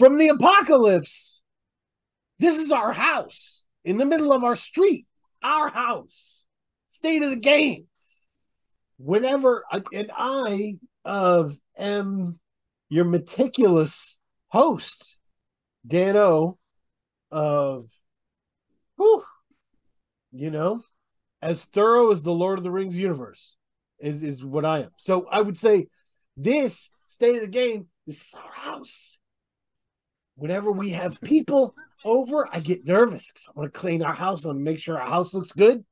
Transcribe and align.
from 0.00 0.16
the 0.16 0.28
apocalypse. 0.28 1.42
This 2.38 2.56
is 2.56 2.72
our 2.72 2.90
house 2.90 3.62
in 3.84 3.98
the 3.98 4.06
middle 4.06 4.32
of 4.32 4.42
our 4.42 4.56
street, 4.56 5.06
our 5.44 5.68
house, 5.68 6.46
state 6.88 7.22
of 7.22 7.28
the 7.28 7.36
game. 7.36 7.84
Whenever 8.96 9.62
and 9.92 10.10
I 10.16 10.78
uh, 11.04 11.50
am 11.78 12.38
your 12.88 13.04
meticulous 13.04 14.18
host, 14.48 15.18
Dano, 15.86 16.58
of 17.30 17.86
whew, 18.96 19.22
you 20.32 20.50
know, 20.50 20.82
as 21.42 21.66
thorough 21.66 22.10
as 22.10 22.22
the 22.22 22.32
Lord 22.32 22.56
of 22.56 22.64
the 22.64 22.70
Rings 22.70 22.96
universe 22.96 23.54
is 23.98 24.22
is 24.22 24.42
what 24.42 24.64
I 24.64 24.78
am. 24.80 24.90
So 24.96 25.26
I 25.30 25.42
would 25.42 25.58
say 25.58 25.88
this 26.38 26.90
state 27.06 27.36
of 27.36 27.42
the 27.42 27.48
game, 27.48 27.88
this 28.06 28.28
is 28.28 28.34
our 28.34 28.52
house. 28.52 29.18
Whenever 30.40 30.72
we 30.72 30.88
have 30.88 31.20
people 31.20 31.74
over, 32.02 32.48
I 32.50 32.60
get 32.60 32.86
nervous 32.86 33.26
because 33.26 33.46
I 33.46 33.52
want 33.54 33.74
to 33.74 33.78
clean 33.78 34.02
our 34.02 34.14
house 34.14 34.46
and 34.46 34.64
make 34.64 34.78
sure 34.78 34.98
our 34.98 35.06
house 35.06 35.34
looks 35.34 35.52
good. 35.52 35.84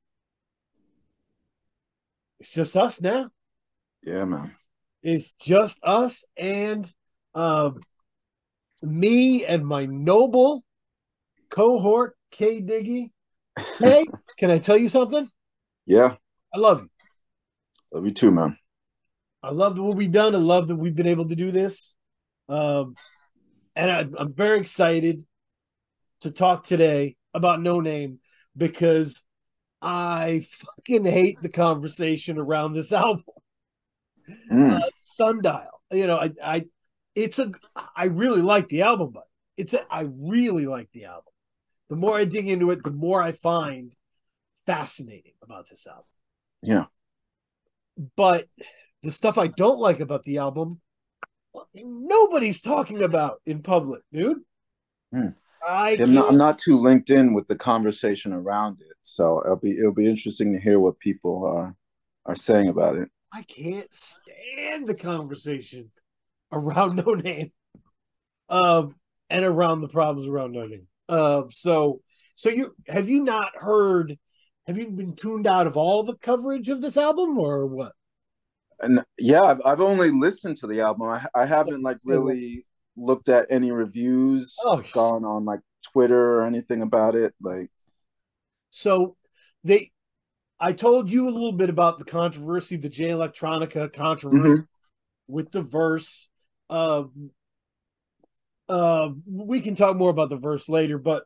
It's 2.40 2.54
just 2.54 2.74
us 2.74 3.02
now. 3.02 3.28
Yeah, 4.02 4.24
man. 4.24 4.52
It's 5.02 5.34
just 5.34 5.80
us 5.82 6.24
and 6.34 6.90
um, 7.34 7.82
me 8.82 9.44
and 9.44 9.66
my 9.66 9.84
noble 9.84 10.64
cohort, 11.50 12.16
K 12.30 12.62
Diggy. 12.62 13.10
Hey, 13.78 14.06
can 14.38 14.50
I 14.50 14.58
tell 14.60 14.78
you 14.78 14.88
something? 14.88 15.28
Yeah. 15.84 16.14
I 16.54 16.58
love 16.58 16.80
you. 16.80 16.88
Love 17.92 18.06
you 18.06 18.12
too, 18.12 18.30
man. 18.30 18.56
I 19.42 19.50
love 19.50 19.78
what 19.78 19.94
we've 19.94 20.10
done. 20.10 20.34
I 20.34 20.38
love 20.38 20.68
that 20.68 20.76
we've 20.76 20.96
been 20.96 21.06
able 21.06 21.28
to 21.28 21.36
do 21.36 21.50
this. 21.50 21.94
Um, 22.48 22.94
and 23.78 23.90
I, 23.92 24.00
I'm 24.20 24.34
very 24.34 24.58
excited 24.58 25.24
to 26.22 26.32
talk 26.32 26.66
today 26.66 27.16
about 27.32 27.60
Noname 27.60 28.16
because 28.56 29.22
I 29.80 30.44
fucking 30.44 31.04
hate 31.04 31.40
the 31.40 31.48
conversation 31.48 32.38
around 32.38 32.72
this 32.72 32.92
album. 33.04 33.22
Mm. 34.50 34.80
Uh, 34.80 34.90
Sundial. 35.00 35.80
You 35.92 36.08
know, 36.08 36.18
I, 36.18 36.32
I, 36.42 36.64
it's 37.14 37.38
a, 37.38 37.52
I 37.94 38.06
really 38.06 38.42
like 38.42 38.68
the 38.68 38.82
album, 38.82 39.12
but 39.14 39.28
it's 39.56 39.74
a, 39.74 39.80
I 39.88 40.08
really 40.10 40.66
like 40.66 40.90
the 40.92 41.04
album. 41.04 41.32
The 41.88 41.96
more 41.96 42.18
I 42.18 42.24
dig 42.24 42.48
into 42.48 42.72
it, 42.72 42.82
the 42.82 42.90
more 42.90 43.22
I 43.22 43.30
find 43.30 43.92
fascinating 44.66 45.32
about 45.40 45.70
this 45.70 45.86
album. 45.86 46.04
Yeah. 46.62 46.86
But 48.16 48.48
the 49.04 49.12
stuff 49.12 49.38
I 49.38 49.46
don't 49.46 49.78
like 49.78 50.00
about 50.00 50.24
the 50.24 50.38
album, 50.38 50.80
nobody's 51.74 52.60
talking 52.60 53.02
about 53.02 53.40
in 53.46 53.62
public, 53.62 54.02
dude. 54.12 54.38
Hmm. 55.12 55.28
I 55.66 55.96
I'm 56.00 56.14
not, 56.14 56.28
I'm 56.28 56.36
not 56.36 56.58
too 56.58 56.78
linked 56.80 57.10
in 57.10 57.34
with 57.34 57.48
the 57.48 57.56
conversation 57.56 58.32
around 58.32 58.80
it, 58.80 58.96
so 59.02 59.42
it'll 59.44 59.56
be 59.56 59.76
it'll 59.76 59.92
be 59.92 60.08
interesting 60.08 60.52
to 60.52 60.60
hear 60.60 60.78
what 60.78 60.98
people 60.98 61.44
are 61.44 61.74
are 62.26 62.36
saying 62.36 62.68
about 62.68 62.96
it. 62.96 63.08
I 63.32 63.42
can't 63.42 63.92
stand 63.92 64.86
the 64.86 64.94
conversation 64.94 65.90
around 66.52 66.98
Noname. 67.02 67.52
Um 68.48 68.94
and 69.30 69.44
around 69.44 69.80
the 69.80 69.88
problems 69.88 70.28
around 70.28 70.54
Noname. 70.54 70.86
Uh, 71.08 71.44
so 71.50 72.00
so 72.34 72.48
you 72.50 72.74
have 72.86 73.08
you 73.08 73.22
not 73.24 73.56
heard 73.56 74.16
have 74.66 74.78
you 74.78 74.88
been 74.90 75.16
tuned 75.16 75.46
out 75.46 75.66
of 75.66 75.76
all 75.76 76.02
the 76.02 76.16
coverage 76.16 76.68
of 76.68 76.80
this 76.80 76.96
album 76.96 77.38
or 77.38 77.66
what? 77.66 77.92
And 78.80 79.02
yeah, 79.18 79.42
I've, 79.42 79.60
I've 79.64 79.80
only 79.80 80.10
listened 80.10 80.56
to 80.58 80.66
the 80.66 80.80
album. 80.80 81.08
I, 81.08 81.26
I 81.34 81.46
haven't 81.46 81.82
like 81.82 81.98
really 82.04 82.64
looked 82.96 83.28
at 83.28 83.46
any 83.50 83.70
reviews, 83.70 84.56
Oh, 84.64 84.82
gone 84.92 85.24
on 85.24 85.44
like 85.44 85.60
Twitter 85.92 86.38
or 86.38 86.44
anything 86.44 86.82
about 86.82 87.14
it. 87.14 87.34
Like, 87.40 87.70
So 88.70 89.16
they 89.64 89.90
I 90.60 90.72
told 90.72 91.10
you 91.10 91.28
a 91.28 91.30
little 91.30 91.52
bit 91.52 91.70
about 91.70 91.98
the 91.98 92.04
controversy, 92.04 92.76
the 92.76 92.88
Jay 92.88 93.08
Electronica 93.08 93.92
controversy 93.92 94.64
with 95.28 95.52
the 95.52 95.62
verse. 95.62 96.28
Uh, 96.68 97.04
uh, 98.68 99.08
we 99.26 99.60
can 99.60 99.76
talk 99.76 99.96
more 99.96 100.10
about 100.10 100.30
the 100.30 100.36
verse 100.36 100.68
later, 100.68 100.98
but 100.98 101.24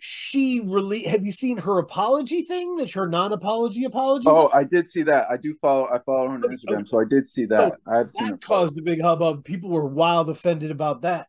she 0.00 0.60
really 0.64 1.02
have 1.04 1.24
you 1.24 1.32
seen 1.32 1.58
her 1.58 1.78
apology 1.78 2.42
thing? 2.42 2.76
That's 2.76 2.94
her 2.94 3.08
non-apology 3.08 3.84
apology. 3.84 4.24
oh, 4.28 4.50
I 4.52 4.64
did 4.64 4.88
see 4.88 5.02
that. 5.04 5.26
I 5.30 5.36
do 5.36 5.54
follow. 5.60 5.88
I 5.88 5.98
follow 6.00 6.28
her 6.28 6.34
on 6.34 6.42
Instagram, 6.42 6.88
so 6.88 7.00
I 7.00 7.04
did 7.04 7.26
see 7.26 7.46
that. 7.46 7.78
I've 7.86 8.10
seen 8.10 8.30
that 8.30 8.44
caused 8.44 8.78
a 8.78 8.82
big 8.82 9.00
hubbub. 9.00 9.44
People 9.44 9.70
were 9.70 9.86
wild 9.86 10.30
offended 10.30 10.70
about 10.70 11.02
that. 11.02 11.28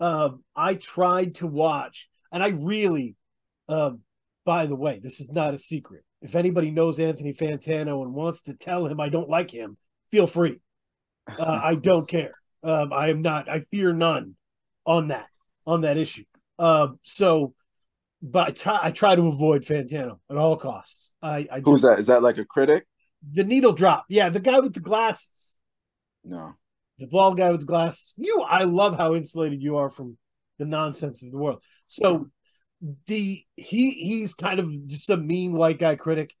Um, 0.00 0.42
I 0.56 0.74
tried 0.74 1.36
to 1.36 1.46
watch, 1.46 2.08
and 2.32 2.42
I 2.42 2.48
really, 2.48 3.16
um, 3.68 4.00
by 4.44 4.66
the 4.66 4.76
way, 4.76 5.00
this 5.02 5.20
is 5.20 5.30
not 5.30 5.54
a 5.54 5.58
secret. 5.58 6.04
If 6.20 6.36
anybody 6.36 6.70
knows 6.70 6.98
Anthony 6.98 7.34
Fantano 7.34 8.02
and 8.02 8.14
wants 8.14 8.42
to 8.42 8.54
tell 8.54 8.86
him 8.86 9.00
I 9.00 9.08
don't 9.08 9.28
like 9.28 9.50
him, 9.50 9.76
feel 10.10 10.26
free. 10.26 10.60
Uh, 11.26 11.60
I 11.62 11.74
don't 11.80 12.08
care. 12.08 12.34
Um, 12.62 12.92
I 12.92 13.08
am 13.08 13.22
not. 13.22 13.48
I 13.48 13.60
fear 13.60 13.92
none 13.92 14.36
on 14.86 15.08
that 15.08 15.26
on 15.66 15.82
that 15.82 15.96
issue. 15.96 16.24
Um, 16.58 16.98
so, 17.02 17.54
but 18.22 18.48
I 18.48 18.50
try. 18.52 18.80
I 18.84 18.90
try 18.92 19.16
to 19.16 19.26
avoid 19.28 19.62
Fantano 19.64 20.18
at 20.30 20.36
all 20.36 20.56
costs. 20.56 21.12
I, 21.22 21.46
I 21.50 21.60
Who's 21.64 21.80
just- 21.80 21.82
that? 21.82 21.98
Is 22.00 22.06
that 22.06 22.22
like 22.22 22.38
a 22.38 22.44
critic? 22.44 22.86
The 23.32 23.44
needle 23.44 23.72
drop. 23.72 24.04
Yeah, 24.08 24.28
the 24.30 24.40
guy 24.40 24.58
with 24.60 24.74
the 24.74 24.80
glasses 24.80 25.60
No. 26.24 26.54
the 26.98 27.06
bald 27.06 27.36
guy 27.36 27.50
with 27.52 27.60
the 27.60 27.66
glasses. 27.66 28.14
You, 28.16 28.42
I 28.42 28.64
love 28.64 28.96
how 28.96 29.14
insulated 29.14 29.62
you 29.62 29.76
are 29.76 29.90
from 29.90 30.16
the 30.58 30.64
nonsense 30.64 31.22
of 31.22 31.30
the 31.30 31.38
world. 31.38 31.62
So 31.88 32.30
the 33.06 33.44
he 33.56 33.90
he's 33.90 34.34
kind 34.34 34.58
of 34.58 34.86
just 34.88 35.08
a 35.10 35.16
mean 35.16 35.52
white 35.52 35.78
guy 35.78 35.94
critic, 35.94 36.34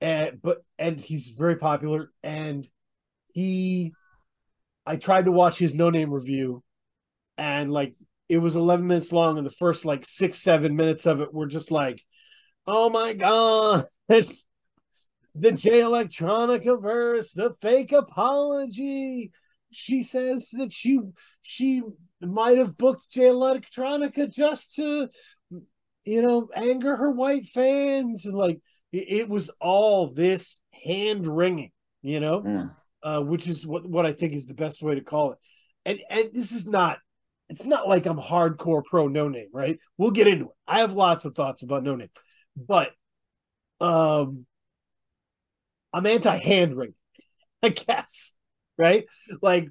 and 0.00 0.40
but 0.42 0.64
and 0.78 1.00
he's 1.00 1.28
very 1.28 1.54
popular. 1.56 2.10
And 2.24 2.68
he, 3.32 3.92
I 4.84 4.96
tried 4.96 5.26
to 5.26 5.32
watch 5.32 5.56
his 5.58 5.72
Noname 5.72 6.10
review, 6.10 6.64
and 7.38 7.72
like 7.72 7.94
it 8.28 8.38
was 8.38 8.56
eleven 8.56 8.86
minutes 8.86 9.12
long, 9.12 9.38
and 9.38 9.46
the 9.46 9.50
first 9.50 9.84
like 9.84 10.04
six 10.04 10.38
seven 10.38 10.76
minutes 10.76 11.06
of 11.06 11.20
it 11.20 11.32
were 11.32 11.46
just 11.46 11.70
like, 11.70 12.02
oh 12.66 12.90
my 12.90 13.12
god, 13.12 13.86
it's 14.08 14.44
the 15.34 15.52
Jay 15.52 15.80
Electronica 15.80 16.80
verse, 16.80 17.32
the 17.32 17.54
fake 17.60 17.92
apology. 17.92 19.32
She 19.70 20.02
says 20.02 20.50
that 20.50 20.72
she 20.72 21.00
she 21.42 21.82
might 22.20 22.58
have 22.58 22.76
booked 22.76 23.10
Jay 23.10 23.24
Electronica 23.24 24.32
just 24.32 24.76
to 24.76 25.08
you 26.04 26.22
know 26.22 26.48
anger 26.54 26.96
her 26.96 27.10
white 27.10 27.46
fans 27.48 28.26
and 28.26 28.36
like 28.36 28.60
it, 28.92 29.20
it 29.20 29.28
was 29.28 29.50
all 29.60 30.12
this 30.12 30.60
hand 30.70 31.26
wringing 31.26 31.72
you 32.04 32.20
know? 32.20 32.42
Mm. 32.42 32.70
uh, 33.02 33.20
which 33.20 33.48
is 33.48 33.66
what 33.66 33.88
what 33.88 34.06
I 34.06 34.12
think 34.12 34.34
is 34.34 34.46
the 34.46 34.54
best 34.54 34.82
way 34.82 34.94
to 34.94 35.00
call 35.00 35.32
it. 35.32 35.38
And 35.86 35.98
and 36.08 36.30
this 36.32 36.52
is 36.52 36.66
not 36.66 36.98
it's 37.48 37.64
not 37.64 37.88
like 37.88 38.06
I'm 38.06 38.18
hardcore 38.18 38.84
pro 38.84 39.08
Noname 39.08 39.48
right? 39.52 39.78
We'll 39.98 40.10
get 40.10 40.26
into 40.26 40.46
it. 40.46 40.50
I 40.66 40.80
have 40.80 40.94
lots 40.94 41.24
of 41.24 41.34
thoughts 41.34 41.62
about 41.62 41.84
Noname 41.84 42.10
but 42.56 42.90
um 43.80 44.46
I'm 45.92 46.06
anti 46.06 46.36
hand 46.38 46.76
wringing 46.76 46.94
I 47.62 47.68
guess 47.70 48.34
right? 48.76 49.04
Like 49.42 49.68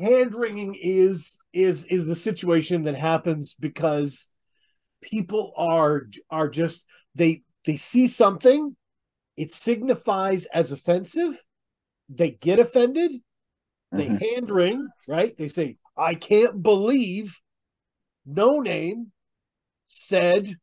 hand 0.00 0.34
wringing 0.34 0.76
is 0.80 1.38
is 1.52 1.84
is 1.86 2.06
the 2.06 2.16
situation 2.16 2.84
that 2.84 2.94
happens 2.96 3.54
because 3.54 4.28
people 5.02 5.52
are 5.56 6.06
are 6.30 6.48
just 6.48 6.84
they 7.14 7.42
they 7.64 7.76
see 7.76 8.06
something 8.06 8.76
it 9.36 9.50
signifies 9.52 10.46
as 10.46 10.72
offensive 10.72 11.40
they 12.08 12.30
get 12.30 12.58
offended 12.58 13.12
they 13.92 14.08
Mhm. 14.08 14.20
hand 14.20 14.50
wring 14.50 14.88
right? 15.08 15.36
They 15.36 15.48
say 15.48 15.76
i 15.96 16.14
can't 16.14 16.62
believe 16.62 17.38
Noname 18.28 19.06
said 19.88 20.56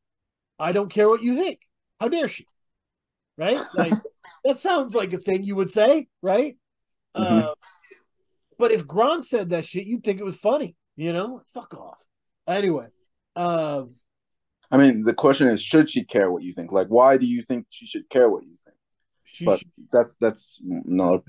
i 0.60 0.72
don't 0.72 0.90
care 0.92 1.08
what 1.08 1.22
you 1.24 1.36
think 1.36 1.60
how 2.00 2.08
dare 2.08 2.28
she 2.28 2.46
right 3.38 3.62
like 3.74 3.94
that 4.46 4.58
sounds 4.58 4.96
like 4.96 5.14
a 5.14 5.18
thing 5.18 5.44
you 5.44 5.56
would 5.56 5.72
say 5.72 6.08
right 6.22 6.58
Mhm. 7.16 7.44
uh, 7.44 7.54
but 8.60 8.72
if 8.72 8.86
Gronk 8.86 9.24
said 9.24 9.50
that 9.52 9.66
shit, 9.66 9.86
you'd 9.86 10.04
think 10.04 10.20
it 10.20 10.24
was 10.24 10.40
funny, 10.40 10.76
you 10.96 11.14
know? 11.14 11.42
Fuck 11.54 11.76
off. 11.76 12.04
Anyway, 12.48 12.88
um, 13.36 13.96
I 14.72 14.78
mean, 14.78 15.02
the 15.02 15.14
question 15.14 15.48
is, 15.48 15.62
should 15.62 15.90
she 15.90 16.04
care 16.04 16.32
what 16.32 16.42
you 16.44 16.54
think? 16.54 16.72
Like, 16.72 16.88
why 16.88 17.18
do 17.18 17.26
you 17.26 17.42
think 17.44 17.66
she 17.70 17.86
should 17.88 18.10
care 18.10 18.30
what 18.30 18.44
you 18.44 18.56
think? 18.66 18.78
she, 19.26 19.46
But 19.46 19.62
that's 19.92 20.16
that's 20.20 20.60
another 20.86 21.22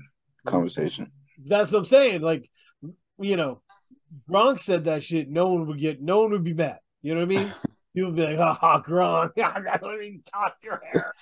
conversation. 0.45 1.11
that's 1.45 1.71
what 1.71 1.79
I'm 1.79 1.85
saying. 1.85 2.21
Like, 2.21 2.49
you 3.19 3.35
know, 3.35 3.61
Gronk 4.29 4.59
said 4.59 4.85
that 4.85 5.03
shit, 5.03 5.29
no 5.29 5.47
one 5.47 5.67
would 5.67 5.77
get, 5.77 6.01
no 6.01 6.21
one 6.21 6.31
would 6.31 6.43
be 6.43 6.53
mad. 6.53 6.79
You 7.01 7.13
know 7.13 7.21
what 7.21 7.35
I 7.35 7.37
mean? 7.37 7.53
People 7.95 8.11
would 8.11 8.17
be 8.17 8.23
like, 8.23 8.37
ha 8.37 8.53
ha, 8.53 8.81
Gronk, 8.81 9.31
let 9.37 9.99
me 9.99 10.21
toss 10.33 10.53
your 10.63 10.81
hair. 10.91 11.13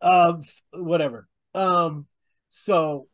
Um, 0.00 0.42
whatever. 0.72 1.28
Um, 1.54 2.06
so 2.50 3.08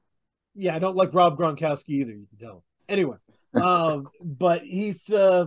yeah, 0.59 0.75
I 0.75 0.81
don't 0.81 0.97
like 0.97 1.15
Rob 1.15 1.39
Gronkowski 1.39 1.91
either. 1.91 2.13
You 2.13 2.27
can 2.29 2.39
tell. 2.39 2.65
Anyway, 2.89 3.17
um, 3.55 4.09
but 4.23 4.63
he's 4.63 5.09
uh, 5.11 5.47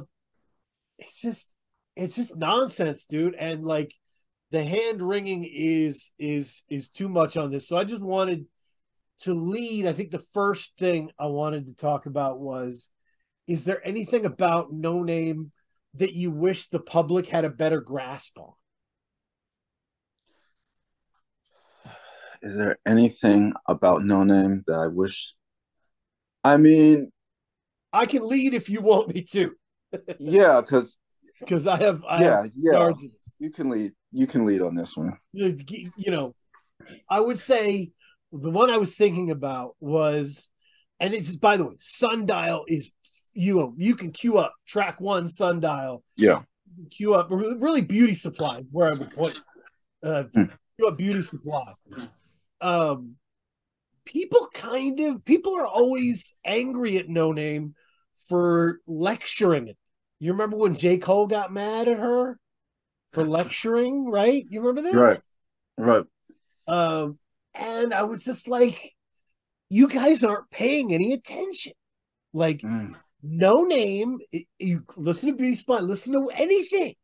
it's 0.97 1.21
just 1.21 1.53
it's 1.95 2.15
just 2.15 2.35
nonsense, 2.35 3.05
dude. 3.05 3.35
And 3.35 3.65
like 3.65 3.93
the 4.51 4.63
hand 4.63 5.01
wringing 5.01 5.43
is 5.43 6.11
is 6.17 6.63
is 6.69 6.89
too 6.89 7.09
much 7.09 7.35
on 7.35 7.51
this. 7.51 7.67
So 7.67 7.77
I 7.77 7.83
just 7.83 8.01
wanted 8.01 8.45
to 9.23 9.33
lead. 9.33 9.87
I 9.87 9.93
think 9.93 10.11
the 10.11 10.19
first 10.19 10.77
thing 10.77 11.11
I 11.19 11.27
wanted 11.27 11.65
to 11.65 11.73
talk 11.73 12.05
about 12.05 12.39
was: 12.39 12.89
is 13.47 13.63
there 13.63 13.85
anything 13.85 14.25
about 14.25 14.73
Noname 14.73 15.51
that 15.95 16.13
you 16.13 16.31
wish 16.31 16.69
the 16.69 16.79
public 16.79 17.27
had 17.27 17.45
a 17.45 17.49
better 17.49 17.81
grasp 17.81 18.37
on? 18.37 18.53
Is 22.41 22.57
there 22.57 22.77
anything 22.87 23.53
about 23.67 24.01
Noname 24.01 24.65
that 24.65 24.79
I 24.79 24.87
wish? 24.87 25.35
I 26.43 26.57
mean, 26.57 27.11
I 27.93 28.05
can 28.05 28.27
lead 28.27 28.53
if 28.53 28.69
you 28.69 28.81
want 28.81 29.13
me 29.13 29.23
to, 29.31 29.51
yeah, 30.19 30.61
because 30.61 30.97
because 31.39 31.67
I 31.67 31.77
have 31.83 32.03
I 32.05 32.21
yeah, 32.21 32.41
have 32.43 32.51
yeah, 32.55 32.91
you 33.37 33.51
can 33.51 33.69
lead. 33.69 33.91
You 34.11 34.27
can 34.27 34.45
lead 34.45 34.61
on 34.61 34.75
this 34.75 34.97
one. 34.97 35.17
you 35.33 35.91
know, 36.07 36.33
I 37.09 37.19
would 37.19 37.37
say 37.37 37.91
the 38.31 38.49
one 38.49 38.69
I 38.69 38.77
was 38.77 38.95
thinking 38.95 39.31
about 39.31 39.75
was, 39.79 40.49
and 40.99 41.13
it's 41.13 41.35
by 41.35 41.57
the 41.57 41.65
way, 41.65 41.75
Sundial 41.79 42.65
is 42.67 42.91
you 43.33 43.55
know 43.55 43.73
you 43.77 43.95
can 43.95 44.11
queue 44.11 44.37
up 44.37 44.53
track 44.67 44.99
one 45.01 45.27
Sundial, 45.27 46.03
Yeah, 46.15 46.43
queue 46.91 47.13
up 47.13 47.27
really 47.29 47.81
Beauty 47.81 48.13
Supply 48.13 48.63
where 48.71 48.89
I 48.89 48.97
would 48.97 49.11
point, 49.11 49.39
uh, 50.03 50.23
Hmm. 50.33 50.43
queue 50.77 50.87
up 50.87 50.97
Beauty 50.97 51.21
Supply. 51.23 51.73
Um, 52.61 53.15
people 54.05 54.47
kind 54.53 54.99
of 54.99 55.25
people 55.25 55.55
are 55.57 55.65
always 55.65 56.33
angry 56.45 56.97
at 56.97 57.07
Noname 57.07 57.73
for 58.27 58.79
lecturing 58.87 59.67
it. 59.67 59.77
You 60.19 60.31
remember 60.33 60.57
when 60.57 60.75
J 60.75 60.97
Cole 60.97 61.27
got 61.27 61.51
mad 61.51 61.87
at 61.87 61.97
her 61.97 62.37
for 63.11 63.25
lecturing, 63.25 64.05
right? 64.09 64.45
You 64.49 64.61
remember 64.61 64.81
this? 64.81 64.95
right, 64.95 65.19
right. 65.77 66.05
Um, 66.67 67.17
and 67.53 67.93
I 67.93 68.03
was 68.03 68.23
just 68.23 68.47
like, 68.47 68.93
you 69.69 69.87
guys 69.87 70.23
aren't 70.23 70.49
paying 70.49 70.93
any 70.93 71.13
attention. 71.13 71.73
Like, 72.33 72.61
Mm. 72.61 72.95
Noname, 73.23 74.17
you 74.57 74.83
listen 74.97 75.29
to 75.29 75.35
Beauty 75.35 75.55
Spot, 75.55 75.83
listen 75.83 76.13
to 76.13 76.29
anything. 76.29 76.95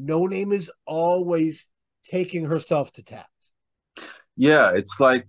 Noname 0.00 0.54
is 0.54 0.70
always 0.86 1.68
taking 2.04 2.46
herself 2.46 2.90
to 2.92 3.02
task. 3.02 3.28
Yeah, 4.36 4.72
it's 4.74 4.98
like, 4.98 5.26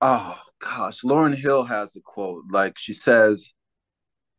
oh 0.00 0.38
gosh, 0.60 1.00
Lauryn 1.02 1.34
Hill 1.34 1.64
has 1.64 1.96
a 1.96 2.00
quote. 2.00 2.44
Like 2.50 2.78
she 2.78 2.92
says, 2.94 3.52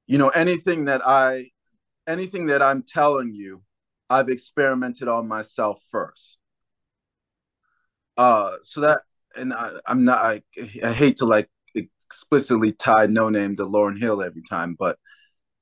you 0.07 0.17
know, 0.17 0.29
anything 0.29 0.85
that 0.85 1.05
I, 1.05 1.49
anything 2.07 2.45
that 2.47 2.61
I'm 2.61 2.81
telling 2.83 3.33
you, 3.33 3.61
I've 4.09 4.29
experimented 4.29 5.07
on 5.09 5.27
myself 5.27 5.83
first. 5.91 6.37
Uh, 8.15 8.53
so 8.63 8.81
that, 8.81 8.99
and 9.35 9.53
I, 9.53 9.71
I'm 9.87 10.05
not, 10.05 10.23
I, 10.23 10.41
I 10.83 10.91
hate 10.91 11.17
to 11.17 11.25
like 11.25 11.49
explicitly 11.75 12.71
tie 12.71 13.07
Noname 13.07 13.57
to 13.57 13.65
Lauryn 13.65 13.99
Hill 13.99 14.21
every 14.21 14.43
time, 14.43 14.75
but 14.77 14.97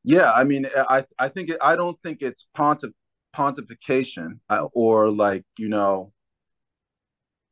yeah, 0.04 0.32
I 0.32 0.44
mean, 0.44 0.68
I, 0.76 1.06
I 1.18 1.30
think 1.30 1.50
it, 1.50 1.58
I 1.62 1.76
don't 1.76 1.98
think 2.04 2.22
it's 2.22 2.46
pontif 2.56 2.92
pontification 3.36 4.40
uh, 4.50 4.68
or 4.74 5.10
like 5.10 5.46
you 5.58 5.70
know, 5.70 6.12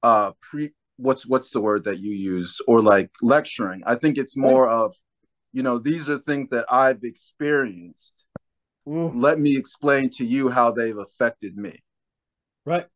uh, 0.03 0.31
pre 0.41 0.71
what's 0.97 1.25
what's 1.25 1.49
the 1.51 1.61
word 1.61 1.85
that 1.85 1.99
you 1.99 2.11
use? 2.13 2.59
Or 2.67 2.81
like 2.81 3.09
lecturing. 3.21 3.81
I 3.85 3.95
think 3.95 4.17
it's 4.17 4.35
more 4.35 4.67
of 4.67 4.93
you 5.53 5.63
know 5.63 5.77
these 5.77 6.09
are 6.09 6.17
things 6.17 6.49
that 6.49 6.65
i've 6.69 7.03
experienced. 7.03 8.25
Let 8.85 9.39
me 9.39 9.55
explain 9.55 10.09
to 10.11 10.25
you 10.25 10.49
how 10.49 10.71
they've 10.71 10.97
affected 10.97 11.55
me. 11.55 11.83
Right. 12.65 12.87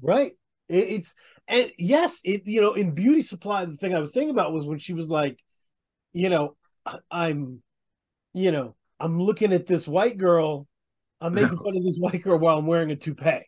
Right. 0.00 0.32
It, 0.68 0.88
it's 0.88 1.14
and 1.48 1.70
yes, 1.78 2.20
it 2.24 2.46
you 2.46 2.60
know, 2.60 2.74
in 2.74 2.92
beauty 2.94 3.22
supply, 3.22 3.64
the 3.64 3.76
thing 3.76 3.94
I 3.94 4.00
was 4.00 4.12
thinking 4.12 4.30
about 4.30 4.52
was 4.52 4.66
when 4.66 4.78
she 4.78 4.92
was 4.94 5.10
like, 5.10 5.42
you 6.12 6.28
know, 6.28 6.56
I'm, 7.10 7.62
you 8.34 8.52
know, 8.52 8.76
I'm 9.00 9.20
looking 9.20 9.52
at 9.52 9.66
this 9.66 9.88
white 9.88 10.18
girl, 10.18 10.68
I'm 11.20 11.34
making 11.34 11.58
fun 11.60 11.76
of 11.76 11.84
this 11.84 11.98
white 11.98 12.22
girl 12.22 12.38
while 12.38 12.58
I'm 12.58 12.66
wearing 12.66 12.90
a 12.92 12.96
toupee, 12.96 13.42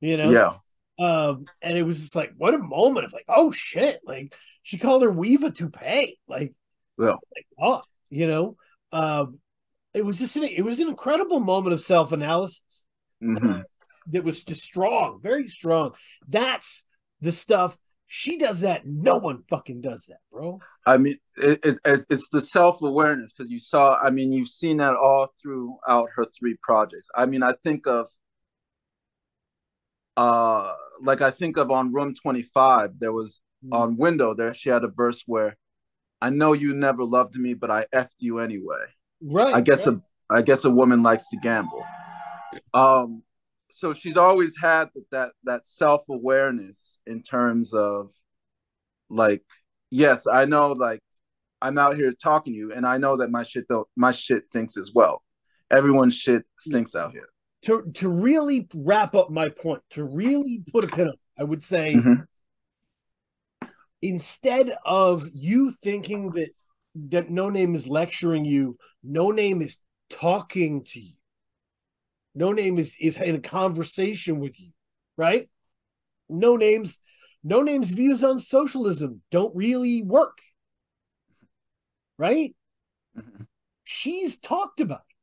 you 0.00 0.16
know? 0.16 0.44
yeah. 0.44 0.58
Um, 0.98 1.48
and 1.62 1.78
it 1.78 1.82
was 1.84 2.00
just 2.00 2.16
like, 2.16 2.32
what 2.36 2.54
a 2.54 2.58
moment 2.58 3.06
of 3.06 3.12
like, 3.12 3.26
oh 3.28 3.52
shit, 3.52 4.00
like 4.04 4.34
she 4.62 4.78
called 4.78 5.02
her 5.02 5.10
weave 5.10 5.44
a 5.44 5.50
toupee, 5.50 6.18
like, 6.28 6.54
Yeah. 6.98 7.16
like 7.34 7.46
oh, 7.60 7.82
you 8.10 8.26
know, 8.26 8.56
um, 8.92 9.40
it 9.94 10.04
was 10.04 10.18
just 10.18 10.36
an, 10.36 10.44
it 10.44 10.62
was 10.62 10.80
an 10.80 10.88
incredible 10.88 11.40
moment 11.40 11.74
of 11.74 11.80
self 11.80 12.12
analysis 12.12 12.86
hmm 13.22 13.60
that 14.08 14.24
was 14.24 14.42
just 14.44 14.62
strong, 14.62 15.20
very 15.22 15.48
strong. 15.48 15.92
That's 16.26 16.86
the 17.20 17.32
stuff 17.32 17.78
she 18.06 18.38
does. 18.38 18.60
That 18.60 18.86
no 18.86 19.16
one 19.18 19.42
fucking 19.50 19.80
does 19.82 20.06
that, 20.06 20.20
bro. 20.32 20.60
i 20.86 20.96
mean 20.96 21.16
it, 21.36 21.58
it, 21.64 21.78
it's 21.84 22.06
it's 22.10 22.28
the 22.30 22.40
self-awareness 22.40 23.32
because 23.32 23.50
you 23.50 23.58
saw 23.58 23.98
i 24.02 24.08
mean 24.10 24.32
you've 24.32 24.48
seen 24.48 24.78
that 24.78 24.94
all 24.94 25.32
throughout 25.40 26.08
her 26.14 26.24
three 26.38 26.56
projects 26.62 27.08
i 27.14 27.26
mean 27.26 27.42
i 27.42 27.52
think 27.64 27.86
of 27.86 28.06
uh 30.16 30.72
like 31.02 31.20
i 31.20 31.30
think 31.30 31.56
of 31.56 31.70
on 31.70 31.92
room 31.92 32.14
25 32.14 32.98
there 32.98 33.12
was 33.12 33.42
on 33.72 33.96
window 33.96 34.34
there 34.34 34.54
she 34.54 34.68
had 34.70 34.84
a 34.84 34.88
verse 34.88 35.22
where 35.26 35.56
i 36.22 36.30
know 36.30 36.52
you 36.52 36.74
never 36.74 37.04
loved 37.04 37.36
me 37.36 37.54
but 37.54 37.70
i 37.70 37.84
effed 37.92 38.20
you 38.20 38.38
anyway 38.38 38.84
Right. 39.20 39.52
I 39.54 39.60
guess 39.60 39.86
right. 39.86 39.96
a 40.30 40.34
I 40.36 40.42
guess 40.42 40.64
a 40.64 40.70
woman 40.70 41.02
likes 41.02 41.28
to 41.30 41.36
gamble. 41.38 41.84
Um, 42.72 43.22
so 43.70 43.94
she's 43.94 44.16
always 44.16 44.54
had 44.60 44.88
that 45.10 45.32
that 45.44 45.66
self 45.66 46.02
awareness 46.08 46.98
in 47.06 47.22
terms 47.22 47.72
of 47.74 48.10
like, 49.10 49.44
yes, 49.90 50.26
I 50.26 50.44
know 50.44 50.72
like 50.72 51.00
I'm 51.60 51.78
out 51.78 51.96
here 51.96 52.12
talking 52.12 52.52
to 52.52 52.58
you, 52.58 52.72
and 52.72 52.86
I 52.86 52.98
know 52.98 53.16
that 53.16 53.30
my 53.30 53.42
shit 53.42 53.68
don't 53.68 53.86
my 53.96 54.12
shit 54.12 54.44
stinks 54.44 54.76
as 54.76 54.92
well. 54.94 55.22
Everyone's 55.70 56.14
shit 56.14 56.48
stinks 56.58 56.94
out 56.94 57.12
here. 57.12 57.28
to 57.62 57.82
to 57.94 58.08
really 58.08 58.68
wrap 58.74 59.14
up 59.14 59.30
my 59.30 59.48
point, 59.48 59.82
to 59.90 60.04
really 60.04 60.62
put 60.72 60.84
a 60.84 60.88
pin 60.88 61.08
on, 61.08 61.14
I 61.38 61.44
would 61.44 61.62
say 61.64 61.94
Mhm. 61.94 62.26
instead 64.02 64.76
of 64.84 65.28
you 65.32 65.70
thinking 65.70 66.30
that 66.30 66.50
that 66.94 67.28
Noname 67.28 67.74
is 67.76 67.86
lecturing 67.86 68.44
you, 68.44 68.76
Noname 69.06 69.62
is 69.62 69.78
talking 70.08 70.82
to 70.84 71.00
you. 71.00 71.14
Noname 72.36 72.78
is 72.78 72.96
is 73.00 73.16
in 73.18 73.34
a 73.34 73.40
conversation 73.40 74.38
with 74.40 74.58
you, 74.60 74.70
right? 75.16 75.48
Noname's, 76.30 77.00
no 77.42 77.62
names 77.62 77.90
views 77.90 78.22
on 78.22 78.38
socialism 78.38 79.22
don't 79.30 79.54
really 79.56 80.02
work. 80.02 80.38
Right? 82.18 82.54
Mhm. 83.16 83.46
She's 83.84 84.38
talked 84.38 84.80
about 84.80 85.00
it. 85.08 85.16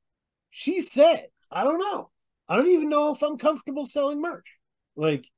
She 0.49 0.81
said, 0.81 1.27
I 1.51 1.63
don't 1.63 1.79
know. 1.79 2.09
I 2.47 2.55
don't 2.55 2.67
even 2.67 2.89
know 2.89 3.11
if 3.13 3.21
I'm 3.21 3.37
comfortable 3.37 3.85
selling 3.85 4.21
merch. 4.21 4.57
Like, 4.95 5.29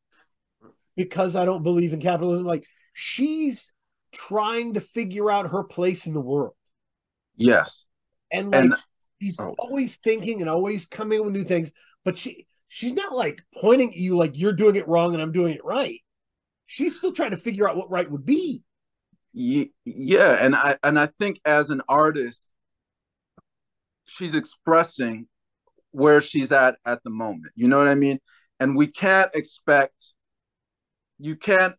because 0.96 1.36
I 1.36 1.46
don't 1.46 1.64
believe 1.64 1.94
in 1.94 2.00
capitalism. 2.00 2.46
Like, 2.46 2.66
she's 2.94 3.74
trying 4.14 4.76
to 4.76 4.82
figure 4.82 5.30
out 5.30 5.52
her 5.52 5.64
place 5.64 6.06
in 6.08 6.14
the 6.14 6.22
world. 6.22 6.54
Yes, 7.36 7.84
And 8.32 8.52
like 8.52 8.64
And- 8.64 8.76
she's 9.22 9.40
oh. 9.40 9.56
always 9.60 9.98
thinking 9.98 10.42
and 10.42 10.50
always 10.50 10.86
coming 10.86 11.20
up 11.20 11.26
with 11.26 11.34
new 11.34 11.44
things, 11.44 11.72
but 12.04 12.18
she 12.18 12.48
she's 12.68 12.94
not 12.94 13.16
like 13.16 13.42
pointing 13.60 13.90
at 13.90 13.98
you 13.98 14.18
like 14.18 14.38
you're 14.38 14.54
doing 14.54 14.76
it 14.76 14.88
wrong 14.88 15.14
and 15.14 15.22
I'm 15.22 15.32
doing 15.32 15.54
it 15.54 15.64
right. 15.64 16.00
She's 16.66 16.98
still 16.98 17.14
trying 17.14 17.32
to 17.32 17.38
figure 17.38 17.70
out 17.70 17.78
what 17.78 17.90
right 17.90 18.10
would 18.10 18.26
be. 18.26 18.64
Yeah, 19.34 20.38
and 20.40 20.56
I 20.56 20.78
and 20.84 21.00
I 21.00 21.08
think 21.20 21.40
as 21.46 21.70
an 21.70 21.82
artist, 21.88 22.52
she's 24.06 24.36
expressing 24.36 25.28
where 25.92 26.22
she's 26.22 26.52
at 26.52 26.78
at 26.86 27.04
the 27.04 27.10
moment. 27.10 27.52
You 27.56 27.68
know 27.68 27.78
what 27.78 27.88
I 27.88 27.96
mean? 27.96 28.20
And 28.60 28.76
we 28.76 28.88
can't 28.88 29.30
expect. 29.36 30.14
You 31.20 31.36
can't 31.36 31.76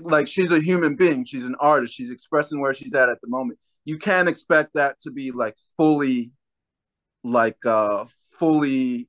like 0.00 0.28
she's 0.28 0.52
a 0.52 0.60
human 0.60 0.94
being. 0.94 1.24
She's 1.24 1.44
an 1.44 1.56
artist. 1.58 1.94
She's 1.94 2.10
expressing 2.10 2.60
where 2.60 2.74
she's 2.74 2.94
at 2.94 3.08
at 3.08 3.20
the 3.20 3.28
moment. 3.28 3.58
You 3.84 3.98
can't 3.98 4.28
expect 4.28 4.74
that 4.74 5.00
to 5.00 5.10
be 5.10 5.30
like 5.30 5.56
fully, 5.76 6.32
like 7.22 7.64
uh 7.66 8.04
fully, 8.38 9.08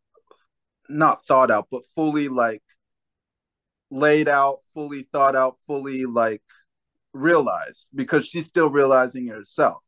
not 0.89 1.25
thought 1.25 1.51
out, 1.51 1.67
but 1.71 1.87
fully 1.95 2.27
like 2.27 2.63
laid 3.89 4.27
out, 4.27 4.59
fully 4.73 5.07
thought 5.11 5.35
out, 5.35 5.57
fully 5.67 6.05
like 6.05 6.41
realized 7.13 7.87
because 7.93 8.25
she's 8.25 8.47
still 8.47 8.69
realizing 8.69 9.27
herself. 9.27 9.81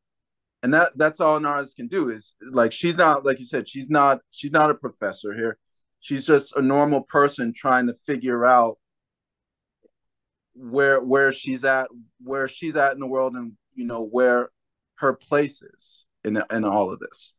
And 0.62 0.74
that 0.74 0.92
that's 0.96 1.20
all 1.20 1.38
an 1.38 1.46
artist 1.46 1.76
can 1.76 1.88
do 1.88 2.10
is 2.10 2.36
like 2.42 2.72
she's 2.72 2.96
not 2.96 3.26
like 3.26 3.40
you 3.40 3.46
said 3.46 3.68
she's 3.68 3.90
not 3.90 4.20
she's 4.32 4.52
not 4.52 4.72
a 4.72 4.76
professor 4.76 5.34
here. 5.34 5.58
She's 6.00 6.26
just 6.26 6.56
a 6.56 6.62
normal 6.62 7.02
person 7.02 7.54
trying 7.54 7.88
to 7.88 7.94
figure 7.94 8.46
out 8.46 8.78
where 10.54 11.02
where 11.02 11.32
she's 11.32 11.66
at 11.66 11.90
where 12.22 12.48
she's 12.48 12.76
at 12.76 12.94
in 12.94 13.00
the 13.00 13.08
world 13.08 13.34
and 13.36 13.54
you 13.74 13.86
know 13.86 14.06
where 14.06 14.50
her 14.96 15.14
place 15.14 15.62
is 15.62 16.06
in 16.24 16.42
in 16.52 16.64
all 16.64 16.92
of 16.94 17.00
this 17.00 17.34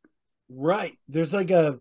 Right. 0.49 0.99
There's 1.09 1.33
like 1.35 1.51
a 1.51 1.79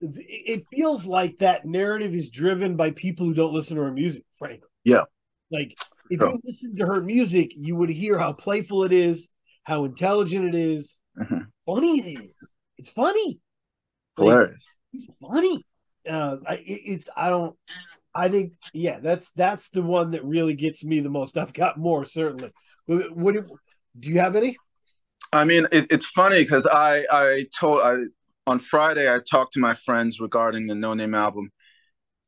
it 0.00 0.64
feels 0.72 1.06
like 1.06 1.38
that 1.38 1.64
narrative 1.64 2.12
is 2.12 2.30
driven 2.30 2.74
by 2.76 2.90
people 2.90 3.24
who 3.26 3.34
don't 3.34 3.52
listen 3.54 3.76
to 3.76 3.82
her 3.84 3.92
music, 3.92 4.24
frankly. 4.36 4.68
Yeah. 4.84 5.02
Like 5.50 5.76
if 6.10 6.20
you 6.20 6.40
listen 6.44 6.74
to 6.76 6.86
her 6.86 7.00
music, 7.00 7.52
you 7.56 7.76
would 7.76 7.90
hear 7.90 8.18
how 8.18 8.32
playful 8.32 8.82
it 8.84 8.92
is, 8.92 9.30
how 9.62 9.84
intelligent 9.84 10.46
it 10.46 10.54
is, 10.56 11.00
Mhm. 11.16 11.46
funny 11.66 12.00
it 12.00 12.18
is. 12.24 12.54
It's 12.78 12.90
funny. 12.90 13.38
Like, 14.16 14.28
hilarious 14.28 14.64
it's 14.92 15.06
funny. 15.20 15.64
Uh, 16.08 16.36
I, 16.46 16.54
it- 16.56 16.82
it's 16.84 17.08
I 17.16 17.30
don't. 17.30 17.56
I 18.14 18.28
think 18.28 18.54
yeah, 18.74 18.98
that's 19.00 19.30
that's 19.32 19.68
the 19.70 19.82
one 19.82 20.10
that 20.10 20.24
really 20.24 20.54
gets 20.54 20.84
me 20.84 21.00
the 21.00 21.08
most. 21.10 21.38
I've 21.38 21.52
got 21.54 21.78
more 21.78 22.04
certainly. 22.04 22.50
What, 22.86 23.16
what 23.16 23.34
do 23.34 24.08
you 24.10 24.18
have 24.18 24.36
any? 24.36 24.56
I 25.32 25.44
mean, 25.44 25.66
it, 25.72 25.86
it's 25.90 26.06
funny 26.06 26.42
because 26.42 26.66
I 26.66 27.04
I 27.10 27.46
told 27.58 27.80
I 27.82 27.96
on 28.46 28.58
Friday 28.58 29.12
I 29.12 29.18
talked 29.18 29.54
to 29.54 29.60
my 29.60 29.74
friends 29.74 30.20
regarding 30.20 30.66
the 30.66 30.74
Noname 30.74 31.16
album, 31.16 31.50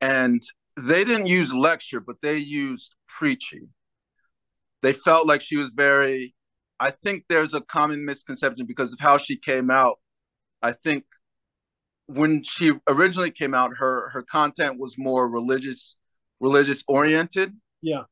and 0.01 0.41
they 0.77 1.03
didn't 1.05 1.27
use 1.27 1.53
lecture, 1.53 1.99
but 2.01 2.17
they 2.21 2.37
used 2.37 2.95
preaching. 3.07 3.69
They 4.81 4.93
felt 4.93 5.27
like 5.27 5.41
she 5.41 5.57
was 5.57 5.71
very. 5.71 6.35
I 6.79 6.91
think 6.91 7.25
there's 7.29 7.53
a 7.53 7.61
common 7.61 8.05
misconception 8.05 8.65
because 8.65 8.93
of 8.93 8.99
how 8.99 9.17
she 9.17 9.37
came 9.37 9.69
out. 9.71 9.99
I 10.61 10.73
think 10.73 11.05
when 12.07 12.43
she 12.43 12.73
originally 12.87 13.31
came 13.31 13.53
out, 13.53 13.71
her 13.77 14.09
her 14.09 14.21
content 14.23 14.79
was 14.79 14.97
more 14.97 15.29
religious 15.29 15.95
religious 16.39 16.83
oriented 16.87 17.53
Yeah, 17.81 18.03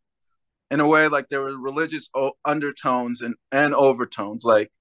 in 0.71 0.79
a 0.79 0.87
way 0.87 1.07
like 1.07 1.29
there 1.29 1.41
were 1.41 1.57
religious 1.57 2.09
o- 2.15 2.33
undertones 2.45 3.21
and 3.21 3.35
and 3.51 3.73
overtones 3.75 4.43
like 4.43 4.71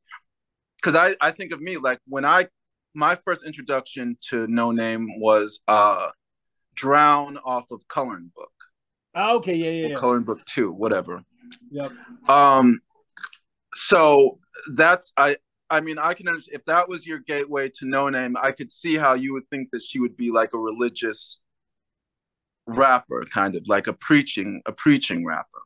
because 0.83 0.97
I, 0.97 1.15
I 1.27 1.31
think 1.31 1.53
of 1.53 1.61
me 1.61 1.77
like 1.77 2.01
when 2.07 2.25
i 2.25 2.49
my 2.95 3.17
first 3.25 3.45
introduction 3.47 4.19
to 4.29 4.47
Noname 4.49 5.07
was 5.19 5.61
uh 5.69 6.11
drown 6.75 7.39
off 7.39 7.71
of 7.71 7.87
coloring 7.89 8.31
book 8.35 8.51
Ah, 9.15 9.35
okay, 9.35 9.55
yeah, 9.55 9.71
yeah, 9.71 9.89
yeah. 9.89 9.97
coloring 9.97 10.25
book 10.25 10.45
two 10.47 10.73
whatever 10.73 11.23
Yep. 11.71 11.93
um 12.29 12.81
so 13.75 14.39
that's 14.75 15.13
i 15.17 15.37
i 15.71 15.81
mean 15.81 15.99
i 15.99 16.13
can 16.15 16.29
understand 16.29 16.57
if 16.57 16.65
that 16.67 16.89
was 16.89 17.07
your 17.07 17.19
gateway 17.21 17.69
to 17.77 17.85
Noname 17.87 18.35
i 18.43 18.53
could 18.53 18.71
see 18.73 18.97
how 18.97 19.15
you 19.15 19.33
would 19.33 19.49
think 19.51 19.71
that 19.73 19.83
she 19.83 19.99
would 20.01 20.17
be 20.17 20.31
like 20.31 20.53
a 20.53 20.59
religious 20.59 21.41
rapper 22.67 23.25
kind 23.33 23.57
of 23.57 23.67
like 23.67 23.87
a 23.87 23.93
preaching 23.93 24.63
a 24.67 24.73
preaching 24.73 25.25
rapper 25.25 25.61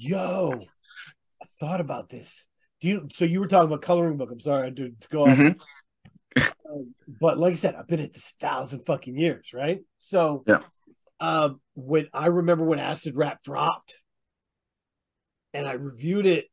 Yo, 0.00 0.52
I 1.42 1.46
thought 1.58 1.80
about 1.80 2.08
this. 2.08 2.46
Do 2.80 2.88
you? 2.88 3.08
So 3.12 3.24
you 3.24 3.40
were 3.40 3.48
talking 3.48 3.66
about 3.66 3.82
coloring 3.82 4.16
book. 4.16 4.30
I'm 4.30 4.40
sorry, 4.40 4.66
I 4.66 4.70
did 4.70 5.00
to 5.00 5.08
go 5.08 5.22
off. 5.26 5.36
Mhm. 5.36 5.60
Um, 6.70 6.94
but 7.20 7.38
like 7.38 7.52
I 7.52 7.56
said, 7.56 7.74
I've 7.74 7.88
been 7.88 8.00
at 8.00 8.12
this 8.12 8.32
thousand 8.38 8.80
fucking 8.80 9.16
years, 9.16 9.52
right? 9.52 9.80
So 9.98 10.44
Yeah. 10.46 10.62
Um, 11.20 11.60
when 11.74 12.08
I 12.12 12.26
remember 12.26 12.64
when 12.64 12.78
Acid 12.78 13.16
Rap 13.16 13.42
dropped, 13.42 13.96
and 15.52 15.66
I 15.66 15.72
reviewed 15.72 16.26
it, 16.26 16.46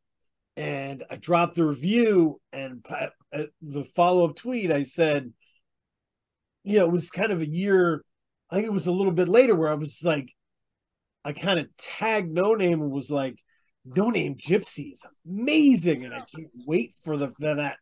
and 0.57 1.03
I 1.09 1.17
dropped 1.17 1.55
the 1.55 1.65
review, 1.65 2.41
and 2.51 2.83
uh, 2.89 3.43
the 3.61 3.83
follow 3.83 4.25
up 4.25 4.37
tweet, 4.37 4.71
I 4.71 4.81
said, 4.83 5.31
you 6.63 6.79
know, 6.79 6.85
it 6.85 6.91
was 6.91 7.11
kind 7.11 7.31
of 7.31 7.41
a 7.41 7.47
year. 7.47 8.03
I 8.49 8.55
think 8.55 8.65
it 8.65 8.73
was 8.73 8.87
a 8.87 8.91
little 8.91 9.11
bit 9.11 9.27
later 9.27 9.53
where 9.55 9.69
I 9.69 9.75
was 9.75 10.01
like, 10.03 10.33
I 11.23 11.33
kind 11.33 11.59
of 11.59 11.67
tagged 11.77 12.35
Noname 12.35 12.73
and 12.73 12.89
was 12.89 13.11
like, 13.11 13.37
Noname 13.87 14.37
Gypsy 14.37 14.93
is 14.93 15.05
amazing, 15.27 16.05
and 16.05 16.13
I 16.13 16.19
can't 16.19 16.51
wait 16.65 16.93
for 17.03 17.17
the 17.17 17.29
for 17.31 17.55
that 17.55 17.77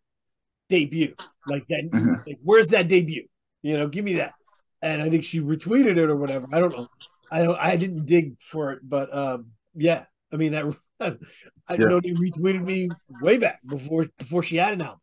debut. 0.69 1.15
Like 1.47 1.67
that, 1.67 1.89
Mhm. 1.91 2.27
like 2.27 2.39
where's 2.43 2.67
that 2.67 2.87
debut? 2.87 3.27
You 3.61 3.77
know, 3.77 3.87
give 3.87 4.03
me 4.03 4.15
that. 4.15 4.33
And 4.81 5.01
I 5.01 5.09
think 5.09 5.23
she 5.23 5.39
retweeted 5.39 5.97
it 5.97 6.09
or 6.09 6.15
whatever. 6.17 6.47
I 6.51 6.59
don't 6.59 6.75
know. 6.75 6.87
I 7.31 7.43
don't. 7.43 7.57
I 7.59 7.77
didn't 7.77 8.05
dig 8.05 8.41
for 8.41 8.71
it, 8.73 8.79
but 8.83 9.15
um, 9.15 9.51
yeah. 9.75 10.05
I 10.31 10.35
mean 10.35 10.51
that. 10.53 10.65
I 10.99 11.73
Yeah. 11.75 11.85
know 11.85 11.99
they 12.01 12.11
retweeted 12.11 12.63
me 12.63 12.89
way 13.21 13.37
back 13.37 13.59
before 13.65 14.05
before 14.17 14.43
she 14.43 14.57
had 14.57 14.73
an 14.73 14.81
album. 14.81 14.99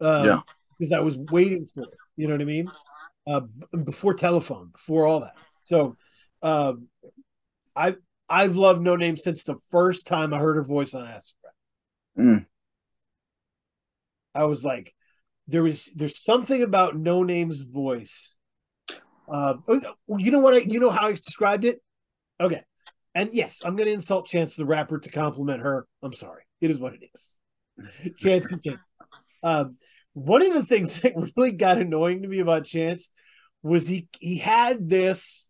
Uh, 0.00 0.22
Yeah. 0.24 0.40
because 0.78 0.92
I 0.92 1.00
was 1.00 1.16
waiting 1.16 1.66
for 1.66 1.82
it. 1.82 1.90
You 2.16 2.26
know 2.26 2.34
what 2.34 2.40
I 2.42 2.44
mean? 2.46 2.70
Uh, 3.26 3.40
b- 3.40 3.78
before 3.84 4.14
Telefone, 4.14 4.72
before 4.72 5.06
all 5.06 5.20
that. 5.20 5.34
So, 5.64 5.96
um, 6.42 6.88
I 7.74 7.96
I've 8.28 8.56
loved 8.56 8.82
Noname 8.82 9.18
since 9.18 9.44
the 9.44 9.56
first 9.70 10.06
time 10.06 10.34
I 10.34 10.38
heard 10.38 10.56
her 10.56 10.62
voice 10.62 10.94
on 10.94 11.04
Rap. 11.04 11.22
Mm. 12.18 12.46
I 14.34 14.44
was 14.44 14.64
like, 14.64 14.94
there 15.48 15.62
was 15.62 15.86
there's 15.94 16.22
something 16.22 16.62
about 16.62 16.96
Noname's 16.96 17.60
voice. 17.60 18.36
Uh, 19.28 19.54
you 20.08 20.30
know 20.30 20.40
what? 20.40 20.54
I, 20.54 20.58
you 20.58 20.80
know 20.80 20.90
how 20.90 21.08
I 21.08 21.12
described 21.12 21.64
it. 21.64 21.80
Okay, 22.40 22.62
and 23.14 23.32
yes, 23.32 23.62
I'm 23.64 23.76
going 23.76 23.86
to 23.86 23.94
insult 23.94 24.26
Chance 24.26 24.56
the 24.56 24.66
rapper 24.66 24.98
to 24.98 25.10
compliment 25.10 25.62
her. 25.62 25.86
I'm 26.02 26.12
sorry. 26.12 26.42
It 26.60 26.70
is 26.70 26.78
what 26.78 26.94
it 26.94 27.08
is. 27.14 27.38
Chance 28.18 28.46
continue. 28.46 28.78
Um, 29.42 29.76
one 30.12 30.42
of 30.42 30.52
the 30.52 30.64
things 30.64 31.00
that 31.02 31.12
really 31.36 31.52
got 31.52 31.78
annoying 31.78 32.22
to 32.22 32.28
me 32.28 32.40
about 32.40 32.64
Chance 32.64 33.10
was 33.62 33.88
he 33.88 34.08
he 34.20 34.38
had 34.38 34.88
this, 34.88 35.48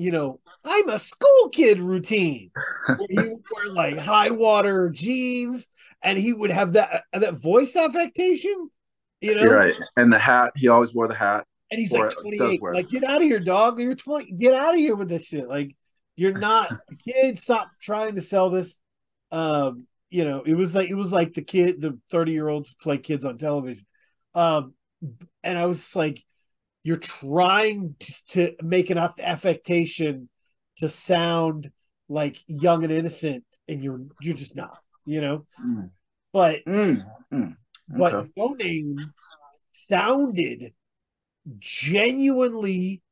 you 0.00 0.10
know, 0.10 0.40
I'm 0.64 0.88
a 0.88 0.98
school 0.98 1.50
kid 1.50 1.78
routine 1.78 2.50
he 3.08 3.16
would 3.18 3.42
wear 3.54 3.66
like 3.70 3.98
high 3.98 4.30
water 4.30 4.88
jeans 4.88 5.68
and 6.02 6.18
he 6.18 6.32
would 6.32 6.50
have 6.50 6.72
that 6.72 7.04
that 7.12 7.34
voice 7.34 7.76
affectation, 7.76 8.70
you 9.20 9.34
know, 9.34 9.42
You're 9.42 9.54
right. 9.54 9.74
And 9.98 10.10
the 10.10 10.18
hat, 10.18 10.52
he 10.56 10.68
always 10.68 10.94
wore 10.94 11.06
the 11.06 11.14
hat. 11.14 11.46
and 11.70 11.78
he's 11.78 11.92
like 11.92 12.16
28. 12.16 12.62
Like, 12.62 12.88
get 12.88 13.04
out 13.04 13.18
of 13.18 13.22
here, 13.22 13.40
dog. 13.40 13.78
You're 13.78 13.94
20. 13.94 14.32
Get 14.32 14.54
out 14.54 14.72
of 14.72 14.80
here 14.80 14.96
with 14.96 15.10
this 15.10 15.26
shit. 15.26 15.46
Like, 15.46 15.76
you're 16.16 16.38
not 16.38 16.72
a 16.90 16.94
kid. 16.96 17.38
Stop 17.38 17.68
trying 17.80 18.14
to 18.14 18.22
sell 18.22 18.48
this. 18.48 18.80
Um, 19.30 19.86
you 20.08 20.24
know, 20.24 20.42
it 20.44 20.54
was 20.54 20.74
like 20.74 20.88
it 20.88 20.94
was 20.94 21.12
like 21.12 21.34
the 21.34 21.42
kid, 21.42 21.80
the 21.80 21.98
30 22.10 22.32
year 22.32 22.48
olds 22.48 22.74
play 22.74 22.96
kids 22.96 23.26
on 23.26 23.36
television. 23.36 23.84
Um, 24.34 24.72
and 25.42 25.58
I 25.58 25.66
was 25.66 25.94
like, 25.94 26.24
you're 26.82 26.96
trying 26.96 27.94
to, 27.98 28.26
to 28.28 28.56
make 28.62 28.90
enough 28.90 29.18
affectation 29.20 30.28
to 30.76 30.88
sound 30.88 31.70
like 32.08 32.36
young 32.46 32.84
and 32.84 32.92
innocent, 32.92 33.44
and 33.68 33.82
you're 33.82 34.00
you're 34.20 34.34
just 34.34 34.56
not, 34.56 34.78
you 35.04 35.20
know. 35.20 35.46
Mm. 35.64 35.90
But 36.32 36.64
Mm. 36.64 37.04
Mm. 37.32 37.56
but 37.88 38.14
Okay. 38.14 38.30
Noname 38.36 39.10
sounded 39.72 40.72
genuinely 41.58 43.02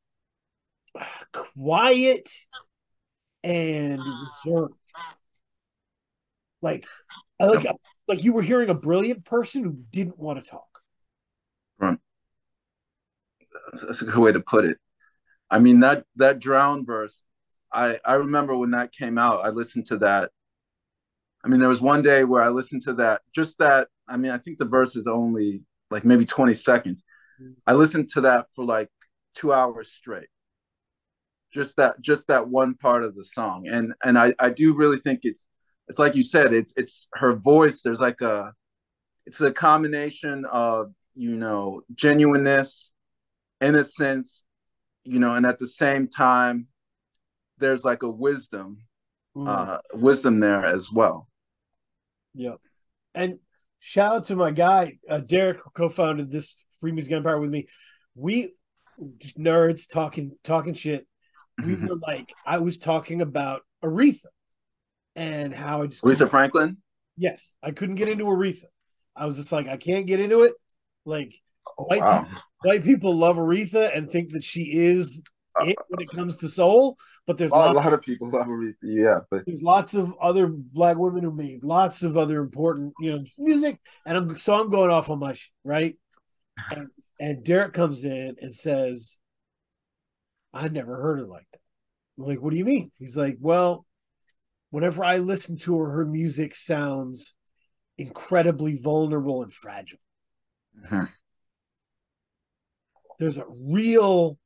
quiet 1.31 2.29
and 3.43 4.01
reserved. 4.45 4.73
Like, 6.61 6.85
I 7.39 7.45
like 7.45 7.65
like 8.07 8.23
you 8.23 8.33
were 8.33 8.41
hearing 8.41 8.69
a 8.69 8.73
brilliant 8.73 9.23
person 9.23 9.63
who 9.63 9.77
didn't 9.91 10.19
want 10.19 10.43
to 10.43 10.49
talk. 10.49 10.68
That's, 13.67 13.85
that's 13.85 14.01
a 14.01 14.05
good 14.05 14.17
way 14.17 14.31
to 14.31 14.39
put 14.39 14.65
it. 14.65 14.77
I 15.49 15.59
mean 15.59 15.79
that 15.81 16.05
that 16.17 16.39
drown 16.39 16.85
verse. 16.85 17.23
I 17.71 17.99
I 18.05 18.15
remember 18.15 18.55
when 18.55 18.71
that 18.71 18.91
came 18.91 19.17
out. 19.17 19.45
I 19.45 19.49
listened 19.49 19.85
to 19.87 19.97
that. 19.97 20.31
I 21.43 21.47
mean, 21.47 21.59
there 21.59 21.69
was 21.69 21.81
one 21.81 22.01
day 22.01 22.23
where 22.23 22.43
I 22.43 22.49
listened 22.49 22.81
to 22.83 22.93
that. 22.95 23.21
Just 23.33 23.57
that. 23.59 23.87
I 24.07 24.17
mean, 24.17 24.31
I 24.31 24.37
think 24.37 24.57
the 24.57 24.65
verse 24.65 24.95
is 24.95 25.07
only 25.07 25.63
like 25.89 26.05
maybe 26.05 26.25
twenty 26.25 26.53
seconds. 26.53 27.01
Mm-hmm. 27.41 27.53
I 27.65 27.73
listened 27.73 28.09
to 28.09 28.21
that 28.21 28.47
for 28.55 28.65
like 28.65 28.89
two 29.35 29.53
hours 29.53 29.91
straight. 29.91 30.27
Just 31.51 31.77
that, 31.77 31.99
just 31.99 32.27
that 32.27 32.47
one 32.47 32.75
part 32.75 33.03
of 33.03 33.15
the 33.15 33.25
song, 33.25 33.67
and 33.67 33.93
and 34.03 34.19
I 34.19 34.33
I 34.37 34.49
do 34.49 34.75
really 34.75 34.97
think 34.97 35.21
it's 35.23 35.47
it's 35.87 35.97
like 35.97 36.15
you 36.15 36.23
said. 36.23 36.53
It's 36.53 36.73
it's 36.77 37.07
her 37.13 37.33
voice. 37.33 37.81
There's 37.81 37.99
like 37.99 38.21
a, 38.21 38.53
it's 39.25 39.41
a 39.41 39.51
combination 39.51 40.45
of 40.45 40.93
you 41.15 41.35
know 41.35 41.81
genuineness 41.95 42.91
innocence, 43.61 44.43
you 45.03 45.19
know, 45.19 45.35
and 45.35 45.45
at 45.45 45.59
the 45.59 45.67
same 45.67 46.07
time, 46.07 46.67
there's 47.57 47.83
like 47.83 48.03
a 48.03 48.09
wisdom, 48.09 48.77
uh, 49.37 49.79
wisdom 49.93 50.39
there 50.39 50.63
as 50.63 50.91
well. 50.91 51.27
Yeah. 52.33 52.55
And 53.13 53.39
shout 53.79 54.13
out 54.13 54.25
to 54.27 54.35
my 54.35 54.51
guy, 54.51 54.99
uh, 55.09 55.19
Derek, 55.19 55.57
who 55.57 55.69
co-founded 55.71 56.31
this 56.31 56.63
Free 56.79 56.91
Music 56.91 57.11
Empire 57.11 57.39
with 57.39 57.49
me. 57.49 57.67
We 58.15 58.53
just 59.17 59.37
nerds 59.37 59.87
talking 59.89 60.31
talking 60.43 60.73
shit. 60.73 61.07
We 61.63 61.75
were 61.75 61.95
like, 61.95 62.33
I 62.45 62.59
was 62.59 62.77
talking 62.77 63.21
about 63.21 63.61
Aretha 63.83 64.25
and 65.15 65.53
how 65.53 65.81
I 65.83 65.87
just 65.87 66.03
Aretha 66.03 66.29
Franklin. 66.29 66.77
yes, 67.17 67.57
I 67.61 67.71
couldn't 67.71 67.95
get 67.95 68.09
into 68.09 68.25
Aretha. 68.25 68.65
I 69.15 69.25
was 69.25 69.35
just 69.35 69.51
like, 69.51 69.67
I 69.67 69.77
can't 69.77 70.05
get 70.05 70.21
into 70.21 70.43
it. 70.43 70.53
Like 71.05 71.33
Oh, 71.77 71.85
white 71.85 72.01
wow. 72.01 72.23
people, 72.23 72.41
white 72.63 72.83
people 72.83 73.15
love 73.15 73.37
Aretha 73.37 73.95
and 73.95 74.09
think 74.09 74.31
that 74.31 74.43
she 74.43 74.63
is 74.63 75.23
it 75.61 75.77
when 75.87 76.01
it 76.01 76.11
comes 76.11 76.37
to 76.37 76.49
soul, 76.49 76.97
but 77.27 77.37
there's 77.37 77.51
a 77.51 77.55
lot, 77.55 77.93
of 77.93 78.01
people 78.01 78.29
love 78.29 78.47
Aretha. 78.47 78.75
Yeah, 78.81 79.19
but 79.29 79.45
there's 79.45 79.61
lots 79.63 79.93
of 79.93 80.13
other 80.21 80.47
black 80.47 80.97
women 80.97 81.23
who 81.23 81.31
made 81.31 81.63
lots 81.63 82.03
of 82.03 82.17
other 82.17 82.39
important, 82.39 82.93
you 82.99 83.11
know, 83.11 83.23
music. 83.37 83.79
And 84.05 84.17
I'm 84.17 84.37
so 84.37 84.59
I'm 84.59 84.69
going 84.69 84.91
off 84.91 85.09
on 85.09 85.19
my 85.19 85.33
sh- 85.33 85.51
right. 85.63 85.97
And, 86.71 86.87
and 87.19 87.43
Derek 87.43 87.73
comes 87.73 88.03
in 88.03 88.35
and 88.41 88.53
says, 88.53 89.19
"I 90.53 90.67
never 90.67 90.95
heard 90.95 91.19
it 91.19 91.27
like 91.27 91.47
that." 91.51 91.61
I'm 92.17 92.25
like, 92.25 92.41
"What 92.41 92.51
do 92.51 92.57
you 92.57 92.65
mean?" 92.65 92.91
He's 92.97 93.17
like, 93.17 93.37
"Well, 93.39 93.85
whenever 94.69 95.03
I 95.03 95.17
listen 95.17 95.57
to 95.59 95.77
her, 95.79 95.91
her 95.91 96.05
music 96.05 96.55
sounds 96.55 97.35
incredibly 97.97 98.77
vulnerable 98.77 99.41
and 99.43 99.51
fragile." 99.51 99.99
Mhm. 100.85 101.09
There's 103.19 103.37
a 103.37 103.45
real 103.63 104.37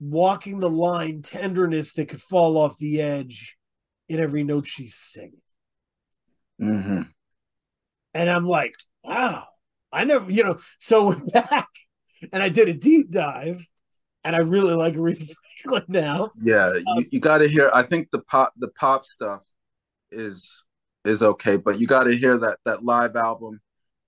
walking 0.00 0.60
the 0.60 0.70
line 0.70 1.22
tenderness 1.22 1.94
that 1.94 2.08
could 2.08 2.20
fall 2.20 2.58
off 2.58 2.76
the 2.78 3.00
edge 3.00 3.56
in 4.08 4.20
every 4.20 4.44
note 4.44 4.66
she's 4.66 4.94
singing. 4.94 5.40
Mhm. 6.60 7.08
And 8.14 8.30
I'm 8.30 8.44
like, 8.44 8.74
wow, 9.04 9.46
I 9.92 10.04
never, 10.04 10.30
you 10.30 10.44
know, 10.44 10.58
so 10.78 11.06
went 11.08 11.32
back 11.32 11.68
and 12.32 12.42
I 12.42 12.48
did 12.48 12.68
a 12.68 12.74
deep 12.74 13.10
dive 13.10 13.66
and 14.24 14.34
I 14.34 14.40
really 14.40 14.74
like 14.74 14.94
Aretha 14.94 15.32
Franklin 15.62 15.84
now. 15.88 16.30
yeah, 16.40 16.74
you, 16.74 17.06
you 17.12 17.20
got 17.20 17.38
to 17.38 17.48
hear. 17.48 17.70
I 17.72 17.82
think 17.82 18.10
the 18.10 18.20
pop 18.20 18.52
the 18.56 18.68
pop 18.68 19.04
stuff 19.04 19.44
is 20.10 20.64
is 21.04 21.22
okay, 21.22 21.56
but 21.56 21.78
you 21.78 21.86
got 21.86 22.04
to 22.04 22.16
hear 22.16 22.36
that 22.38 22.58
that 22.64 22.84
live 22.84 23.16
album 23.16 23.60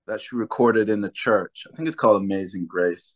that 0.07 0.21
she 0.21 0.35
recorded 0.35 0.89
in 0.89 1.01
the 1.01 1.11
church. 1.11 1.65
I 1.71 1.75
think 1.75 1.87
it's 1.87 1.95
called 1.95 2.21
Amazing 2.21 2.67
Grace. 2.67 3.15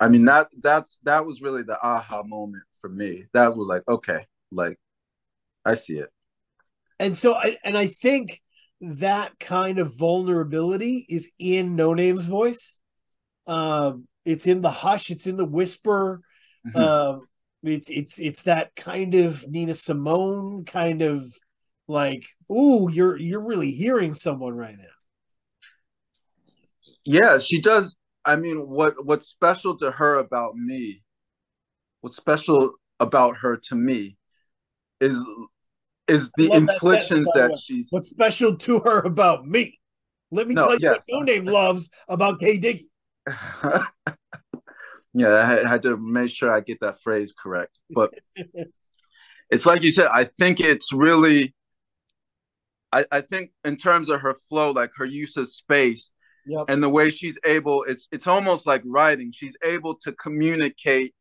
I 0.00 0.08
mean 0.08 0.24
that 0.26 0.50
that's 0.60 0.98
that 1.04 1.26
was 1.26 1.40
really 1.40 1.62
the 1.62 1.78
aha 1.82 2.22
moment 2.22 2.64
for 2.80 2.88
me. 2.88 3.24
That 3.32 3.56
was 3.56 3.66
like 3.66 3.82
okay, 3.88 4.26
like 4.52 4.78
I 5.64 5.74
see 5.74 5.98
it. 5.98 6.10
And 6.98 7.16
so 7.16 7.34
I 7.34 7.56
and 7.64 7.76
I 7.76 7.86
think 7.86 8.40
that 8.80 9.38
kind 9.38 9.78
of 9.78 9.96
vulnerability 9.96 11.06
is 11.08 11.30
in 11.38 11.74
Noname's 11.74 12.26
voice. 12.26 12.80
Um, 13.46 14.06
it's 14.24 14.46
in 14.46 14.60
the 14.60 14.70
hush, 14.70 15.10
it's 15.10 15.26
in 15.26 15.36
the 15.36 15.44
whisper. 15.44 16.20
Mhm. 16.66 16.80
Um, 16.80 17.28
it's 17.62 17.90
it's 17.90 18.18
it's 18.18 18.42
that 18.44 18.74
kind 18.76 19.14
of 19.14 19.46
Nina 19.48 19.74
Simone 19.74 20.64
kind 20.64 21.02
of 21.02 21.24
like, 21.88 22.26
ooh, 22.50 22.88
you're 22.92 23.16
you're 23.16 23.44
really 23.44 23.70
hearing 23.70 24.14
someone 24.14 24.54
right 24.54 24.76
now. 24.76 24.84
yeah, 27.04 27.38
she 27.38 27.60
does. 27.60 27.94
I 28.28 28.36
mean, 28.36 28.68
what 28.68 29.06
what's 29.06 29.26
special 29.26 29.74
to 29.78 29.90
her 29.90 30.18
about 30.18 30.54
me? 30.54 31.02
What's 32.02 32.16
special 32.16 32.74
about 33.00 33.38
her 33.38 33.56
to 33.56 33.74
me 33.74 34.18
is 35.00 35.18
is 36.08 36.30
the 36.36 36.48
that 36.48 36.56
inflictions 36.56 37.28
sentence, 37.32 37.32
that 37.34 37.58
she's 37.58 37.88
What's 37.90 38.10
special 38.10 38.54
to 38.56 38.80
her 38.80 38.98
about 39.00 39.46
me? 39.46 39.80
Let 40.30 40.46
me 40.46 40.54
No, 40.54 40.66
tell 40.66 40.72
you 40.74 40.78
yes. 40.82 41.02
what 41.08 41.26
Noname 41.26 41.50
loves 41.50 41.88
about 42.06 42.38
K 42.38 42.58
Dickey. 42.58 42.90
yeah, 45.14 45.34
I 45.34 45.44
had, 45.46 45.64
had 45.66 45.82
to 45.84 45.96
make 45.96 46.30
sure 46.30 46.52
I 46.52 46.60
get 46.60 46.80
that 46.80 47.00
phrase 47.00 47.32
correct. 47.32 47.78
But 47.90 48.12
it's 49.50 49.64
like 49.64 49.82
you 49.82 49.90
said, 49.90 50.08
I 50.12 50.24
think 50.24 50.60
it's 50.60 50.92
really 50.92 51.54
I, 52.92 53.06
I 53.10 53.20
think 53.22 53.52
in 53.64 53.76
terms 53.76 54.10
of 54.10 54.20
her 54.20 54.36
flow, 54.50 54.72
like 54.72 54.90
her 54.96 55.06
use 55.06 55.38
of 55.38 55.48
space 55.48 56.10
Yep. 56.48 56.64
and 56.68 56.82
the 56.82 56.88
way 56.88 57.10
she's 57.10 57.38
able, 57.44 57.84
it's 57.84 58.08
it's 58.10 58.26
almost 58.26 58.66
like 58.66 58.82
writing. 58.86 59.32
She's 59.32 59.56
able 59.62 59.94
to 59.96 60.12
communicate 60.12 61.14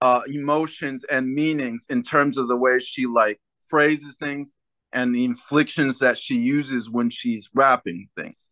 uh 0.00 0.22
emotions 0.26 1.04
and 1.04 1.32
meanings 1.32 1.86
in 1.88 2.02
terms 2.02 2.36
of 2.38 2.48
the 2.48 2.56
way 2.56 2.78
she 2.80 3.06
like 3.06 3.40
phrases 3.68 4.16
things 4.16 4.52
and 4.92 5.14
the 5.14 5.24
inflictions 5.24 5.98
that 5.98 6.18
she 6.18 6.36
uses 6.36 6.88
when 6.90 7.10
she's 7.10 7.50
rapping 7.54 8.08
things. 8.16 8.48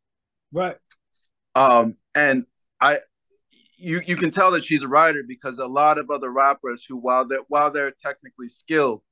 Right. 0.53 0.77
um 1.55 1.97
and 2.15 2.47
i 2.81 3.01
you 3.79 4.01
you 4.07 4.17
can 4.17 4.31
tell 4.31 4.51
that 4.53 4.65
she's 4.65 4.83
a 4.83 4.89
writer 4.89 5.23
because 5.27 5.59
a 5.59 5.67
lot 5.67 5.99
of 5.99 6.11
other 6.11 6.31
rappers 6.31 6.85
who 6.89 6.97
while 6.97 7.27
they're 7.27 7.45
while 7.49 7.71
they're 7.71 7.91
technically 7.91 8.49
skilled 8.49 9.03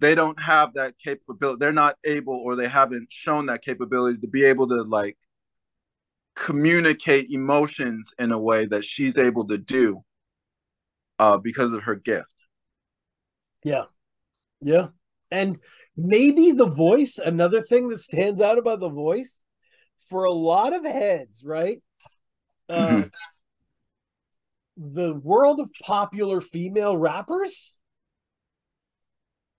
they 0.00 0.14
don't 0.14 0.40
have 0.40 0.74
that 0.74 0.94
capability 0.98 1.58
they're 1.58 1.72
not 1.72 1.96
able 2.04 2.34
or 2.34 2.56
they 2.56 2.68
haven't 2.68 3.08
shown 3.10 3.46
that 3.46 3.62
capability 3.62 4.18
to 4.18 4.26
be 4.26 4.44
able 4.44 4.66
to 4.68 4.82
like 4.82 5.16
communicate 6.40 7.30
emotions 7.30 8.10
in 8.18 8.32
a 8.32 8.38
way 8.38 8.64
that 8.64 8.84
she's 8.84 9.18
able 9.18 9.46
to 9.46 9.58
do 9.58 10.02
uh 11.18 11.36
because 11.36 11.72
of 11.72 11.82
her 11.82 11.94
gift 11.94 12.32
Yeah. 13.62 13.84
Yeah. 14.62 14.88
And 15.30 15.58
maybe 15.96 16.52
the 16.52 16.66
voice, 16.66 17.18
another 17.18 17.60
thing 17.62 17.88
that 17.90 18.00
stands 18.00 18.40
out 18.40 18.58
about 18.58 18.80
the 18.80 18.88
voice 18.88 19.42
for 20.08 20.24
a 20.24 20.32
lot 20.32 20.72
of 20.72 20.82
heads, 20.84 21.44
right? 21.44 21.82
Uh, 22.68 22.88
Mhm. 22.88 23.10
The 24.76 25.12
world 25.14 25.60
of 25.60 25.70
popular 25.82 26.40
female 26.40 26.96
rappers, 26.96 27.76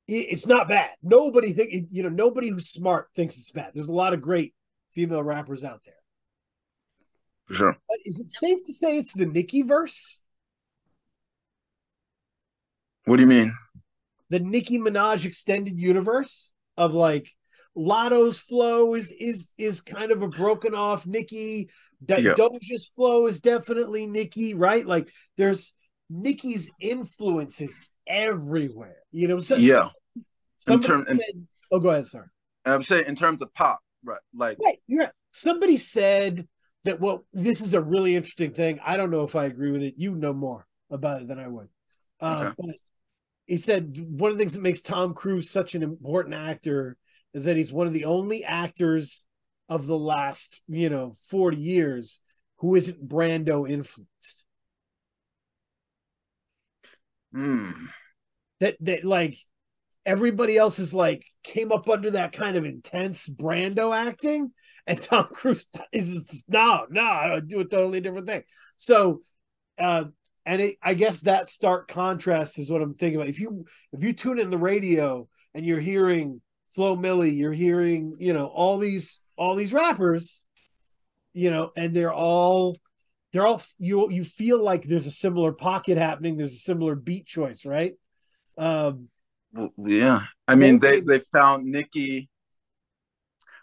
it's 0.08 0.48
not 0.48 0.68
bad. 0.68 0.90
Nobody 1.04 1.54
think 1.54 1.70
you 1.92 2.02
know. 2.04 2.10
Nobody 2.10 2.50
who's 2.50 2.70
smart 2.70 3.10
thinks 3.16 3.38
it's 3.38 3.52
bad. 3.52 3.72
There's 3.74 3.88
a 3.88 3.94
lot 3.94 4.14
of 4.14 4.22
great 4.22 4.54
female 4.90 5.24
rappers 5.24 5.64
out 5.64 5.82
there. 5.86 6.01
For 7.48 7.54
sure 7.54 7.78
But 7.90 7.98
is 8.06 8.20
it 8.20 8.32
safe 8.32 8.64
to 8.66 8.74
say 8.74 8.98
it's 8.98 9.14
the 9.14 9.26
Nicki 9.26 9.62
verse? 9.62 10.20
what 13.06 13.18
do 13.18 13.24
you 13.24 13.28
mean 13.28 13.54
the 14.30 14.40
Nicki 14.40 14.78
Minaj 14.80 15.26
extended 15.26 15.78
universe 15.80 16.54
of 16.78 16.94
like 16.94 17.30
Latto's 17.76 18.40
flow 18.40 18.96
is 18.96 19.12
is 19.12 19.52
is 19.58 19.82
kind 19.82 20.12
of 20.12 20.22
a 20.24 20.28
broken 20.28 20.74
off 20.76 21.06
Nicki. 21.08 21.70
Da- 22.06 22.18
Yeah. 22.18 22.34
Doja's 22.34 22.88
flow 22.96 23.28
is 23.28 23.40
definitely 23.42 24.08
Nicki, 24.08 24.54
right? 24.54 24.86
Like 24.86 25.10
there's 25.38 25.74
Nicki's 26.10 26.70
influences 26.80 27.82
everywhere. 28.08 28.98
You 29.12 29.28
know, 29.30 29.40
so, 29.42 29.56
yeah 29.56 29.90
somebody 30.60 30.88
term- 30.88 31.06
in- 31.10 31.48
oh, 31.72 31.80
go 31.80 31.90
ahead, 31.90 32.06
sir. 32.08 32.30
i'm 32.66 32.84
saying 32.84 33.06
in 33.08 33.16
terms 33.16 33.42
of 33.42 33.54
pop 33.54 33.80
right 34.06 34.20
like 34.36 34.58
Right, 34.64 34.80
you're. 34.88 35.12
Somebody 35.32 35.78
said 35.78 36.48
that. 36.86 37.00
Well, 37.00 37.26
this 37.34 37.62
is 37.62 37.74
a 37.74 37.82
really 37.82 38.16
interesting 38.16 38.54
thing. 38.54 38.80
I 38.84 38.98
don't 38.98 39.12
know 39.12 39.24
if 39.24 39.36
I 39.36 39.46
agree 39.46 39.72
with 39.72 39.84
it. 39.84 39.96
You 39.98 40.16
know 40.16 40.34
more 40.34 40.66
about 40.90 41.22
it 41.22 41.28
than 41.28 41.40
I 41.40 41.48
would. 41.48 41.70
Okay. 42.22 42.54
But 42.58 42.76
he 43.46 43.58
said 43.58 43.98
one 44.00 44.32
of 44.32 44.38
the 44.38 44.42
things 44.42 44.54
that 44.54 44.62
makes 44.62 44.82
Tom 44.82 45.14
Cruise 45.14 45.50
such 45.50 45.76
an 45.76 45.84
important 45.84 46.36
actor 46.36 46.98
is 47.34 47.46
that 47.46 47.58
he's 47.58 47.74
one 47.74 47.88
of 47.88 47.94
the 47.94 48.06
only 48.06 48.44
actors 48.44 49.26
of 49.70 49.88
the 49.88 49.98
last, 49.98 50.62
you 50.68 50.90
know, 50.90 51.14
forty 51.30 51.58
years 51.58 52.20
who 52.58 52.76
isn't 52.76 53.08
Brando 53.08 53.70
influenced. 53.70 54.46
hmm. 57.34 57.72
That 58.60 58.78
that 58.82 59.04
like 59.04 59.38
everybody 60.06 60.58
else 60.58 60.80
is 60.80 60.94
like 60.94 61.26
came 61.44 61.72
up 61.72 61.90
under 61.90 62.12
that 62.12 62.34
kind 62.34 62.58
of 62.58 62.66
intense 62.66 63.28
Brando 63.28 63.96
acting, 63.96 64.52
and 64.88 65.02
Tom 65.02 65.28
Cruise 65.32 65.68
is 65.92 66.44
no, 66.48 66.86
no, 66.90 67.04
I 67.04 67.40
do 67.46 67.60
a 67.60 67.66
totally 67.66 68.02
different 68.02 68.28
thing. 68.28 68.44
So, 68.78 69.22
uh, 69.78 70.06
and 70.46 70.62
it, 70.62 70.78
I 70.82 70.96
guess 70.96 71.22
that 71.22 71.48
stark 71.48 71.88
contrast 71.88 72.58
is 72.58 72.72
what 72.72 72.82
I'm 72.82 72.96
thinking 72.96 73.18
about. 73.18 73.30
If 73.30 73.40
you 73.40 73.66
if 73.94 74.04
you 74.04 74.14
tune 74.14 74.40
in 74.40 74.50
the 74.50 74.58
radio 74.58 75.28
and 75.54 75.66
you're 75.66 75.80
hearing 75.80 76.42
Flo 76.74 76.96
Milli, 76.96 77.36
you're 77.36 77.54
hearing 77.54 78.16
you 78.20 78.34
know 78.34 78.48
all 78.48 78.78
these 78.78 79.20
all 79.38 79.56
these 79.56 79.74
rappers, 79.74 80.46
you 81.34 81.52
know, 81.52 81.72
and 81.76 81.96
they're 81.96 82.14
all 82.14 82.76
they're 83.32 83.46
all 83.46 83.62
you 83.78 84.10
you 84.10 84.24
feel 84.24 84.64
like 84.64 84.84
there's 84.84 85.08
a 85.08 85.12
similar 85.12 85.52
pocket 85.52 85.98
happening. 85.98 86.38
There's 86.38 86.54
a 86.54 86.56
similar 86.56 86.96
beat 86.96 87.28
choice, 87.28 87.66
right? 87.66 87.94
Um, 88.58 89.10
yeah, 89.78 90.24
I 90.48 90.56
mean 90.56 90.80
they 90.80 91.02
they 91.02 91.20
found 91.20 91.66
Nicki. 91.66 92.30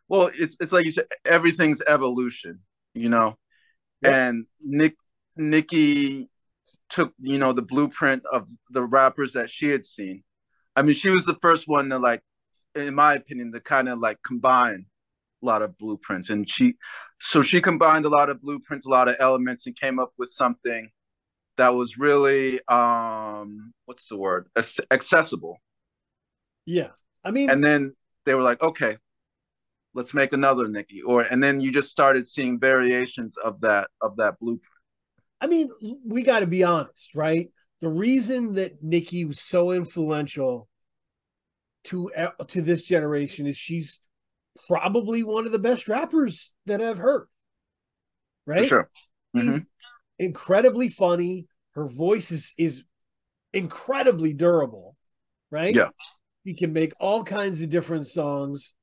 Well, 0.08 0.30
it's 0.34 0.56
it's 0.60 0.72
like 0.72 0.84
you 0.86 0.90
said, 0.90 1.06
everything's 1.24 1.82
evolution, 1.86 2.60
you 2.94 3.08
know, 3.08 3.36
Yep. 4.02 4.12
and 4.14 4.46
Nick 4.62 4.96
Nicki 5.36 6.28
took 6.88 7.12
you 7.20 7.38
know 7.38 7.52
the 7.52 7.62
blueprint 7.62 8.24
of 8.32 8.48
the 8.70 8.82
rappers 8.84 9.32
that 9.34 9.50
she 9.50 9.68
had 9.68 9.84
seen. 9.86 10.22
I 10.76 10.82
mean, 10.82 10.94
she 10.94 11.10
was 11.10 11.26
the 11.26 11.36
first 11.42 11.68
one 11.68 11.90
to 11.90 11.98
like, 11.98 12.22
in 12.74 12.94
my 12.94 13.14
opinion, 13.14 13.52
to 13.52 13.60
kind 13.60 13.88
of 13.88 13.98
like 13.98 14.18
combine 14.22 14.86
a 15.42 15.46
lot 15.46 15.62
of 15.62 15.76
blueprints, 15.78 16.30
and 16.30 16.48
she, 16.48 16.74
so 17.20 17.42
she 17.42 17.60
combined 17.60 18.04
a 18.06 18.08
lot 18.08 18.30
of 18.30 18.40
blueprints, 18.40 18.86
a 18.86 18.90
lot 18.90 19.08
of 19.08 19.16
elements, 19.20 19.66
and 19.66 19.76
came 19.78 19.98
up 19.98 20.12
with 20.18 20.30
something 20.30 20.90
that 21.56 21.74
was 21.74 21.98
really 21.98 22.60
um 22.68 23.72
what's 23.86 24.08
the 24.08 24.16
word? 24.16 24.48
Ac- 24.56 24.84
accessible. 24.90 25.58
Yeah, 26.66 26.90
I 27.24 27.30
mean, 27.30 27.50
and 27.50 27.62
then 27.62 27.94
they 28.24 28.34
were 28.34 28.42
like, 28.42 28.62
okay, 28.62 28.98
let's 29.94 30.14
make 30.14 30.32
another 30.32 30.68
Nicki, 30.68 31.02
or 31.02 31.22
and 31.22 31.42
then 31.42 31.60
you 31.60 31.72
just 31.72 31.90
started 31.90 32.28
seeing 32.28 32.58
variations 32.58 33.36
of 33.36 33.60
that 33.62 33.88
of 34.00 34.16
that 34.16 34.38
blueprint. 34.38 34.62
I 35.40 35.46
mean, 35.46 35.70
we 36.04 36.22
got 36.22 36.40
to 36.40 36.46
be 36.46 36.64
honest, 36.64 37.14
right? 37.14 37.50
the 37.80 37.88
reason 37.88 38.54
that 38.54 38.82
Nicki 38.82 39.24
was 39.24 39.40
so 39.40 39.70
influential 39.72 40.68
to 41.84 42.10
to 42.48 42.62
this 42.62 42.82
generation 42.82 43.46
is 43.46 43.56
she's 43.56 44.00
probably 44.66 45.22
one 45.22 45.46
of 45.46 45.52
the 45.52 45.58
best 45.58 45.88
rappers 45.88 46.54
that 46.66 46.80
I've 46.80 46.98
heard. 46.98 47.28
Right? 48.46 48.62
For 48.62 48.68
sure. 48.68 48.90
Mhm. 49.36 49.66
incredibly 50.18 50.88
funny. 50.88 51.46
Her 51.72 51.86
voice 51.86 52.32
is 52.32 52.54
is 52.58 52.84
incredibly 53.52 54.32
durable, 54.32 54.96
right? 55.50 55.74
Yeah. 55.74 55.90
She 56.44 56.54
can 56.54 56.72
make 56.72 56.92
all 56.98 57.22
kinds 57.22 57.62
of 57.62 57.70
different 57.70 58.06
songs. 58.06 58.74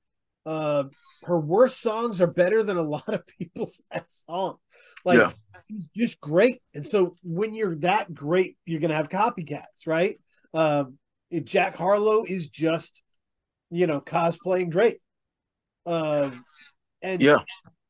Uh, 0.45 0.86
her 1.23 1.39
worst 1.39 1.81
songs 1.81 2.21
are 2.21 2.27
better 2.27 2.62
than 2.62 2.77
a 2.77 2.81
lot 2.81 3.13
of 3.13 3.25
people's 3.25 3.81
best 3.91 4.25
songs. 4.25 4.60
Like 5.03 5.19
Yeah. 5.19 5.31
she's 5.67 5.88
just 5.95 6.21
great. 6.21 6.62
And 6.73 6.86
so 6.86 7.15
when 7.23 7.55
you're 7.55 7.75
that 7.77 8.13
great, 8.13 8.58
you're 8.65 8.79
gonna 8.79 8.95
have 8.95 9.10
copycats, 9.10 9.88
right? 9.88 10.17
Um, 10.53 10.97
if 11.31 11.45
Jack 11.45 11.75
Harlow 11.75 12.23
is 12.23 12.49
just, 12.49 13.03
you 13.71 13.88
know, 13.88 13.99
cosplaying 13.99 14.69
Drake. 14.69 14.99
Um, 15.86 16.45
and 17.01 17.21
Yeah. 17.21 17.39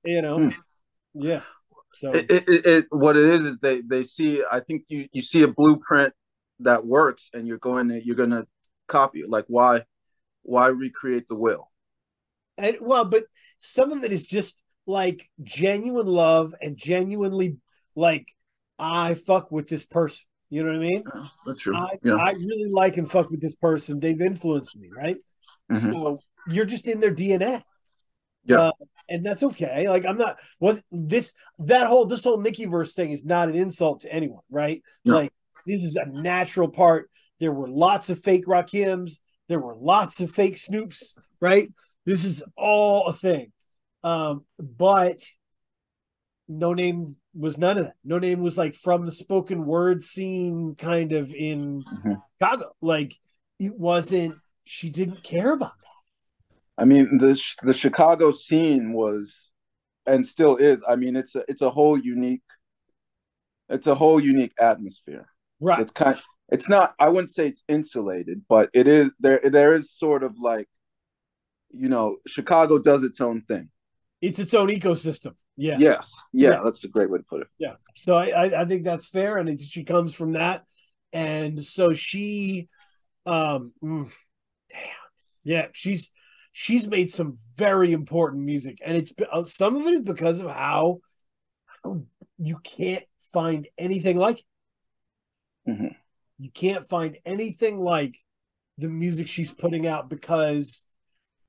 you 0.04 0.22
know, 0.22 0.38
Hmm. 0.38 0.50
yeah. 1.14 1.42
So 1.96 2.12
it, 2.12 2.26
it, 2.30 2.66
it, 2.66 2.86
what 2.90 3.16
it 3.16 3.24
is 3.24 3.46
is 3.46 3.60
they 3.60 3.80
they 3.82 4.04
see 4.04 4.44
i 4.52 4.60
think 4.60 4.84
you 4.90 5.08
you 5.14 5.22
see 5.22 5.44
a 5.44 5.48
blueprint 5.48 6.14
that 6.60 6.86
works 6.86 7.30
and 7.34 7.48
you're 7.48 7.58
going 7.58 7.88
to 7.90 8.06
you're 8.06 8.16
to 8.16 8.46
copy 8.88 9.20
it 9.20 9.30
like 9.30 9.46
why 9.48 9.82
why 10.44 10.68
recreate 10.68 11.28
the 11.28 11.36
will 11.36 11.72
And 12.58 12.78
well, 12.82 13.06
but 13.06 13.26
some 13.60 13.92
of 13.92 14.04
it 14.04 14.12
is 14.12 14.26
just 14.26 14.62
like 14.88 15.30
genuine 15.44 16.08
love 16.08 16.54
and 16.62 16.78
genuinely 16.78 17.58
like 17.96 18.28
I 18.78 19.14
fuck 19.16 19.52
with 19.52 19.68
this 19.68 19.86
person. 19.86 20.26
You 20.50 20.64
know 20.64 20.70
what 20.70 20.78
I 20.78 20.80
mean? 20.80 21.04
that's 21.46 21.60
true 21.60 21.76
I, 21.76 21.98
yeah 22.04 22.16
I 22.16 22.32
really 22.32 22.70
like 22.70 22.98
and 22.98 23.10
fuck 23.10 23.30
with 23.30 23.42
this 23.42 23.56
person. 23.56 24.00
They've 24.00 24.22
influenced 24.22 24.76
me, 24.76 24.90
right? 24.96 25.18
Mhm. 25.72 25.92
So 25.92 26.20
you're 26.48 26.66
just 26.66 26.88
in 26.88 27.00
their 27.00 27.14
DNA. 27.14 27.64
Yeah. 28.46 28.60
Uh, 28.60 28.72
and 29.10 29.26
that's 29.26 29.44
okay. 29.44 29.90
Like 29.90 30.06
I'm 30.06 30.18
not 30.18 30.38
what 30.60 30.82
this 30.92 31.34
that 31.60 31.88
whole 31.88 32.06
this 32.06 32.24
whole 32.24 32.40
Nicki 32.40 32.66
verse 32.66 32.94
thing 32.94 33.12
is 33.12 33.26
not 33.26 33.50
an 33.50 33.56
insult 33.56 34.02
to 34.02 34.14
anyone, 34.14 34.44
right? 34.50 34.82
No. 35.04 35.16
Like 35.16 35.34
this 35.66 35.82
is 35.84 35.96
a 35.96 36.06
natural 36.06 36.70
part. 36.70 37.10
There 37.40 37.52
were 37.52 37.68
lots 37.68 38.10
of 38.10 38.20
fake 38.20 38.46
Rakims, 38.46 39.20
there 39.50 39.60
were 39.60 39.76
lots 39.76 40.22
of 40.22 40.32
fake 40.32 40.56
Snoops, 40.56 41.18
right? 41.42 41.72
This 42.06 42.24
is 42.24 42.44
all 42.56 43.08
a 43.08 43.14
thing. 43.14 43.52
Um, 44.04 44.46
but 44.60 45.20
Noname 46.50 47.16
was 47.34 47.58
none 47.58 47.78
of 47.78 47.86
that. 47.86 47.96
Noname 48.08 48.40
was 48.40 48.58
like 48.58 48.76
from 48.76 49.06
the 49.06 49.12
spoken 49.12 49.66
word 49.66 50.04
scene 50.04 50.76
kind 50.76 51.12
of 51.12 51.34
in 51.34 51.82
Mhm. 51.84 52.22
Chicago. 52.40 52.76
Like 52.82 53.14
it 53.60 53.78
wasn't 53.78 54.36
she 54.66 54.90
didn't 54.90 55.24
care 55.24 55.54
about 55.54 55.74
that. 55.80 56.58
i 56.78 56.86
mean 56.86 57.18
the 57.20 57.40
the 57.64 57.72
chicago 57.72 58.32
scene 58.32 58.92
was 58.94 59.52
and 60.08 60.26
still 60.26 60.56
is 60.58 60.82
i 60.90 60.96
mean 60.96 61.16
it's 61.16 61.36
a 61.36 61.44
it's 61.48 61.62
a 61.62 61.70
whole 61.70 61.98
unique 61.98 62.42
it's 63.70 63.86
a 63.88 63.94
whole 63.96 64.20
unique 64.20 64.54
atmosphere 64.60 65.28
Right. 65.62 65.80
it's 65.80 65.92
kind 65.92 66.20
it's 66.50 66.68
not 66.68 66.96
i 67.00 67.08
wouldn't 67.08 67.30
say 67.30 67.48
it's 67.48 67.64
insulated 67.68 68.44
but 68.50 68.70
it 68.74 68.88
is 68.88 69.14
there 69.20 69.40
there 69.44 69.74
is 69.74 69.92
sort 69.92 70.24
of 70.24 70.38
like 70.40 70.68
you 71.78 71.90
know 71.90 72.18
chicago 72.28 72.78
does 72.80 73.04
its 73.04 73.20
own 73.22 73.42
thing 73.42 73.70
It's 74.22 74.40
its 74.40 74.54
own 74.54 74.70
ecosystem. 74.70 75.34
Yeah. 75.58 75.78
yes 75.80 76.22
yeah, 76.34 76.52
Yeah. 76.52 76.62
that's 76.64 76.84
a 76.84 76.88
great 76.88 77.10
way 77.10 77.20
to 77.20 77.24
put 77.24 77.42
it 77.42 77.48
Yeah. 77.60 77.76
So 77.96 78.16
I, 78.16 78.28
I, 78.44 78.62
I 78.62 78.66
think 78.66 78.84
that's 78.84 79.08
fair. 79.08 79.38
And 79.38 79.62
she 79.62 79.84
comes 79.84 80.14
from 80.14 80.34
that. 80.34 80.64
And 81.14 81.64
so 81.64 81.94
she 81.94 82.68
um 83.26 83.72
mm, 83.84 84.10
damn. 84.70 85.06
Yeah, 85.44 85.68
she's 85.74 86.12
she's 86.52 86.88
made 86.88 87.10
some 87.12 87.38
very 87.58 87.92
important 87.94 88.44
music. 88.44 88.80
And 88.86 88.98
it's 88.98 89.14
uh, 89.32 89.44
some 89.46 89.76
of 89.78 89.84
it 89.88 89.94
is 89.94 90.02
because 90.02 90.40
of 90.42 90.50
how, 90.52 91.00
how 91.84 92.02
you 92.38 92.58
can't 92.64 93.04
find 93.32 93.68
anything 93.78 94.18
like 94.18 94.40
it. 94.40 94.46
Mhm. 95.70 95.96
You 96.40 96.52
can't 96.52 96.88
find 96.88 97.18
anything 97.26 97.80
like 97.80 98.18
the 98.78 98.90
music 98.90 99.28
she's 99.28 99.52
putting 99.52 99.88
out 99.88 100.10
because 100.10 100.86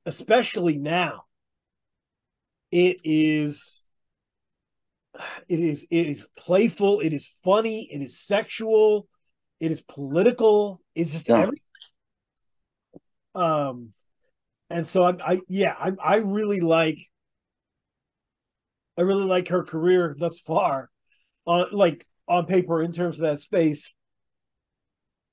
especially 0.06 0.78
now 0.78 1.24
it 2.70 3.00
is 3.04 3.82
it 5.48 5.60
is 5.60 5.86
it 5.90 6.06
is 6.06 6.28
playful 6.36 7.00
it 7.00 7.12
is 7.12 7.26
funny 7.44 7.88
it 7.92 8.02
is 8.02 8.18
sexual 8.18 9.08
it 9.60 9.70
is 9.70 9.80
political 9.82 10.80
it's 10.94 11.12
just 11.12 11.28
Yeah. 11.28 11.42
everything 11.42 11.60
um 13.34 13.92
and 14.70 14.86
so 14.86 15.04
I, 15.04 15.32
I 15.34 15.40
yeah 15.48 15.74
I, 15.78 15.92
I 16.02 16.16
really 16.16 16.60
like 16.60 16.98
i 18.98 19.02
really 19.02 19.24
like 19.24 19.48
her 19.48 19.62
career 19.62 20.14
thus 20.18 20.40
far 20.40 20.90
on 21.46 21.66
like 21.72 22.04
on 22.28 22.46
paper 22.46 22.82
in 22.82 22.92
terms 22.92 23.16
of 23.16 23.22
that 23.22 23.40
space 23.40 23.94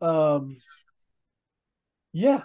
um 0.02 0.58
yeah 2.12 2.44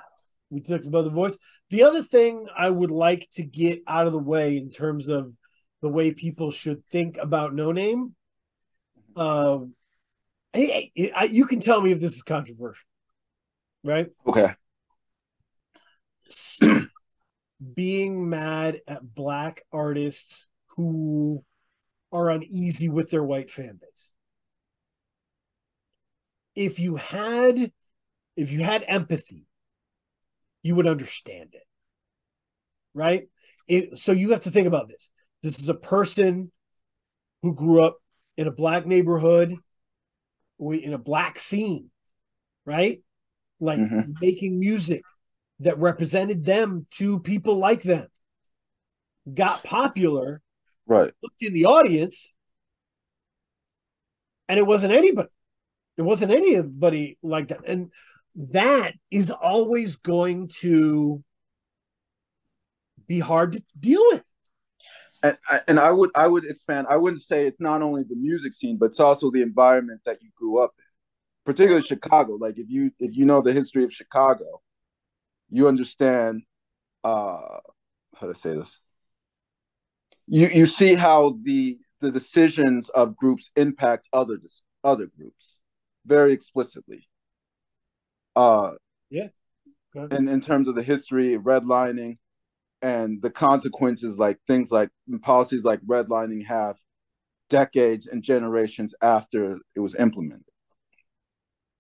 we 0.51 0.61
talked 0.61 0.87
about 0.87 1.05
the 1.05 1.11
voice. 1.11 1.37
The 1.71 1.83
other 1.83 2.03
thing 2.03 2.47
i 2.57 2.69
would 2.69 2.91
like 2.91 3.29
to 3.33 3.43
get 3.43 3.83
out 3.87 4.07
of 4.07 4.13
the 4.13 4.19
way 4.19 4.57
in 4.57 4.71
terms 4.71 5.09
of 5.09 5.33
the 5.83 5.89
way 5.89 6.13
people 6.13 6.51
should 6.51 6.85
think 6.91 7.17
about 7.19 7.53
Noname 7.55 8.13
um 9.17 9.75
hey, 10.53 10.91
I, 11.15 11.25
you 11.25 11.47
can 11.47 11.61
tell 11.61 11.81
me 11.81 11.93
if 11.93 12.01
this 12.01 12.17
is 12.17 12.23
controversial 12.23 12.89
right? 13.85 14.09
Okay. 14.27 14.55
Being 17.75 18.29
mad 18.29 18.81
at 18.87 19.15
black 19.15 19.63
artists 19.73 20.47
who 20.77 21.45
are 22.13 22.31
uneasy 22.31 22.89
with 22.89 23.11
their 23.11 23.25
white 23.25 23.51
fan 23.51 23.79
base. 23.81 24.13
If 26.55 26.79
you 26.79 26.97
had 26.97 27.73
if 28.37 28.53
you 28.53 28.63
had 28.63 28.85
empathy, 28.87 29.48
you 30.63 30.75
would 30.75 30.87
understand 30.87 31.51
it. 31.53 31.67
Right? 32.95 33.29
It, 33.67 33.99
so 33.99 34.13
you 34.13 34.31
have 34.31 34.41
to 34.41 34.51
think 34.51 34.67
about 34.67 34.89
this. 34.89 35.11
This 35.43 35.59
is 35.61 35.69
a 35.69 35.75
person 35.75 36.51
who 37.43 37.55
grew 37.55 37.83
up 37.83 37.99
in 38.37 38.47
a 38.47 38.53
black 38.53 38.87
neighborhood, 38.87 39.57
in 40.59 40.93
a 40.93 40.99
black 40.99 41.39
scene, 41.39 41.91
right? 42.65 43.03
Like 43.61 43.79
Mhm. 43.79 44.21
making 44.21 44.59
music 44.59 45.05
that 45.61 45.79
represented 45.79 46.45
them 46.45 46.87
to 46.93 47.21
people 47.21 47.57
like 47.57 47.83
them. 47.83 48.09
Got 49.33 49.65
popular, 49.65 50.41
right 50.87 51.13
looked 51.23 51.43
in 51.43 51.53
the 51.53 51.67
audience, 51.67 52.37
and 54.49 54.59
it 54.59 54.67
wasn't 54.67 54.95
anybody. 54.95 55.29
It 55.97 56.03
wasn't 56.03 56.33
anybody 56.33 57.19
like 57.23 57.49
that. 57.49 57.61
And 57.67 57.93
that 58.35 58.93
is 59.11 59.31
always 59.31 59.97
going 59.97 60.49
to 60.61 61.23
be 63.07 63.21
hard 63.21 63.53
to 63.53 63.63
deal 63.79 64.03
with. 64.13 64.23
and, 65.23 65.37
and 65.67 65.81
i 65.81 65.91
would 65.91 66.11
i 66.15 66.27
would 66.27 66.45
expand 66.45 66.87
i 66.91 66.97
wouldn't 66.97 67.23
say 67.23 67.47
it's 67.47 67.61
not 67.61 67.83
only 67.83 68.03
the 68.05 68.15
music 68.15 68.53
scene 68.53 68.77
but 68.77 68.87
it's 68.87 69.01
also 69.01 69.31
the 69.31 69.43
environment 69.43 70.01
that 70.05 70.23
you 70.23 70.31
grew 70.37 70.59
up 70.59 70.75
in 70.79 70.85
particularly 71.45 71.85
chicago. 71.85 72.35
Like 72.35 72.59
if 72.59 72.67
you 72.69 72.91
if 72.99 73.17
you 73.17 73.25
know 73.25 73.41
the 73.41 73.53
history 73.53 73.85
of 73.85 73.93
chicago 73.93 74.45
you 75.51 75.67
understand 75.67 76.43
uh 77.05 77.59
how 78.19 78.27
to 78.27 78.35
say 78.35 78.55
this. 78.55 78.79
You 80.27 80.49
you 80.49 80.67
see 80.67 80.95
how 80.95 81.39
the 81.43 81.77
the 82.01 82.11
decisions 82.11 82.89
of 82.91 83.17
groups 83.17 83.51
impact 83.57 84.09
other 84.13 84.39
other 84.85 85.07
groups 85.07 85.61
very 86.07 86.33
explicitly 86.33 87.08
uh 88.39 88.71
Okay. 89.97 90.17
in 90.17 90.29
in 90.29 90.41
terms 90.41 90.69
of 90.69 90.75
the 90.75 90.83
history 90.83 91.35
of 91.35 91.43
redlining 91.43 92.19
and 92.83 93.21
the 93.21 93.31
consequences 93.31 94.19
like 94.19 94.39
things 94.47 94.71
like 94.71 94.91
policies 95.23 95.65
like 95.65 95.81
redlining 95.81 96.45
have 96.47 96.77
decades 97.51 98.07
and 98.07 98.23
generations 98.23 98.95
after 99.03 99.59
it 99.75 99.81
was 99.81 99.95
implemented 99.97 100.45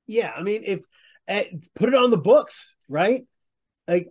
Yeah, 0.07 0.33
I 0.35 0.43
mean, 0.43 0.63
if 0.65 0.85
eh, 1.29 1.45
put 1.77 1.91
it 1.91 1.95
on 1.95 2.11
the 2.11 2.19
books, 2.19 2.75
right? 2.89 3.27
Like, 3.87 4.09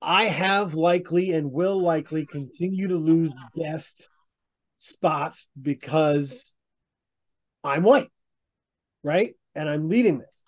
I 0.00 0.24
have 0.24 0.74
likely 0.74 1.32
and 1.32 1.50
will 1.50 1.80
likely 1.82 2.26
continue 2.26 2.88
to 2.88 2.96
lose 2.96 3.32
guest 3.56 4.10
spots 4.78 5.48
because 5.60 6.54
I'm 7.64 7.82
white, 7.82 8.10
right? 9.02 9.34
And 9.54 9.68
I'm 9.68 9.88
leading 9.88 10.18
this. 10.18 10.44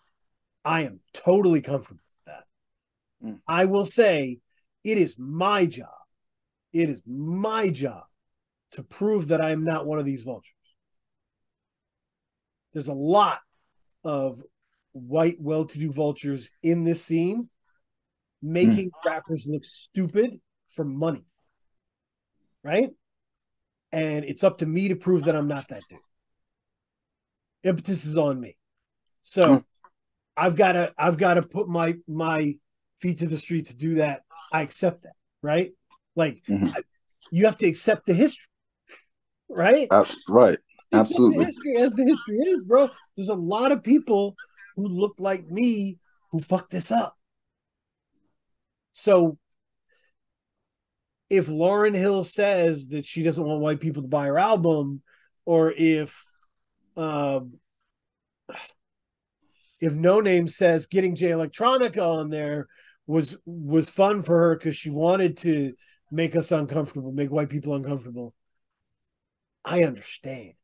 I 0.66 0.82
am 0.82 0.98
totally 1.14 1.60
comfortable 1.60 2.02
with 2.10 2.34
that. 2.34 2.44
Mm. 3.24 3.38
I 3.46 3.66
will 3.66 3.86
say 3.86 4.40
it 4.82 4.98
is 4.98 5.16
my 5.16 5.64
job. 5.64 5.88
It 6.72 6.90
is 6.90 7.02
my 7.06 7.70
job 7.70 8.02
to 8.72 8.82
prove 8.82 9.28
that 9.28 9.40
I 9.40 9.50
am 9.50 9.62
not 9.62 9.86
one 9.86 10.00
of 10.00 10.04
these 10.04 10.22
vultures. 10.22 10.52
There's 12.72 12.88
a 12.88 12.94
lot 12.94 13.38
of 14.02 14.42
white 14.90 15.36
well-to-do 15.40 15.92
vultures 15.92 16.50
in 16.64 16.82
this 16.82 17.04
scene 17.04 17.48
making 18.42 18.90
rappers 19.04 19.46
look 19.48 19.64
stupid 19.64 20.40
for 20.68 20.84
money. 20.84 21.24
Right? 22.64 22.90
And 23.92 24.24
it's 24.24 24.42
up 24.42 24.58
to 24.58 24.66
me 24.66 24.88
to 24.88 24.96
prove 24.96 25.24
that 25.24 25.36
I'm 25.36 25.48
not 25.48 25.68
that 25.68 25.84
dude. 25.88 26.00
Impetus 27.62 28.04
is 28.04 28.18
on 28.18 28.40
me. 28.40 28.56
So 29.22 29.46
Hmm. 29.46 29.58
I've 30.36 30.56
got 30.56 30.72
to 30.72 30.92
I've 30.98 31.16
got 31.16 31.34
to 31.34 31.42
put 31.42 31.68
my 31.68 31.96
my 32.06 32.56
feet 32.98 33.18
to 33.18 33.26
the 33.26 33.38
street 33.38 33.66
to 33.68 33.74
do 33.76 33.96
that. 33.96 34.22
I 34.52 34.62
accept 34.62 35.02
that, 35.04 35.14
right? 35.42 35.72
Like 36.14 36.42
Mhm. 36.48 36.76
I- 36.76 36.82
you 37.30 37.46
have 37.46 37.58
to 37.58 37.66
accept 37.66 38.06
the 38.06 38.14
history. 38.14 38.46
Right? 39.48 39.88
Uh, 39.90 40.04
right. 40.28 40.58
Absolutely. 40.92 41.44
history 41.44 41.76
as 41.76 41.94
the 41.94 42.04
history 42.04 42.38
is, 42.38 42.62
bro. 42.62 42.88
There's 43.16 43.28
a 43.28 43.34
lot 43.34 43.72
of 43.72 43.82
people 43.82 44.36
who 44.76 44.86
look 44.86 45.14
like 45.18 45.48
me 45.50 45.98
who 46.30 46.40
fucked 46.40 46.70
this 46.70 46.90
up. 46.90 47.16
So 48.92 49.38
if 51.28 51.48
Lauryn 51.48 51.94
Hill 51.94 52.24
says 52.24 52.88
that 52.88 53.04
she 53.04 53.22
doesn't 53.22 53.44
want 53.44 53.60
white 53.60 53.80
people 53.80 54.02
to 54.02 54.08
buy 54.08 54.26
her 54.26 54.38
album, 54.38 55.02
or 55.44 55.72
if 55.72 56.24
um 56.96 57.54
if 59.80 59.92
Noname 59.92 60.48
says 60.48 60.86
getting 60.86 61.14
Jay 61.14 61.30
Electronica 61.30 62.02
on 62.02 62.30
there 62.30 62.66
was 63.06 63.36
was 63.44 63.88
fun 63.88 64.22
for 64.22 64.38
her 64.38 64.56
because 64.56 64.76
she 64.76 64.90
wanted 64.90 65.36
to 65.38 65.74
make 66.10 66.36
us 66.36 66.52
uncomfortable, 66.52 67.12
make 67.12 67.30
white 67.30 67.48
people 67.48 67.74
uncomfortable. 67.74 68.32
I 69.64 69.84
understand. 69.84 70.54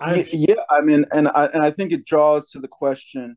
I 0.00 0.26
yeah, 0.32 0.56
I 0.70 0.80
mean, 0.80 1.04
and 1.12 1.28
I 1.28 1.46
and 1.46 1.62
I 1.62 1.70
think 1.70 1.92
it 1.92 2.04
draws 2.04 2.50
to 2.50 2.60
the 2.60 2.68
question. 2.68 3.36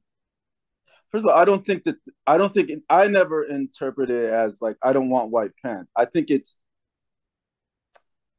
First 1.11 1.23
of 1.23 1.29
all, 1.29 1.37
I 1.37 1.45
don't 1.45 1.65
think 1.65 1.83
that 1.83 1.95
I 2.25 2.37
don't 2.37 2.53
think 2.53 2.69
it, 2.69 2.83
I 2.89 3.07
never 3.07 3.43
interpret 3.43 4.09
it 4.09 4.25
as 4.25 4.59
like 4.61 4.77
I 4.81 4.93
don't 4.93 5.09
want 5.09 5.31
white 5.31 5.51
fans. 5.61 5.87
I 5.95 6.05
think 6.05 6.29
it's 6.29 6.55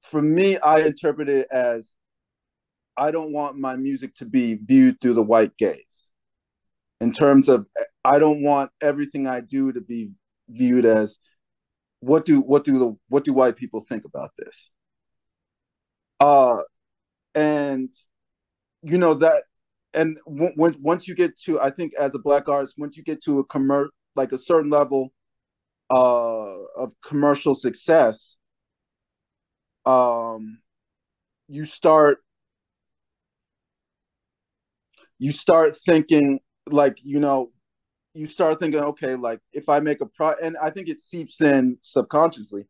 for 0.02 0.20
me. 0.20 0.59
I 0.59 0.81
interpret 0.81 1.28
it 1.28 1.46
as 1.50 1.94
I 2.99 3.11
don't 3.11 3.33
want 3.33 3.57
my 3.57 3.77
music 3.77 4.15
to 4.17 4.27
be 4.27 4.57
viewed 4.57 5.01
through 5.01 5.15
the 5.15 5.23
white 5.23 5.57
gaze. 5.57 6.11
In 7.01 7.13
terms 7.13 7.49
of, 7.49 7.67
I 8.05 8.19
don't 8.19 8.43
want 8.43 8.71
everything 8.81 9.27
I 9.27 9.41
do 9.41 9.73
to 9.73 9.81
be 9.81 10.11
viewed 10.49 10.85
as 10.85 11.19
what 12.01 12.25
do 12.25 12.41
what 12.41 12.65
do 12.65 12.79
the 12.79 12.97
what 13.09 13.25
do 13.25 13.33
white 13.33 13.57
people 13.57 13.85
think 13.89 14.05
about 14.05 14.31
this? 14.39 14.71
Uh, 16.21 16.59
and 17.35 17.93
you 18.83 18.99
know 18.99 19.15
that 19.15 19.45
and 19.95 20.19
once 20.27 21.09
you 21.09 21.15
get 21.15 21.37
to 21.37 21.61
i 21.61 21.71
think 21.71 21.93
as 21.95 22.15
a 22.15 22.19
black 22.19 22.49
artist 22.49 22.75
once 22.79 22.97
you 22.97 23.03
get 23.03 23.23
to 23.23 23.39
a 23.39 23.45
commer 23.47 23.89
like 24.17 24.33
a 24.33 24.39
certain 24.39 24.71
level 24.71 25.13
uh 25.91 26.63
of 26.77 26.93
commercial 27.03 27.55
success 27.55 28.37
um 29.87 30.59
you 31.49 31.65
start 31.65 32.19
you 35.18 35.33
start 35.33 35.76
thinking 35.76 36.40
like 36.70 36.98
you 37.02 37.20
know 37.20 37.50
you 38.14 38.26
start 38.26 38.61
thinking 38.61 38.81
okay 38.81 39.14
like 39.14 39.40
if 39.52 39.68
i 39.68 39.81
make 39.81 40.00
a 40.00 40.07
pro 40.07 40.33
and 40.42 40.57
i 40.62 40.70
think 40.70 40.88
it 40.88 41.00
seeps 41.00 41.40
in 41.40 41.78
subconsciously. 41.83 42.64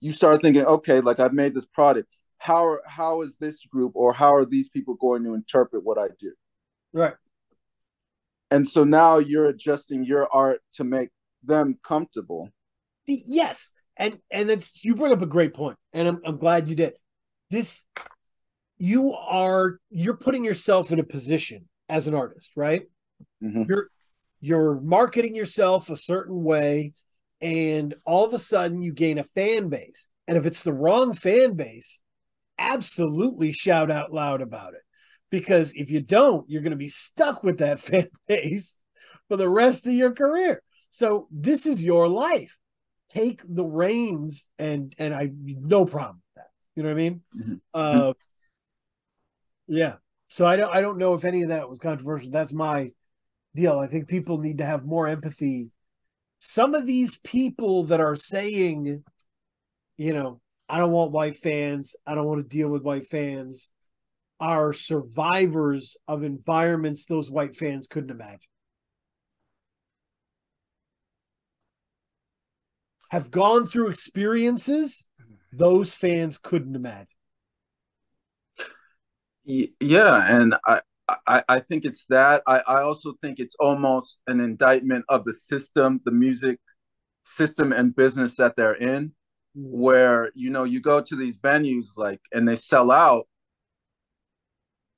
You 0.00 0.12
start 0.12 0.42
thinking 0.42 0.64
okay 0.64 1.00
like 1.00 1.20
i've 1.20 1.32
made 1.32 1.54
this 1.54 1.66
product. 1.66 2.08
How 2.38 2.64
are, 2.64 2.82
how 2.86 3.22
is 3.22 3.36
this 3.40 3.64
group 3.64 3.92
or 3.94 4.12
how 4.12 4.34
are 4.34 4.44
these 4.44 4.68
people 4.68 4.94
going 4.94 5.24
to 5.24 5.34
interpret 5.34 5.84
what 5.84 5.98
i 5.98 6.08
do? 6.18 6.32
Right. 6.92 7.14
and 8.50 8.66
so 8.66 8.84
now 8.84 9.18
you're 9.18 9.46
adjusting 9.46 10.04
your 10.04 10.28
art 10.32 10.60
to 10.74 10.84
make 10.84 11.10
them 11.42 11.78
comfortable. 11.84 12.50
Yes, 13.06 13.72
and 13.96 14.18
and 14.30 14.48
that's 14.48 14.84
you 14.84 14.94
bring 14.94 15.12
up 15.12 15.22
a 15.22 15.26
great 15.26 15.54
point, 15.54 15.78
and 15.92 16.08
I'm 16.08 16.20
I'm 16.24 16.36
glad 16.38 16.68
you 16.68 16.76
did. 16.76 16.94
This, 17.50 17.84
you 18.76 19.14
are 19.14 19.78
you're 19.90 20.16
putting 20.16 20.44
yourself 20.44 20.92
in 20.92 20.98
a 20.98 21.04
position 21.04 21.67
as 21.88 22.06
an 22.06 22.14
artist, 22.14 22.56
right? 22.56 22.82
Mhm. 23.42 23.68
You're 23.68 23.90
you're 24.40 24.80
marketing 24.80 25.34
yourself 25.34 25.90
a 25.90 25.96
certain 25.96 26.44
way, 26.44 26.92
and 27.40 27.94
all 28.04 28.24
of 28.24 28.34
a 28.34 28.38
sudden 28.38 28.82
you 28.82 28.92
gain 28.92 29.18
a 29.18 29.24
fan 29.24 29.68
base, 29.68 30.08
and 30.26 30.36
if 30.36 30.46
it's 30.46 30.62
the 30.62 30.72
wrong 30.72 31.12
fan 31.12 31.54
base, 31.54 32.02
absolutely 32.58 33.52
shout 33.52 33.90
out 33.90 34.12
loud 34.12 34.40
about 34.40 34.74
it, 34.74 34.82
because 35.30 35.72
if 35.74 35.90
you 35.90 36.00
don't, 36.00 36.48
you're 36.48 36.62
going 36.62 36.70
to 36.70 36.76
be 36.76 36.88
stuck 36.88 37.42
with 37.42 37.58
that 37.58 37.80
fan 37.80 38.08
base 38.26 38.76
for 39.28 39.36
the 39.36 39.48
rest 39.48 39.86
of 39.86 39.92
your 39.92 40.12
career. 40.12 40.62
So 40.90 41.28
this 41.30 41.66
is 41.66 41.82
your 41.82 42.08
life 42.08 42.58
take 43.08 43.40
the 43.48 43.64
reins 43.64 44.50
and 44.58 44.94
and 44.98 45.14
I 45.14 45.30
no 45.34 45.84
problem 45.84 46.20
with 46.34 46.44
that. 46.44 46.50
You 46.76 46.82
know 46.82 46.90
what 46.90 46.94
I 46.94 46.96
mean? 46.96 47.22
Mhm. 47.36 47.60
Uh 47.74 48.12
yeah. 49.66 49.96
So 50.28 50.46
I 50.46 50.56
don't 50.56 50.74
I 50.74 50.80
don't 50.80 50.98
know 50.98 51.14
if 51.14 51.24
any 51.24 51.42
of 51.42 51.48
that 51.48 51.68
was 51.68 51.78
controversial. 51.78 52.30
That's 52.30 52.52
my 52.52 52.88
deal. 53.54 53.78
I 53.78 53.86
think 53.86 54.08
people 54.08 54.38
need 54.38 54.58
to 54.58 54.66
have 54.66 54.84
more 54.84 55.08
empathy. 55.08 55.72
Some 56.38 56.74
of 56.74 56.86
these 56.86 57.18
people 57.18 57.84
that 57.84 58.00
are 58.00 58.14
saying, 58.14 59.02
you 59.96 60.12
know, 60.12 60.40
I 60.68 60.78
don't 60.78 60.92
want 60.92 61.12
white 61.12 61.38
fans, 61.38 61.96
I 62.06 62.14
don't 62.14 62.26
want 62.26 62.42
to 62.42 62.48
deal 62.48 62.70
with 62.70 62.82
white 62.82 63.08
fans, 63.08 63.70
are 64.38 64.72
survivors 64.72 65.96
of 66.06 66.22
environments 66.22 67.06
those 67.06 67.30
white 67.30 67.56
fans 67.56 67.88
couldn't 67.88 68.10
imagine. 68.10 68.40
Have 73.10 73.30
gone 73.30 73.66
through 73.66 73.88
experiences 73.88 75.08
mm-hmm. 75.20 75.56
those 75.56 75.94
fans 75.94 76.38
couldn't 76.38 76.76
imagine. 76.76 77.17
Yeah 79.48 80.24
and 80.28 80.54
I, 80.66 80.80
I 81.26 81.42
i 81.48 81.58
think 81.58 81.84
it's 81.84 82.04
that. 82.06 82.42
I 82.46 82.58
i 82.66 82.82
also 82.82 83.14
think 83.22 83.40
it's 83.40 83.54
almost 83.58 84.20
an 84.26 84.40
indictment 84.40 85.04
of 85.08 85.24
the 85.24 85.32
system 85.32 86.00
the 86.04 86.10
music 86.10 86.58
system 87.24 87.72
and 87.72 87.96
business 87.96 88.36
that 88.36 88.56
they're 88.56 88.74
in 88.74 89.08
mm. 89.08 89.12
where 89.54 90.30
you 90.34 90.50
know 90.50 90.64
you 90.64 90.80
go 90.80 91.00
to 91.00 91.16
these 91.16 91.38
venues 91.38 91.88
like 91.96 92.20
and 92.32 92.48
they 92.48 92.56
sell 92.56 92.90
out. 92.90 93.26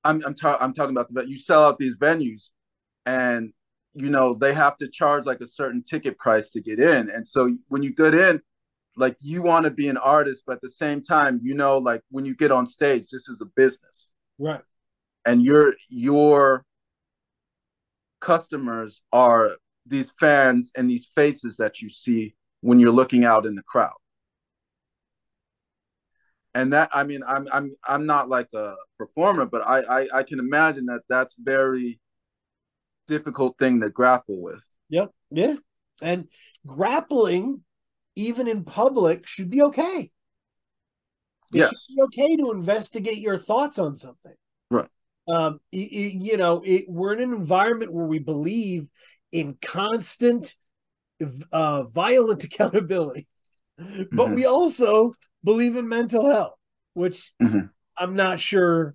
I'm 0.04 0.22
i'm, 0.26 0.34
ta- 0.34 0.58
I'm 0.60 0.72
talking 0.72 0.96
about 0.96 1.12
the 1.12 1.28
you 1.28 1.38
sell 1.38 1.64
out 1.64 1.78
these 1.78 1.96
venues 1.96 2.48
and 3.06 3.52
you 3.94 4.10
know 4.10 4.34
they 4.34 4.54
have 4.54 4.76
to 4.78 4.88
charge 4.88 5.26
like 5.26 5.40
a 5.40 5.46
certain 5.46 5.82
ticket 5.84 6.18
price 6.18 6.50
to 6.52 6.60
get 6.60 6.80
in. 6.80 7.10
And 7.10 7.26
so 7.26 7.56
when 7.68 7.82
you 7.82 7.92
get 7.94 8.14
in 8.14 8.40
like 8.96 9.16
you 9.20 9.42
want 9.42 9.64
to 9.64 9.70
be 9.70 9.88
an 9.88 9.96
artist 9.96 10.42
but 10.46 10.54
at 10.54 10.62
the 10.62 10.70
same 10.70 11.02
time 11.02 11.40
you 11.42 11.54
know 11.54 11.78
like 11.78 12.02
when 12.10 12.24
you 12.24 12.34
get 12.34 12.50
on 12.50 12.66
stage 12.66 13.08
this 13.10 13.28
is 13.28 13.40
a 13.40 13.46
business 13.46 14.10
Right. 14.40 14.62
and 15.26 15.42
your 15.42 15.74
your 15.88 16.64
customers 18.20 19.02
are 19.12 19.50
these 19.86 20.12
fans 20.18 20.72
and 20.76 20.90
these 20.90 21.06
faces 21.14 21.56
that 21.58 21.80
you 21.80 21.88
see 21.88 22.34
when 22.60 22.80
you're 22.80 22.90
looking 22.90 23.24
out 23.24 23.46
in 23.46 23.54
the 23.54 23.62
crowd 23.62 23.94
and 26.54 26.72
that 26.72 26.90
i 26.92 27.04
mean 27.04 27.22
i'm 27.26 27.46
i'm 27.52 27.70
i'm 27.86 28.06
not 28.06 28.28
like 28.28 28.48
a 28.54 28.74
performer 28.98 29.46
but 29.46 29.66
i 29.66 29.80
i, 30.00 30.06
I 30.14 30.22
can 30.22 30.38
imagine 30.38 30.86
that 30.86 31.02
that's 31.08 31.34
very 31.38 32.00
difficult 33.06 33.58
thing 33.58 33.80
to 33.80 33.90
grapple 33.90 34.40
with 34.40 34.64
Yep. 34.90 35.10
Yeah. 35.30 35.54
And 36.02 36.28
grappling, 36.66 37.62
even 38.16 38.48
in 38.48 38.64
public, 38.64 39.26
should 39.26 39.48
be 39.48 39.62
okay. 39.62 40.10
It 41.52 41.58
yes 41.58 41.86
should 41.86 41.96
be 41.96 42.02
okay 42.02 42.36
to 42.36 42.52
investigate 42.52 43.18
your 43.18 43.38
thoughts 43.38 43.78
on 43.78 43.96
something. 43.96 44.34
Right. 44.70 44.88
Um, 45.28 45.60
y- 45.72 45.88
y- 45.92 46.12
you 46.14 46.36
know, 46.36 46.62
it, 46.64 46.84
we're 46.88 47.12
in 47.12 47.20
an 47.20 47.32
environment 47.34 47.92
where 47.92 48.06
we 48.06 48.18
believe 48.18 48.88
in 49.32 49.56
constant, 49.62 50.54
uh, 51.52 51.84
violent 51.84 52.44
accountability, 52.48 53.26
but 53.76 54.28
Mhm. 54.28 54.34
we 54.34 54.44
also 54.46 55.12
believe 55.44 55.76
in 55.76 55.88
mental 55.88 56.28
health, 56.28 56.58
which 56.94 57.32
Mhm. 57.42 57.70
I'm 57.96 58.14
not 58.14 58.40
sure 58.40 58.94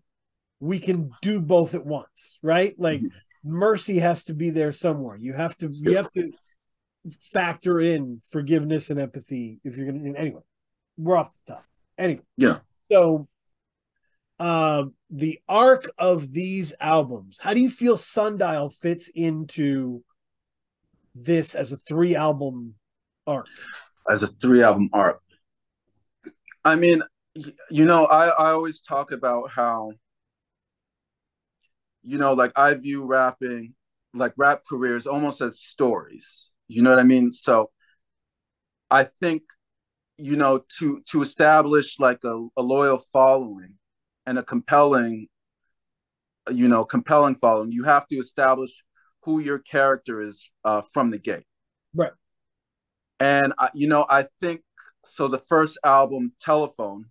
we 0.60 0.80
can 0.80 1.12
do 1.22 1.40
both 1.42 1.76
at 1.76 1.86
once, 1.86 2.40
right? 2.42 2.74
Like 2.80 3.02
Mhm. 3.02 3.12
mercy 3.44 4.00
has 4.00 4.24
to 4.26 4.34
be 4.34 4.50
there 4.50 4.72
somewhere. 4.72 5.16
You 5.18 5.34
have 5.34 5.58
to 5.58 5.70
you 5.72 5.96
have 5.98 6.12
to 6.14 6.32
factor 7.34 7.80
in 7.80 8.22
forgiveness 8.26 8.90
and 8.90 9.00
empathy 9.00 9.60
if 9.64 9.78
you're 9.78 9.86
gonna 9.86 10.18
anyway. 10.18 10.42
We're 10.98 11.18
off 11.18 11.36
the 11.46 11.54
top. 11.54 11.66
Anyway. 11.98 12.22
Yeah. 12.38 12.60
So 12.92 13.28
uh, 14.40 14.84
the 15.10 15.40
arc 15.48 15.90
of 15.98 16.32
these 16.32 16.74
albums, 16.80 17.40
how 17.42 17.54
do 17.54 17.60
you 17.60 17.70
feel 17.70 17.98
Sundial 17.98 18.70
fits 18.70 19.10
into 19.10 20.04
this 21.14 21.56
as 21.56 21.72
a 21.72 21.78
three 21.78 22.16
album 22.16 22.76
arc? 23.26 23.48
as 24.08 24.22
a 24.22 24.28
three 24.28 24.62
album 24.62 24.88
arc 24.94 25.20
i 26.64 26.76
mean 26.76 27.02
you 27.72 27.86
know 27.86 28.06
i 28.06 28.28
i 28.28 28.52
always 28.52 28.80
talk 28.80 29.12
about 29.12 29.50
how 29.50 29.92
you 32.06 32.20
know, 32.20 32.34
like 32.34 32.52
I 32.56 32.74
view 32.76 33.04
rapping, 33.04 33.74
like 34.14 34.34
rap 34.38 34.62
careers, 34.70 35.08
almost 35.08 35.42
as 35.42 35.60
stories. 35.60 36.52
You 36.68 36.84
know 36.84 36.92
what 36.92 37.00
I 37.00 37.04
mean? 37.04 37.32
So 37.32 37.72
I 38.92 39.06
think, 39.20 39.44
you 40.18 40.36
know, 40.36 40.64
to 40.80 41.02
to 41.10 41.22
establish 41.22 42.00
like 42.00 42.24
a, 42.24 42.48
a 42.58 42.62
loyal 42.62 43.04
following 43.12 43.76
and 44.26 44.38
a 44.38 44.44
compelling, 44.44 45.28
you 46.50 46.68
know, 46.68 46.86
compelling 46.86 47.36
following, 47.36 47.72
you 47.72 47.84
have 47.84 48.08
to 48.08 48.16
establish 48.18 48.72
who 49.24 49.40
your 49.40 49.60
character 49.60 50.22
is 50.22 50.52
uh, 50.64 50.82
from 50.94 51.12
the 51.12 51.20
gate. 51.20 51.46
Right. 51.94 52.12
And 53.20 53.54
I, 53.58 53.70
you 53.74 53.88
know, 53.88 54.06
I 54.10 54.28
think 54.40 54.62
so. 55.06 55.28
The 55.28 55.40
first 55.40 55.78
album, 55.84 56.34
Telefone, 56.44 57.06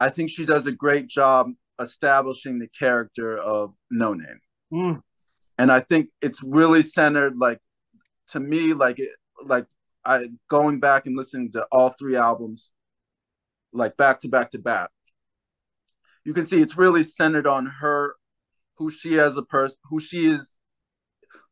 I 0.00 0.08
think 0.08 0.30
she 0.30 0.44
does 0.44 0.66
a 0.66 0.72
great 0.72 1.08
job 1.08 1.50
establishing 1.80 2.58
the 2.58 2.68
character 2.68 3.36
of 3.38 3.74
Noname. 3.92 4.40
Mm. 4.72 5.00
And 5.58 5.72
I 5.72 5.80
think 5.80 6.10
it's 6.22 6.42
really 6.42 6.82
centered, 6.82 7.38
like 7.38 7.60
to 8.28 8.40
me, 8.40 8.74
like 8.74 8.98
it, 8.98 9.10
like 9.44 9.66
I 10.08 10.26
going 10.48 10.80
back 10.80 11.04
and 11.04 11.14
listening 11.14 11.52
to 11.52 11.66
all 11.70 11.90
three 11.90 12.16
albums, 12.16 12.72
like 13.74 13.98
back 13.98 14.20
to 14.20 14.28
back 14.28 14.50
to 14.52 14.58
back. 14.58 14.88
You 16.24 16.32
can 16.32 16.46
see 16.46 16.62
it's 16.62 16.78
really 16.78 17.02
centered 17.02 17.46
on 17.46 17.66
her, 17.66 18.14
who 18.78 18.90
she 18.90 19.20
as 19.20 19.36
a 19.36 19.42
person, 19.42 19.76
who 19.90 20.00
she 20.00 20.26
is, 20.26 20.56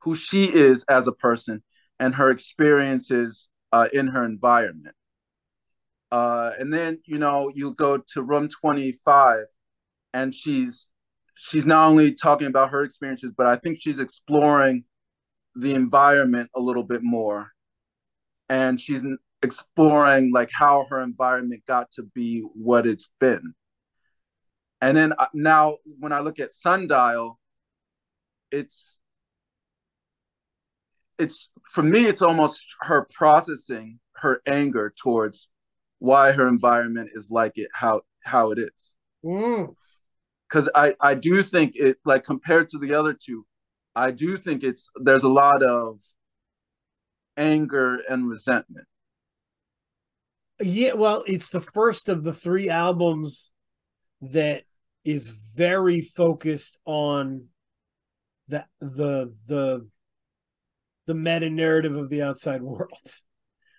who 0.01 0.15
she 0.15 0.45
is 0.45 0.85
as 0.89 1.07
a 1.07 1.13
person, 1.13 1.63
and 2.01 2.15
her 2.15 2.31
experiences 2.31 3.49
uh, 3.73 3.89
in 3.93 4.09
her 4.09 4.25
environment. 4.25 4.97
Uh, 6.11 6.53
and 6.59 6.73
then 6.73 6.99
you 7.05 7.19
know 7.19 7.53
you 7.55 7.75
go 7.75 7.99
to 7.99 8.23
room 8.23 8.49
25 8.49 9.45
and 10.15 10.35
she's 10.35 10.89
she's 11.35 11.67
not 11.67 11.89
only 11.89 12.15
talking 12.15 12.47
about 12.47 12.71
her 12.71 12.85
experiences 12.85 13.33
but 13.37 13.47
i 13.47 13.57
think 13.57 13.79
she's 13.81 13.99
exploring 13.99 14.85
the 15.57 15.75
environment 15.75 16.49
a 16.55 16.61
little 16.61 16.85
bit 16.85 17.03
more 17.03 17.51
and 18.49 18.81
she's 18.81 19.05
exploring 19.43 20.33
like 20.33 20.51
how 20.53 20.87
her 20.91 21.03
environment 21.03 21.63
got 21.67 21.91
to 21.93 22.03
be 22.03 22.41
what 22.55 22.87
it's 22.87 23.09
been 23.21 23.55
and 24.81 24.97
then 24.97 25.13
uh, 25.19 25.27
now 25.35 25.77
when 25.99 26.13
i 26.13 26.21
look 26.21 26.41
at 26.41 26.53
sundial 26.53 27.39
it's 28.51 28.99
it's 31.19 31.49
for 31.71 31.83
me 31.83 32.05
it's 32.07 32.23
almost 32.23 32.65
her 32.83 33.07
processing 33.13 33.99
her 34.17 34.41
anger 34.47 34.93
towards 35.01 35.49
why 35.99 36.33
her 36.33 36.49
environment 36.49 37.11
is 37.15 37.31
like 37.31 37.53
it 37.57 37.69
how 37.73 38.01
how 38.25 38.51
it 38.51 38.59
is 38.59 38.95
Mm. 39.25 39.75
because 40.49 40.69
I 40.75 40.95
I 41.01 41.15
do 41.15 41.43
think 41.43 41.75
it 41.75 41.99
like 42.05 42.23
compared 42.23 42.69
to 42.71 42.79
the 42.79 42.95
other 42.95 43.13
two, 43.13 43.45
I 43.97 44.13
do 44.13 44.37
think 44.37 44.63
it's 44.63 44.89
there's 44.97 45.25
a 45.25 45.29
lot 45.29 45.63
of 45.65 45.99
anger 47.37 48.01
and 48.09 48.29
resentment. 48.29 48.87
Yeah, 50.61 50.95
well, 50.95 51.23
it's 51.27 51.51
the 51.51 51.61
first 51.61 52.09
of 52.09 52.23
the 52.25 52.33
three 52.33 52.71
albums 52.71 53.53
that 54.23 54.63
is 55.05 55.53
very 55.57 56.01
focused 56.01 56.79
on 56.87 57.47
the 58.49 58.65
the 58.81 59.33
the 59.49 59.89
the 61.07 61.15
meta 61.15 61.51
narrative 61.51 61.97
of 61.97 62.09
the 62.09 62.23
outside 62.23 62.63
world. 62.63 62.91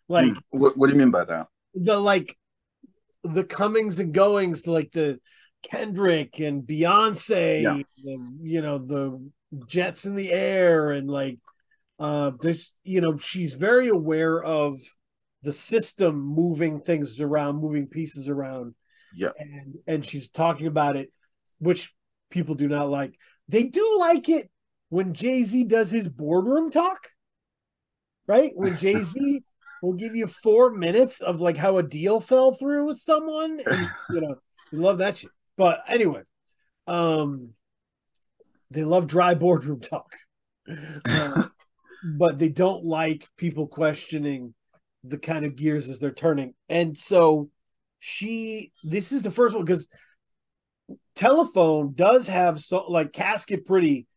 Like 0.10 0.28
Hmm. 0.32 0.40
what, 0.52 0.78
what 0.78 0.88
do 0.88 0.94
you 0.94 1.00
mean 1.00 1.12
by 1.12 1.26
that? 1.26 1.48
the 1.74 1.98
like 1.98 2.38
the 3.26 3.44
comings 3.44 4.00
and 4.00 4.14
goings, 4.14 4.66
like 4.66 4.92
the 4.94 5.20
Kendrick 5.64 6.40
and 6.40 6.64
Beyonce, 6.64 7.62
Yeah. 7.64 7.82
and 8.06 8.40
you 8.42 8.62
know 8.62 8.78
the 8.78 9.30
jets 9.66 10.06
in 10.06 10.16
the 10.16 10.32
air, 10.32 10.92
and 10.92 11.10
like 11.10 11.40
uh, 12.00 12.32
this, 12.42 12.72
you 12.84 13.02
know, 13.02 13.18
she's 13.18 13.54
very 13.54 13.88
aware 13.88 14.44
of 14.44 14.80
the 15.44 15.54
system 15.54 16.20
moving 16.20 16.80
things 16.80 17.20
around, 17.20 17.62
moving 17.62 17.88
pieces 17.88 18.28
around, 18.30 18.76
Yeah. 19.16 19.32
and 19.38 19.76
and 19.88 20.06
she's 20.06 20.30
talking 20.30 20.68
about 20.68 20.96
it, 20.96 21.12
which 21.60 21.94
people 22.30 22.56
do 22.56 22.68
not 22.68 22.90
like. 22.90 23.14
They 23.48 23.64
do 23.64 23.98
like 24.00 24.30
it 24.30 24.50
when 24.90 25.14
Jay 25.14 25.44
Z 25.44 25.64
does 25.66 25.92
his 25.92 26.10
boardroom 26.10 26.70
talk, 26.72 27.10
right? 28.28 28.52
When 28.56 28.76
Jay 28.80 29.02
Z 29.02 29.44
will 29.82 29.94
give 29.94 30.16
you 30.16 30.28
four 30.28 30.72
minutes 30.72 31.22
of 31.22 31.40
like 31.40 31.58
how 31.58 31.78
a 31.78 31.84
deal 31.84 32.20
fell 32.20 32.52
through 32.54 32.86
with 32.86 32.98
someone, 32.98 33.60
and 33.66 33.90
you 34.10 34.22
know, 34.22 34.36
you 34.72 34.80
love 34.80 34.98
that 35.00 35.18
shit. 35.18 35.32
But 35.56 35.82
anyway, 35.88 36.22
um, 36.88 37.50
they 38.70 38.84
love 38.84 39.08
dry 39.08 39.34
boardroom 39.36 39.80
talk, 39.82 40.14
Uh, 40.68 41.48
but 42.04 42.38
they 42.38 42.50
don't 42.50 42.84
like 42.84 43.28
people 43.38 43.68
questioning 43.68 44.54
the 45.04 45.18
kind 45.18 45.46
of 45.46 45.56
gears 45.56 45.88
as 45.88 46.00
they're 46.00 46.12
turning. 46.12 46.54
And 46.70 46.98
so 46.98 47.50
she, 48.00 48.72
this 48.84 49.12
is 49.12 49.22
the 49.22 49.32
first 49.32 49.56
one 49.56 49.66
because 49.66 49.88
Telefone 51.16 51.96
does 51.96 52.28
have 52.28 52.60
so 52.60 52.86
like 52.90 53.12
casket 53.12 53.66
pretty 53.66 54.08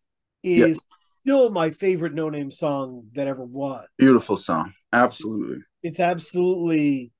is 0.42 0.84
still 1.22 1.50
my 1.50 1.70
favorite 1.70 2.14
Noname 2.14 2.52
song 2.52 3.06
that 3.14 3.26
ever 3.26 3.44
was 3.44 3.86
Beautiful 3.98 4.36
song, 4.36 4.72
absolutely. 4.92 5.58
it's 5.82 6.00
absolutely 6.00 7.10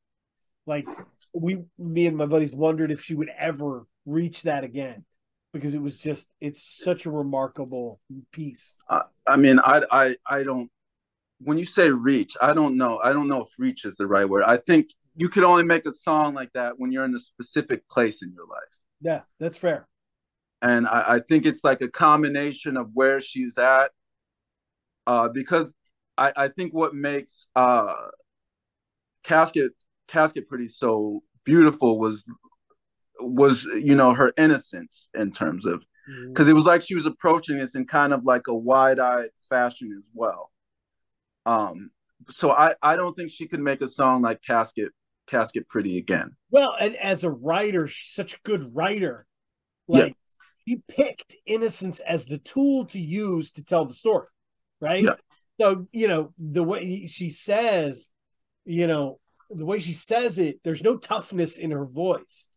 like 0.67 0.87
we 1.35 1.63
me 1.79 2.07
and 2.07 2.17
my 2.17 2.27
buddies 2.27 2.55
wondered 2.55 2.91
if 2.91 3.03
she 3.03 3.15
would 3.15 3.31
ever 3.37 3.87
reach 4.07 4.43
that 4.43 4.65
again 4.65 5.05
because 5.53 5.75
it 5.75 5.83
was 5.83 5.99
just 5.99 6.29
it's 6.41 6.63
such 6.63 7.07
a 7.07 7.11
remarkable 7.11 8.01
piece 8.33 8.77
I, 8.89 9.03
I 9.27 9.37
mean, 9.37 9.59
I 9.61 9.83
I 9.91 10.17
I 10.27 10.43
don't. 10.43 10.71
When 11.43 11.57
you 11.57 11.65
say 11.65 11.91
reach, 11.91 12.37
I 12.43 12.53
don't 12.53 12.77
know. 12.77 12.99
I 13.03 13.13
don't 13.15 13.27
know 13.27 13.43
if 13.43 13.49
reach 13.59 13.87
is 13.87 13.97
the 13.97 14.07
right 14.07 14.29
word. 14.29 14.45
I 14.45 14.59
think 14.59 14.91
you 15.17 15.29
could 15.29 15.45
only 15.45 15.65
make 15.65 15.87
a 15.87 15.93
song 15.93 16.35
like 16.35 16.53
that 16.53 16.79
when 16.79 16.93
you're 16.93 17.05
in 17.05 17.15
a 17.15 17.21
specific 17.21 17.89
place 17.89 18.23
in 18.23 18.33
your 18.33 18.47
life. 18.47 18.75
yeah 19.01 19.23
that's 19.39 19.57
fair 19.57 19.89
and 20.63 20.87
I, 20.87 21.05
I 21.15 21.21
think 21.21 21.47
it's 21.47 21.65
like 21.65 21.81
a 21.81 21.89
combination 21.89 22.77
of 22.77 22.91
where 22.93 23.21
she's 23.21 23.57
at 23.59 23.91
uh, 25.07 25.29
because 25.29 25.73
I, 26.19 26.33
I 26.37 26.49
think 26.49 26.75
what 26.75 26.95
makes 26.95 27.47
uh, 27.57 27.95
casket 29.25 29.73
casket 30.09 30.49
pretty 30.49 30.69
so 30.69 31.23
beautiful 31.45 31.99
was 31.99 32.25
was 33.21 33.65
you 33.65 33.95
know 33.95 34.13
her 34.15 34.33
innocence 34.37 35.09
in 35.15 35.33
terms 35.33 35.67
of 35.67 35.85
because 36.29 36.49
it 36.49 36.55
was 36.55 36.67
like 36.67 36.83
she 36.83 36.95
was 36.95 37.07
approaching 37.07 37.59
this 37.59 37.75
in 37.75 37.87
kind 37.87 38.13
of 38.13 38.25
like 38.25 38.47
a 38.49 38.55
wide-eyed 38.55 39.29
fashion 39.49 39.95
as 39.99 40.09
well 40.15 40.51
um 41.47 41.91
so 42.31 42.51
i 42.51 42.75
i 42.83 42.97
don't 42.97 43.15
think 43.17 43.31
she 43.31 43.47
could 43.47 43.61
make 43.61 43.81
a 43.81 43.89
song 43.89 44.23
like 44.23 44.43
casket 44.43 44.91
casket 45.27 45.69
pretty 45.69 45.99
again 45.99 46.31
well 46.51 46.75
and 46.81 46.97
as 46.97 47.23
a 47.25 47.31
writer 47.31 47.87
she's 47.87 48.13
such 48.13 48.35
a 48.35 48.41
good 48.45 48.75
writer 48.75 49.27
Yeah. 49.89 50.05
like 50.05 50.17
she 50.67 50.83
picked 50.89 51.35
innocence 51.47 52.01
as 52.01 52.25
the 52.27 52.39
tool 52.39 52.87
to 52.87 53.01
use 53.01 53.51
to 53.53 53.65
tell 53.65 53.85
the 53.87 53.95
story 53.95 54.27
right 54.81 55.05
Yeah. 55.05 55.15
so 55.61 55.87
you 55.93 56.09
know 56.09 56.33
the 56.39 56.63
way 56.65 57.07
she 57.07 57.31
says 57.31 58.09
you 58.65 58.87
know 58.87 59.21
the 59.51 59.65
way 59.67 59.79
she 59.81 59.95
says 59.95 60.39
it 60.39 60.61
there's 60.65 60.83
no 60.83 60.97
toughness 60.97 61.59
in 61.59 61.71
her 61.73 61.85
voice. 61.87 62.49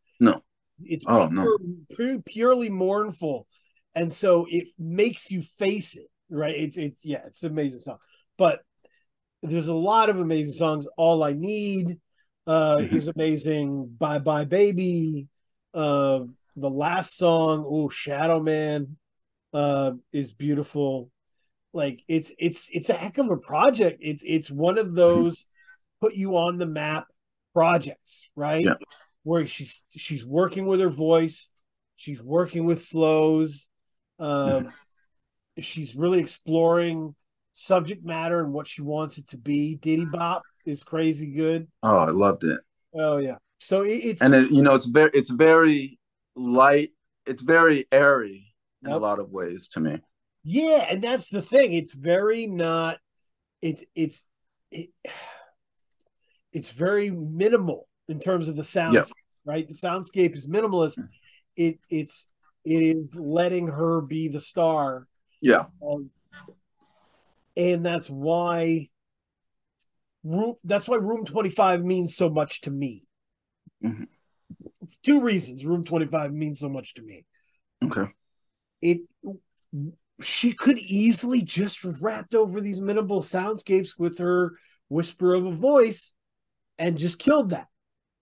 It's 0.86 1.06
Oh, 1.08 1.28
pure, 1.28 1.32
no. 1.32 1.58
pure- 1.96 2.22
purely 2.22 2.70
mournful. 2.70 3.48
And 3.96 4.12
so 4.12 4.48
it 4.50 4.70
makes 4.80 5.30
you 5.32 5.42
face 5.42 5.96
it 5.96 6.08
right? 6.30 6.56
It's 6.56 6.78
it's 6.78 7.06
yeah 7.06 7.22
it's 7.28 7.44
an 7.44 7.52
amazing 7.52 7.82
song. 7.82 7.98
But 8.38 8.62
there's 9.42 9.68
a 9.68 9.76
lot 9.76 10.10
of 10.10 10.20
amazing 10.20 10.54
songs. 10.54 10.88
All 10.98 11.24
i 11.24 11.34
need 11.34 12.00
uh 12.48 12.78
Mhm. 12.78 12.94
is 12.96 13.08
amazing. 13.08 13.96
Bye 14.00 14.20
bye 14.20 14.46
baby 14.46 15.28
uh 15.74 16.22
the 16.56 16.70
last 16.70 17.18
song 17.18 17.66
oh 17.68 17.90
shadow 17.90 18.40
man 18.42 18.98
uh 19.54 19.92
is 20.12 20.34
beautiful. 20.34 21.10
Like 21.74 22.00
it's 22.08 22.32
it's 22.38 22.70
it's 22.72 22.90
a 22.90 22.94
heck 22.94 23.18
of 23.18 23.30
a 23.30 23.38
project. 23.38 24.00
It's 24.02 24.24
it's 24.26 24.50
one 24.52 24.78
of 24.78 24.94
those 24.96 25.46
put 26.02 26.16
you 26.16 26.38
on 26.38 26.58
the 26.58 26.66
map 26.66 27.06
projects 27.54 28.30
right? 28.36 28.66
Yeah. 28.66 28.74
Where 29.24 29.46
she's 29.46 29.84
she's 29.90 30.26
working 30.26 30.66
with 30.66 30.80
her 30.80 30.90
voice 30.90 31.48
she's 31.96 32.22
working 32.22 32.66
with 32.66 32.82
flows 32.82 33.70
um 34.20 34.70
she's 35.60 35.96
really 35.96 36.20
exploring 36.20 37.16
subject 37.54 38.04
matter 38.04 38.40
and 38.40 38.52
what 38.52 38.68
she 38.68 38.82
wants 38.82 39.18
it 39.18 39.28
to 39.28 39.38
be. 39.38 39.76
Diddy 39.76 40.06
bop 40.06 40.44
is 40.66 40.84
crazy 40.84 41.32
good. 41.32 41.68
Oh 41.82 41.98
i 42.00 42.10
loved 42.10 42.44
it. 42.44 42.60
Oh 42.94 43.18
yeah. 43.18 43.38
So 43.60 43.84
it, 43.84 43.94
it's 43.94 44.22
and 44.22 44.34
it, 44.34 44.52
you 44.52 44.62
know 44.62 44.76
it's 44.76 44.88
very 44.88 45.12
it's 45.14 45.30
very 45.30 46.00
light 46.36 46.90
it's 47.26 47.42
very 47.42 47.86
airy 47.92 48.54
in 48.84 48.92
a 48.92 48.98
lot 48.98 49.20
of 49.20 49.30
ways 49.30 49.70
to 49.70 49.80
me. 49.80 50.02
Yeah, 50.44 50.88
and 50.90 51.02
that's 51.02 51.30
the 51.30 51.42
thing. 51.42 51.72
It's 51.74 51.94
very 51.94 52.48
not. 52.48 52.98
It's 53.62 53.84
it's 53.96 54.28
it, 54.72 54.90
it's 56.52 56.72
very 56.72 57.10
minimal 57.10 57.88
in 58.08 58.20
terms 58.20 58.50
of 58.50 58.56
the 58.56 58.64
sound. 58.64 58.96
Yeah. 58.96 59.04
Right, 59.46 59.68
the 59.68 59.74
soundscape 59.74 60.36
is 60.36 60.48
minimalist. 60.48 61.00
Mm. 61.00 61.10
It 61.56 61.80
it's 61.90 62.26
It 62.64 62.82
is 62.82 63.20
letting 63.20 63.68
her 63.68 64.02
be 64.02 64.30
the 64.30 64.40
star. 64.40 65.08
Yeah. 65.42 65.66
Um, 65.86 66.10
and 67.58 67.86
that's 67.86 68.10
why 68.10 68.90
room 70.24 70.56
that's 70.64 70.88
why 70.88 70.98
room 70.98 71.26
25 71.26 71.84
means 71.84 72.16
so 72.16 72.30
much 72.30 72.62
to 72.62 72.72
me. 72.72 73.04
Mhm. 73.84 74.08
It's 74.82 74.98
two 74.98 75.20
reasons 75.20 75.66
room 75.66 75.84
25 75.84 76.32
means 76.34 76.62
so 76.62 76.70
much 76.70 76.94
to 76.96 77.02
me. 77.02 77.26
Okay. 77.84 78.08
It 78.82 79.02
she 80.22 80.54
could 80.54 80.80
easily 80.80 81.42
just 81.42 81.84
wrapped 82.02 82.36
over 82.36 82.62
these 82.62 82.80
minimal 82.80 83.22
soundscapes 83.22 83.98
with 83.98 84.20
her 84.20 84.58
whisper 84.88 85.34
of 85.34 85.46
a 85.46 85.52
voice 85.52 86.14
and 86.78 86.98
just 86.98 87.20
killed 87.20 87.50
that. 87.50 87.68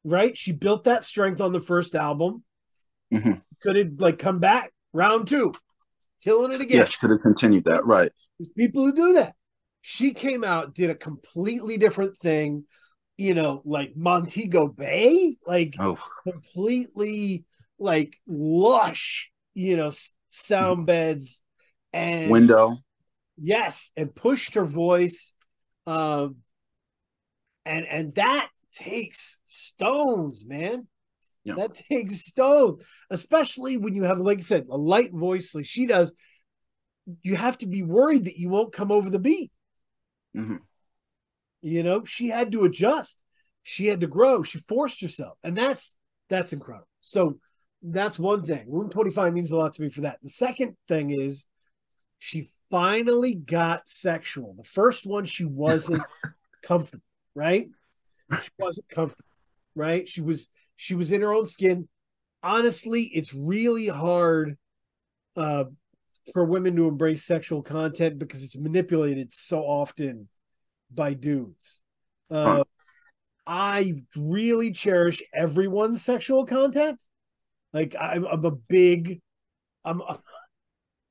Right? 0.03 0.35
She 0.37 0.51
built 0.51 0.85
that 0.85 1.03
strength 1.03 1.41
on 1.41 1.53
the 1.53 1.59
first 1.59 1.95
album. 1.95 2.43
Mhm. 3.13 3.41
Could 3.61 3.75
have 3.75 3.91
like 3.99 4.17
come 4.19 4.39
back 4.39 4.71
round 4.93 5.27
two, 5.27 5.53
killing 6.23 6.51
it 6.51 6.61
again. 6.61 6.79
Yeah, 6.79 6.85
she 6.85 6.97
could 6.99 7.11
have 7.11 7.21
continued 7.21 7.65
that. 7.65 7.85
Right. 7.85 8.11
There's 8.39 8.49
people 8.57 8.85
who 8.85 8.93
do 8.93 9.13
that. 9.15 9.35
She 9.81 10.13
came 10.13 10.43
out, 10.43 10.73
did 10.73 10.89
a 10.89 10.95
completely 10.95 11.77
different 11.77 12.17
thing, 12.17 12.65
you 13.17 13.33
know, 13.33 13.61
like 13.65 13.93
Montego 13.95 14.67
Bay, 14.67 15.35
like 15.45 15.75
Oh. 15.79 15.97
completely 16.23 17.45
like 17.77 18.15
lush, 18.27 19.31
you 19.53 19.75
know, 19.77 19.91
sound 20.29 20.85
beds 20.87 21.41
and 21.93 22.31
Window. 22.31 22.77
yes, 23.37 23.91
and 23.97 24.15
pushed 24.15 24.53
her 24.55 24.65
voice. 24.65 25.33
Um 25.85 26.37
and 27.65 27.85
and 27.85 28.11
that 28.13 28.49
takes 28.73 29.39
stones, 29.45 30.45
man. 30.45 30.87
Yeah. 31.43 31.55
That 31.55 31.73
takes 31.73 32.25
stones, 32.25 32.83
especially 33.09 33.77
when 33.77 33.95
you 33.95 34.03
have, 34.03 34.19
like 34.19 34.39
I 34.39 34.43
said, 34.43 34.67
a 34.69 34.77
light 34.77 35.11
voice 35.11 35.55
like 35.55 35.65
she 35.65 35.85
does. 35.85 36.13
You 37.23 37.35
have 37.35 37.57
to 37.59 37.67
be 37.67 37.81
worried 37.81 38.25
that 38.25 38.37
you 38.37 38.49
won't 38.49 38.73
come 38.73 38.91
over 38.91 39.09
the 39.09 39.19
beat. 39.19 39.51
Mhm. 40.35 40.59
You 41.61 41.83
know, 41.83 42.05
she 42.05 42.29
had 42.29 42.51
to 42.51 42.63
adjust. 42.63 43.23
She 43.63 43.87
had 43.87 44.01
to 44.01 44.07
grow. 44.07 44.43
She 44.43 44.59
forced 44.59 45.01
herself, 45.01 45.37
and 45.43 45.57
that's 45.57 45.95
that's 46.29 46.53
incredible. 46.53 46.87
So 47.01 47.39
that's 47.81 48.17
one 48.17 48.43
thing. 48.43 48.65
Room 48.67 48.89
twenty 48.89 49.11
five 49.11 49.33
means 49.33 49.51
a 49.51 49.57
lot 49.57 49.73
to 49.75 49.81
me 49.81 49.89
for 49.89 50.01
that. 50.01 50.19
The 50.21 50.29
second 50.29 50.77
thing 50.87 51.09
is 51.09 51.45
she 52.19 52.49
finally 52.69 53.35
got 53.35 53.87
sexual. 53.87 54.55
The 54.57 54.63
first 54.63 55.05
one, 55.05 55.25
she 55.25 55.45
wasn't 55.45 56.03
comfortable, 56.63 57.03
right? 57.35 57.67
She 58.41 58.49
wasn't 58.59 58.89
comfortable, 58.89 59.25
right? 59.75 60.07
She 60.07 60.21
was 60.21 60.47
she 60.75 60.95
was 60.95 61.11
in 61.11 61.21
her 61.21 61.33
own 61.33 61.45
skin. 61.45 61.87
Honestly, 62.43 63.03
it's 63.03 63.33
really 63.33 63.87
hard 63.87 64.57
uh, 65.35 65.65
for 66.33 66.43
women 66.45 66.75
to 66.75 66.87
embrace 66.87 67.23
sexual 67.23 67.61
content 67.61 68.17
because 68.19 68.43
it's 68.43 68.57
manipulated 68.57 69.31
so 69.33 69.61
often 69.61 70.27
by 70.93 71.13
dudes. 71.13 71.81
Uh. 72.29 72.63
I 73.47 73.93
really 74.15 74.71
cherish 74.71 75.21
everyone's 75.33 76.03
sexual 76.03 76.45
content. 76.45 77.03
Like 77.73 77.95
I'm, 77.99 78.23
I'm 78.25 78.45
a 78.45 78.51
big, 78.51 79.19
I'm 79.83 80.01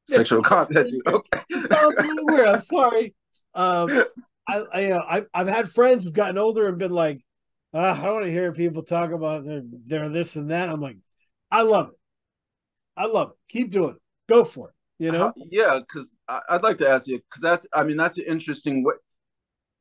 Sexual 0.06 0.42
content. 0.42 0.90
dude. 0.90 1.02
Okay. 1.06 1.42
it 1.50 1.68
sounds 1.68 1.94
a 1.98 2.02
little 2.02 2.26
weird. 2.26 2.48
I'm 2.48 2.60
sorry. 2.60 3.14
Um, 3.54 4.04
I, 4.50 4.64
I, 4.72 4.90
uh, 4.92 5.02
I, 5.08 5.22
I've 5.34 5.48
had 5.48 5.70
friends 5.70 6.04
who've 6.04 6.12
gotten 6.12 6.38
older 6.38 6.68
and 6.68 6.78
been 6.78 6.92
like, 6.92 7.24
"Ah, 7.74 7.98
I 7.98 8.02
don't 8.04 8.14
want 8.14 8.26
to 8.26 8.32
hear 8.32 8.52
people 8.52 8.82
talk 8.82 9.10
about 9.12 9.44
their, 9.44 9.62
their 9.86 10.08
this 10.08 10.36
and 10.36 10.50
that. 10.50 10.68
I'm 10.68 10.80
like, 10.80 10.96
I 11.50 11.62
love 11.62 11.88
it. 11.88 11.98
I 12.96 13.06
love 13.06 13.30
it. 13.30 13.36
Keep 13.52 13.72
doing 13.72 13.90
it. 13.96 14.02
Go 14.28 14.44
for 14.44 14.68
it. 14.70 14.74
You 15.04 15.12
know? 15.12 15.18
How- 15.18 15.34
yeah, 15.50 15.78
because 15.80 16.10
I'd 16.48 16.62
like 16.62 16.78
to 16.78 16.88
ask 16.88 17.06
you 17.06 17.18
because 17.18 17.42
that's 17.42 17.66
I 17.72 17.84
mean 17.84 17.96
that's 17.96 18.18
an 18.18 18.24
interesting 18.28 18.84
what 18.84 18.96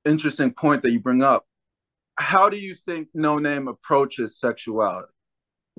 interesting 0.06 0.54
point 0.54 0.84
that 0.84 0.92
you 0.92 1.00
bring 1.00 1.22
up. 1.22 1.46
How 2.18 2.50
do 2.50 2.58
you 2.58 2.76
think 2.86 3.08
Noname 3.16 3.70
approaches 3.70 4.40
sexuality 4.40 5.12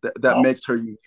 that, 0.02 0.20
that 0.22 0.36
Oh. 0.36 0.42
makes 0.42 0.64
her 0.66 0.76
unique? 0.76 0.98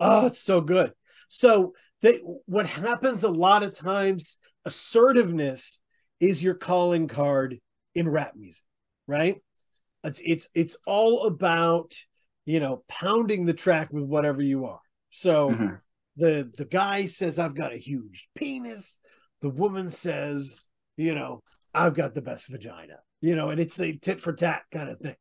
Oh, 0.00 0.26
it's 0.26 0.38
so 0.40 0.60
good. 0.60 0.92
So 1.28 1.74
they, 2.02 2.18
what 2.46 2.66
happens 2.66 3.24
a 3.24 3.30
lot 3.30 3.62
of 3.62 3.76
times, 3.76 4.38
assertiveness 4.64 5.80
is 6.20 6.42
your 6.42 6.54
calling 6.54 7.08
card 7.08 7.58
in 7.94 8.08
rap 8.08 8.34
music, 8.36 8.64
right? 9.06 9.36
It's 10.04 10.20
it's 10.24 10.48
it's 10.54 10.76
all 10.86 11.26
about 11.26 11.94
you 12.44 12.60
know 12.60 12.84
pounding 12.88 13.44
the 13.44 13.54
track 13.54 13.92
with 13.92 14.04
whatever 14.04 14.42
you 14.42 14.66
are. 14.66 14.80
So 15.10 15.50
Mhm. 15.50 15.80
the 16.16 16.50
the 16.56 16.64
guy 16.64 17.06
says 17.06 17.38
I've 17.38 17.54
got 17.54 17.72
a 17.72 17.78
huge 17.78 18.28
penis. 18.34 18.98
The 19.40 19.50
woman 19.50 19.90
says, 19.90 20.64
you 20.96 21.14
know, 21.14 21.42
I've 21.74 21.94
got 21.94 22.14
the 22.14 22.22
best 22.22 22.48
vagina. 22.48 22.98
You 23.20 23.34
know, 23.34 23.50
and 23.50 23.60
it's 23.60 23.80
a 23.80 23.92
tit 23.92 24.20
for 24.20 24.32
tat 24.32 24.62
kind 24.70 24.90
of 24.90 25.00
thing. 25.00 25.16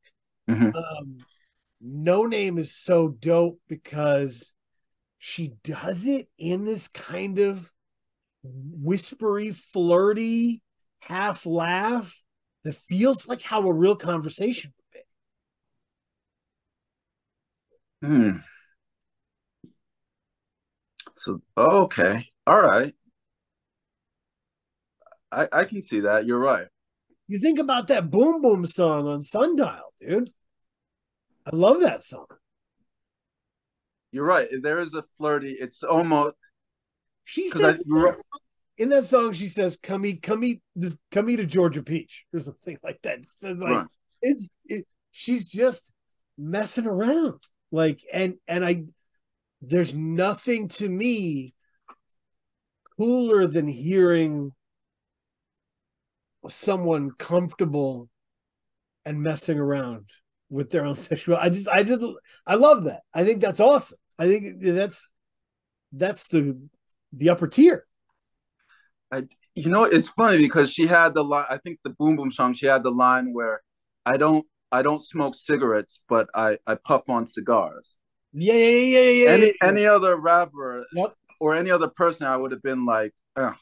Mhm. 0.50 0.76
Um, 0.76 1.26
Noname 1.84 2.60
is 2.60 2.76
so 2.76 3.10
dope 3.10 3.60
because 3.68 4.54
she 5.18 5.54
does 5.64 6.06
it 6.06 6.30
in 6.38 6.66
this 6.66 6.88
kind 6.88 7.40
of 7.40 7.72
whispery, 8.44 9.52
flirty, 9.52 10.62
half 11.08 11.46
laugh 11.46 12.24
that 12.64 12.76
feels 12.76 13.28
like 13.28 13.42
how 13.42 13.68
a 13.68 13.74
real 13.74 13.96
conversation 13.96 14.74
would 18.02 18.08
be. 18.08 18.08
Hmm. 18.08 18.38
So 21.16 21.42
okay, 21.58 22.28
all 22.48 22.62
right. 22.62 22.94
I 25.32 25.48
I 25.52 25.64
can 25.66 25.82
see 25.82 26.02
that. 26.02 26.26
You're 26.26 26.40
right. 26.40 26.68
You 27.28 27.40
think 27.40 27.60
about 27.60 27.88
that 27.88 28.12
boom 28.12 28.42
boom 28.42 28.66
song 28.66 29.08
on 29.08 29.22
Sundial, 29.22 29.94
dude. 30.00 30.32
I 31.46 31.56
love 31.56 31.82
that 31.82 32.02
song. 32.02 32.26
You're 34.12 34.26
right. 34.26 34.48
There 34.62 34.80
is 34.80 34.94
a 34.94 35.04
flirty. 35.18 35.52
It's 35.52 35.84
almost 35.84 36.36
She 37.26 37.50
says 37.50 37.84
I- 37.92 38.12
in 38.78 38.90
that, 38.90 39.06
song, 39.06 39.20
in 39.24 39.24
that 39.24 39.34
song, 39.34 39.34
she 39.34 39.48
says, 39.48 39.78
"Come 39.78 40.06
eat, 40.06 40.22
come 40.22 40.44
eat 40.44 40.62
this, 40.76 40.98
come 41.12 41.30
eat 41.30 41.40
a 41.40 41.46
Georgia 41.46 41.84
peach," 41.84 42.26
or 42.34 42.40
something 42.40 42.78
like 42.84 43.02
that. 43.04 43.24
She 43.24 43.32
says 43.32 43.58
like 43.58 43.72
right. 43.72 43.88
it's 44.22 44.48
it, 44.66 44.86
she's 45.12 45.48
just 45.48 45.92
messing 46.38 46.86
around, 46.86 47.42
like 47.72 48.02
and 48.12 48.36
and 48.48 48.66
I 48.66 48.86
there's 49.62 49.94
nothing 49.94 50.68
to 50.70 50.90
me 50.90 51.54
cooler 52.98 53.48
than 53.48 53.68
hearing 53.68 54.52
someone 56.48 57.12
comfortable 57.18 58.10
and 59.06 59.22
messing 59.22 59.60
around 59.60 60.10
with 60.50 60.70
their 60.70 60.86
own 60.86 60.96
sexual. 60.96 61.38
I 61.38 61.50
just 61.50 61.68
I 61.68 61.84
just 61.84 62.02
I 62.46 62.56
love 62.56 62.84
that. 62.86 63.02
I 63.14 63.24
think 63.24 63.42
that's 63.42 63.60
awesome. 63.60 63.98
I 64.18 64.28
think 64.28 64.62
that's 64.62 65.08
that's 65.92 66.28
the 66.28 66.60
the 67.14 67.30
upper 67.30 67.48
tier. 67.48 67.86
I, 69.12 69.24
you 69.54 69.70
know, 69.70 69.84
it's 69.84 70.10
funny 70.10 70.40
because 70.40 70.72
she 70.72 70.88
had 70.88 71.14
the 71.14 71.24
line. 71.24 71.46
I 71.50 71.58
think 71.58 71.80
the 71.84 71.92
Boom 71.92 72.16
Boom 72.16 72.32
song. 72.32 72.54
She 72.54 72.66
had 72.66 72.84
the 72.84 72.92
line 72.92 73.34
where 73.34 73.62
I 74.06 74.18
don't, 74.18 74.46
I 74.72 74.82
don't 74.82 75.02
smoke 75.02 75.36
cigarettes, 75.36 76.02
but 76.10 76.30
I, 76.34 76.58
I 76.68 76.76
puff 76.76 77.10
on 77.10 77.28
cigars. 77.28 77.98
Yeah, 78.34 78.54
yeah, 78.54 78.68
yeah, 78.68 79.00
yeah, 79.00 79.12
yeah. 79.12 79.30
any, 79.30 79.46
yeah. 79.46 79.52
any 79.62 79.86
other 79.86 80.18
rapper 80.18 80.86
Yep. 80.94 81.14
or 81.40 81.56
any 81.56 81.72
other 81.72 81.88
person, 81.88 82.28
I 82.28 82.36
would 82.36 82.52
have 82.52 82.62
been 82.62 82.86
like, 82.86 83.14
Ugh. 83.36 83.56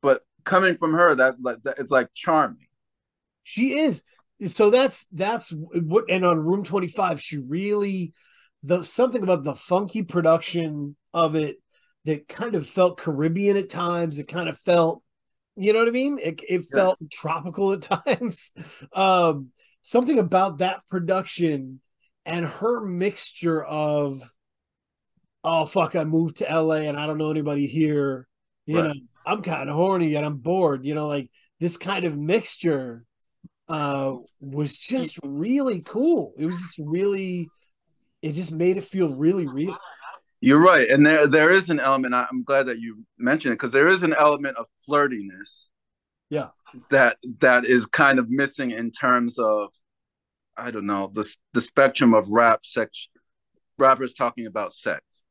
but 0.00 0.22
coming 0.44 0.76
from 0.76 0.94
her, 0.94 1.14
that, 1.14 1.36
like, 1.40 1.62
that 1.62 1.78
it's 1.78 1.90
like 1.90 2.08
charming. 2.14 2.66
She 3.44 3.78
is. 3.78 4.02
So 4.48 4.70
that's 4.70 5.06
that's 5.12 5.52
what 5.52 6.10
and 6.10 6.24
on 6.24 6.38
room 6.38 6.64
25 6.64 7.20
she 7.20 7.38
really 7.38 8.12
the 8.64 8.82
something 8.82 9.22
about 9.22 9.44
the 9.44 9.54
funky 9.54 10.02
production 10.02 10.96
of 11.14 11.36
it 11.36 11.56
that 12.04 12.28
kind 12.28 12.54
of 12.54 12.68
felt 12.68 12.98
Caribbean 12.98 13.56
at 13.56 13.68
times. 13.68 14.18
It 14.18 14.28
kind 14.28 14.48
of 14.48 14.58
felt, 14.58 15.02
you 15.56 15.72
know 15.72 15.80
what 15.80 15.88
I 15.88 15.92
mean? 15.92 16.18
It 16.22 16.40
it 16.48 16.64
Yeah. 16.72 16.84
felt 16.84 16.98
tropical 17.12 17.72
at 17.72 17.82
times. 18.06 18.52
Um 18.92 19.50
something 19.82 20.18
about 20.18 20.58
that 20.58 20.86
production 20.88 21.80
and 22.24 22.46
her 22.46 22.80
mixture 22.80 23.62
of 23.64 24.22
oh 25.44 25.66
fuck, 25.66 25.94
I 25.96 26.04
moved 26.04 26.36
to 26.38 26.50
LA 26.50 26.88
and 26.88 26.98
I 26.98 27.06
don't 27.06 27.18
know 27.18 27.30
anybody 27.30 27.66
here. 27.66 28.26
You 28.66 28.82
Right. 28.82 28.82
know, 28.82 28.94
I'm 29.26 29.42
kind 29.42 29.68
of 29.68 29.76
horny 29.76 30.14
and 30.14 30.24
I'm 30.26 30.36
bored, 30.38 30.84
you 30.84 30.94
know, 30.94 31.08
like 31.08 31.30
this 31.60 31.76
kind 31.76 32.04
of 32.04 32.16
mixture 32.16 33.04
uh 33.68 34.14
was 34.40 34.76
just 34.78 35.18
really 35.24 35.82
cool. 35.82 36.34
It 36.38 36.46
was 36.46 36.60
just 36.62 36.78
really 36.78 37.52
it 38.22 38.32
just 38.32 38.52
made 38.52 38.78
it 38.78 38.84
feel 38.84 39.10
really 39.10 39.48
real. 39.48 39.76
You're 40.44 40.58
right, 40.58 40.88
and 40.88 41.06
there 41.06 41.28
there 41.28 41.50
is 41.50 41.70
an 41.70 41.78
element. 41.78 42.14
I'm 42.14 42.42
glad 42.42 42.66
that 42.66 42.80
you 42.80 43.04
mentioned 43.16 43.52
it 43.52 43.60
because 43.60 43.70
there 43.70 43.86
is 43.86 44.02
an 44.02 44.12
element 44.12 44.56
of 44.56 44.66
flirtiness. 44.88 45.68
Yeah. 46.30 46.48
That 46.90 47.18
that 47.38 47.64
is 47.64 47.86
kind 47.86 48.18
of 48.18 48.28
missing 48.28 48.72
in 48.72 48.90
terms 48.90 49.38
of, 49.38 49.68
I 50.56 50.72
don't 50.72 50.86
know, 50.86 51.12
the 51.14 51.32
the 51.52 51.60
spectrum 51.60 52.12
of 52.12 52.28
rap 52.28 52.66
sex, 52.66 53.08
rappers 53.78 54.14
talking 54.14 54.46
about 54.46 54.72
sex. 54.72 55.22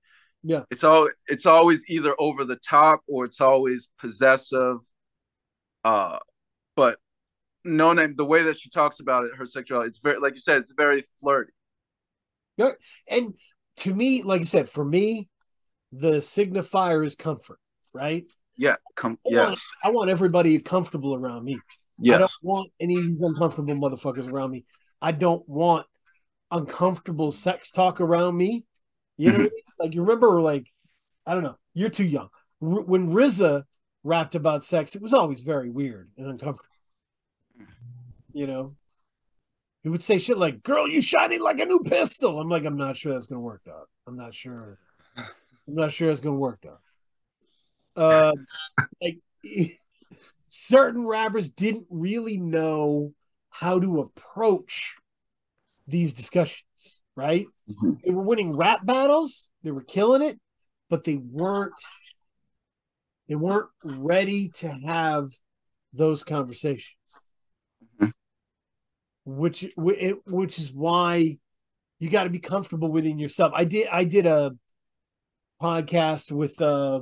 Yeah. 0.44 0.62
It's 0.72 0.86
all 0.86 1.10
it's 1.28 1.46
always 1.46 1.84
either 1.90 2.16
over 2.18 2.46
the 2.46 2.56
top 2.56 3.02
or 3.06 3.26
it's 3.26 3.42
always 3.42 3.90
possessive. 4.00 4.78
Uh 5.84 6.20
but 6.78 7.00
Noname 7.68 8.16
the 8.16 8.26
way 8.26 8.44
that 8.44 8.62
she 8.62 8.70
talks 8.70 9.02
about 9.02 9.26
it, 9.26 9.36
her 9.36 9.46
sexuality, 9.46 9.90
it's 9.90 10.00
very 10.00 10.20
like 10.20 10.36
you 10.36 10.42
said, 10.42 10.62
it's 10.62 10.74
very 10.78 11.04
flirty. 11.20 11.52
Yeah, 12.56 12.72
and 13.10 13.34
to 13.78 13.94
me, 13.94 14.24
like 14.24 14.42
I 14.42 14.46
said, 14.46 14.70
for 14.70 14.84
me, 14.84 15.28
the 15.92 16.14
signifier 16.14 17.06
is 17.06 17.16
comfort, 17.16 17.60
right? 17.94 18.32
Yeah. 18.58 18.76
Come 18.96 19.18
I 19.26 19.30
yes. 19.32 19.48
want, 19.48 19.60
I 19.84 19.90
want 19.92 20.10
everybody 20.10 20.60
comfortable 20.60 21.16
around 21.16 21.44
me. 21.44 21.60
Yes. 22.00 22.16
I 22.16 22.20
don't 22.20 22.32
want 22.42 22.72
any 22.80 22.98
of 22.98 23.04
these 23.06 23.22
uncomfortable 23.22 23.76
motherfuckers 23.76 24.32
around 24.32 24.52
me. 24.52 24.66
I 25.02 25.12
don't 25.12 25.48
want 25.48 25.86
uncomfortable 26.52 27.32
sex 27.32 27.72
talk 27.72 28.02
around 28.02 28.36
me. 28.36 28.66
You 29.18 29.32
know 29.32 29.34
what 29.34 29.42
I 29.42 29.46
mm-hmm. 29.46 29.56
mean? 29.56 29.64
Like 29.80 29.96
you 29.96 30.02
remember, 30.02 30.42
like 30.42 30.68
I 31.26 31.34
don't 31.34 31.44
know, 31.44 31.58
you're 31.74 31.90
too 31.90 32.06
young. 32.06 32.30
R- 32.62 32.82
when 32.82 33.10
RZA 33.10 33.64
rapped 34.04 34.36
about 34.36 34.64
sex, 34.64 34.96
it 34.96 35.02
was 35.02 35.14
always 35.14 35.42
very 35.42 35.70
weird 35.70 36.10
and 36.18 36.28
uncomfortable. 36.28 36.66
Mm-hmm. 37.60 38.38
You 38.38 38.48
know, 38.48 38.70
he 39.84 39.90
would 39.90 40.02
say 40.02 40.18
shit 40.18 40.38
like, 40.38 40.64
"Girl, 40.64 40.88
you 40.88 41.02
shining 41.02 41.42
like 41.42 41.60
a 41.60 41.66
new 41.66 41.80
pistol." 41.80 42.40
I'm 42.40 42.50
like, 42.50 42.66
I'm 42.66 42.78
not 42.78 42.98
sure 42.98 43.14
that's 43.14 43.28
gonna 43.28 43.42
work 43.42 43.64
out. 43.70 43.90
I'm 44.08 44.16
not 44.16 44.34
sure. 44.34 44.78
I'm 45.18 45.26
not 45.76 45.92
sure 45.92 46.10
it's 46.10 46.22
gonna 46.22 46.36
work 46.36 46.66
out. 46.68 46.82
Uh, 47.96 48.34
like 49.02 49.20
certain 50.50 51.06
rappers 51.06 51.50
didn't 51.50 51.88
really 51.90 52.38
know 52.38 53.14
how 53.50 53.80
to 53.80 54.02
approach 54.02 54.96
these 55.88 56.14
discussions, 56.14 57.00
right? 57.16 57.48
Mhm. 57.70 58.02
They 58.04 58.12
were 58.12 58.24
winning 58.24 58.56
rap 58.56 58.86
battles, 58.86 59.50
they 59.64 59.72
were 59.72 59.84
killing 59.84 60.22
it, 60.22 60.40
but 60.90 61.04
they 61.04 61.16
weren't 61.16 61.74
they 63.28 63.36
weren't 63.36 63.70
ready 63.84 64.50
to 64.50 64.68
have 64.70 65.32
those 65.94 66.24
conversations. 66.24 66.96
Which 69.38 69.66
which 69.78 70.60
is 70.60 70.72
why 70.74 71.38
you 72.00 72.10
got 72.10 72.26
to 72.26 72.30
be 72.30 72.40
comfortable 72.40 72.92
within 72.92 73.20
yourself. 73.20 73.54
I 73.56 73.64
did 73.64 73.88
I 73.88 74.04
did 74.04 74.26
a 74.26 74.52
podcast 75.62 76.32
with 76.32 76.62
uh 76.62 77.02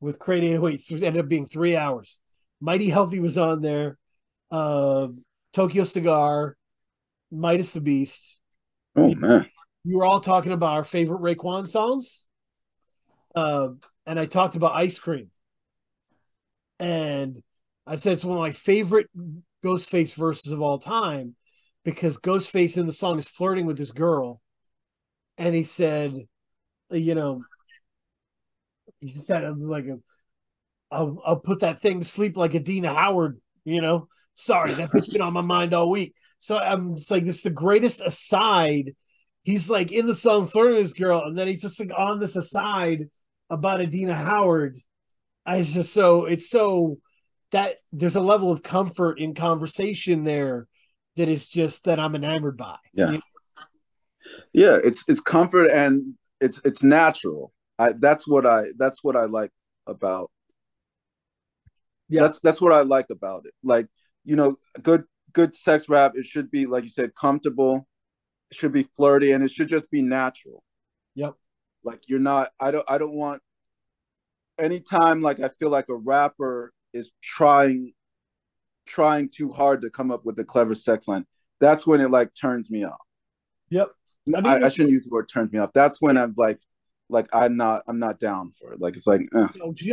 with 0.00 0.18
Crate 0.18 0.44
808 0.44 0.90
it 0.90 1.02
ended 1.02 1.22
up 1.22 1.28
being 1.28 1.46
three 1.46 1.76
hours. 1.76 2.18
Mighty 2.60 2.88
Healthy 2.88 3.20
was 3.20 3.38
on 3.38 3.60
there, 3.60 3.98
uh, 4.50 5.08
Tokyo 5.52 5.84
Cigar, 5.84 6.56
Midas 7.30 7.72
the 7.72 7.80
Beast. 7.80 8.40
Oh 8.94 9.14
man. 9.14 9.48
We 9.84 9.94
were 9.94 10.04
all 10.04 10.20
talking 10.20 10.52
about 10.52 10.72
our 10.72 10.84
favorite 10.84 11.20
Raekwon 11.20 11.68
songs. 11.68 12.26
Uh, 13.34 13.68
and 14.04 14.18
I 14.18 14.26
talked 14.26 14.56
about 14.56 14.74
ice 14.74 14.98
cream. 14.98 15.30
And 16.78 17.42
I 17.86 17.94
said 17.94 18.14
it's 18.14 18.24
one 18.24 18.36
of 18.36 18.42
my 18.42 18.50
favorite 18.50 19.08
Ghostface 19.66 20.14
verses 20.14 20.52
of 20.52 20.62
all 20.62 20.78
time 20.78 21.34
because 21.84 22.18
Ghostface 22.18 22.76
in 22.76 22.86
the 22.86 22.92
song 22.92 23.18
is 23.18 23.28
flirting 23.28 23.66
with 23.66 23.76
this 23.76 23.92
girl. 23.92 24.40
And 25.38 25.54
he 25.54 25.64
said, 25.64 26.14
you 26.90 27.14
know, 27.14 27.42
he 29.00 29.14
said 29.20 29.44
like 29.58 29.86
a 29.86 29.98
I'll 30.90 31.20
I'll 31.26 31.36
put 31.40 31.60
that 31.60 31.82
thing 31.82 32.00
to 32.00 32.06
sleep 32.06 32.36
like 32.36 32.54
Adina 32.54 32.94
Howard, 32.94 33.40
you 33.64 33.80
know. 33.80 34.08
Sorry, 34.34 34.72
that 34.74 34.90
bitch 34.90 35.10
been 35.12 35.22
on 35.22 35.32
my 35.32 35.42
mind 35.42 35.74
all 35.74 35.90
week. 35.90 36.14
So 36.38 36.58
I'm 36.58 36.96
just 36.96 37.10
like, 37.10 37.24
this 37.24 37.38
is 37.38 37.42
the 37.42 37.50
greatest 37.50 38.00
aside. 38.00 38.94
He's 39.42 39.70
like 39.70 39.92
in 39.92 40.06
the 40.06 40.14
song 40.14 40.44
flirting 40.44 40.76
with 40.76 40.84
this 40.84 40.92
girl, 40.92 41.24
and 41.24 41.36
then 41.36 41.48
he's 41.48 41.62
just 41.62 41.80
like 41.80 41.90
on 41.96 42.20
this 42.20 42.36
aside 42.36 43.00
about 43.50 43.80
Adina 43.80 44.14
Howard. 44.14 44.78
I 45.44 45.62
just 45.62 45.92
so 45.92 46.26
it's 46.26 46.50
so 46.50 46.98
that 47.52 47.76
there's 47.92 48.16
a 48.16 48.20
level 48.20 48.50
of 48.50 48.62
comfort 48.62 49.18
in 49.18 49.34
conversation 49.34 50.24
there 50.24 50.66
that 51.16 51.28
is 51.28 51.46
just 51.46 51.84
that 51.84 51.98
I'm 51.98 52.14
enamored 52.14 52.56
by. 52.56 52.76
Yeah. 52.92 53.06
You 53.06 53.12
know? 53.12 53.20
Yeah, 54.52 54.78
it's 54.82 55.04
it's 55.08 55.20
comfort 55.20 55.70
and 55.72 56.14
it's 56.40 56.60
it's 56.64 56.82
natural. 56.82 57.52
I 57.78 57.90
that's 57.98 58.26
what 58.26 58.44
I 58.46 58.64
that's 58.76 59.04
what 59.04 59.16
I 59.16 59.26
like 59.26 59.52
about 59.86 60.30
Yeah. 62.08 62.22
that's 62.22 62.40
that's 62.40 62.60
what 62.60 62.72
I 62.72 62.80
like 62.82 63.06
about 63.10 63.46
it. 63.46 63.54
Like, 63.62 63.86
you 64.24 64.36
know, 64.36 64.56
good 64.82 65.04
good 65.32 65.54
sex 65.54 65.88
rap, 65.88 66.12
it 66.16 66.24
should 66.24 66.50
be 66.50 66.66
like 66.66 66.82
you 66.82 66.90
said, 66.90 67.14
comfortable, 67.14 67.86
it 68.50 68.56
should 68.56 68.72
be 68.72 68.82
flirty, 68.96 69.32
and 69.32 69.44
it 69.44 69.50
should 69.50 69.68
just 69.68 69.90
be 69.90 70.02
natural. 70.02 70.62
Yep. 71.14 71.34
Like 71.84 72.02
you're 72.08 72.18
not 72.18 72.50
I 72.58 72.72
don't 72.72 72.84
I 72.88 72.98
don't 72.98 73.16
want 73.16 73.40
anytime 74.58 75.22
like 75.22 75.38
I 75.40 75.48
feel 75.48 75.70
like 75.70 75.88
a 75.88 75.94
rapper 75.94 76.72
is 76.92 77.10
trying 77.22 77.92
trying 78.86 79.28
too 79.28 79.52
hard 79.52 79.82
to 79.82 79.90
come 79.90 80.10
up 80.10 80.24
with 80.24 80.38
a 80.38 80.44
clever 80.44 80.74
sex 80.74 81.08
line, 81.08 81.26
that's 81.60 81.86
when 81.86 82.00
it 82.00 82.10
like 82.10 82.30
turns 82.34 82.70
me 82.70 82.84
off. 82.84 82.96
Yep. 83.70 83.88
I 84.34 84.38
I, 84.40 84.66
I, 84.66 84.68
shouldn't 84.68 84.92
use 84.92 85.04
the 85.04 85.10
word 85.10 85.28
turns 85.28 85.52
me 85.52 85.58
off. 85.58 85.72
That's 85.72 86.00
when 86.00 86.16
I'm 86.16 86.34
like 86.36 86.58
like 87.08 87.28
I'm 87.32 87.56
not 87.56 87.82
I'm 87.86 87.98
not 87.98 88.18
down 88.18 88.52
for 88.58 88.72
it. 88.72 88.80
Like 88.80 88.96
it's 88.96 89.06
like 89.06 89.22
eh. 89.34 89.46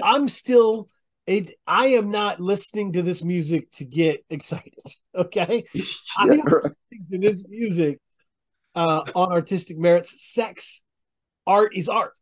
I'm 0.03 0.27
still 0.27 0.87
it 1.27 1.51
I 1.67 1.87
am 1.87 2.11
not 2.11 2.39
listening 2.39 2.93
to 2.93 3.01
this 3.01 3.23
music 3.23 3.71
to 3.73 3.85
get 3.85 4.25
excited. 4.29 4.73
Okay. 5.15 5.63
Yeah, 6.25 6.35
don't 6.35 6.77
think 6.89 7.09
to 7.11 7.17
this 7.17 7.43
music 7.47 7.99
uh 8.75 9.01
on 9.13 9.31
artistic 9.31 9.77
merits. 9.77 10.23
Sex 10.33 10.83
art 11.45 11.75
is 11.75 11.89
art. 11.89 12.13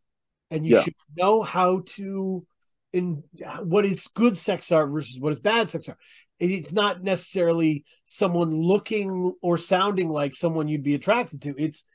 And 0.49 0.65
you 0.65 0.75
Yeah. 0.75 0.83
should 0.83 0.95
know 1.15 1.41
how 1.41 1.83
to 1.85 2.45
in 2.93 3.23
what 3.63 3.85
is 3.85 4.07
good 4.07 4.37
sex 4.37 4.71
art 4.71 4.89
versus 4.89 5.19
what 5.19 5.31
is 5.31 5.39
bad 5.39 5.69
sex 5.69 5.87
art. 5.87 5.97
It's 6.39 6.71
not 6.73 7.03
necessarily 7.03 7.85
someone 8.05 8.49
looking 8.51 9.33
or 9.41 9.57
sounding 9.57 10.09
like 10.09 10.33
someone 10.33 10.67
you'd 10.67 10.83
be 10.83 10.95
attracted 10.95 11.41
to. 11.43 11.55
It's 11.57 11.85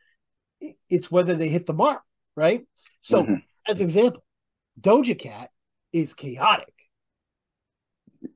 it's 0.89 1.11
whether 1.11 1.35
they 1.35 1.49
hit 1.49 1.67
the 1.67 1.75
mark, 1.75 2.03
right? 2.37 2.67
So 3.03 3.25
Mhm. 3.25 3.43
as 3.69 3.81
an 3.81 3.87
example, 3.87 4.25
Doja 4.81 5.19
Cat 5.19 5.51
is 5.93 6.15
chaotic. 6.15 6.73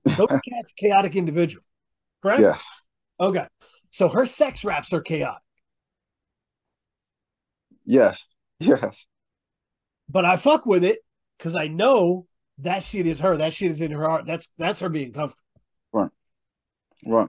Doja 0.09 0.41
Cat's 0.47 0.73
a 0.73 0.75
chaotic 0.75 1.17
individual, 1.17 1.65
correct? 2.23 2.41
yes. 2.41 2.69
Okay. 3.19 3.47
So 3.91 4.09
her 4.09 4.27
sex 4.27 4.65
raps 4.65 4.93
are 4.93 5.01
chaotic, 5.01 5.43
Yes. 7.85 8.27
Yes. 8.61 9.07
but 10.09 10.25
I 10.27 10.37
fuck 10.37 10.67
with 10.67 10.85
it 10.85 10.99
because 11.39 11.57
I 11.57 11.69
know 11.69 12.27
that 12.63 12.83
shit 12.85 13.07
is 13.07 13.21
her. 13.21 13.37
That 13.37 13.55
shit 13.55 13.71
is 13.71 13.81
in 13.81 13.91
her 13.93 14.09
heart. 14.09 14.27
That's 14.27 14.49
that's 14.59 14.81
her 14.81 14.89
being 14.89 15.13
comfortable. 15.13 15.43
Right. 15.93 16.11
Right. 17.07 17.29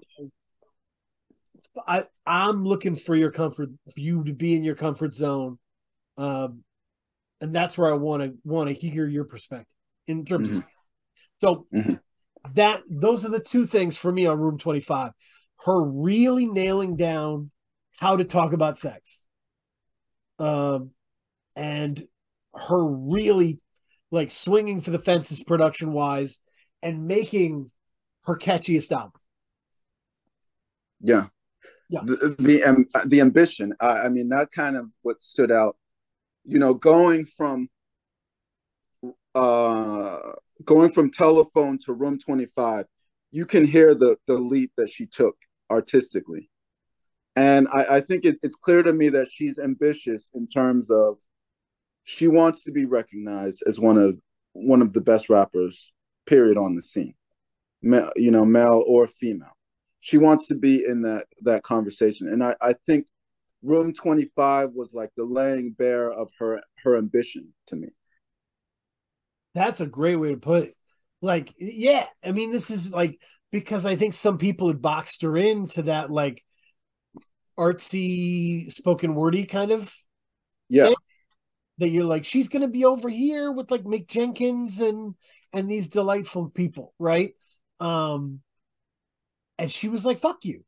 I 1.88 2.06
I'm 2.26 2.66
looking 2.66 2.96
for 2.96 3.16
your 3.16 3.32
comfort, 3.32 3.70
for 3.94 4.00
you 4.00 4.24
to 4.26 4.34
be 4.34 4.56
in 4.56 4.64
your 4.64 4.76
comfort 4.76 5.14
zone, 5.14 5.58
um, 6.18 6.64
and 7.40 7.56
that's 7.56 7.78
where 7.78 7.92
I 7.92 7.96
want 7.96 8.24
to 8.24 8.34
want 8.44 8.70
to 8.70 8.74
hear 8.74 9.08
your 9.08 9.26
perspective 9.26 9.68
in 10.08 10.26
terms 10.26 10.50
of. 10.50 10.66
So 11.40 11.68
Mhm. 11.74 12.00
that 12.54 12.84
those 12.90 13.26
are 13.26 13.30
the 13.30 13.40
two 13.40 13.66
things 13.66 13.98
for 13.98 14.12
me 14.12 14.26
on 14.26 14.40
Room 14.40 14.58
Twenty 14.58 14.80
Five. 14.80 15.14
Her 15.66 15.82
really 15.82 16.46
nailing 16.46 16.96
down 16.96 17.52
how 17.98 18.18
to 18.18 18.24
talk 18.24 18.54
about 18.54 18.80
sex, 18.80 19.26
um, 20.40 20.92
and 21.56 22.06
her 22.54 22.84
really 22.84 23.60
like 24.12 24.32
swinging 24.32 24.82
for 24.82 24.92
the 24.92 25.00
fences 25.00 25.44
production 25.44 25.94
wise, 25.94 26.40
and 26.84 27.08
making 27.08 27.70
her 28.26 28.36
catchiest 28.36 28.92
album. 28.92 29.20
Yeah. 31.02 31.28
Yeah. 31.90 32.02
The 32.04 32.36
the, 32.38 32.64
um, 32.64 32.86
the 33.06 33.22
ambition. 33.22 33.74
I, 33.80 34.04
I 34.04 34.10
mean, 34.10 34.30
that 34.30 34.52
kind 34.52 34.78
of 34.78 34.88
what 35.02 35.24
stood 35.24 35.52
out. 35.52 35.78
You 36.46 36.60
know, 36.60 36.74
going 36.74 37.26
from 37.26 37.70
uh 39.36 40.20
going 40.66 40.92
from 40.92 41.12
Telefone 41.12 41.80
to 41.86 41.94
room 41.94 42.20
25 42.20 42.86
you 43.32 43.46
can 43.46 43.66
hear 43.66 43.96
the 43.96 44.18
the 44.28 44.36
leap 44.36 44.72
that 44.78 44.92
she 44.92 45.06
took 45.06 45.36
artistically 45.70 46.50
and 47.36 47.68
i 47.72 47.96
i 47.96 48.02
think 48.02 48.26
it, 48.26 48.38
it's 48.44 48.56
clear 48.56 48.84
to 48.84 48.92
me 48.92 49.10
that 49.10 49.30
she's 49.32 49.58
ambitious 49.58 50.30
in 50.34 50.48
terms 50.48 50.92
of 50.92 51.18
she 52.04 52.28
wants 52.28 52.64
to 52.64 52.72
be 52.72 52.86
recognized 52.86 53.64
as 53.68 53.80
one 53.80 53.98
of 53.98 54.20
one 54.54 54.82
of 54.82 54.94
the 54.94 55.02
best 55.02 55.30
rappers 55.30 55.92
period 56.26 56.58
on 56.58 56.76
the 56.76 56.82
scene. 56.82 57.14
Ma- 57.82 58.12
you 58.16 58.32
know 58.32 58.46
male 58.46 58.84
or 58.88 59.08
female. 59.08 59.58
She 60.00 60.18
wants 60.18 60.48
to 60.48 60.56
be 60.56 60.84
in 60.86 61.02
that 61.04 61.26
that 61.42 61.64
conversation. 61.64 62.28
And 62.28 62.44
i 62.44 62.56
i 62.62 62.74
think 62.86 63.06
room 63.64 63.94
25 63.94 64.72
was 64.74 64.94
like 64.94 65.12
the 65.16 65.24
laying 65.24 65.72
bare 65.72 66.12
of 66.12 66.30
her 66.40 66.62
her 66.84 66.98
ambition 66.98 67.54
to 67.68 67.76
me. 67.76 67.90
That's 69.54 69.82
a 69.82 69.86
great 69.86 70.16
way 70.16 70.32
to 70.32 70.38
put 70.38 70.64
it. 70.64 70.78
Like, 71.22 71.54
yeah, 71.60 72.08
I 72.24 72.32
mean, 72.32 72.52
this 72.52 72.72
is 72.72 72.92
like 72.92 73.20
because 73.52 73.86
I 73.86 73.96
think 73.96 74.14
some 74.14 74.38
people 74.38 74.68
had 74.68 74.82
boxed 74.82 75.22
her 75.22 75.38
into 75.38 75.84
that 75.84 76.10
like 76.10 76.44
artsy 77.58 78.72
spoken 78.72 79.14
wordy 79.14 79.46
kind 79.46 79.72
of. 79.72 79.94
yeah 80.70 80.94
that 81.82 81.90
you're 81.90 82.06
like 82.06 82.26
she's 82.26 82.48
gonna 82.48 82.68
be 82.68 82.86
over 82.86 83.10
here 83.10 83.52
with 83.52 83.72
like 83.72 83.84
Mick 83.84 84.08
Jenkins 84.08 84.80
and 84.80 85.16
and 85.52 85.70
these 85.70 85.90
delightful 85.90 86.50
people, 86.50 86.94
right? 87.00 87.34
Um, 87.80 88.42
and 89.58 89.72
she 89.72 89.90
was 89.90 90.06
like, 90.06 90.20
"Fuck 90.20 90.46
you." 90.46 90.64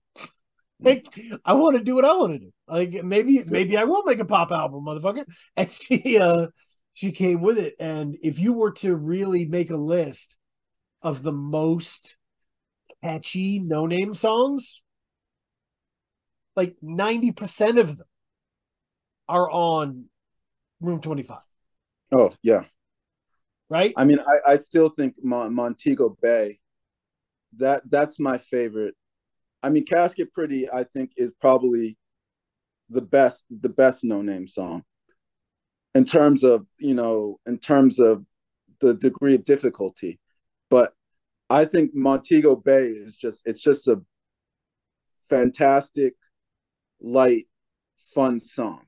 Like 0.80 1.06
I 1.46 1.54
want 1.54 1.78
to 1.78 1.84
do 1.84 1.96
what 1.96 2.04
I 2.04 2.16
want 2.16 2.34
to 2.34 2.40
do. 2.40 2.52
Like 2.68 3.04
maybe 3.04 3.44
maybe 3.46 3.78
I 3.78 3.84
will 3.86 4.04
make 4.04 4.20
a 4.20 4.26
pop 4.26 4.52
album, 4.52 4.86
motherfucker. 4.86 5.26
And 5.56 5.72
she 5.72 6.18
uh 6.18 6.48
she 6.94 7.12
came 7.12 7.42
with 7.42 7.58
it. 7.60 7.76
And 7.80 8.18
if 8.22 8.40
you 8.40 8.54
were 8.54 8.72
to 8.74 8.96
really 8.96 9.46
make 9.46 9.70
a 9.70 9.78
list 9.78 10.36
of 11.02 11.22
the 11.24 11.32
most 11.32 12.18
catchy 13.04 13.60
Noname 13.60 14.16
songs, 14.16 14.82
like 16.56 16.76
90% 16.84 17.80
of 17.80 17.98
them 17.98 18.08
are 19.30 19.50
on 19.50 20.06
Room 20.84 21.00
25, 21.00 21.38
Oh 22.16 22.34
yeah. 22.44 22.66
right? 23.70 23.94
I 23.96 24.04
mean, 24.04 24.20
I, 24.20 24.52
I 24.52 24.56
still 24.58 24.90
think 24.90 25.16
Mon- 25.24 25.54
Montego 25.54 26.18
Bay. 26.22 26.60
That 27.58 27.84
that's 27.90 28.20
my 28.20 28.38
favorite. 28.38 28.96
I 29.62 29.70
mean, 29.70 29.86
Casket 29.86 30.34
Pretty. 30.34 30.70
I 30.70 30.84
think 30.84 31.12
is 31.16 31.32
probably 31.40 31.98
the 32.90 33.02
best 33.02 33.46
the 33.50 33.70
best 33.70 34.04
Noname 34.04 34.50
song 34.50 34.84
in 35.96 36.04
terms 36.04 36.44
of 36.44 36.66
you 36.80 36.96
know 36.96 37.40
in 37.46 37.60
terms 37.60 38.00
of 38.00 38.26
the 38.82 38.94
degree 38.94 39.36
of 39.36 39.46
difficulty. 39.46 40.20
But 40.70 40.94
I 41.50 41.66
think 41.66 41.92
Montego 41.94 42.56
Bay 42.58 42.88
is 42.88 43.16
just 43.16 43.44
it's 43.46 43.62
just 43.62 43.88
a 43.88 44.02
fantastic, 45.30 46.16
light, 47.00 47.46
fun 48.14 48.40
song. 48.40 48.82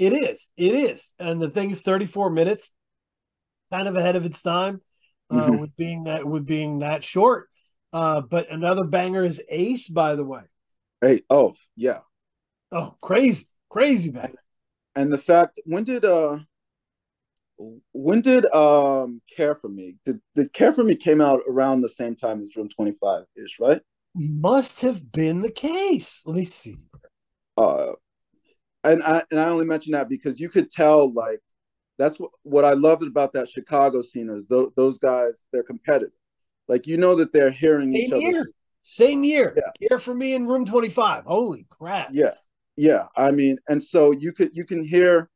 It 0.00 0.14
is. 0.14 0.50
It 0.56 0.74
is. 0.74 1.14
And 1.18 1.42
the 1.42 1.50
thing 1.50 1.70
is 1.70 1.82
34 1.82 2.30
minutes, 2.30 2.70
kind 3.70 3.86
of 3.86 3.96
ahead 3.96 4.16
of 4.16 4.24
its 4.24 4.40
time, 4.40 4.80
uh, 5.30 5.34
Mhm. 5.50 5.60
with 5.60 5.76
being 5.76 6.04
that 6.04 6.26
with 6.26 6.46
being 6.46 6.78
that 6.78 7.04
short. 7.04 7.48
Uh, 7.92 8.22
but 8.22 8.50
another 8.50 8.84
banger 8.84 9.24
is 9.24 9.42
Ace, 9.50 9.88
by 9.88 10.14
the 10.14 10.24
way. 10.24 10.40
Hey, 11.02 11.20
oh 11.28 11.54
yeah. 11.76 12.00
Oh, 12.72 12.96
crazy, 13.02 13.46
crazy 13.68 14.10
banger. 14.10 14.42
and 14.96 15.12
the 15.12 15.18
fact 15.18 15.60
when 15.66 15.84
did 15.84 16.04
uh 16.06 16.38
when 17.92 18.22
did 18.22 18.46
um 18.54 19.20
care 19.36 19.54
for 19.54 19.68
me 19.68 19.96
did, 20.06 20.18
did 20.34 20.50
care 20.54 20.72
for 20.72 20.82
me 20.82 20.96
came 20.96 21.20
out 21.20 21.42
around 21.46 21.82
the 21.82 21.88
same 21.90 22.16
time 22.16 22.42
as 22.42 22.56
room 22.56 22.68
25 22.70 23.24
ish 23.36 23.58
right 23.60 23.82
Must 24.14 24.80
have 24.80 25.12
been 25.12 25.42
the 25.42 25.50
case. 25.52 26.22
Let 26.24 26.36
me 26.36 26.44
see. 26.46 26.78
uh 27.58 27.92
and 28.84 29.02
i 29.02 29.22
and 29.30 29.40
i 29.40 29.46
only 29.48 29.66
mention 29.66 29.92
that 29.92 30.08
because 30.08 30.40
you 30.40 30.48
could 30.48 30.70
tell 30.70 31.12
like 31.12 31.40
that's 31.98 32.18
what, 32.18 32.30
what 32.42 32.64
i 32.64 32.72
loved 32.72 33.02
about 33.02 33.32
that 33.32 33.48
chicago 33.48 34.02
scene 34.02 34.30
is 34.30 34.46
those, 34.48 34.70
those 34.76 34.98
guys 34.98 35.46
they're 35.52 35.62
competitive 35.62 36.10
like 36.68 36.86
you 36.86 36.96
know 36.96 37.14
that 37.14 37.32
they're 37.32 37.50
hearing 37.50 37.94
each 37.94 38.10
Same 38.10 38.16
other 38.18 38.30
year. 38.30 38.46
Same 38.82 39.24
year. 39.24 39.54
Yeah. 39.56 39.88
Care 39.88 39.98
for 39.98 40.14
me 40.14 40.34
in 40.34 40.46
room 40.46 40.64
25. 40.64 41.24
Holy 41.24 41.66
crap. 41.68 42.08
yeah 42.12 42.32
yeah 42.76 43.06
i 43.16 43.30
mean 43.30 43.58
and 43.68 43.82
so 43.82 44.12
you 44.12 44.32
could 44.32 44.56
you 44.56 44.64
can 44.64 44.82
hear 44.82 45.28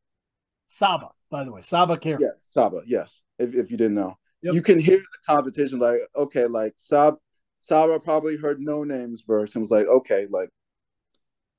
Saba, 0.68 1.10
by 1.30 1.44
the 1.44 1.52
way. 1.52 1.60
Saba 1.60 1.96
care. 1.96 2.16
Yes, 2.20 2.46
Saba. 2.48 2.80
Yes, 2.86 3.20
if, 3.38 3.54
if 3.54 3.70
you 3.70 3.76
didn't 3.76 3.94
know, 3.94 4.16
Yep. 4.42 4.54
you 4.54 4.62
can 4.62 4.78
hear 4.78 4.98
the 4.98 5.32
competition. 5.32 5.78
Like, 5.78 6.00
okay, 6.16 6.46
like 6.46 6.72
Sab, 6.76 7.14
Saba 7.60 8.00
probably 8.00 8.36
heard 8.36 8.60
Noname's 8.60 9.22
verse 9.22 9.54
and 9.54 9.62
was 9.62 9.70
like, 9.70 9.86
okay, 9.86 10.26
like, 10.30 10.50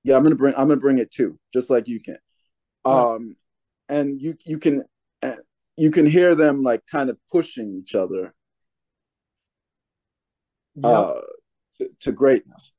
yeah, 0.06 0.16
I'm 0.16 0.22
gonna 0.22 0.36
bring, 0.36 0.54
I'm 0.56 0.68
gonna 0.68 0.80
bring 0.80 1.00
it 1.00 1.10
too, 1.10 1.40
just 1.52 1.72
like 1.72 1.88
you 1.88 2.00
can. 2.00 2.18
Um, 2.86 3.36
and 3.90 4.22
you 4.22 4.38
you 4.46 4.60
can 4.60 4.84
uh, 5.24 5.38
you 5.78 5.90
can 5.90 6.06
hear 6.06 6.36
them 6.36 6.62
like 6.62 6.82
kind 6.86 7.10
of 7.10 7.18
pushing 7.32 7.74
each 7.74 7.96
other 7.96 8.34
Yep. 10.76 10.86
uh 10.86 11.22
to, 11.80 11.90
to 12.02 12.12
greatness. 12.12 12.72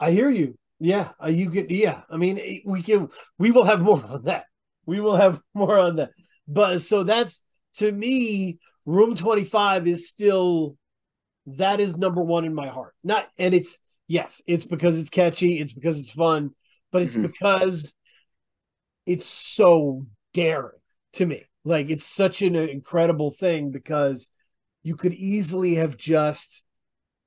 I 0.00 0.10
hear 0.10 0.28
you. 0.28 0.58
Yeah, 0.80 1.10
uh, 1.22 1.28
you 1.28 1.50
get. 1.50 1.70
Yeah, 1.70 2.02
I 2.10 2.16
mean, 2.16 2.40
eh, 2.42 2.58
we 2.64 2.82
can. 2.82 3.10
We 3.38 3.52
will 3.52 3.64
have 3.64 3.80
more 3.80 4.04
on 4.04 4.24
that. 4.24 4.46
We 4.86 5.00
will 5.00 5.16
have 5.16 5.40
more 5.54 5.78
on 5.78 5.96
that. 5.96 6.10
But 6.48 6.82
so 6.82 7.04
that's 7.04 7.44
to 7.74 7.92
me, 7.92 8.58
Room 8.86 9.14
Twenty 9.14 9.44
Five 9.44 9.86
is 9.86 10.08
still 10.08 10.76
that 11.46 11.78
is 11.78 11.96
number 11.96 12.22
one 12.22 12.44
in 12.44 12.54
my 12.54 12.66
heart. 12.66 12.94
Not, 13.04 13.28
and 13.38 13.54
it's 13.54 13.78
yes, 14.14 14.40
it's 14.46 14.64
because 14.64 14.98
it's 14.98 15.10
catchy. 15.10 15.58
It's 15.60 15.72
because 15.72 15.98
it's 15.98 16.10
fun, 16.12 16.50
but 16.92 17.02
it's 17.02 17.16
Mhm. 17.16 17.22
because 17.22 17.94
it's 19.06 19.26
so 19.26 20.06
daring 20.32 20.78
to 21.14 21.26
me. 21.26 21.42
Like 21.64 21.90
it's 21.90 22.06
such 22.06 22.42
an 22.42 22.54
incredible 22.54 23.30
thing 23.30 23.70
because 23.70 24.28
you 24.82 24.96
could 24.96 25.14
easily 25.14 25.74
have 25.76 25.96
just 25.96 26.64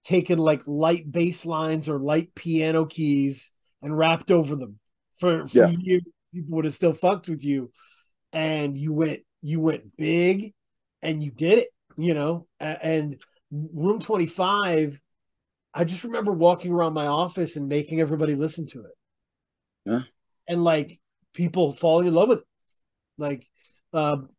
taken 0.04 0.38
like 0.40 0.62
light 0.66 1.12
bass 1.12 1.46
lines 1.46 1.90
or 1.90 2.00
light 2.00 2.34
piano 2.36 2.86
keys 2.86 3.52
and 3.82 3.98
rapped 3.98 4.32
over 4.32 4.56
them 4.56 4.80
for, 5.20 5.48
for 5.48 5.58
Yeah. 5.58 5.70
years. 5.70 6.04
People 6.34 6.56
would 6.56 6.66
have 6.66 6.74
still 6.74 6.94
fucked 6.94 7.28
with 7.30 7.44
you, 7.44 7.72
and 8.32 8.78
you 8.78 8.94
went 8.94 9.22
you 9.42 9.60
went 9.60 9.96
big, 9.98 10.54
and 11.02 11.24
you 11.24 11.32
did 11.32 11.60
it. 11.60 11.70
You 11.98 12.14
know, 12.14 12.48
and 12.60 13.20
Room 13.52 14.00
Twenty 14.00 14.28
Five. 14.28 15.00
I 15.78 15.84
just 15.84 16.04
remember 16.04 16.32
walking 16.32 16.74
around 16.74 16.94
my 16.94 17.06
office 17.06 17.56
and 17.56 17.70
making 17.70 18.02
everybody 18.02 18.34
listen 18.34 18.66
to 18.70 18.80
it. 18.80 18.92
Yeah. 19.86 20.02
And 20.48 20.64
like 20.64 21.00
people 21.36 21.72
falling 21.72 22.08
in 22.08 22.16
love 22.16 22.30
with 22.30 22.40
it. 22.40 22.46
Like, 23.20 23.48
um, 23.94 24.30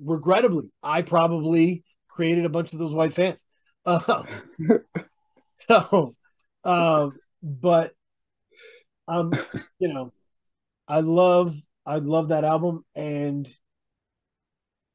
regrettably, 0.00 0.68
I 0.82 1.02
probably 1.02 1.84
created 2.08 2.44
a 2.44 2.48
bunch 2.48 2.72
of 2.72 2.80
those 2.80 2.92
white 2.92 3.14
fans. 3.14 3.46
Uh, 3.86 4.24
so, 5.68 6.16
um, 6.64 7.12
but 7.40 7.92
um, 9.06 9.32
you 9.78 9.94
know, 9.94 10.12
I 10.88 11.00
love 11.00 11.54
I 11.86 11.98
love 11.98 12.28
that 12.28 12.42
album 12.42 12.84
and 12.96 13.48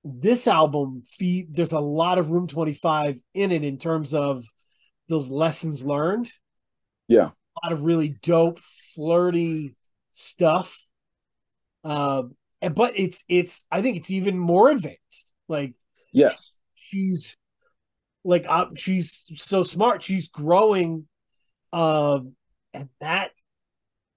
this 0.04 0.46
album 0.46 1.04
feed 1.10 1.56
there's 1.56 1.72
a 1.72 1.80
lot 1.80 2.20
of 2.20 2.32
room 2.32 2.48
25 2.48 3.18
in 3.34 3.52
it 3.54 3.64
in 3.64 3.78
terms 3.78 4.14
of 4.14 4.44
those 5.08 5.30
lessons 5.30 5.84
learned 5.84 6.32
Yeah. 7.08 7.30
a 7.30 7.68
lot 7.68 7.72
of 7.74 7.86
really 7.86 8.10
dope 8.22 8.60
flirty 8.60 9.76
stuff 10.14 10.82
um 11.84 12.36
and, 12.62 12.74
but 12.74 12.94
it's 12.96 13.24
it's 13.28 13.66
i 13.72 13.82
think 13.82 13.98
it's 13.98 14.10
even 14.12 14.38
more 14.38 14.70
advanced 14.72 15.34
like 15.48 15.74
Yes. 16.14 16.52
she's 16.76 17.36
like 18.24 18.46
uh, 18.48 18.68
she's 18.76 19.26
so 19.36 19.62
smart 19.64 20.02
she's 20.02 20.30
growing 20.30 21.08
um 21.74 22.34
and 22.74 22.90
that 23.02 23.32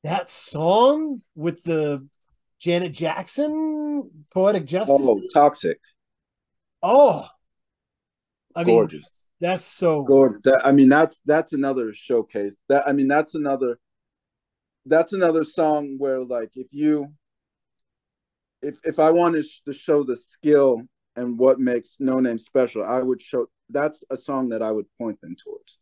that 0.04 0.30
song 0.30 1.20
with 1.34 1.62
the 1.64 2.06
janet 2.60 2.92
jackson 2.92 4.08
poetic 4.32 4.64
justice 4.64 4.96
Oh, 5.00 5.20
toxic. 5.34 5.78
oh 6.82 7.28
i 8.56 8.64
mean 8.64 8.76
Gorgeous. 8.76 9.28
that's 9.40 9.64
so 9.64 10.02
Gorgeous. 10.02 10.40
That, 10.44 10.60
I 10.64 10.72
mean, 10.72 10.88
that's 10.88 11.20
that's 11.26 11.52
another 11.52 11.92
showcase. 11.92 12.58
That 12.68 12.86
I 12.88 12.92
mean, 12.92 13.08
that's 13.08 13.34
another 13.34 13.78
that's 14.86 15.12
another 15.12 15.44
song 15.44 15.96
where 15.98 16.20
like 16.20 16.50
if 16.56 16.66
you 16.70 17.12
if 18.62 18.76
if 18.84 18.98
I 18.98 19.10
wanted 19.10 19.44
to 19.66 19.72
show 19.72 20.02
the 20.02 20.16
skill 20.16 20.82
and 21.16 21.38
what 21.38 21.60
makes 21.60 21.98
Noname 22.00 22.40
special, 22.40 22.84
I 22.84 23.02
would 23.02 23.20
show 23.20 23.46
that's 23.70 24.02
a 24.10 24.16
song 24.16 24.48
that 24.48 24.62
I 24.62 24.72
would 24.72 24.86
point 24.98 25.20
them 25.20 25.36
towards, 25.36 25.78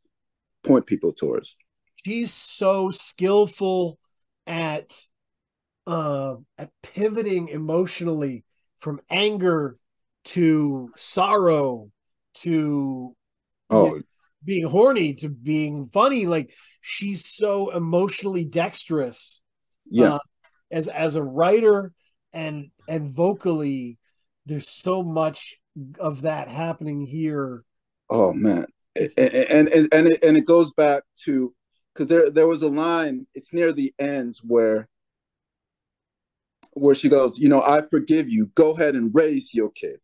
point 0.65 0.87
people 0.87 1.13
towards. 1.13 1.55
she's 2.05 2.33
so 2.33 2.91
skillful 2.91 3.99
at 4.47 4.93
uh 5.87 6.35
at 6.59 6.71
pivoting 6.83 7.49
emotionally 7.49 8.45
from 8.77 9.01
anger 9.09 9.77
to 10.25 10.91
sorrow 10.97 11.91
to 12.37 13.15
Oh, 13.69 14.01
being 14.45 14.65
horny 14.65 15.15
to 15.15 15.29
being 15.29 15.87
funny 15.87 16.27
like 16.27 16.53
she's 16.81 17.27
so 17.27 17.71
emotionally 17.71 18.45
dexterous 18.45 19.43
yeah, 19.91 20.15
uh, 20.15 20.19
as 20.71 20.87
as 20.87 21.17
a 21.17 21.23
writer 21.23 21.93
and 22.33 22.71
and 22.89 23.11
vocally 23.11 23.99
there's 24.47 24.69
so 24.69 25.03
much 25.03 25.57
of 25.99 26.23
that 26.23 26.49
happening 26.49 27.01
here 27.05 27.63
oh 28.11 28.33
man, 28.33 28.67
and 28.95 29.11
and 29.19 29.69
and 29.69 29.89
and 29.93 30.07
it, 30.09 30.25
and 30.25 30.37
it 30.37 30.47
goes 30.47 30.73
back 30.73 31.03
to 31.25 31.53
because 31.93 32.09
there 32.09 32.31
there 32.31 32.47
was 32.47 32.63
a 32.63 32.69
line. 32.69 33.27
It's 33.35 33.53
near 33.53 33.73
the 33.73 33.93
ends 33.99 34.41
where 34.45 34.89
where 36.73 36.95
she 36.95 37.09
goes, 37.09 37.39
you 37.39 37.49
know, 37.49 37.63
I 37.63 37.83
forgive 37.83 38.29
you. 38.29 38.47
Go 38.55 38.73
ahead 38.73 38.95
and 38.95 39.11
raise 39.15 39.55
your 39.55 39.71
kid. 39.71 39.99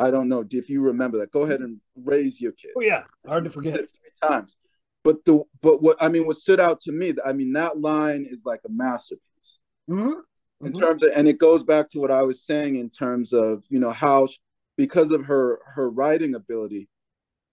I 0.00 0.10
don't 0.10 0.28
know 0.28 0.44
if 0.50 0.68
you 0.70 0.80
remember 0.80 1.18
that. 1.18 1.30
Go 1.30 1.42
ahead 1.42 1.60
and 1.60 1.78
raise 1.94 2.40
your 2.40 2.52
kid. 2.52 2.70
oh 2.76 2.80
yeah 2.80 3.04
hard 3.26 3.44
to 3.44 3.50
forget 3.50 3.74
Three 3.76 4.28
times. 4.28 4.56
But 5.04 5.24
the 5.24 5.42
but 5.62 5.82
what 5.82 5.96
I 6.00 6.08
mean, 6.08 6.26
what 6.26 6.36
stood 6.36 6.58
out 6.60 6.80
to 6.82 6.92
me, 6.92 7.14
I 7.24 7.32
mean, 7.32 7.52
that 7.52 7.78
line 7.80 8.24
is 8.28 8.44
like 8.44 8.60
a 8.66 8.70
masterpiece. 8.70 9.60
Mhm. 9.88 10.22
in 10.62 10.72
Mhm. 10.72 10.80
terms 10.80 11.02
of 11.02 11.10
and 11.16 11.26
it 11.28 11.38
goes 11.38 11.62
back 11.64 11.88
to 11.90 11.98
what 11.98 12.10
i 12.10 12.22
was 12.22 12.42
saying 12.44 12.76
in 12.76 12.90
terms 12.90 13.32
of 13.32 13.64
you 13.70 13.78
know 13.80 13.90
how 13.90 14.26
sh- 14.26 14.36
because 14.76 15.10
of 15.10 15.24
her 15.24 15.58
her 15.74 15.88
writing 15.90 16.34
ability 16.34 16.86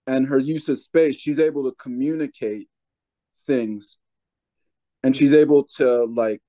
and 0.08 0.28
her 0.28 0.38
use 0.38 0.68
of 0.68 0.78
space 0.78 1.16
she's 1.16 1.40
able 1.40 1.64
to 1.64 1.74
communicate 1.86 2.68
things 3.46 3.98
and 5.04 5.16
she's 5.16 5.34
able 5.34 5.64
to 5.64 6.04
like 6.24 6.42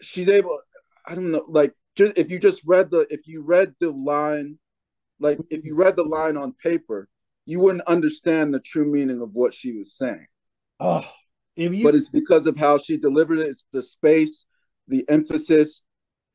she's 0.00 0.28
able 0.28 0.60
i 1.06 1.14
don't 1.14 1.30
know 1.30 1.44
like 1.48 1.72
just 1.96 2.16
if 2.16 2.30
you 2.30 2.38
just 2.38 2.62
read 2.64 2.90
the 2.90 3.06
if 3.10 3.26
you 3.26 3.42
read 3.42 3.74
the 3.80 3.90
line 3.90 4.58
like 5.18 5.38
if 5.50 5.64
you 5.64 5.74
read 5.74 5.96
the 5.96 6.02
line 6.02 6.36
on 6.36 6.54
paper 6.62 7.08
you 7.46 7.60
wouldn't 7.60 7.84
understand 7.86 8.54
the 8.54 8.60
true 8.60 8.84
meaning 8.84 9.20
of 9.20 9.30
what 9.32 9.54
she 9.54 9.72
was 9.72 9.92
saying 9.92 10.26
Oh, 10.80 11.06
if 11.56 11.74
you 11.74 11.84
but 11.84 11.94
it's 11.94 12.08
because 12.08 12.46
of 12.46 12.56
how 12.56 12.78
she 12.78 12.96
delivered 12.96 13.38
it. 13.38 13.48
It's 13.48 13.64
the 13.72 13.82
space, 13.82 14.46
the 14.88 15.04
emphasis. 15.08 15.82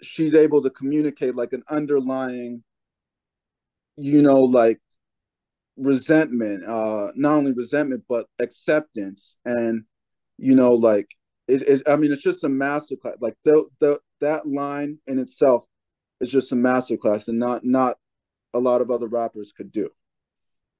She's 0.01 0.36
able 0.36 0.62
to 0.62 0.70
communicate 0.70 1.36
like 1.36 1.51
an 1.53 1.64
underlying, 1.68 2.64
you 3.97 4.22
know, 4.22 4.41
like 4.43 4.80
resentment. 5.78 6.64
Uh, 6.68 7.08
not 7.16 7.38
only 7.38 7.53
resentment 7.53 8.03
but 8.08 8.28
acceptance, 8.39 9.36
and 9.45 9.84
you 10.38 10.56
know, 10.56 10.74
like 10.74 11.10
it, 11.47 11.61
it, 11.63 11.81
I 11.87 11.95
mean, 11.95 12.11
it's 12.11 12.23
just 12.23 12.43
a 12.43 12.47
masterclass. 12.49 13.15
Like 13.21 13.35
the 13.43 13.65
the 13.79 13.99
that 14.21 14.47
line 14.47 14.97
in 15.07 15.19
itself 15.19 15.63
is 16.21 16.31
just 16.31 16.51
a 16.51 16.55
masterclass, 16.55 17.27
and 17.27 17.39
not 17.39 17.63
not 17.63 17.97
a 18.53 18.59
lot 18.59 18.81
of 18.81 18.89
other 18.91 19.07
rappers 19.07 19.53
could 19.55 19.71
do. 19.71 19.89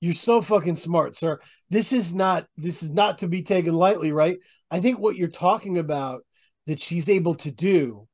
You're 0.02 0.14
so 0.14 0.42
fucking 0.42 0.76
smart, 0.76 1.16
sir. 1.16 1.40
This 1.70 1.94
is 1.94 2.14
not 2.14 2.48
this 2.58 2.84
is 2.84 2.90
not 2.90 3.20
to 3.20 3.28
be 3.28 3.44
taken 3.44 3.74
lightly, 3.74 4.12
right? 4.12 4.38
I 4.70 4.80
think 4.80 5.00
what 5.00 5.16
you're 5.16 5.28
talking 5.30 5.78
about 5.78 6.26
that 6.68 6.82
she's 6.82 7.10
able 7.10 7.36
to 7.36 7.52
do, 7.52 8.08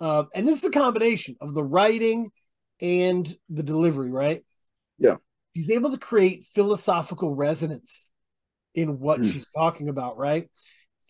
uh, 0.00 0.24
and 0.34 0.46
this 0.46 0.58
is 0.58 0.64
a 0.64 0.70
combination 0.70 1.36
of 1.40 1.54
the 1.54 1.62
writing 1.62 2.30
and 2.80 3.36
the 3.48 3.62
delivery, 3.62 4.10
right? 4.10 4.44
Yeah. 4.98 5.16
She's 5.54 5.70
able 5.70 5.90
to 5.90 5.98
create 5.98 6.46
philosophical 6.46 7.34
resonance 7.34 8.08
in 8.74 8.98
what 8.98 9.20
Hmm. 9.20 9.28
she's 9.28 9.50
talking 9.50 9.88
about, 9.88 10.16
right? 10.16 10.48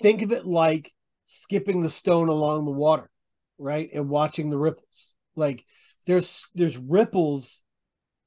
Think 0.00 0.22
of 0.22 0.32
it 0.32 0.46
like 0.46 0.92
skipping 1.24 1.82
the 1.82 1.90
stone 1.90 2.28
along 2.28 2.64
the 2.64 2.70
water, 2.70 3.10
right? 3.58 3.90
And 3.92 4.08
watching 4.08 4.50
the 4.50 4.58
ripples. 4.58 5.14
Like 5.36 5.64
there's 6.06 6.48
there's 6.54 6.76
ripples 6.76 7.62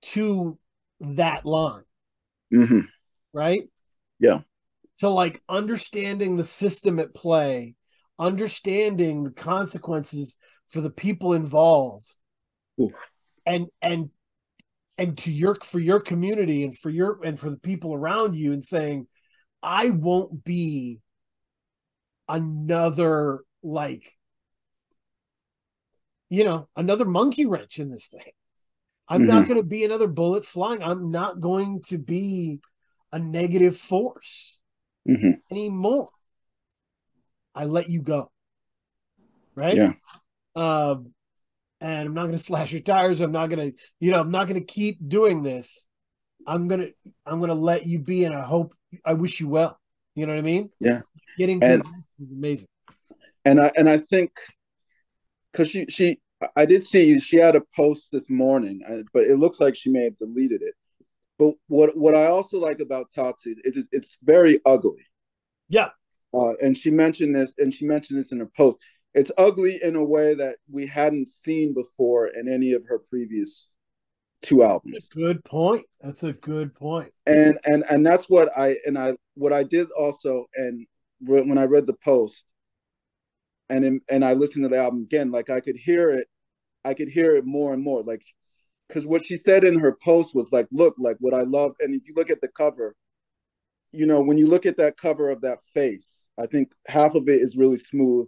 to 0.04 0.58
that 1.00 1.46
line 1.46 1.84
hmm 2.52 2.82
right? 3.34 3.64
Yeah. 4.20 4.40
So 4.98 5.14
like 5.14 5.42
understanding 5.50 6.38
the 6.38 6.44
system 6.44 7.00
at 7.00 7.14
play, 7.14 7.76
understanding 8.20 9.24
the 9.24 9.32
consequences 9.32 10.38
for 10.68 10.82
the 10.82 10.90
people 10.90 11.34
involved, 11.34 12.14
and 13.46 13.68
and 13.82 14.10
and 14.98 15.18
to 15.20 15.32
your 15.32 15.56
for 15.56 15.80
your 15.80 16.00
community 16.00 16.64
and 16.64 16.78
for 16.78 16.90
your 16.90 17.20
and 17.24 17.40
for 17.40 17.50
the 17.50 17.58
people 17.58 17.94
around 17.94 18.36
you, 18.36 18.54
and 18.54 18.64
saying, 18.64 19.08
I 19.64 19.90
won't 19.90 20.44
be 20.44 21.00
another 22.32 23.42
like 23.62 24.18
you 26.30 26.44
know 26.44 26.68
another 26.76 27.06
monkey 27.06 27.46
wrench 27.46 27.78
in 27.78 27.92
this 27.92 28.08
thing. 28.08 28.32
I'm 29.08 29.28
not 29.28 29.46
going 29.46 29.58
to 29.58 29.68
be 29.68 29.84
another 29.84 30.08
bullet 30.08 30.46
flying. 30.46 30.82
I'm 30.82 31.12
not 31.12 31.42
going 31.42 31.82
to 31.90 31.98
be 31.98 32.62
a 33.12 33.20
negative 33.20 33.76
force 33.76 34.58
hmm 35.06 35.32
anymore. 35.52 36.10
I 37.54 37.66
let 37.66 37.90
you 37.90 38.02
go. 38.02 38.32
Right? 39.54 39.76
Yeah. 39.76 39.94
Um, 40.56 41.14
and 41.82 42.08
I'm 42.08 42.14
not 42.14 42.28
gonna 42.28 42.38
slash 42.38 42.72
your 42.72 42.82
tires. 42.82 43.20
I'm 43.20 43.34
not 43.34 43.50
gonna, 43.50 43.72
you 44.00 44.12
know, 44.12 44.22
I'm 44.22 44.32
not 44.32 44.48
gonna 44.48 44.62
keep 44.62 44.98
doing 45.06 45.44
this. 45.44 45.86
I'm 46.48 46.70
gonna 46.70 46.88
I'm 47.26 47.42
gonna 47.42 47.54
let 47.54 47.86
you 47.86 48.00
be 48.00 48.24
and 48.24 48.34
I 48.34 48.44
hope 48.44 48.74
I 49.04 49.14
wish 49.14 49.42
you 49.42 49.50
well. 49.50 49.78
You 50.16 50.26
know 50.26 50.34
what 50.34 50.40
I 50.40 50.44
mean? 50.44 50.70
Yeah. 50.80 51.02
Getting 51.38 51.60
to 51.60 51.68
And- 51.68 51.84
is 52.22 52.32
amazing. 52.32 52.68
and 53.46 53.60
I 53.60 53.72
and 53.76 53.90
I 53.90 53.98
think 53.98 54.32
because 55.52 55.70
she 55.70 55.86
she 55.90 56.20
I 56.56 56.66
did 56.66 56.84
see 56.84 57.20
she 57.20 57.38
had 57.38 57.56
a 57.56 57.62
post 57.76 58.12
this 58.12 58.30
morning, 58.30 58.82
uh, 58.88 59.04
but 59.14 59.24
it 59.24 59.38
looks 59.38 59.60
like 59.60 59.76
she 59.76 59.90
may 59.90 60.06
have 60.06 60.18
deleted 60.18 60.62
it. 60.62 60.74
But 61.38 61.54
what 61.68 61.98
what 61.98 62.16
I 62.16 62.28
also 62.28 62.60
like 62.60 62.80
about 62.80 63.12
Toxic 63.14 63.58
is 63.64 63.78
it's, 63.78 63.88
it's 63.92 64.18
very 64.24 64.60
ugly. 64.66 65.06
Yeah. 65.70 65.90
Uh, 66.34 66.54
and 66.62 66.78
she 66.78 66.92
mentioned 66.92 67.36
this, 67.36 67.54
and 67.58 67.74
she 67.74 67.86
mentioned 67.86 68.20
this 68.20 68.32
in 68.32 68.40
her 68.40 68.50
post. 68.56 68.78
It's 69.14 69.32
ugly 69.38 69.84
in 69.84 69.98
a 69.98 70.04
way 70.04 70.34
that 70.36 70.56
we 70.70 70.86
hadn't 70.86 71.28
seen 71.28 71.74
before 71.74 72.28
in 72.28 72.48
any 72.48 72.72
of 72.72 72.84
her 72.88 73.00
previous 73.10 73.74
two 74.42 74.64
albums 74.64 75.10
Good 75.14 75.44
point. 75.44 75.86
That's 76.02 76.24
a 76.24 76.34
good 76.34 76.74
point. 76.74 77.12
and 77.26 77.58
and 77.66 77.84
and 77.90 78.06
that's 78.06 78.30
what 78.30 78.50
I 78.58 78.76
and 78.86 78.98
I 78.98 79.16
what 79.36 79.54
I 79.54 79.64
did 79.64 79.90
also 79.92 80.46
and 80.56 80.86
when 81.22 81.58
I 81.58 81.66
read 81.66 81.88
the 81.88 81.96
post 82.04 82.46
and 83.70 83.86
in, 83.86 84.02
and 84.10 84.26
I 84.26 84.34
listened 84.34 84.64
to 84.64 84.70
the 84.70 84.78
album 84.78 85.04
again 85.04 85.32
like 85.32 85.50
I 85.50 85.60
could 85.60 85.78
hear 85.78 86.10
it 86.12 86.28
I 86.84 86.94
could 86.94 87.10
hear 87.10 87.36
it 87.36 87.46
more 87.46 87.74
and 87.74 87.84
more 87.84 88.04
like 88.04 88.24
because 88.88 89.06
what 89.06 89.24
she 89.24 89.38
said 89.38 89.64
in 89.64 89.80
her 89.80 89.98
post 90.04 90.36
was 90.36 90.52
like 90.52 90.68
look 90.72 90.96
like 90.98 91.18
what 91.20 91.34
I 91.34 91.42
love 91.42 91.74
and 91.80 91.94
if 91.94 92.08
you 92.08 92.14
look 92.16 92.32
at 92.32 92.42
the 92.42 92.50
cover 92.50 92.96
you 93.92 94.06
know 94.06 94.22
when 94.22 94.38
you 94.38 94.48
look 94.48 94.66
at 94.66 94.78
that 94.78 94.98
cover 94.98 95.30
of 95.30 95.42
that 95.42 95.60
face 95.74 96.28
I 96.38 96.48
think 96.48 96.72
half 96.88 97.16
of 97.16 97.30
it 97.30 97.42
is 97.42 97.56
really 97.56 97.78
smooth 97.78 98.28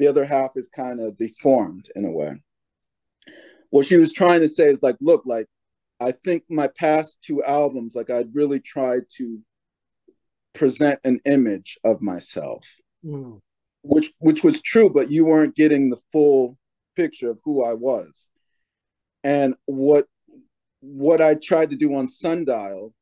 the 0.00 0.08
other 0.08 0.24
half 0.24 0.52
is 0.56 0.68
kind 0.74 0.98
of 0.98 1.18
deformed 1.18 1.90
in 1.94 2.06
a 2.06 2.10
way. 2.10 2.32
What 3.68 3.86
she 3.86 3.96
was 3.96 4.14
trying 4.14 4.40
to 4.40 4.48
say 4.48 4.64
is 4.64 4.82
like 4.82 4.96
look 5.00 5.22
like 5.26 5.46
I 6.00 6.12
think 6.12 6.44
my 6.48 6.68
past 6.68 7.18
two 7.22 7.44
albums, 7.44 7.94
like 7.94 8.08
I'd 8.08 8.34
really 8.34 8.60
tried 8.60 9.02
to 9.18 9.38
present 10.52 10.98
an 11.04 11.20
image 11.24 11.78
of 11.84 12.00
myself, 12.02 12.66
Mm. 13.04 13.40
which 13.82 14.12
which 14.18 14.42
was 14.44 14.60
true, 14.60 14.90
but 14.90 15.10
you 15.10 15.24
weren't 15.24 15.54
getting 15.56 15.88
the 15.90 16.00
full 16.12 16.58
picture 16.96 17.30
of 17.30 17.40
who 17.44 17.64
I 17.64 17.74
was. 17.74 18.28
And 19.24 19.54
what 19.66 20.06
what 20.80 21.20
I 21.20 21.34
tried 21.34 21.70
to 21.70 21.76
do 21.76 21.94
on 21.94 22.08
Sundial 22.08 22.94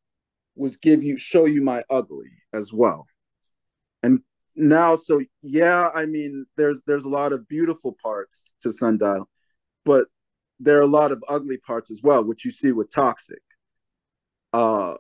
was 0.57 0.77
give 0.77 1.03
you 1.03 1.17
show 1.19 1.47
you 1.47 1.63
my 1.63 1.83
ugly 1.89 2.31
as 2.53 2.73
well. 2.73 3.07
And 4.03 4.21
now 4.57 4.97
so 4.97 5.21
yeah, 5.43 5.91
I 5.95 6.07
mean 6.07 6.47
there's 6.57 6.81
there's 6.87 7.05
a 7.05 7.09
lot 7.09 7.33
of 7.33 7.49
beautiful 7.49 7.97
parts 8.03 8.45
to 8.63 8.73
Sundial, 8.73 9.29
but 9.85 10.07
there 10.61 10.79
are 10.79 10.83
a 10.83 10.87
lot 10.87 11.13
of 11.13 11.23
ugly 11.29 11.59
parts 11.59 11.91
as 11.91 12.03
well, 12.03 12.25
which 12.25 12.45
you 12.45 12.51
see 12.51 12.73
with 12.73 12.91
Toxic. 12.91 13.43
Uh 14.53 14.97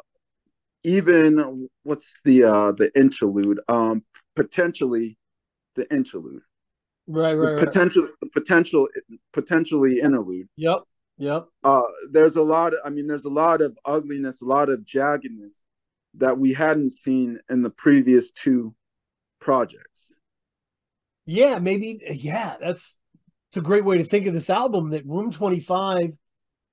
even 0.84 1.68
what's 1.82 2.20
the 2.24 2.44
uh 2.44 2.72
the 2.72 2.90
interlude? 2.94 3.60
Um 3.68 4.04
potentially 4.36 5.16
the 5.74 5.92
interlude. 5.92 6.42
Right, 7.06 7.34
right, 7.34 7.54
right. 7.54 7.64
potential 7.64 8.08
the 8.20 8.28
potential 8.28 8.88
potentially 9.32 10.00
interlude. 10.00 10.48
Yep. 10.56 10.82
Yep. 11.18 11.46
Uh 11.64 11.82
there's 12.10 12.36
a 12.36 12.42
lot 12.42 12.74
of, 12.74 12.80
I 12.84 12.90
mean 12.90 13.06
there's 13.06 13.24
a 13.24 13.30
lot 13.30 13.60
of 13.60 13.76
ugliness, 13.84 14.42
a 14.42 14.44
lot 14.46 14.68
of 14.68 14.80
jaggedness 14.80 15.54
that 16.14 16.38
we 16.38 16.52
hadn't 16.52 16.90
seen 16.90 17.40
in 17.50 17.62
the 17.62 17.70
previous 17.70 18.30
two 18.30 18.74
projects. 19.40 20.14
Yeah, 21.26 21.58
maybe. 21.58 22.00
Yeah, 22.10 22.56
that's 22.60 22.96
it's 23.48 23.56
a 23.56 23.62
great 23.62 23.84
way 23.84 23.98
to 23.98 24.04
think 24.04 24.26
of 24.26 24.34
this 24.34 24.50
album. 24.50 24.90
That 24.90 25.06
Room 25.06 25.30
Twenty 25.30 25.60
Five 25.60 26.12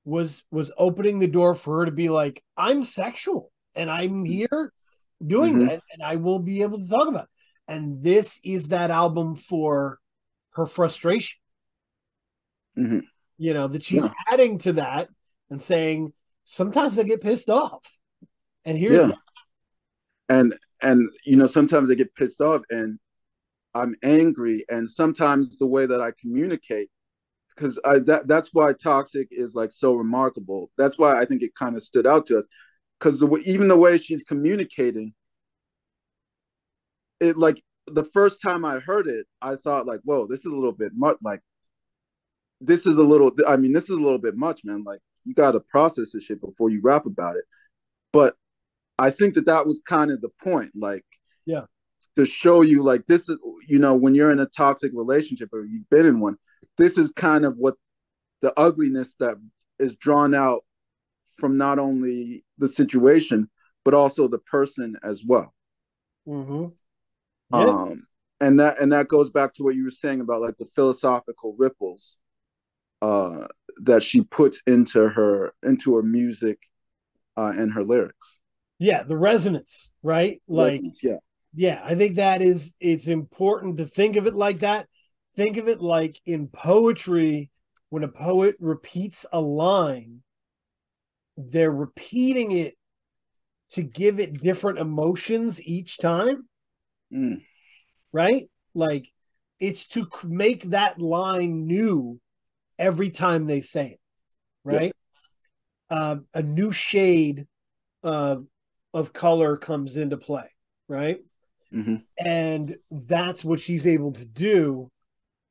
was 0.06 0.44
was 0.52 0.72
opening 0.78 1.20
the 1.20 1.28
door 1.28 1.56
for 1.56 1.80
her 1.80 1.86
to 1.86 1.92
be 1.92 2.10
like, 2.10 2.42
I'm 2.56 2.84
sexual 2.84 3.52
and 3.76 3.90
I'm 3.90 4.26
here 4.26 4.72
doing 5.26 5.56
Mhm. 5.56 5.68
that, 5.68 5.82
and 5.94 6.04
I 6.04 6.16
will 6.18 6.40
be 6.40 6.62
able 6.62 6.80
to 6.80 6.88
talk 6.88 7.08
about. 7.08 7.24
It. 7.24 7.30
And 7.68 8.02
this 8.02 8.40
is 8.44 8.68
that 8.70 8.92
album 8.92 9.36
for 9.36 10.00
her 10.52 10.66
frustration. 10.66 11.40
Mhm. 12.78 13.08
You 13.38 13.54
know 13.54 13.68
that 13.68 13.84
she's 13.84 14.04
Yeah. 14.04 14.14
adding 14.28 14.58
to 14.60 14.74
that 14.74 15.10
and 15.50 15.62
saying, 15.62 16.14
sometimes 16.44 17.00
I 17.00 17.04
get 17.04 17.22
pissed 17.22 17.50
off, 17.50 17.98
and 18.64 18.78
here's 18.78 19.08
Yeah. 19.08 19.16
and 20.30 20.56
and 20.82 21.10
you 21.24 21.36
know 21.38 21.48
sometimes 21.48 21.90
i 21.90 21.94
get 21.94 22.14
pissed 22.16 22.42
off 22.42 22.62
and 22.70 23.00
i'm 23.76 23.96
angry 24.04 24.66
and 24.70 24.90
sometimes 24.90 25.58
the 25.58 25.66
way 25.66 25.86
that 25.86 26.02
i 26.02 26.12
communicate 26.20 26.90
because 27.50 27.80
i 27.86 28.00
that, 28.00 28.28
that's 28.28 28.50
why 28.52 28.74
toxic 28.74 29.28
is 29.32 29.56
like 29.56 29.72
so 29.72 29.94
remarkable 29.94 30.72
that's 30.78 30.98
why 30.98 31.18
i 31.20 31.24
think 31.26 31.42
it 31.44 31.54
kind 31.56 31.76
of 31.76 31.84
stood 31.84 32.08
out 32.08 32.26
to 32.26 32.38
us 32.40 32.46
because 33.06 33.20
the 33.20 33.28
even 33.46 33.68
the 33.68 33.78
way 33.78 33.98
she's 33.98 34.24
communicating 34.24 35.14
it 37.20 37.38
like 37.38 37.62
the 37.88 38.04
first 38.04 38.42
time 38.42 38.66
i 38.66 38.80
heard 38.80 39.08
it 39.08 39.28
i 39.42 39.56
thought 39.56 39.86
like 39.86 40.00
whoa 40.04 40.26
this 40.26 40.40
is 40.40 40.52
a 40.52 40.56
little 40.56 40.72
bit 40.72 40.92
much 40.96 41.18
like 41.24 41.42
this 42.62 42.88
is 42.88 42.98
a 42.98 43.04
little 43.04 43.32
i 43.48 43.56
mean 43.56 43.74
this 43.74 43.84
is 43.84 43.98
a 43.98 44.02
little 44.02 44.18
bit 44.18 44.36
much 44.36 44.62
man 44.64 44.84
like 44.84 45.00
you 45.24 45.34
got 45.34 45.52
to 45.52 45.60
process 45.60 46.12
this 46.14 46.24
shit 46.24 46.42
before 46.42 46.70
you 46.70 46.80
rap 46.84 47.06
about 47.06 47.36
it 47.36 47.46
but 48.12 48.36
I 48.98 49.10
think 49.10 49.36
that 49.36 49.46
that 49.48 49.66
was 49.66 49.82
kind 49.86 50.12
of 50.12 50.22
the 50.22 50.30
point. 50.42 50.72
Like, 50.74 51.04
Yeah. 51.46 51.66
to 52.16 52.26
show 52.26 52.62
you 52.62 52.82
like 52.82 53.06
this 53.08 53.28
is 53.28 53.38
you 53.68 53.78
know 53.78 53.94
when 53.94 54.16
you're 54.16 54.32
in 54.32 54.40
a 54.40 54.46
toxic 54.46 54.92
relationship 54.94 55.50
or 55.52 55.66
you've 55.66 55.90
been 55.90 56.06
in 56.06 56.22
one 56.22 56.38
this 56.78 56.98
is 56.98 57.12
kind 57.12 57.46
of 57.46 57.58
what 57.58 57.76
the 58.42 58.58
ugliness 58.58 59.16
that 59.20 59.36
is 59.80 59.96
drawn 59.96 60.34
out 60.34 60.64
from 61.38 61.58
not 61.58 61.80
only 61.80 62.44
the 62.58 62.68
situation 62.68 63.50
but 63.86 63.94
also 63.94 64.28
the 64.28 64.40
person 64.40 64.98
as 65.04 65.24
well 65.26 65.54
Mm-hmm. 66.28 66.66
um 67.54 68.04
and 68.42 68.60
that 68.60 68.80
and 68.82 68.92
that 68.92 69.08
goes 69.08 69.30
back 69.30 69.54
to 69.54 69.64
what 69.64 69.76
you 69.76 69.84
were 69.84 69.92
saying 69.92 70.22
about 70.22 70.42
like 70.42 70.58
the 70.58 70.68
philosophical 70.76 71.56
ripples 71.58 72.18
uh 73.02 73.48
that 73.78 74.04
she 74.04 74.22
puts 74.22 74.62
into 74.68 75.08
her 75.10 75.54
into 75.64 75.96
her 75.96 76.04
music 76.04 76.60
uh 77.38 77.54
and 77.58 77.74
her 77.74 77.84
lyrics 77.84 78.40
Yeah, 78.80 79.04
the 79.04 79.18
resonance, 79.18 79.92
right? 80.04 80.42
Like, 80.48 80.86
yeah 81.02 81.18
yeah, 81.56 81.82
I 81.84 81.96
think 81.96 82.18
that 82.18 82.42
is 82.42 82.76
it's 82.82 83.08
important 83.08 83.78
to 83.78 83.86
think 83.86 84.18
of 84.18 84.28
it 84.28 84.36
like 84.36 84.60
that. 84.60 84.88
Think 85.38 85.58
of 85.58 85.70
it 85.70 85.82
like 85.82 86.22
in 86.26 86.50
poetry, 86.50 87.52
when 87.90 88.04
a 88.04 88.10
poet 88.10 88.56
repeats 88.60 89.26
a 89.34 89.42
line, 89.42 90.24
they're 91.38 91.72
repeating 91.72 92.52
it 92.52 92.76
to 93.72 93.84
give 93.84 94.20
it 94.20 94.34
different 94.42 94.80
emotions 94.80 95.62
each 95.62 95.98
time, 95.98 96.48
Mm, 97.12 97.42
right? 98.12 98.50
Like 98.74 99.12
it's 99.60 99.88
to 99.90 100.08
make 100.24 100.64
that 100.72 101.00
line 101.00 101.66
new 101.68 102.20
every 102.78 103.10
time 103.10 103.48
they 103.48 103.62
say 103.62 103.92
it, 103.94 104.00
right? 104.64 104.96
Um, 105.90 106.26
a 106.34 106.42
new 106.42 106.72
shade 106.72 107.48
uh, 108.04 108.38
of 108.94 109.14
color 109.14 109.58
comes 109.58 109.98
into 109.98 110.18
play, 110.18 110.50
right? 110.88 111.20
mhm. 111.72 112.06
And 112.18 112.78
that's 112.92 113.44
what 113.44 113.60
she's 113.60 113.86
able 113.88 114.14
to 114.14 114.26
do 114.26 114.90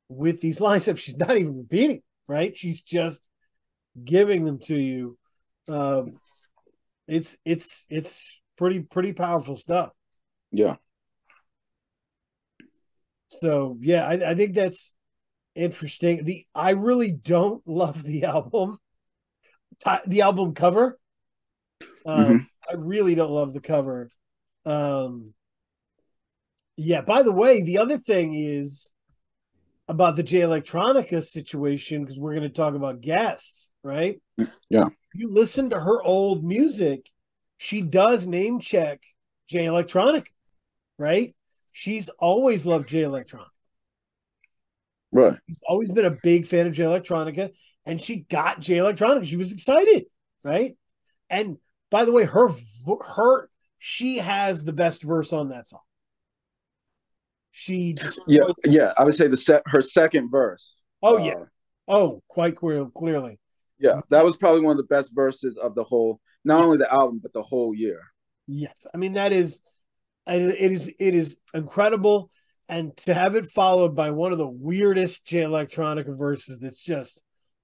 with 0.09 0.41
these 0.41 0.61
lines 0.61 0.87
up. 0.87 0.97
She's 0.97 1.17
not 1.17 1.37
even 1.37 1.57
repeating, 1.57 2.01
right? 2.27 2.55
She's 2.57 2.81
just 2.81 3.29
giving 4.03 4.45
them 4.45 4.59
to 4.61 4.75
you. 4.79 5.17
Um, 5.67 6.19
it's 7.07 7.37
it's 7.45 7.85
it's 7.89 8.41
pretty 8.57 8.79
pretty 8.79 9.13
powerful 9.13 9.55
stuff. 9.55 9.91
yeah 10.51 10.77
So 13.27 13.77
yeah, 13.81 14.05
I, 14.05 14.31
I 14.31 14.35
think 14.35 14.53
that's 14.55 14.93
interesting. 15.55 16.23
The 16.25 16.45
I 16.53 16.71
really 16.71 17.11
don't 17.11 17.61
love 17.67 18.03
the 18.03 18.25
album, 18.25 18.77
the 20.07 20.21
album 20.21 20.53
cover. 20.53 20.99
Um, 22.05 22.25
Mhm. 22.27 22.47
I 22.69 22.73
really 22.75 23.15
don't 23.15 23.31
love 23.31 23.53
the 23.53 23.59
cover. 23.59 24.07
Um, 24.65 25.33
yeah. 26.77 27.01
By 27.01 27.21
the 27.23 27.31
way, 27.31 27.61
the 27.61 27.79
other 27.79 27.97
thing 27.97 28.33
is 28.35 28.93
about 29.87 30.15
the 30.15 30.23
Jay 30.23 30.39
Electronica 30.39 31.23
situation 31.23 32.03
because 32.03 32.17
we're 32.19 32.33
going 32.35 32.47
to 32.47 32.49
talk 32.49 32.73
about 32.73 33.01
guests, 33.01 33.71
right? 33.83 34.19
Yeah. 34.69 34.89
You 35.15 35.31
listen 35.31 35.69
to 35.69 35.79
her 35.79 36.03
old 36.03 36.43
music, 36.43 37.09
she 37.55 37.81
does 37.81 38.27
name 38.27 38.59
check 38.59 39.01
Jay 39.47 39.65
Electronica, 39.65 40.25
right? 40.99 41.33
She's 41.71 42.09
always 42.19 42.65
loved 42.65 42.89
Jay 42.89 43.03
Electronica. 43.03 43.47
right 45.13 45.37
She's 45.47 45.61
always 45.67 45.89
been 45.91 46.03
a 46.03 46.15
big 46.21 46.45
fan 46.45 46.67
of 46.67 46.73
Jay 46.73 46.83
Electronica, 46.83 47.51
and 47.85 48.01
she 48.01 48.17
got 48.17 48.59
Jay 48.59 48.75
Electronica. 48.77 49.25
She 49.25 49.37
was 49.37 49.53
excited, 49.53 50.05
right? 50.43 50.75
And 51.29 51.59
by 51.89 52.03
the 52.03 52.11
way, 52.11 52.25
her 52.25 52.49
her 53.07 53.49
she 53.79 54.17
has 54.17 54.65
the 54.65 54.73
best 54.73 55.01
verse 55.01 55.31
on 55.31 55.49
that 55.49 55.65
song. 55.65 55.79
She 57.51 57.95
yeah 58.27 58.47
yeah 58.65 58.91
i 58.97 59.05
would 59.05 59.15
say 59.15 59.29
the 59.29 59.37
set 59.37 59.63
her 59.67 59.81
second 59.81 60.29
verse 60.29 60.81
oh 61.01 61.17
uh, 61.17 61.23
yeah 61.23 61.43
oh 61.87 62.21
quite 62.27 62.57
clear, 62.57 62.85
clearly 62.93 63.39
yeah 63.79 63.99
that 64.09 64.23
was 64.23 64.37
probably 64.37 64.61
one 64.61 64.71
of 64.71 64.77
the 64.77 64.95
best 64.95 65.13
verses 65.13 65.57
of 65.57 65.75
the 65.75 65.83
whole 65.83 66.19
not 66.43 66.63
only 66.63 66.77
the 66.77 66.93
album 66.93 67.19
but 67.21 67.33
the 67.33 67.41
whole 67.41 67.73
year 67.73 67.99
yes. 68.47 68.85
I 68.93 68.97
mean 68.97 69.13
that 69.13 69.33
is 69.33 69.61
it 70.27 70.71
is 70.71 70.91
it 70.99 71.13
is 71.13 71.37
incredible, 71.53 72.31
and 72.67 72.95
to 72.97 73.13
have 73.13 73.35
it 73.35 73.51
followed 73.51 73.95
by 73.95 74.09
one 74.11 74.31
of 74.31 74.37
the 74.37 74.47
weirdest 74.47 75.25
Jay 75.27 75.41
Electronica 75.43 76.17
verses 76.17 76.59
that's 76.59 76.81
just 76.81 77.21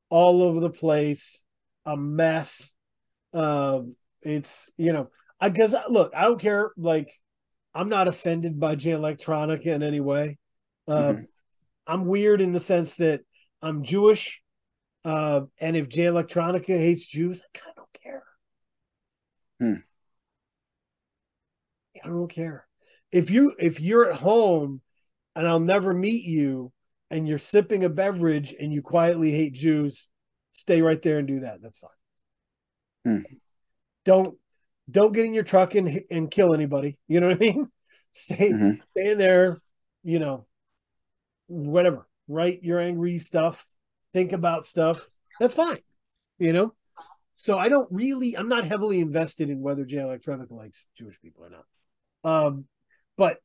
all 0.09 0.43
over 0.43 0.59
the 0.59 0.69
place, 0.69 1.43
a 1.85 1.97
mess. 1.97 2.73
Um, 3.33 3.93
it's 4.21 4.69
you 4.77 4.93
know, 4.93 5.09
I 5.39 5.49
guess 5.49 5.73
look, 5.89 6.13
I 6.15 6.23
don't 6.23 6.39
care. 6.39 6.71
Like, 6.77 7.11
I'm 7.73 7.89
not 7.89 8.07
offended 8.07 8.59
by 8.59 8.75
Jay 8.75 8.91
Electronica 8.91 9.67
in 9.67 9.81
any 9.83 9.99
way. 9.99 10.37
Uh, 10.87 11.13
Mhm. 11.13 11.27
I'm 11.87 12.05
weird 12.05 12.41
in 12.41 12.51
the 12.51 12.59
sense 12.59 12.97
that 12.97 13.21
I'm 13.61 13.83
Jewish, 13.83 14.40
uh, 15.03 15.41
and 15.59 15.75
if 15.75 15.89
Jay 15.89 16.03
Electronica 16.03 16.77
hates 16.77 17.05
Jews, 17.05 17.41
I 17.41 17.57
kind 17.57 17.71
of 17.71 17.75
don't 17.75 18.01
care. 18.03 18.23
Hmm. 19.59 19.75
I 22.03 22.07
don't 22.07 22.31
care. 22.31 22.67
If 23.11 23.29
you 23.29 23.53
if 23.59 23.79
you're 23.81 24.11
at 24.11 24.19
home 24.19 24.81
and 25.35 25.47
I'll 25.47 25.59
never 25.59 25.93
meet 25.93 26.23
you 26.23 26.71
and 27.09 27.27
you're 27.27 27.37
sipping 27.37 27.83
a 27.83 27.89
beverage 27.89 28.55
and 28.57 28.71
you 28.71 28.81
quietly 28.81 29.31
hate 29.31 29.53
Jews, 29.53 30.07
stay 30.51 30.81
right 30.81 31.01
there 31.01 31.19
and 31.19 31.27
do 31.27 31.41
that. 31.41 31.61
That's 31.61 31.79
fine. 31.79 31.89
Hmm. 33.05 33.19
Don't 34.05 34.37
don't 34.89 35.13
get 35.13 35.25
in 35.25 35.33
your 35.33 35.43
truck 35.43 35.75
and 35.75 36.01
and 36.09 36.31
kill 36.31 36.53
anybody. 36.53 36.95
You 37.07 37.19
know 37.19 37.27
what 37.29 37.37
I 37.37 37.39
mean? 37.39 37.67
Stay 38.13 38.49
Mhm. 38.51 38.81
stay 38.91 39.11
in 39.11 39.17
there, 39.17 39.57
you 40.03 40.19
know, 40.19 40.45
whatever. 41.47 42.05
Write 42.27 42.61
your 42.61 42.77
angry 42.77 43.19
stuff, 43.19 43.65
think 44.13 44.33
about 44.33 44.65
stuff. 44.65 45.05
That's 45.39 45.53
fine. 45.53 45.79
You 46.39 46.53
know? 46.53 46.73
So 47.37 47.57
I 47.57 47.69
don't 47.69 47.87
really 47.91 48.37
I'm 48.37 48.49
not 48.49 48.65
heavily 48.65 48.99
invested 48.99 49.49
in 49.49 49.61
whether 49.61 49.83
Jay 49.83 49.97
Electronica 49.97 50.51
likes 50.51 50.87
Jewish 50.97 51.19
people 51.21 51.43
or 51.43 51.49
not. 51.49 51.65
Um, 52.23 52.65
but 53.17 53.39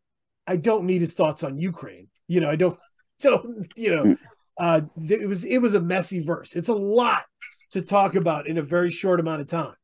I 0.47 0.57
don't 0.57 0.85
need 0.85 1.01
his 1.01 1.15
thoughts 1.15 1.43
on 1.43 1.59
Ukraine. 1.59 2.09
You 2.29 2.41
know, 2.41 2.51
I 2.51 2.57
don't 2.57 2.79
so 3.19 3.55
you 3.75 3.97
know, 3.97 4.17
uh 4.59 4.83
it 5.09 5.27
was 5.27 5.45
it 5.45 5.59
was 5.59 5.75
a 5.75 5.81
messy 5.81 6.21
verse. 6.23 6.55
It's 6.55 6.69
a 6.69 6.75
lot 6.75 7.25
to 7.71 7.81
talk 7.81 8.15
about 8.15 8.47
in 8.47 8.59
a 8.59 8.63
very 8.63 8.91
short 8.91 9.19
amount 9.19 9.41
of 9.41 9.49
time. 9.49 9.75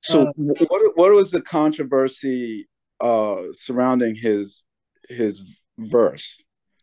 so 0.00 0.22
Uh, 0.22 0.32
what 0.68 0.96
what 0.96 1.12
was 1.12 1.30
the 1.30 1.40
controversy 1.40 2.68
uh 3.00 3.42
surrounding 3.52 4.16
his 4.16 4.64
his 5.08 5.42
verse 5.78 6.40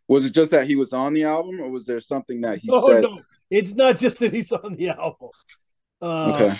was 0.08 0.24
it 0.24 0.30
just 0.30 0.50
that 0.50 0.66
he 0.66 0.76
was 0.76 0.92
on 0.92 1.14
the 1.14 1.24
album 1.24 1.60
or 1.60 1.70
was 1.70 1.86
there 1.86 2.00
something 2.00 2.40
that 2.40 2.58
he 2.58 2.68
oh 2.72 2.86
said 2.88 3.02
no, 3.02 3.18
it's 3.50 3.74
not 3.74 3.98
just 3.98 4.20
that 4.20 4.32
he's 4.32 4.52
on 4.52 4.76
the 4.76 4.90
album. 4.90 5.30
Uh, 6.02 6.32
okay 6.34 6.58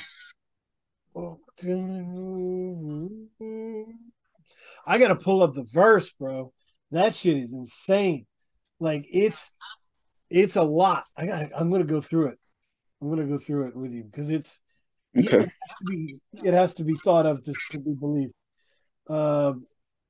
I 4.87 4.99
gotta 4.99 5.17
pull 5.17 5.43
up 5.43 5.55
the 5.55 5.67
verse, 5.73 6.11
bro. 6.13 6.53
That 6.91 7.15
shit 7.15 7.37
is 7.37 7.53
insane. 7.53 8.27
Like 8.79 9.07
it's 9.11 9.55
it's 10.29 10.57
a 10.57 10.63
lot. 10.63 11.07
I 11.17 11.27
got 11.27 11.51
I'm 11.55 11.71
gonna 11.71 11.85
go 11.85 12.01
through 12.01 12.29
it. 12.29 12.39
I'm 13.01 13.11
gonna 13.11 13.27
go 13.27 13.39
through 13.39 13.69
it 13.69 13.77
with 13.77 13.93
you 13.93 14.05
because 14.05 14.31
it's 14.31 14.61
okay 15.17 15.39
it 15.39 15.41
has 15.41 15.77
to 15.79 15.85
be 15.87 16.21
it 16.45 16.55
has 16.55 16.75
to 16.75 16.85
be 16.85 16.95
thought 16.95 17.27
of 17.27 17.43
to, 17.43 17.55
to 17.73 17.79
be 17.79 17.95
believed. 17.95 18.35
Um 19.09 19.67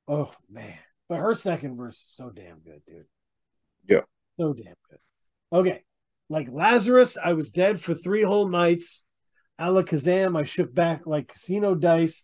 oh 0.07 0.31
man. 0.49 0.77
But 1.09 1.19
her 1.19 1.35
second 1.35 1.75
verse 1.75 1.97
is 1.97 2.13
so 2.15 2.29
damn 2.29 2.59
good, 2.59 2.81
dude. 2.85 3.05
Yeah. 3.87 4.01
So 4.39 4.53
damn 4.53 4.75
good. 4.89 4.99
Okay. 5.51 5.83
Like 6.31 6.49
Lazarus, 6.49 7.17
I 7.21 7.33
was 7.33 7.51
dead 7.51 7.81
for 7.81 7.93
three 7.93 8.21
whole 8.21 8.47
nights. 8.47 9.03
Alakazam, 9.59 10.39
I 10.39 10.45
shook 10.45 10.73
back 10.73 11.05
like 11.05 11.27
casino 11.27 11.75
dice. 11.75 12.23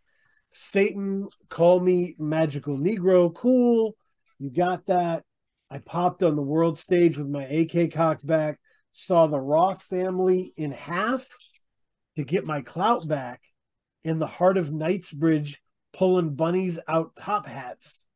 Satan, 0.49 1.27
call 1.49 1.81
me 1.81 2.15
magical 2.17 2.77
Negro. 2.77 3.35
Cool. 3.35 3.97
You 4.39 4.49
got 4.49 4.85
that. 4.85 5.23
I 5.69 5.79
popped 5.79 6.23
on 6.23 6.37
the 6.37 6.41
world 6.41 6.77
stage 6.77 7.17
with 7.17 7.27
my 7.27 7.43
AK 7.43 7.91
cocked 7.91 8.25
back, 8.25 8.61
saw 8.93 9.27
the 9.27 9.41
Roth 9.41 9.83
family 9.83 10.53
in 10.55 10.71
half 10.71 11.27
to 12.15 12.23
get 12.23 12.47
my 12.47 12.61
clout 12.61 13.09
back 13.09 13.41
in 14.05 14.19
the 14.19 14.25
heart 14.25 14.55
of 14.57 14.71
Knightsbridge, 14.71 15.61
pulling 15.91 16.33
bunnies 16.33 16.79
out 16.87 17.11
top 17.19 17.45
hats. 17.45 18.07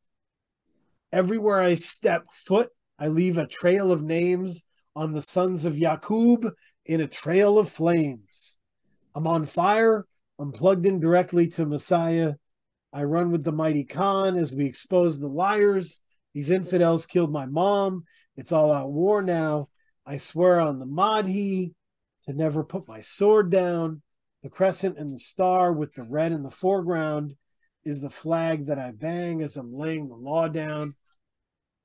Everywhere 1.12 1.60
I 1.60 1.74
step 1.74 2.28
foot, 2.32 2.70
I 2.98 3.10
leave 3.10 3.38
a 3.38 3.46
trail 3.46 3.92
of 3.92 4.02
names 4.02 4.64
on 4.96 5.14
the 5.14 5.22
sons 5.22 5.66
of 5.66 5.78
Yakub 5.78 6.52
in 6.86 7.02
a 7.02 7.08
trail 7.08 7.58
of 7.58 7.70
flames. 7.70 8.58
I'm 9.16 9.28
on 9.28 9.46
fire. 9.46 10.06
I'm 10.40 10.52
plugged 10.52 10.86
in 10.86 11.00
directly 11.00 11.48
to 11.50 11.66
Messiah. 11.66 12.34
I 12.94 13.04
run 13.04 13.32
with 13.32 13.44
the 13.44 13.52
mighty 13.52 13.84
Khan 13.84 14.36
as 14.36 14.54
we 14.54 14.66
expose 14.66 15.20
the 15.20 15.28
liars. 15.28 16.00
These 16.34 16.50
infidels 16.50 17.06
killed 17.06 17.32
my 17.32 17.46
mom. 17.46 18.06
It's 18.36 18.52
all 18.52 18.74
out 18.74 18.92
war 18.92 19.22
now. 19.22 19.70
I 20.06 20.18
swear 20.18 20.60
on 20.60 20.80
the 20.80 20.86
Mahdi 20.86 21.74
to 22.26 22.34
never 22.34 22.64
put 22.64 22.88
my 22.88 23.02
sword 23.02 23.50
down. 23.50 24.02
The 24.44 24.50
crescent 24.50 24.98
and 24.98 25.10
the 25.10 25.20
star 25.20 25.72
with 25.72 25.94
the 25.94 26.04
red 26.04 26.32
in 26.32 26.44
the 26.44 26.52
foreground 26.52 27.36
is 27.84 28.02
the 28.02 28.10
flag 28.10 28.66
that 28.68 28.80
I 28.80 28.92
bang 28.92 29.42
as 29.42 29.58
I'm 29.58 29.74
laying 29.74 30.08
the 30.08 30.16
law 30.16 30.48
down. 30.48 30.96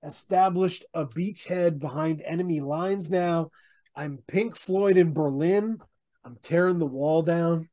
Established 0.06 0.84
a 0.94 1.04
beachhead 1.04 1.78
behind 1.78 2.22
enemy 2.24 2.60
lines 2.60 3.10
now. 3.10 3.50
I'm 3.94 4.18
Pink 4.26 4.56
Floyd 4.56 4.96
in 4.96 5.12
Berlin. 5.12 5.78
I'm 6.24 6.36
tearing 6.40 6.78
the 6.78 6.86
wall 6.86 7.22
down. 7.22 7.68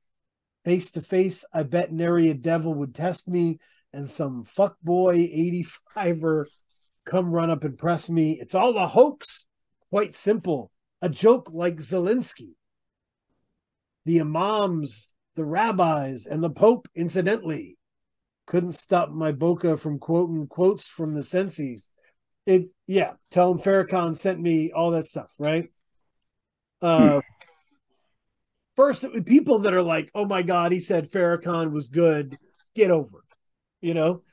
Face 0.66 0.92
to 0.92 1.02
face, 1.02 1.46
I 1.54 1.64
bet 1.64 1.92
nary 1.92 2.30
a 2.30 2.34
devil 2.34 2.74
would 2.76 2.96
test 2.96 3.28
me, 3.28 3.60
and 3.92 4.10
some 4.10 4.46
fuckboy 4.46 5.66
85er 5.92 6.46
come 7.06 7.32
run 7.32 7.50
up 7.50 7.64
and 7.64 7.78
press 7.78 8.10
me. 8.10 8.40
It's 8.40 8.56
all 8.56 8.78
a 8.78 8.88
hoax. 8.88 9.46
Quite 9.92 10.16
simple. 10.16 10.72
A 11.02 11.10
joke 11.10 11.52
like 11.52 11.76
Zelensky. 11.76 12.56
The 14.06 14.22
imams, 14.22 15.14
the 15.36 15.46
rabbis, 15.46 16.26
and 16.26 16.42
the 16.42 16.50
Pope, 16.50 16.88
incidentally, 16.96 17.78
couldn't 18.48 18.74
stop 18.74 19.12
my 19.12 19.32
boca 19.32 19.78
from 19.78 20.00
quoting 20.00 20.48
quotes 20.48 20.88
from 20.88 21.14
the 21.14 21.24
senses. 21.24 21.92
It 22.46 22.70
yeah, 22.88 23.12
tell 23.32 23.52
him 23.52 23.58
Farrakhan 23.58 24.16
sent 24.16 24.40
me 24.40 24.72
all 24.72 24.92
that 24.92 25.06
stuff, 25.06 25.34
right? 25.38 25.70
Uh 26.82 27.22
first 28.76 29.06
people 29.26 29.60
that 29.60 29.74
are 29.74 29.82
like, 29.82 30.10
oh 30.16 30.26
my 30.26 30.42
god, 30.42 30.72
he 30.72 30.80
said 30.80 31.10
Farrakhan 31.10 31.72
was 31.72 31.90
good, 31.90 32.38
get 32.76 32.92
over 32.92 33.20
it. 33.20 33.88
You 33.88 33.94
know, 33.94 34.24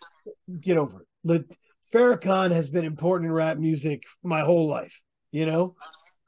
get 0.60 0.76
over 0.76 1.02
it. 1.02 1.06
But 1.24 1.44
Farrakhan 1.92 2.52
has 2.52 2.70
been 2.70 2.84
important 2.84 3.28
in 3.28 3.32
rap 3.32 3.58
music 3.58 4.04
my 4.22 4.40
whole 4.40 4.68
life, 4.68 5.02
you 5.32 5.46
know? 5.46 5.74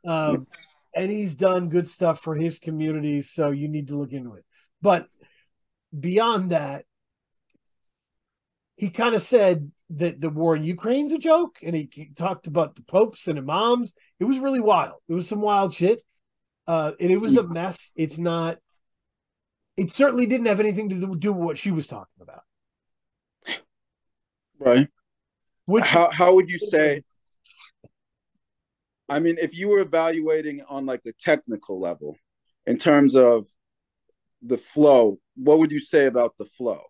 Um, 0.04 0.46
and 0.94 1.10
he's 1.10 1.36
done 1.36 1.68
good 1.68 1.88
stuff 1.88 2.20
for 2.20 2.34
his 2.34 2.58
community, 2.58 3.22
so 3.22 3.50
you 3.50 3.68
need 3.68 3.88
to 3.88 3.96
look 3.96 4.12
into 4.12 4.34
it. 4.34 4.44
But 4.80 5.06
beyond 5.98 6.50
that, 6.50 6.84
he 8.76 8.90
kind 8.90 9.14
of 9.14 9.22
said 9.22 9.70
that 9.96 10.20
the 10.20 10.30
war 10.30 10.56
in 10.56 10.64
Ukraine's 10.64 11.12
a 11.12 11.18
joke, 11.18 11.58
and 11.62 11.74
he 11.74 12.10
talked 12.16 12.46
about 12.46 12.74
the 12.74 12.82
popes 12.82 13.28
and 13.28 13.38
imams. 13.38 13.94
It 14.20 14.24
was 14.24 14.38
really 14.38 14.60
wild. 14.60 15.00
It 15.08 15.14
was 15.14 15.28
some 15.28 15.40
wild 15.40 15.74
shit, 15.74 16.02
uh, 16.66 16.92
and 17.00 17.10
it 17.10 17.20
was 17.20 17.36
a 17.36 17.42
mess. 17.42 17.92
It's 17.96 18.18
not. 18.18 18.58
It 19.76 19.92
certainly 19.92 20.26
didn't 20.26 20.46
have 20.46 20.60
anything 20.60 20.90
to 20.90 21.16
do, 21.16 21.32
with 21.32 21.44
what 21.44 21.58
she 21.58 21.70
was 21.70 21.86
talking 21.86 22.20
about. 22.20 22.42
Right. 24.58 24.88
Which 25.64 25.84
how 25.84 26.10
how 26.10 26.34
would 26.34 26.48
you 26.48 26.58
say 26.58 27.02
I 29.12 29.20
mean, 29.20 29.36
if 29.38 29.54
you 29.54 29.68
were 29.68 29.80
evaluating 29.80 30.62
on 30.68 30.86
like 30.86 31.02
a 31.06 31.12
technical 31.12 31.78
level 31.78 32.16
in 32.66 32.78
terms 32.78 33.14
of 33.14 33.46
the 34.40 34.56
flow, 34.56 35.18
what 35.36 35.58
would 35.58 35.70
you 35.70 35.80
say 35.80 36.06
about 36.06 36.34
the 36.38 36.46
flow? 36.46 36.80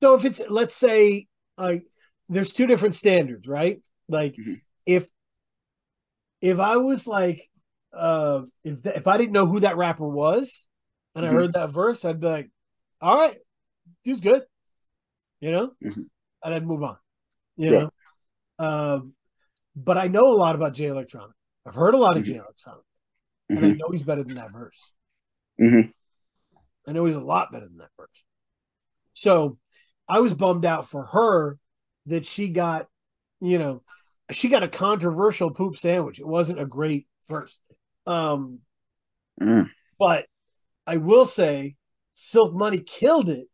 So 0.00 0.14
if 0.14 0.24
it's 0.24 0.40
let's 0.48 0.76
say 0.76 1.26
like 1.56 1.84
there's 2.28 2.52
two 2.52 2.66
different 2.66 2.94
standards, 2.94 3.46
right? 3.48 3.80
Like 4.08 4.34
Mhm. 4.36 4.60
if 4.86 5.08
if 6.40 6.60
I 6.60 6.76
was 6.76 7.06
like 7.06 7.48
uh 7.92 8.42
if 8.64 8.82
th- 8.82 8.96
if 8.96 9.08
I 9.08 9.16
didn't 9.16 9.32
know 9.32 9.46
who 9.46 9.60
that 9.60 9.76
rapper 9.76 10.06
was 10.08 10.68
and 11.14 11.24
I 11.24 11.28
Mhm. 11.30 11.32
heard 11.32 11.52
that 11.54 11.70
verse, 11.70 12.04
I'd 12.04 12.20
be 12.20 12.26
like, 12.26 12.50
all 13.00 13.16
right, 13.18 13.38
he's 14.02 14.20
good. 14.20 14.44
You 15.40 15.50
know? 15.52 15.72
Mhm. 15.82 16.06
And 16.44 16.54
I'd 16.54 16.66
move 16.66 16.82
on. 16.82 16.96
You 17.56 17.70
Right. 17.70 17.88
know? 18.58 18.64
Um 18.64 19.14
but 19.76 19.96
I 19.96 20.08
know 20.08 20.32
a 20.32 20.36
lot 20.36 20.54
about 20.56 20.74
Jay 20.74 20.86
Electronica. 20.86 21.32
I've 21.66 21.74
heard 21.74 21.94
a 21.94 21.98
lot 21.98 22.16
of 22.16 22.22
Mhm. 22.22 22.26
Jay 22.26 22.40
Electronica. 22.40 22.82
And 23.50 23.58
I 23.64 23.70
Mhm. 23.70 23.78
know 23.78 23.88
he's 23.90 24.02
better 24.02 24.22
than 24.24 24.34
that 24.34 24.52
verse. 24.52 24.92
Mhm. 25.60 25.92
I 26.86 26.92
know 26.92 27.04
he's 27.04 27.14
a 27.16 27.20
lot 27.20 27.52
better 27.52 27.66
than 27.68 27.78
that 27.78 27.90
verse. 27.96 28.24
So 29.14 29.58
I 30.08 30.20
was 30.20 30.34
bummed 30.34 30.64
out 30.64 30.88
for 30.88 31.04
her 31.06 31.58
that 32.08 32.26
she 32.26 32.48
got, 32.48 32.86
you 33.40 33.58
know, 33.58 33.82
she 34.30 34.48
got 34.48 34.62
a 34.62 34.68
controversial 34.68 35.50
poop 35.50 35.76
sandwich. 35.76 36.18
It 36.18 36.26
wasn't 36.26 36.60
a 36.60 36.66
great 36.66 37.06
verse. 37.28 37.60
Um, 38.06 38.60
Mm. 39.40 39.70
but 39.98 40.26
I 40.86 40.96
will 40.96 41.24
say 41.24 41.76
Silk 42.14 42.52
Money 42.52 42.80
killed 42.80 43.28
it. 43.28 43.46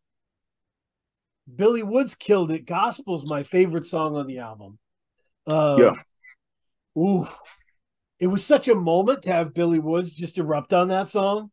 Billy 1.55 1.83
Woods 1.83 2.15
killed 2.15 2.51
it. 2.51 2.65
Gospel's 2.65 3.27
my 3.29 3.43
favorite 3.43 3.85
song 3.85 4.17
on 4.17 4.27
the 4.27 4.39
album. 4.39 4.79
Uh, 5.47 5.77
Yeah. 5.79 7.01
Ooh. 7.03 7.27
It 8.19 8.29
was 8.29 8.45
such 8.47 8.69
a 8.69 8.75
moment 8.75 9.23
to 9.25 9.33
have 9.33 9.53
Billy 9.53 9.79
Woods 9.81 10.15
just 10.15 10.39
erupt 10.39 10.73
on 10.73 10.89
that 10.89 11.11
song. 11.11 11.51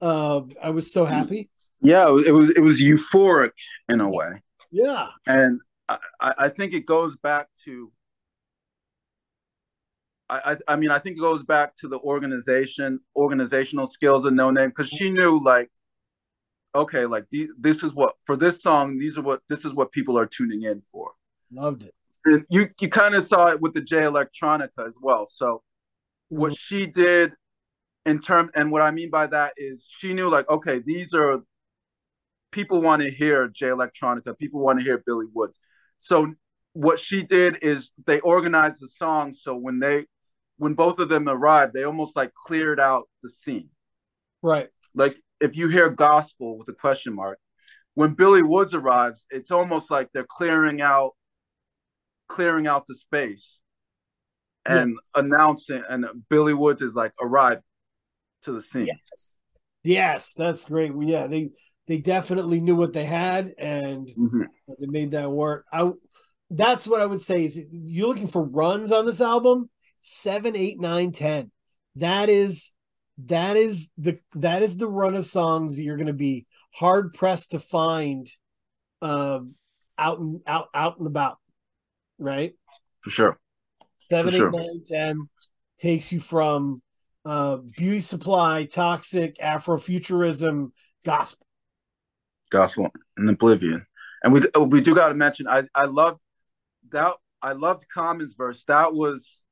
Uh, 0.00 0.40
I 0.60 0.70
was 0.70 0.92
so 0.92 1.04
happy. 1.04 1.50
Yeah, 1.80 2.06
it 2.08 2.32
was 2.32 2.50
it 2.50 2.60
was 2.62 2.80
euphoric 2.80 3.52
in 3.88 4.00
a 4.00 4.10
way, 4.10 4.42
Yeah. 4.72 5.08
and 5.26 5.60
I, 5.88 5.98
I 6.20 6.48
think 6.48 6.74
it 6.74 6.86
goes 6.86 7.16
back 7.16 7.48
to. 7.64 7.90
I, 10.28 10.52
I 10.52 10.72
I 10.72 10.76
mean 10.76 10.90
I 10.90 10.98
think 10.98 11.16
it 11.16 11.20
goes 11.20 11.42
back 11.42 11.74
to 11.76 11.88
the 11.88 11.98
organization 12.00 13.00
organizational 13.16 13.86
skills 13.86 14.24
of 14.24 14.34
Noname 14.34 14.68
because 14.68 14.88
she 14.88 15.10
knew 15.10 15.42
like, 15.42 15.70
okay, 16.74 17.06
like 17.06 17.24
the, 17.30 17.48
this 17.58 17.82
is 17.82 17.94
what 17.94 18.14
for 18.24 18.36
this 18.36 18.62
song 18.62 18.98
these 18.98 19.16
are 19.16 19.22
what 19.22 19.40
this 19.48 19.64
is 19.64 19.72
what 19.72 19.92
people 19.92 20.18
are 20.18 20.26
tuning 20.26 20.62
in 20.62 20.82
for. 20.92 21.12
Loved 21.50 21.84
it. 21.84 21.94
And 22.26 22.44
you 22.50 22.66
you 22.80 22.88
kind 22.88 23.14
of 23.14 23.24
saw 23.24 23.48
it 23.48 23.60
with 23.60 23.72
the 23.72 23.80
Jay 23.80 24.02
Electronica 24.02 24.86
as 24.86 24.96
well. 25.00 25.24
So 25.24 25.62
what 26.28 26.52
mm-hmm. 26.52 26.56
she 26.56 26.86
did 26.86 27.32
in 28.04 28.18
term 28.18 28.50
and 28.54 28.70
what 28.70 28.82
I 28.82 28.90
mean 28.90 29.10
by 29.10 29.26
that 29.28 29.52
is 29.56 29.88
she 29.98 30.12
knew 30.12 30.28
like 30.28 30.48
okay 30.50 30.78
these 30.78 31.14
are 31.14 31.40
people 32.52 32.80
want 32.82 33.02
to 33.02 33.10
hear 33.10 33.48
Jay 33.48 33.68
Electronica 33.68 34.36
people 34.38 34.60
want 34.60 34.78
to 34.78 34.84
hear 34.84 35.02
Billy 35.04 35.26
Woods 35.34 35.58
so 35.98 36.32
what 36.72 36.98
she 36.98 37.22
did 37.22 37.58
is 37.62 37.90
they 38.06 38.20
organized 38.20 38.80
the 38.80 38.88
songs 38.88 39.40
so 39.42 39.54
when 39.56 39.78
they 39.80 40.06
when 40.56 40.74
both 40.74 40.98
of 40.98 41.08
them 41.08 41.28
arrived 41.28 41.74
they 41.74 41.84
almost 41.84 42.16
like 42.16 42.32
cleared 42.34 42.80
out 42.80 43.04
the 43.22 43.28
scene 43.28 43.68
Right. 44.42 44.68
like 44.94 45.18
if 45.40 45.56
you 45.56 45.68
hear 45.68 45.90
gospel 45.90 46.56
with 46.58 46.68
a 46.68 46.72
question 46.72 47.14
mark 47.14 47.38
when 47.94 48.14
Billy 48.14 48.42
Woods 48.42 48.74
arrives 48.74 49.26
it's 49.30 49.50
almost 49.50 49.90
like 49.90 50.08
they're 50.12 50.26
clearing 50.28 50.80
out 50.80 51.12
clearing 52.28 52.66
out 52.66 52.86
the 52.86 52.94
space 52.94 53.62
and 54.66 54.96
announcing 55.14 55.82
and 55.88 56.04
Billy 56.28 56.54
Woods 56.54 56.82
is 56.82 56.94
like 56.94 57.12
arrived 57.20 57.62
to 58.42 58.52
the 58.52 58.60
scene. 58.60 58.86
Yes. 58.86 59.40
Yes, 59.82 60.34
that's 60.36 60.68
great. 60.68 60.92
Yeah, 61.00 61.26
they 61.26 61.50
they 61.88 61.98
definitely 61.98 62.60
knew 62.60 62.76
what 62.76 62.92
they 62.92 63.04
had 63.06 63.54
and 63.58 64.06
Mhm. 64.08 64.46
they 64.78 64.86
made 64.86 65.10
that 65.12 65.30
work. 65.30 65.64
I 65.72 65.90
that's 66.50 66.86
what 66.86 67.00
I 67.00 67.06
would 67.06 67.20
say 67.20 67.44
is 67.44 67.58
you're 67.70 68.08
looking 68.08 68.26
for 68.26 68.42
runs 68.42 68.92
on 68.92 69.04
this 69.04 69.20
album, 69.20 69.68
seven, 70.00 70.54
eight, 70.56 70.78
nine, 70.80 71.12
ten. 71.12 71.50
That 71.96 72.28
is 72.28 72.74
that 73.24 73.56
is 73.56 73.90
the 73.98 74.18
that 74.34 74.62
is 74.62 74.76
the 74.76 74.86
run 74.88 75.14
of 75.16 75.26
songs 75.26 75.74
that 75.76 75.82
you're 75.82 75.96
gonna 75.96 76.12
be 76.12 76.46
hard 76.74 77.12
pressed 77.14 77.50
to 77.50 77.58
find 77.58 78.30
um 79.02 79.54
out 79.98 80.20
and 80.20 80.40
out 80.46 80.68
out 80.74 80.98
and 80.98 81.06
about, 81.06 81.38
right? 82.18 82.54
For 83.00 83.10
sure. 83.10 83.40
Seven, 84.10 84.30
For 84.30 84.34
eight, 84.34 84.38
sure. 84.38 84.50
nine, 84.52 84.82
ten 84.86 85.28
takes 85.78 86.12
you 86.12 86.20
from 86.20 86.82
uh, 87.24 87.56
beauty 87.76 88.00
supply, 88.00 88.64
toxic, 88.64 89.36
Afrofuturism, 89.38 90.70
gospel. 91.04 91.46
Gospel 92.50 92.90
and 93.16 93.28
Oblivion. 93.28 93.86
And 94.22 94.32
we 94.32 94.40
we 94.60 94.80
do 94.80 94.94
gotta 94.94 95.14
mention 95.14 95.46
I 95.48 95.64
I 95.74 95.84
loved 95.84 96.20
that 96.90 97.14
I 97.40 97.52
loved 97.52 97.86
Common's 97.88 98.34
verse. 98.34 98.64
That 98.64 98.94
was 98.94 99.42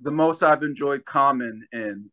the 0.00 0.10
most 0.10 0.42
I've 0.42 0.62
enjoyed 0.62 1.04
Common 1.04 1.66
in 1.72 2.10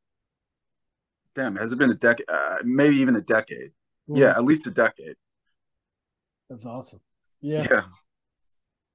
damn, 1.36 1.56
has 1.58 1.74
it 1.74 1.78
been 1.78 1.92
a 1.92 1.96
decade? 1.96 2.26
Uh, 2.30 2.58
maybe 2.64 2.96
even 2.98 3.16
a 3.16 3.22
decade. 3.22 3.72
Yeah, 4.08 4.32
at 4.32 4.46
least 4.46 4.68
a 4.68 4.72
decade. 4.72 5.16
that's 6.50 6.66
awesome. 6.66 7.02
Yeah, 7.42 7.68
Yeah. 7.70 7.84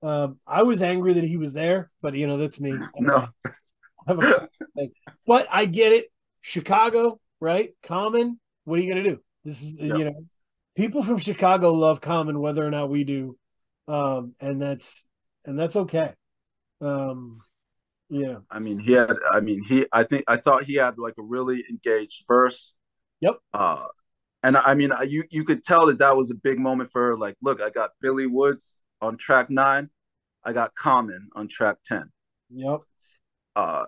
Um, 0.02 0.38
I 0.46 0.62
was 0.62 0.80
angry 0.80 1.12
that 1.12 1.24
he 1.24 1.36
was 1.36 1.52
there, 1.52 1.90
but 2.00 2.14
you 2.14 2.26
know 2.26 2.38
that's 2.38 2.58
me. 2.58 2.72
I 2.98 3.00
No. 3.00 3.28
have. 4.06 4.48
But 5.26 5.46
I 5.50 5.66
get 5.66 5.92
it. 5.92 6.10
Chicago, 6.40 7.20
right? 7.38 7.74
Common. 7.82 8.40
What 8.64 8.78
are 8.78 8.82
you 8.82 8.88
gonna 8.90 9.04
do? 9.04 9.20
This 9.44 9.62
is 9.62 9.78
Yep. 9.78 9.98
you 9.98 10.04
know, 10.06 10.24
people 10.80 11.02
from 11.02 11.18
Chicago 11.18 11.72
love 11.72 12.00
Common, 12.00 12.40
whether 12.40 12.66
or 12.66 12.70
not 12.70 12.88
we 12.88 13.04
do, 13.04 13.36
um, 13.86 14.34
and 14.40 14.60
that's 14.60 15.06
and 15.44 15.58
that's 15.58 15.76
okay. 15.76 16.12
Um, 16.80 17.40
yeah. 18.08 18.36
I 18.50 18.58
mean, 18.60 18.78
he 18.78 18.92
had. 18.92 19.12
I 19.30 19.40
mean, 19.40 19.62
he. 19.62 19.86
I 19.92 20.04
think. 20.04 20.24
I 20.26 20.36
thought 20.36 20.64
he 20.64 20.74
had 20.74 20.98
like 20.98 21.14
a 21.18 21.22
really 21.22 21.64
engaged 21.68 22.24
verse. 22.26 22.72
Yep. 23.20 23.34
Uh, 23.52 23.86
and 24.42 24.56
I 24.56 24.74
mean, 24.74 24.90
you 25.06 25.24
you 25.30 25.44
could 25.44 25.62
tell 25.62 25.86
that 25.86 25.98
that 25.98 26.16
was 26.16 26.30
a 26.30 26.34
big 26.34 26.58
moment 26.58 26.90
for 26.90 27.08
her. 27.08 27.16
Like, 27.16 27.36
look, 27.42 27.60
I 27.60 27.68
got 27.68 27.90
Billy 28.00 28.26
Woods 28.26 28.82
on 29.02 29.18
track 29.18 29.50
nine. 29.50 29.90
I 30.42 30.54
got 30.54 30.74
Common 30.74 31.28
on 31.34 31.46
track 31.48 31.76
ten. 31.84 32.10
Yep. 32.48 32.80
Uh, 33.54 33.84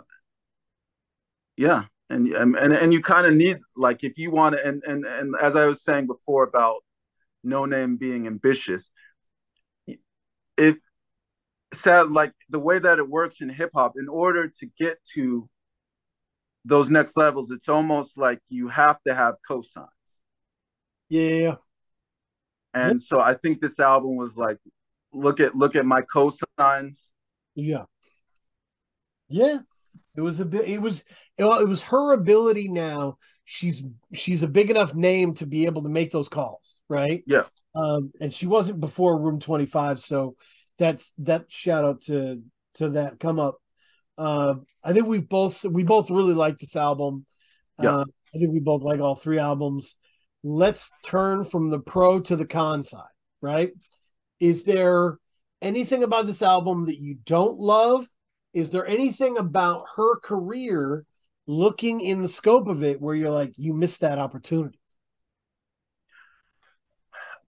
yeah, 1.57 1.85
and 2.13 2.29
and 2.29 2.57
and, 2.57 2.73
and 2.75 2.93
you 2.93 3.01
kind 3.01 3.27
of 3.27 3.35
need 3.35 3.59
like 3.77 4.05
if 4.05 4.19
you 4.19 4.31
want 4.31 4.57
to, 4.57 4.67
and 4.67 4.83
and 4.87 5.05
and 5.05 5.35
as 5.43 5.57
I 5.57 5.67
was 5.67 5.83
saying 5.83 6.07
before 6.07 6.45
about 6.45 6.85
Noname 7.45 7.99
being 7.99 8.27
ambitious, 8.27 8.91
it 10.57 10.77
sad 11.73 12.11
like 12.11 12.33
the 12.51 12.59
way 12.61 12.79
that 12.79 12.99
it 12.99 13.09
works 13.09 13.41
in 13.41 13.49
hip 13.49 13.71
hop 13.75 13.95
in 13.99 14.09
order 14.09 14.47
to 14.47 14.67
get 14.79 14.99
to 15.15 15.49
those 16.65 16.91
next 16.91 17.17
levels 17.17 17.51
it's 17.51 17.69
almost 17.69 18.17
like 18.19 18.39
you 18.49 18.69
have 18.69 18.99
to 19.07 19.15
have 19.15 19.35
cosigns 19.49 20.21
Yeah. 21.09 21.57
and 22.75 23.01
so 23.01 23.21
i 23.21 23.35
think 23.35 23.61
this 23.61 23.81
album 23.81 24.17
was 24.17 24.37
like 24.37 24.59
look 25.13 25.41
at 25.41 25.57
look 25.57 25.75
at 25.75 25.87
my 25.87 26.03
cosigns 26.03 27.11
Yeah. 27.55 27.85
Yeah. 29.33 29.59
It 30.17 30.21
was 30.21 30.41
a 30.41 30.45
bit 30.45 30.69
it 30.69 30.81
was 30.81 31.05
it 31.39 31.45
was 31.45 31.83
her 31.83 32.13
ability 32.13 32.69
now. 32.69 33.19
She's 33.45 33.85
she's 34.13 34.43
a 34.43 34.49
big 34.49 34.71
enough 34.71 34.95
name 34.95 35.35
to 35.35 35.47
be 35.47 35.67
able 35.67 35.83
to 35.83 35.89
make 35.89 36.11
those 36.11 36.29
calls, 36.29 36.81
right? 36.89 37.23
Yeah. 37.27 37.45
Um 37.75 38.13
and 38.21 38.33
she 38.33 38.47
wasn't 38.47 38.81
before 38.81 39.19
room 39.19 39.41
25, 39.41 40.01
so 40.01 40.37
that's 40.79 41.13
that 41.19 41.47
shout 41.49 41.85
out 41.85 42.01
to 42.03 42.43
to 42.75 42.91
that 42.91 43.19
come 43.19 43.39
up. 43.39 43.57
Uh, 44.19 44.55
I 44.83 44.93
think 44.93 45.07
we've 45.07 45.29
both 45.29 45.65
we 45.65 45.85
both 45.85 46.11
really 46.11 46.35
like 46.35 46.59
this 46.59 46.77
album. 46.77 47.27
Yeah. 47.83 47.97
Uh, 47.97 48.05
I 48.35 48.39
think 48.39 48.53
we 48.53 48.61
both 48.61 48.83
like 48.83 49.01
all 49.01 49.15
three 49.15 49.39
albums. 49.39 49.97
Let's 50.43 50.91
turn 51.05 51.45
from 51.45 51.71
the 51.71 51.79
pro 51.79 52.21
to 52.21 52.37
the 52.37 52.47
con 52.47 52.83
side, 52.83 53.03
right? 53.41 53.71
Is 54.41 54.65
there 54.65 55.19
anything 55.61 56.03
about 56.03 56.27
this 56.27 56.43
album 56.43 56.87
that 56.87 56.99
you 56.99 57.19
don't 57.25 57.59
love? 57.59 58.07
Is 58.53 58.71
there 58.71 58.87
anything 58.87 59.39
about 59.39 59.85
her 59.97 60.19
career 60.21 61.05
looking 61.47 62.01
in 62.01 62.23
the 62.23 62.29
scope 62.29 62.69
of 62.69 62.83
it 62.83 63.01
where 63.01 63.15
you're 63.15 63.31
like, 63.31 63.55
you 63.57 63.73
missed 63.75 64.01
that 64.01 64.19
opportunity? 64.19 64.79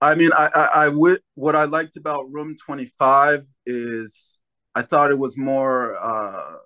I 0.01 0.15
mean, 0.15 0.31
I, 0.33 0.49
I, 0.53 0.85
I 0.85 0.89
would. 0.89 1.21
What 1.35 1.55
I 1.55 1.65
liked 1.65 1.95
about 1.95 2.31
Room 2.31 2.55
Twenty 2.63 2.85
Five 2.85 3.47
is 3.65 4.37
I 4.75 4.81
thought 4.81 5.11
it 5.11 5.17
was 5.17 5.37
more. 5.37 5.95
Uh, 5.99 6.57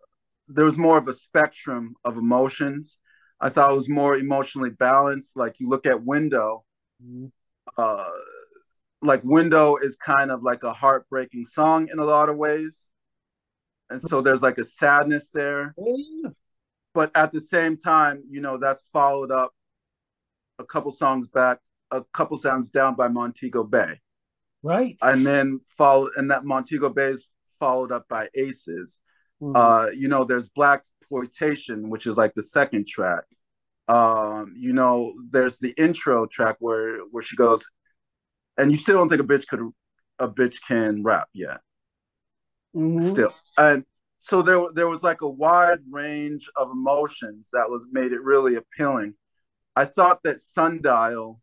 there 0.47 0.65
was 0.65 0.77
more 0.77 0.97
of 0.97 1.07
a 1.07 1.13
spectrum 1.13 1.95
of 2.03 2.17
emotions. 2.17 2.97
I 3.39 3.49
thought 3.49 3.71
it 3.71 3.75
was 3.75 3.87
more 3.87 4.17
emotionally 4.17 4.71
balanced. 4.71 5.37
Like 5.37 5.59
you 5.59 5.69
look 5.69 5.85
at 5.85 6.03
Window, 6.03 6.65
uh, 7.77 8.09
like 9.01 9.23
Window 9.23 9.75
is 9.77 9.95
kind 9.95 10.31
of 10.31 10.41
like 10.41 10.63
a 10.63 10.73
heartbreaking 10.73 11.45
song 11.45 11.87
in 11.91 11.99
a 11.99 12.05
lot 12.05 12.29
of 12.29 12.35
ways, 12.35 12.88
and 13.89 13.99
so 14.01 14.21
there's 14.21 14.41
like 14.41 14.57
a 14.57 14.65
sadness 14.65 15.31
there. 15.31 15.73
Yeah. 15.77 16.29
But 16.93 17.11
at 17.15 17.31
the 17.31 17.41
same 17.41 17.77
time, 17.77 18.23
you 18.29 18.41
know, 18.41 18.57
that's 18.57 18.83
followed 18.91 19.31
up 19.31 19.53
a 20.57 20.63
couple 20.65 20.91
songs 20.91 21.27
back 21.27 21.59
a 21.91 22.03
couple 22.13 22.37
sounds 22.37 22.69
down 22.69 22.93
by 22.95 23.07
Montego 23.07 23.63
Bay, 23.63 23.99
Right. 24.61 24.95
and 25.01 25.25
then 25.25 25.59
follow, 25.65 26.07
and 26.17 26.29
that 26.29 26.45
Montego 26.45 26.89
Bay 26.89 27.07
is 27.07 27.29
followed 27.59 27.91
up 27.91 28.07
by 28.07 28.29
Aces. 28.35 28.99
Mhm. 29.41 29.53
Uh, 29.55 29.89
you 29.91 30.07
know, 30.07 30.23
there's 30.23 30.47
Black 30.49 30.83
Exploitation, 31.01 31.89
which 31.89 32.05
is 32.05 32.15
like 32.17 32.33
the 32.35 32.43
second 32.43 32.85
track. 32.87 33.23
Um, 33.87 34.53
you 34.55 34.71
know, 34.73 35.13
there's 35.31 35.57
the 35.57 35.71
intro 35.77 36.27
track 36.27 36.57
where 36.59 36.99
where 37.05 37.23
she 37.23 37.35
goes, 37.35 37.65
and 38.57 38.69
you 38.69 38.77
still 38.77 38.97
don't 38.97 39.09
think 39.09 39.21
a 39.21 39.23
bitch 39.23 39.47
could 39.47 39.61
a 40.19 40.27
bitch 40.27 40.57
can 40.67 41.01
rap 41.01 41.27
yet, 41.33 41.61
Mhm. 42.75 43.01
still, 43.01 43.33
and 43.57 43.85
so 44.17 44.41
there 44.41 44.61
there 44.73 44.87
was 44.87 45.03
like 45.03 45.21
a 45.21 45.29
wide 45.29 45.79
range 45.89 46.49
of 46.55 46.71
emotions 46.71 47.49
that 47.53 47.69
was 47.69 47.85
made 47.91 48.11
it 48.13 48.21
really 48.23 48.55
appealing. 48.55 49.15
I 49.75 49.85
thought 49.85 50.21
that 50.23 50.39
Sundial, 50.41 51.41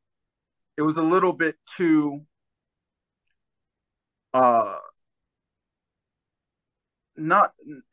it 0.77 0.83
was 0.83 0.97
a 0.97 1.03
little 1.03 1.33
bit 1.33 1.57
too 1.77 2.27
uh 4.35 4.77
not 7.17 7.53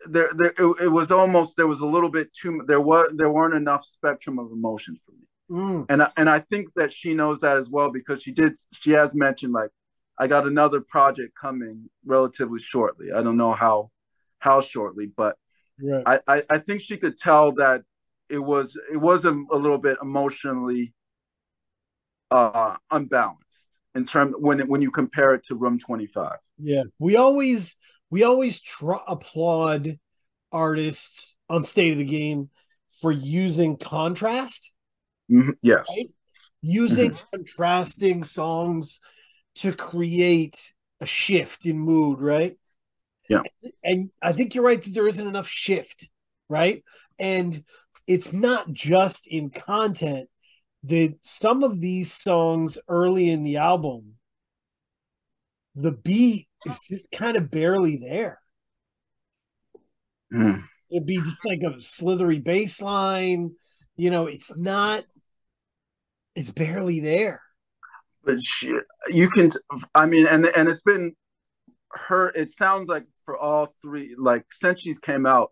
there 0.10 0.30
there 0.36 0.54
it, 0.58 0.82
it 0.84 0.88
was 0.92 1.10
almost 1.12 1.56
there 1.56 1.68
was 1.68 1.80
a 1.80 1.86
little 1.86 2.10
bit 2.10 2.34
too 2.34 2.62
there 2.68 2.82
was 2.82 3.14
there 3.16 3.30
weren't 3.32 3.54
enough 3.54 3.86
spectrum 3.86 4.38
of 4.40 4.52
emotions 4.52 5.02
for 5.06 5.12
me 5.14 5.20
Mm. 5.52 5.86
and 5.90 6.02
I, 6.02 6.12
and 6.18 6.30
I 6.30 6.40
think 6.40 6.74
that 6.76 6.92
she 6.92 7.14
knows 7.14 7.42
that 7.42 7.58
as 7.58 7.70
well 7.70 7.92
because 7.92 8.24
she 8.24 8.32
did 8.32 8.58
she 8.72 8.92
has 8.92 9.14
mentioned 9.14 9.54
like 9.54 9.70
I 10.20 10.28
got 10.28 10.47
another 10.47 10.82
project 10.82 11.34
coming 11.39 11.89
relatively 12.05 12.59
shortly. 12.59 13.11
I 13.11 13.22
don't 13.24 13.38
know 13.38 13.53
how 13.53 13.91
how 14.39 14.61
shortly 14.61 15.07
but 15.07 15.38
Right. 15.82 16.03
I, 16.05 16.20
I, 16.38 16.43
I 16.51 16.57
think 16.59 16.82
she 16.82 16.97
could 16.97 17.18
tell 17.18 17.51
that 17.53 17.82
it 18.30 18.38
was 18.38 18.78
it 18.91 18.97
was 18.97 19.26
a, 19.26 19.32
a 19.32 19.57
little 19.57 19.80
bit 19.80 19.97
emotionally 20.01 20.93
uh 22.32 22.76
unbalanced 22.91 23.70
in 23.95 24.05
terms 24.05 24.36
when 24.39 24.59
when 24.68 24.82
you 24.82 24.91
compare 24.91 25.34
it 25.34 25.43
to 25.45 25.55
room 25.55 25.80
25 25.80 26.38
Yeah, 26.59 26.84
we 26.99 27.16
always 27.16 27.76
we 28.09 28.24
always 28.24 28.61
tr- 28.61 28.93
applaud 29.07 29.99
artists 30.51 31.36
on 31.49 31.64
State 31.64 31.93
of 31.93 31.97
the 31.97 32.05
Game 32.05 32.49
for 33.01 33.11
using 33.11 33.76
contrast, 33.76 34.74
Mhm, 35.30 35.55
yes. 35.64 35.89
Right. 35.97 36.09
using 36.61 37.18
contrasting 37.34 38.24
songs 38.24 39.01
to 39.56 39.74
create 39.74 40.74
a 40.99 41.06
shift 41.06 41.66
in 41.66 41.78
mood, 41.78 42.22
right? 42.22 42.58
Yeah. 43.30 43.41
And 43.84 44.10
I 44.22 44.34
think 44.34 44.56
you're 44.56 44.64
right 44.64 44.82
that 44.82 44.93
there 44.93 45.08
isn't 45.08 45.28
enough 45.28 45.47
shift, 45.47 46.10
right? 46.49 46.84
And 47.20 47.64
it's 48.08 48.34
not 48.34 48.72
just 48.72 49.28
in 49.28 49.49
content. 49.49 50.30
That 50.86 51.16
some 51.22 51.64
of 51.64 51.80
these 51.80 52.12
songs 52.12 52.78
early 52.89 53.30
in 53.30 53.43
the 53.43 53.56
album, 53.58 54.16
the 55.76 55.93
beat 55.93 56.49
is 56.66 56.78
just 56.89 57.10
kind 57.10 57.38
of 57.38 57.49
barely 57.49 57.95
there. 57.95 58.40
Mm. 60.34 60.64
It'd 60.91 61.06
be 61.06 61.18
just 61.18 61.45
like 61.45 61.61
a 61.64 61.80
slithery 61.80 62.40
bass 62.40 62.82
line. 62.82 63.52
You 63.95 64.11
know, 64.11 64.26
it's 64.26 64.56
not, 64.57 65.06
it's 66.36 66.52
barely 66.52 66.99
there. 66.99 67.41
But 68.24 68.41
she 68.41 68.78
you 69.10 69.30
can 69.30 69.50
i 69.95 70.06
mean 70.06 70.26
and 70.28 70.48
and 70.56 70.70
it's 70.70 70.82
been 70.82 71.16
her 71.91 72.32
it 72.36 72.52
sounds 72.52 72.90
like 72.90 73.06
for 73.26 73.38
all 73.38 73.74
three 73.82 74.16
like 74.18 74.45
since 74.52 74.82
she's 74.82 75.00
came 75.00 75.26
out 75.26 75.52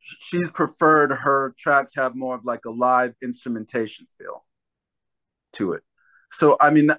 she's 0.00 0.50
preferred 0.50 1.12
her 1.12 1.54
tracks 1.58 1.92
have 1.94 2.14
more 2.14 2.34
of 2.34 2.44
like 2.44 2.64
a 2.66 2.70
live 2.70 3.14
instrumentation 3.22 4.06
feel 4.18 4.44
to 5.52 5.72
it 5.72 5.82
so 6.30 6.56
i 6.60 6.70
mean 6.70 6.90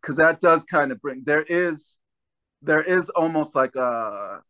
because 0.00 0.16
that 0.16 0.40
does 0.40 0.64
kind 0.64 0.92
of 0.92 1.00
bring 1.00 1.22
there 1.24 1.44
is 1.48 1.96
there 2.60 2.82
is 2.82 3.08
almost 3.10 3.54
like 3.54 3.74
a 3.76 4.40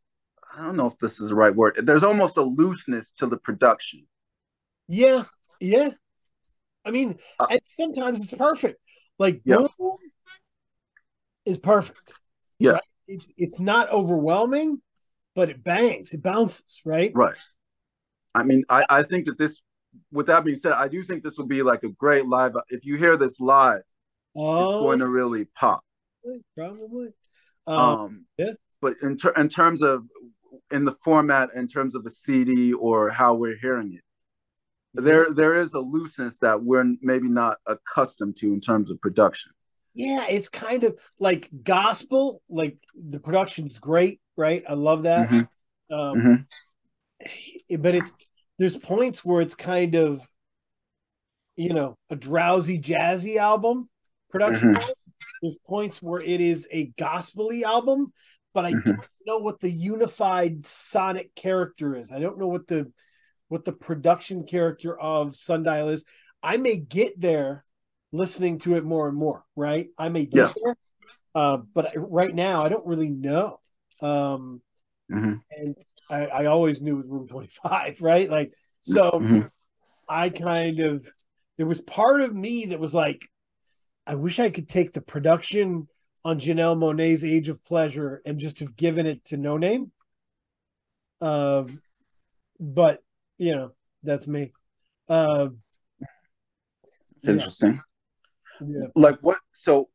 i 0.57 0.63
don't 0.63 0.77
know 0.77 0.87
if 0.87 0.99
this 0.99 1.21
is 1.21 1.29
the 1.29 1.35
right 1.35 1.55
word 1.55 1.79
there's 1.85 2.05
almost 2.05 2.37
a 2.37 2.43
looseness 2.43 3.11
to 3.11 3.27
the 3.27 3.37
production 3.37 4.07
Yeah, 4.89 5.25
yeah. 5.61 5.91
I 6.85 6.91
mean, 6.91 7.19
Uh, 7.39 7.47
and 7.51 7.61
sometimes 7.65 8.21
it's 8.21 8.35
perfect. 8.35 8.81
Like. 9.19 9.43
Boom 9.45 9.69
is 11.45 11.59
perfect. 11.59 12.15
Yeah. 12.59 12.73
Right? 12.73 12.83
It's 13.09 13.31
it's 13.37 13.61
not 13.61 13.91
overwhelming, 13.91 14.81
but 15.35 15.49
it 15.49 15.65
bangs, 15.65 16.13
it 16.13 16.23
bounces, 16.23 16.81
right? 16.85 17.11
right 17.15 17.35
i 18.35 18.43
mean 18.43 18.65
i 18.71 18.83
i 18.89 19.03
think 19.03 19.27
that 19.27 19.37
this 19.37 19.61
with 20.11 20.27
that 20.27 20.43
being 20.43 20.57
said 20.57 20.73
i 20.73 20.89
do 20.89 21.03
think 21.03 21.23
this 21.23 21.37
will 21.37 21.47
be 21.47 21.63
like 21.63 21.83
a 21.83 21.91
great 21.91 22.25
live 22.27 22.53
if 22.71 22.87
you 22.87 22.97
hear 22.97 23.15
this 23.15 23.39
live 23.41 23.83
Oh, 24.35 24.65
it's 24.65 24.73
going 24.73 24.99
to 25.01 25.09
really 25.09 25.45
pop. 25.45 25.85
probably. 26.57 27.09
Um, 27.67 27.79
Um, 27.79 28.27
yeah. 28.39 28.53
But 28.81 28.95
in, 29.03 29.17
ter- 29.17 29.35
in 29.37 29.49
terms 29.49 29.83
of 29.83 30.05
in 30.71 30.85
the 30.85 30.97
format, 31.05 31.51
in 31.55 31.69
terms 31.69 31.95
of 31.95 32.05
a 32.07 32.11
CD 32.11 32.73
or 32.73 33.11
how 33.11 33.35
we're 33.35 33.59
hearing 33.59 33.93
it, 33.93 34.03
there 34.95 35.33
there 35.33 35.55
is 35.55 35.75
a 35.75 35.81
looseness 35.81 36.39
that 36.39 36.63
we're 36.63 36.85
maybe 37.01 37.29
not 37.29 37.59
accustomed 37.67 38.37
to 38.37 38.53
in 38.53 38.61
terms 38.61 38.91
of 38.91 39.01
production. 39.01 39.53
yeah, 39.95 40.27
it's 40.29 40.49
kind 40.49 40.85
of 40.85 40.99
like 41.21 41.49
gospel. 41.63 42.43
Like 42.49 42.79
the 42.95 43.19
production's 43.21 43.79
great, 43.79 44.21
right? 44.37 44.63
I 44.69 44.75
love 44.75 45.05
that. 45.05 45.29
Mhm, 45.29 45.49
Um, 45.91 46.47
mhm. 47.71 47.79
but 47.79 47.95
it's 47.95 48.13
there's 48.59 48.77
points 48.77 49.25
where 49.25 49.41
it's 49.43 49.55
kind 49.55 49.95
of 49.95 50.27
you 51.57 51.73
know 51.75 51.97
a 52.11 52.17
drowsy 52.17 52.79
jazzy 52.79 53.37
album 53.37 53.89
production 54.31 54.73
Mhm. 54.73 54.89
there's 55.43 55.59
points 55.67 56.03
where 56.03 56.21
it 56.21 56.41
is 56.41 56.67
a 56.71 56.87
gospely 56.99 57.65
album 57.65 58.13
but 58.55 58.65
i 58.65 58.73
Mhm. 58.73 58.85
don't 58.85 59.07
know 59.27 59.39
what 59.39 59.61
the 59.61 59.71
unified 59.71 60.65
sonic 60.65 61.35
character 61.35 61.95
is 61.95 62.11
i 62.11 62.19
don't 62.19 62.39
know 62.39 62.47
what 62.49 62.67
the 62.67 62.91
what 63.53 63.65
the 63.67 63.73
production 63.73 64.45
character 64.45 64.99
of 64.99 65.37
sundial 65.37 65.91
is 65.91 66.05
i 66.43 66.57
may 66.57 66.77
get 66.77 67.21
there 67.21 67.63
listening 68.11 68.59
to 68.59 68.77
it 68.77 68.85
more 68.85 69.09
and 69.09 69.19
more 69.19 69.45
right 69.55 69.89
i 69.99 70.09
may 70.09 70.25
get 70.25 70.39
Yeah. 70.39 70.53
there 70.63 70.77
uh, 71.35 71.59
but 71.75 71.93
right 71.97 72.35
now 72.35 72.65
i 72.65 72.69
don't 72.69 72.87
really 72.87 73.11
know 73.11 73.59
um 74.01 74.61
Mhm, 75.11 75.43
and 75.51 75.77
I, 76.09 76.27
I 76.27 76.45
always 76.47 76.81
knew 76.81 76.95
it 76.95 77.03
was 77.03 77.11
room 77.11 77.29
25 77.29 78.01
right 78.01 78.31
like 78.31 78.53
so 78.83 79.11
mhm. 79.13 79.51
i 80.09 80.31
kind 80.31 80.81
of 80.81 81.07
there 81.59 81.67
was 81.67 81.83
part 81.83 82.23
of 82.23 82.35
me 82.35 82.67
that 82.67 82.81
was 82.81 82.95
like 82.95 83.29
i 84.07 84.15
wish 84.15 84.41
i 84.41 84.49
could 84.49 84.69
take 84.69 84.93
the 84.93 85.03
production 85.03 85.89
on 86.25 86.39
Janelle 86.39 86.77
Monáe's 86.79 87.25
Age 87.25 87.49
of 87.49 87.65
Pleasure 87.65 88.23
and 88.25 88.39
just 88.39 88.61
have 88.61 88.77
given 88.77 89.07
it 89.07 89.25
to 89.25 89.37
Noname. 89.37 89.91
Um, 91.21 91.83
but 92.61 93.01
you 93.43 93.55
know 93.57 93.73
that's 94.05 94.29
me. 94.29 94.53
Uh, 95.09 95.49
Interesting. 97.25 97.81
yeah. 98.61 98.87
Like 98.95 99.19
what? 99.21 99.39
So 99.53 99.89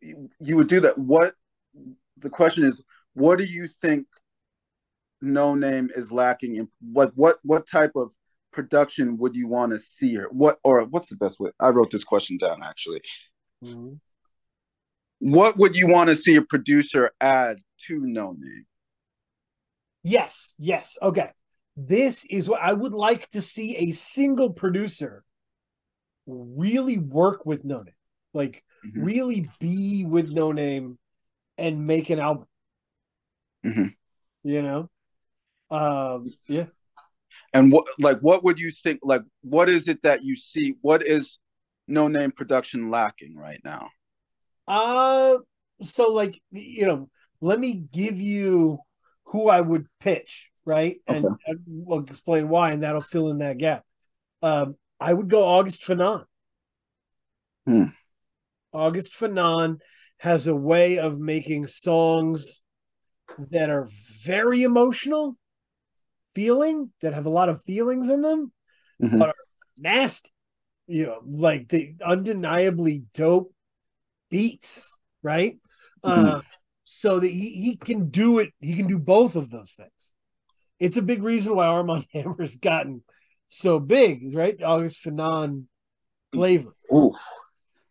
you 0.00 0.56
would 0.56 0.68
do 0.68 0.80
that. 0.80 0.96
What? 0.96 1.34
The 2.18 2.30
question 2.30 2.64
is, 2.64 2.80
what 3.14 3.38
do 3.38 3.44
you 3.44 3.66
think 3.66 4.06
Noname 5.22 5.90
is 5.96 6.12
lacking 6.12 6.56
in? 6.56 6.68
What 6.80 7.12
what 7.16 7.36
what 7.42 7.66
type 7.66 7.92
of 7.96 8.10
production 8.52 9.16
would 9.18 9.34
you 9.34 9.48
want 9.48 9.72
to 9.72 9.78
see 9.78 10.16
or 10.16 10.28
What 10.30 10.58
or 10.62 10.84
what's 10.84 11.08
the 11.08 11.16
best 11.16 11.40
way? 11.40 11.50
I 11.58 11.70
wrote 11.70 11.90
this 11.90 12.04
question 12.04 12.38
down 12.38 12.62
actually. 12.62 13.00
Mhm. 13.64 13.98
What 15.18 15.56
would 15.56 15.74
you 15.74 15.88
want 15.88 16.08
to 16.08 16.16
see 16.16 16.36
a 16.36 16.42
producer 16.42 17.10
add 17.20 17.58
to 17.86 18.00
Noname? 18.00 18.66
Yes, 20.04 20.54
yes. 20.58 20.98
Okay. 21.00 21.30
This 21.76 22.24
is 22.28 22.48
what 22.48 22.60
I 22.60 22.72
would 22.72 22.92
like 22.92 23.28
to 23.30 23.40
see 23.40 23.76
a 23.76 23.92
single 23.92 24.50
producer 24.50 25.24
really 26.26 26.98
work 26.98 27.46
with 27.46 27.64
Noname. 27.64 27.94
Like 28.34 28.64
Mhm. 28.84 29.04
really 29.04 29.46
be 29.58 30.04
with 30.04 30.32
Noname 30.32 30.96
and 31.58 31.86
make 31.86 32.10
an 32.10 32.18
album. 32.18 32.46
Mhm. 33.64 33.94
You 34.42 34.62
know? 34.62 34.90
Um, 35.70 36.26
yeah. 36.48 36.66
And 37.54 37.72
what 37.72 37.86
like 37.98 38.20
what 38.20 38.44
would 38.44 38.58
you 38.58 38.70
think? 38.70 39.00
Like 39.02 39.22
what 39.42 39.68
is 39.68 39.88
it 39.88 40.02
that 40.02 40.22
you 40.22 40.36
see? 40.36 40.76
What 40.80 41.06
is 41.06 41.38
Noname 41.88 42.34
production 42.34 42.90
lacking 42.90 43.36
right 43.36 43.60
now? 43.64 43.90
Uh 44.66 45.38
so 45.82 46.12
like 46.12 46.40
you 46.50 46.86
know, 46.86 47.10
let 47.40 47.58
me 47.58 47.74
give 47.74 48.20
you 48.20 48.78
who 49.24 49.48
I 49.48 49.60
would 49.60 49.86
pitch, 50.00 50.51
right? 50.64 50.98
And, 51.06 51.24
Okay. 51.24 51.36
and 51.46 51.60
we'll 51.66 52.04
explain 52.04 52.48
why, 52.48 52.72
and 52.72 52.82
that'll 52.82 53.00
fill 53.00 53.30
in 53.30 53.38
that 53.38 53.58
gap. 53.58 53.84
Um, 54.42 54.76
I 55.00 55.12
would 55.12 55.28
go 55.28 55.44
August 55.44 55.82
Fanon. 55.82 56.24
Hmm. 57.66 57.84
August 58.72 59.12
Fanon 59.14 59.78
has 60.18 60.46
a 60.46 60.54
way 60.54 60.98
of 60.98 61.18
making 61.18 61.66
songs 61.66 62.64
that 63.50 63.70
are 63.70 63.88
very 64.24 64.62
emotional, 64.62 65.36
feeling 66.34 66.92
that 67.02 67.14
have 67.14 67.26
a 67.26 67.30
lot 67.30 67.48
of 67.48 67.62
feelings 67.62 68.08
in 68.08 68.22
them, 68.22 68.52
Mhm. 69.00 69.18
but 69.18 69.28
are 69.30 69.34
nasty. 69.76 70.30
You 70.86 71.06
know, 71.06 71.22
like 71.24 71.68
the 71.68 71.94
undeniably 72.04 73.04
dope 73.14 73.54
beats, 74.28 74.96
right? 75.22 75.58
Uh, 76.02 76.40
so 76.84 77.20
that 77.20 77.28
he, 77.28 77.50
he 77.50 77.76
can 77.76 78.10
do 78.10 78.38
it, 78.40 78.50
he 78.60 78.74
can 78.74 78.88
do 78.88 78.98
both 78.98 79.36
of 79.36 79.50
those 79.50 79.74
things. 79.74 80.14
It's 80.82 80.96
a 80.96 81.02
big 81.02 81.22
reason 81.22 81.54
why 81.54 81.66
Armand 81.66 82.06
Hammer's 82.12 82.56
gotten 82.56 83.04
so 83.48 83.78
big, 83.78 84.34
right? 84.34 84.60
August 84.60 85.04
Fanon 85.04 85.66
flavor. 86.32 86.72
Ooh, 86.92 87.14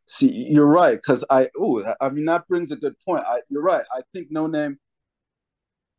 see, 0.05 0.29
you're 0.29 0.65
right. 0.67 0.97
Because 0.97 1.23
I, 1.29 1.47
ooh, 1.57 1.85
I 2.01 2.09
mean, 2.09 2.25
that 2.25 2.49
brings 2.49 2.69
a 2.71 2.75
good 2.75 2.95
point. 3.07 3.23
I, 3.25 3.37
you're 3.49 3.61
right. 3.63 3.85
I 3.95 4.01
think 4.13 4.29
Noname, 4.33 4.75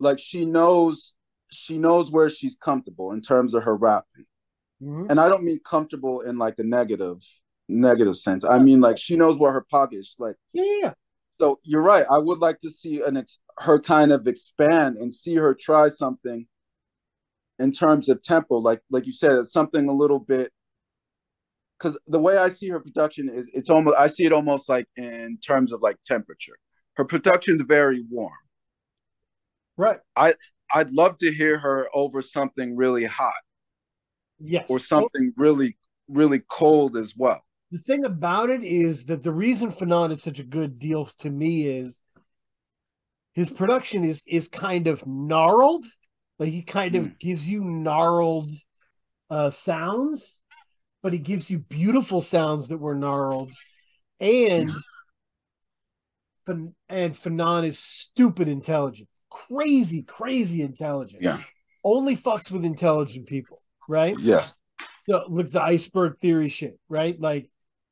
like 0.00 0.18
she 0.18 0.44
knows, 0.44 1.14
she 1.50 1.78
knows 1.78 2.10
where 2.10 2.28
she's 2.28 2.56
comfortable 2.56 3.12
in 3.12 3.22
terms 3.22 3.54
of 3.54 3.62
her 3.62 3.74
rapping, 3.76 4.26
Mhm. 4.82 5.06
and 5.10 5.18
I 5.18 5.30
don't 5.30 5.44
mean 5.44 5.60
comfortable 5.64 6.20
in 6.20 6.36
like 6.36 6.58
a 6.58 6.64
negative, 6.64 7.22
negative 7.70 8.18
sense. 8.18 8.44
I 8.44 8.58
mean 8.58 8.82
like 8.82 8.98
she 8.98 9.16
knows 9.16 9.38
where 9.38 9.52
her 9.52 9.64
pocket 9.70 9.96
is. 10.00 10.14
Like, 10.18 10.36
yeah. 10.52 10.92
so 11.40 11.58
you're 11.62 11.80
right. 11.82 12.04
I 12.10 12.18
would 12.18 12.40
like 12.40 12.60
to 12.60 12.70
see 12.70 13.00
an 13.02 13.16
ex- 13.16 13.38
her 13.60 13.80
kind 13.80 14.12
of 14.12 14.26
expand 14.28 14.96
and 14.98 15.12
see 15.14 15.36
her 15.36 15.54
try 15.54 15.88
something 15.88 16.46
in 17.62 17.72
terms 17.72 18.08
of 18.08 18.22
tempo, 18.22 18.56
like 18.56 18.80
like 18.90 19.06
you 19.06 19.12
said, 19.12 19.46
something 19.46 19.88
a 19.88 19.92
little 19.92 20.18
bit 20.20 20.50
because 21.78 21.98
the 22.06 22.18
way 22.20 22.36
I 22.36 22.48
see 22.48 22.68
her 22.68 22.80
production 22.80 23.28
is 23.28 23.50
it's 23.54 23.70
almost 23.70 23.96
I 23.96 24.06
see 24.08 24.24
it 24.24 24.32
almost 24.32 24.68
like 24.68 24.86
in 24.96 25.38
terms 25.44 25.72
of 25.72 25.80
like 25.82 25.96
temperature. 26.04 26.56
Her 26.96 27.04
production's 27.04 27.62
very 27.62 28.04
warm. 28.10 28.32
right. 29.76 29.98
I 30.16 30.34
I'd 30.74 30.90
love 30.92 31.18
to 31.18 31.32
hear 31.32 31.58
her 31.58 31.88
over 31.94 32.22
something 32.22 32.76
really 32.76 33.04
hot 33.04 33.42
Yes. 34.38 34.66
or 34.70 34.78
something 34.80 35.32
really 35.36 35.76
really 36.08 36.42
cold 36.50 36.96
as 36.96 37.14
well. 37.16 37.42
the 37.70 37.78
thing 37.78 38.04
about 38.04 38.50
it 38.50 38.62
is 38.62 39.06
that 39.06 39.22
the 39.22 39.32
reason 39.32 39.70
Fanon 39.70 40.12
is 40.12 40.22
such 40.22 40.38
a 40.38 40.44
good 40.44 40.78
deal 40.78 41.04
to 41.22 41.30
me 41.30 41.66
is 41.66 42.00
his 43.32 43.50
production 43.50 44.04
is 44.04 44.22
is 44.26 44.46
kind 44.48 44.86
of 44.88 45.06
gnarled. 45.06 45.86
Like 46.42 46.50
he 46.50 46.62
kind 46.62 46.96
of 46.96 47.20
gives 47.20 47.48
you 47.48 47.62
gnarled 47.62 48.50
uh 49.30 49.50
sounds, 49.50 50.40
but 51.00 51.12
he 51.12 51.20
gives 51.20 51.48
you 51.48 51.60
beautiful 51.60 52.20
sounds 52.20 52.66
that 52.66 52.78
were 52.78 52.96
gnarled. 52.96 53.52
And 54.18 54.72
Fan- 56.44 56.74
and 56.88 57.14
Fanon 57.14 57.64
is 57.64 57.78
stupid 57.78 58.48
intelligent. 58.48 59.08
Crazy, 59.30 60.02
crazy 60.02 60.62
intelligent. 60.62 61.22
Yeah. 61.22 61.44
Only 61.84 62.16
fucks 62.16 62.50
with 62.50 62.64
intelligent 62.64 63.28
people, 63.28 63.58
right? 63.88 64.16
Yes. 64.18 64.56
the, 65.06 65.22
look 65.28 65.48
the 65.48 65.62
iceberg 65.62 66.18
theory 66.18 66.48
shit, 66.48 66.76
right? 66.88 67.20
Like 67.20 67.50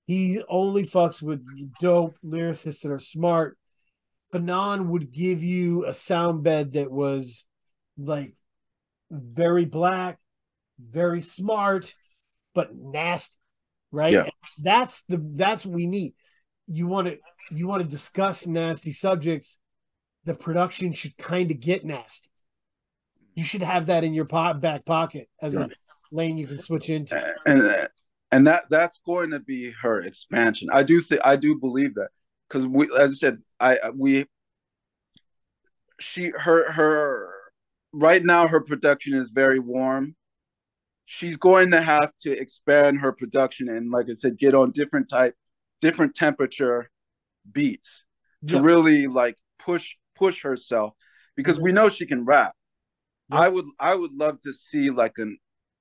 he 0.08 0.42
only 0.48 0.84
fucks 0.84 1.22
with 1.22 1.46
dope 1.80 2.16
lyricists 2.24 2.80
that 2.80 2.90
are 2.90 2.98
smart. 2.98 3.56
Fanon 4.34 4.86
would 4.86 5.12
give 5.12 5.44
you 5.44 5.86
a 5.86 5.94
sound 5.94 6.42
bed 6.42 6.72
that 6.72 6.90
was 6.90 7.46
like 7.96 8.34
very 9.10 9.64
black, 9.64 10.18
very 10.78 11.22
smart, 11.22 11.94
but 12.54 12.74
nasty, 12.74 13.36
right? 13.92 14.12
Yeah. 14.12 14.28
That's 14.62 15.02
the 15.04 15.20
that's 15.34 15.64
what 15.66 15.74
we 15.74 15.86
need. 15.86 16.14
You 16.66 16.86
want 16.86 17.08
to 17.08 17.18
you 17.50 17.66
want 17.66 17.82
to 17.82 17.88
discuss 17.88 18.46
nasty 18.46 18.92
subjects. 18.92 19.58
The 20.24 20.34
production 20.34 20.92
should 20.92 21.16
kind 21.16 21.50
of 21.50 21.60
get 21.60 21.84
nasty. 21.84 22.28
You 23.34 23.44
should 23.44 23.62
have 23.62 23.86
that 23.86 24.04
in 24.04 24.12
your 24.14 24.26
pot, 24.26 24.60
back 24.60 24.84
pocket 24.84 25.28
as 25.40 25.54
Yeah. 25.54 25.64
a 25.64 25.68
lane 26.12 26.36
you 26.36 26.46
can 26.46 26.58
switch 26.58 26.90
into. 26.90 27.16
and 27.46 27.88
and 28.32 28.46
that 28.46 28.64
that's 28.70 29.00
going 29.04 29.30
to 29.30 29.40
be 29.40 29.72
her 29.82 30.02
expansion. 30.02 30.68
I 30.72 30.82
do 30.82 31.00
think 31.00 31.20
I 31.24 31.36
do 31.36 31.56
believe 31.58 31.94
that 31.94 32.10
because 32.48 32.66
we, 32.66 32.88
as 32.98 33.10
I 33.10 33.14
said, 33.14 33.38
I 33.58 33.78
we 33.94 34.26
she 35.98 36.30
her 36.30 36.70
her 36.72 37.34
right 37.92 38.24
now 38.24 38.46
her 38.46 38.60
production 38.60 39.14
is 39.14 39.30
very 39.30 39.58
warm. 39.58 40.14
She's 41.06 41.36
going 41.36 41.72
to 41.72 41.80
have 41.80 42.12
to 42.22 42.32
expand 42.32 43.00
her 43.00 43.12
production 43.12 43.68
and, 43.68 43.90
like 43.90 44.06
I 44.08 44.14
said, 44.14 44.38
get 44.38 44.54
on 44.54 44.70
different 44.70 45.08
type, 45.08 45.34
different 45.80 46.14
temperature 46.14 46.88
beats 47.50 48.04
to 48.46 48.54
Yeah. 48.54 48.60
really 48.62 49.06
like 49.06 49.36
push 49.58 49.96
push 50.14 50.42
herself 50.42 50.94
because 51.36 51.58
we 51.58 51.70
mm-hmm. 51.70 51.76
know 51.76 51.88
she 51.88 52.06
can 52.06 52.24
rap. 52.24 52.54
Yeah. 53.30 53.40
I 53.40 53.48
would 53.48 53.66
I 53.78 53.94
would 53.94 54.12
love 54.12 54.40
to 54.42 54.52
see 54.52 54.90
like 54.90 55.14
an 55.18 55.38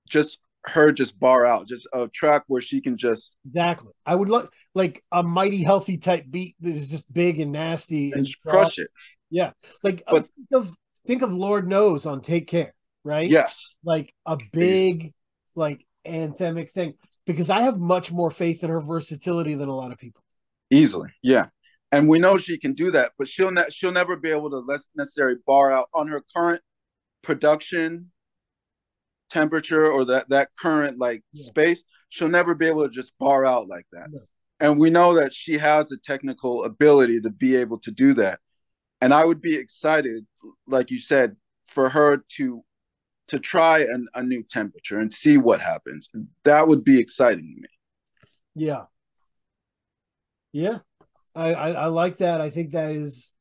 just 0.09 0.39
her 0.65 0.91
just 0.91 1.19
bar 1.19 1.45
out, 1.45 1.67
just 1.67 1.87
a 1.93 2.07
track 2.07 2.43
where 2.47 2.61
she 2.61 2.81
can 2.81 2.97
just 2.97 3.35
Exactly. 3.45 3.93
I 4.05 4.15
would 4.15 4.29
like 4.29 4.49
like 4.73 5.03
a 5.11 5.21
mighty 5.23 5.63
healthy 5.63 5.97
type 5.97 6.25
beat 6.29 6.55
that 6.61 6.75
is 6.75 6.89
just 6.89 7.11
big 7.13 7.39
and 7.39 7.51
nasty 7.51 8.11
and 8.11 8.25
and 8.25 8.35
crush 8.45 8.79
it. 8.79 8.89
Yeah. 9.29 9.51
Like 9.83 10.03
But- 10.07 10.29
of 10.53 10.75
think 11.07 11.21
of 11.21 11.33
Lord 11.33 11.67
knows 11.67 12.05
on 12.05 12.21
Take 12.21 12.47
Care, 12.47 12.73
right? 13.03 13.29
Yes. 13.29 13.75
Like 13.83 14.13
a 14.25 14.37
big 14.51 15.13
like 15.55 15.85
anthemic 16.05 16.71
thing 16.71 16.93
because 17.25 17.49
I 17.49 17.61
have 17.61 17.77
much 17.77 18.11
more 18.11 18.31
faith 18.31 18.63
in 18.63 18.69
her 18.69 18.81
versatility 18.81 19.55
than 19.55 19.69
a 19.69 19.75
lot 19.75 19.91
of 19.91 19.97
people. 19.97 20.23
Easily. 20.71 21.09
Yeah. 21.21 21.47
And 21.91 22.07
we 22.07 22.19
know 22.19 22.37
she 22.37 22.57
can 22.59 22.73
do 22.73 22.91
that, 22.91 23.13
but 23.17 23.27
she'll 23.27 23.51
ne- 23.51 23.69
she'll 23.71 23.91
never 23.91 24.15
be 24.15 24.29
able 24.29 24.51
to 24.51 24.59
less 24.59 24.87
necessarily 24.95 25.37
bar 25.47 25.71
out 25.71 25.89
on 25.93 26.07
her 26.07 26.23
current 26.35 26.61
production 27.23 28.11
temperature 29.29 29.89
or 29.91 30.05
that 30.05 30.29
that 30.29 30.49
current 30.59 30.97
like 30.99 31.23
Yeah. 31.33 31.45
space. 31.45 31.83
She'll 32.09 32.29
never 32.29 32.55
be 32.55 32.67
able 32.67 32.83
to 32.83 32.89
just 32.93 33.11
bar 33.19 33.45
out 33.45 33.67
like 33.67 33.85
that. 33.91 34.11
No. 34.11 34.21
And 34.59 34.79
we 34.79 34.89
know 34.89 35.13
that 35.15 35.33
she 35.33 35.57
has 35.57 35.89
the 35.89 35.97
technical 35.97 36.65
ability 36.65 37.21
to 37.21 37.29
be 37.29 37.55
able 37.55 37.79
to 37.79 37.91
do 37.91 38.13
that. 38.15 38.39
And 39.01 39.13
I 39.13 39.23
would 39.23 39.41
be 39.41 39.55
excited, 39.55 40.25
like 40.67 40.91
you 40.91 40.99
said, 40.99 41.35
for 41.67 41.89
her 41.89 42.23
to 42.37 42.63
to 43.27 43.39
try 43.39 43.79
an, 43.81 44.07
a 44.15 44.23
new 44.23 44.41
temperature 44.41 44.97
and 44.97 45.13
see 45.13 45.37
what 45.37 45.61
happens. 45.61 46.09
That 46.45 46.67
would 46.67 46.83
be 46.83 46.99
exciting 46.99 47.53
to 47.55 47.61
me. 47.61 47.67
Yeah. 48.55 48.85
Yeah. 50.51 50.79
I, 51.35 51.53
I, 51.53 51.69
I 51.71 51.85
like 51.85 52.17
that. 52.17 52.41
I 52.41 52.49
think 52.49 52.71
that 52.71 52.95
is 52.95 53.35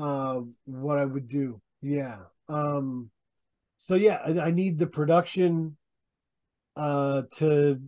uh, 0.00 0.40
what 0.66 0.98
I 0.98 1.04
would 1.04 1.28
do. 1.28 1.60
Yeah. 1.82 2.18
Um 2.48 3.10
so 3.76 3.96
yeah, 3.96 4.18
I, 4.24 4.46
I 4.46 4.50
need 4.52 4.78
the 4.78 4.86
production 4.86 5.76
uh 6.76 7.22
to 7.32 7.80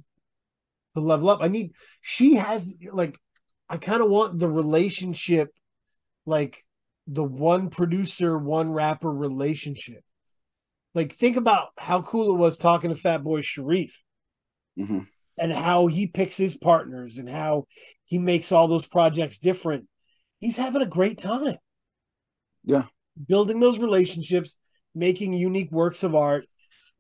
to 0.95 1.01
level 1.01 1.31
up. 1.31 1.39
I 1.43 1.49
need 1.49 1.73
she 2.03 2.35
has 2.35 2.77
like 2.93 3.17
I 3.69 3.77
kind 3.77 4.03
of 4.03 4.11
want 4.11 4.41
the 4.41 4.49
relationship 4.49 5.51
like 6.27 6.66
the 7.07 7.25
one 7.25 7.71
producer, 7.71 8.37
one 8.39 8.73
rapper 8.73 9.11
relationship. 9.13 10.03
Like 10.95 11.13
think 11.13 11.37
about 11.37 11.69
how 11.79 12.03
cool 12.03 12.35
it 12.35 12.39
was 12.39 12.57
talking 12.57 12.93
to 12.93 13.01
Fatboi 13.01 13.43
Sharif 13.45 14.03
hmm 14.77 15.09
and 15.39 15.53
how 15.53 15.87
he 15.87 16.07
picks 16.07 16.37
his 16.37 16.57
partners 16.57 17.19
and 17.19 17.29
how 17.29 17.67
he 18.05 18.19
makes 18.19 18.53
all 18.53 18.69
those 18.69 18.87
projects 18.87 19.39
different. 19.39 19.87
He's 20.41 20.57
having 20.57 20.83
a 20.83 20.87
great 20.87 21.19
time. 21.19 21.57
Yeah. 22.65 22.85
Building 23.29 23.61
those 23.61 23.79
relationships, 23.79 24.57
making 24.95 25.33
unique 25.33 25.73
works 25.73 26.03
of 26.03 26.15
art. 26.15 26.47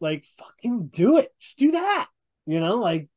Like 0.00 0.26
fucking 0.38 0.88
do 0.88 1.18
it. 1.18 1.30
Just 1.40 1.58
do 1.58 1.72
that. 1.72 2.08
You 2.46 2.60
know, 2.60 2.76
like 2.76 3.08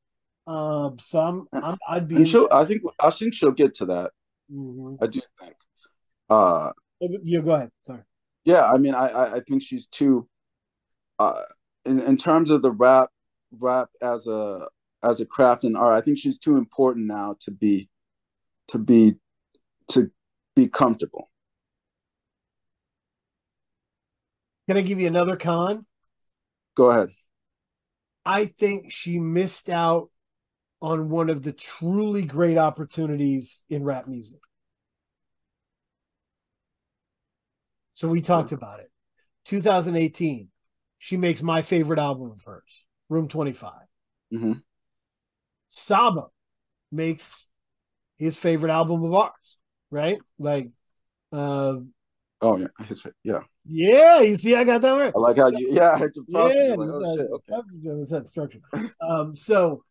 um 0.47 0.97
so 0.99 1.19
I'm, 1.19 1.47
I'm 1.61 1.77
I'd 1.87 2.07
be 2.07 2.25
she'll, 2.25 2.47
I 2.51 2.65
think, 2.65 2.81
I 2.99 3.11
think 3.11 3.33
she'll 3.33 3.51
get 3.51 3.75
to 3.75 3.85
that. 3.87 4.11
Mhm. 4.51 4.97
I 5.01 5.07
do 5.07 5.21
think. 5.39 5.55
Uh, 6.29 6.71
Yeah, 7.01 7.39
go 7.39 7.51
ahead. 7.51 7.71
Sorry. 7.85 8.01
yeah, 8.45 8.69
I 8.71 8.77
mean, 8.77 8.93
I, 8.93 9.07
I, 9.07 9.35
I 9.35 9.39
think 9.41 9.63
she's 9.63 9.87
too. 9.87 10.27
Uh, 11.17 11.41
in 11.85 11.99
in 11.99 12.17
terms 12.17 12.49
of 12.49 12.61
the 12.61 12.71
rap, 12.71 13.09
rap 13.51 13.89
as 14.01 14.27
a 14.27 14.67
as 15.01 15.21
a 15.21 15.25
craft 15.25 15.63
and 15.63 15.77
art, 15.77 15.95
I 15.95 16.01
think 16.01 16.17
she's 16.17 16.37
too 16.37 16.57
important 16.57 17.07
now 17.07 17.35
to 17.41 17.51
be, 17.51 17.89
to 18.67 18.77
be, 18.77 19.15
to 19.89 20.11
be 20.55 20.67
comfortable. 20.67 21.29
Can 24.67 24.77
I 24.77 24.81
give 24.81 24.99
you 24.99 25.07
another 25.07 25.35
con? 25.35 25.85
Go 26.75 26.91
ahead. 26.91 27.09
I 28.25 28.45
think 28.45 28.91
she 28.91 29.19
missed 29.19 29.69
out 29.69 30.09
on 30.81 31.09
one 31.09 31.29
of 31.29 31.41
the 31.41 31.53
truly 31.53 32.23
great 32.23 32.57
opportunities 32.57 33.63
in 33.69 33.83
rap 33.83 34.07
music. 34.07 34.39
So 37.99 38.07
we 38.07 38.21
talked 38.21 38.53
about 38.53 38.79
it. 38.79 38.89
2018, 39.43 40.47
she 40.99 41.17
makes 41.17 41.43
my 41.43 41.61
favorite 41.61 41.99
album 41.99 42.31
of 42.31 42.41
hers, 42.45 42.85
Room 43.09 43.27
25. 43.27 43.73
hmm 44.31 44.53
Saba 45.67 46.27
makes 46.93 47.45
his 48.17 48.37
favorite 48.37 48.71
album 48.71 49.03
of 49.03 49.13
ours, 49.13 49.57
right? 49.91 50.17
Like, 50.37 50.69
uh, 51.33 51.75
Oh 52.39 52.57
yeah, 52.57 52.67
his, 52.87 53.05
yeah. 53.25 53.39
yeah, 53.65 54.21
you 54.21 54.35
see, 54.35 54.55
I 54.55 54.63
got 54.63 54.79
that 54.81 54.93
right. 54.93 55.11
I 55.13 55.19
like 55.19 55.35
how 55.35 55.49
you. 55.49 55.67
Yeah, 55.69 55.91
I 55.91 55.97
had 55.97 56.13
to 56.13 56.23
process. 56.31 56.55
Yeah, 56.55 56.75
like, 56.75 56.89
oh 56.89 57.15
shit. 57.17 57.27
Okay. 57.29 58.11
That 58.11 58.29
structure. 58.29 58.61
Um, 59.01 59.35
so 59.35 59.83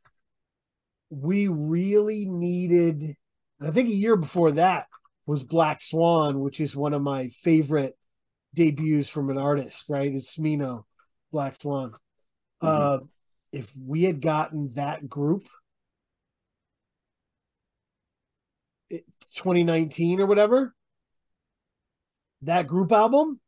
we 1.11 1.49
really 1.49 2.25
needed, 2.25 3.17
I 3.61 3.71
think 3.71 3.91
a 3.91 3.95
year 3.95 4.17
before 4.17 4.53
that 4.53 4.87
was 5.27 5.45
Black 5.45 5.83
Swan, 5.83 6.41
which 6.41 6.59
is 6.59 6.75
one 6.75 6.95
of 6.95 7.03
my 7.03 7.29
favorite 7.29 7.98
debuts 8.59 9.09
from 9.09 9.31
an 9.31 9.39
artist, 9.39 9.85
right? 9.89 10.13
It's 10.13 10.37
Smino, 10.37 10.85
Black 11.31 11.55
Swan. 11.55 11.95
Uh, 12.61 12.99
if 13.53 13.73
we 13.87 14.03
had 14.03 14.21
gotten 14.21 14.71
that 14.71 15.09
group, 15.09 15.45
it- 18.91 19.05
2019 19.35 20.21
or 20.21 20.27
whatever, 20.27 20.75
that 22.43 22.67
group 22.67 22.91
album, 22.93 23.41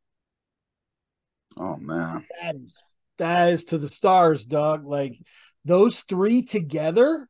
Oh 1.56 1.76
man. 1.76 2.24
that 2.40 2.54
is 2.54 2.84
that 3.18 3.52
is 3.52 3.64
to 3.66 3.78
the 3.78 3.88
stars, 3.88 4.44
dog. 4.44 4.86
Like 4.86 5.18
those 5.64 6.00
three 6.00 6.42
together, 6.42 7.28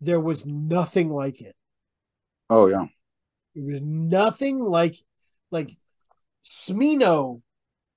there 0.00 0.20
was 0.20 0.46
nothing 0.46 1.10
like 1.10 1.40
it. 1.42 1.54
Oh 2.48 2.66
yeah. 2.68 2.86
There 3.54 3.64
was 3.64 3.80
nothing 3.82 4.60
like 4.60 4.96
like 5.50 5.76
Smino. 6.44 7.42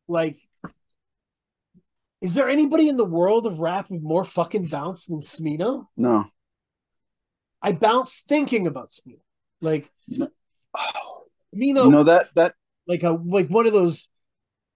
Like, 0.08 0.38
is 2.22 2.34
there 2.34 2.50
anybody 2.50 2.88
in 2.90 2.98
the 2.98 3.06
world 3.06 3.46
of 3.46 3.60
rap 3.60 3.90
with 3.90 4.02
more 4.02 4.24
fucking 4.24 4.68
bounce 4.68 5.06
than 5.06 5.22
Smino? 5.22 5.88
No. 5.96 6.26
I 7.62 7.72
bounce 7.74 8.24
thinking 8.28 8.68
about 8.68 8.92
Smino. 8.92 9.20
Like 9.62 9.92
Oh, 10.76 11.24
Smino, 11.56 11.86
you 11.86 11.92
know 11.92 12.04
that 12.04 12.28
that 12.36 12.54
like 12.88 13.04
a 13.04 13.12
like 13.12 13.48
one 13.50 13.66
of 13.66 13.74
those. 13.74 14.10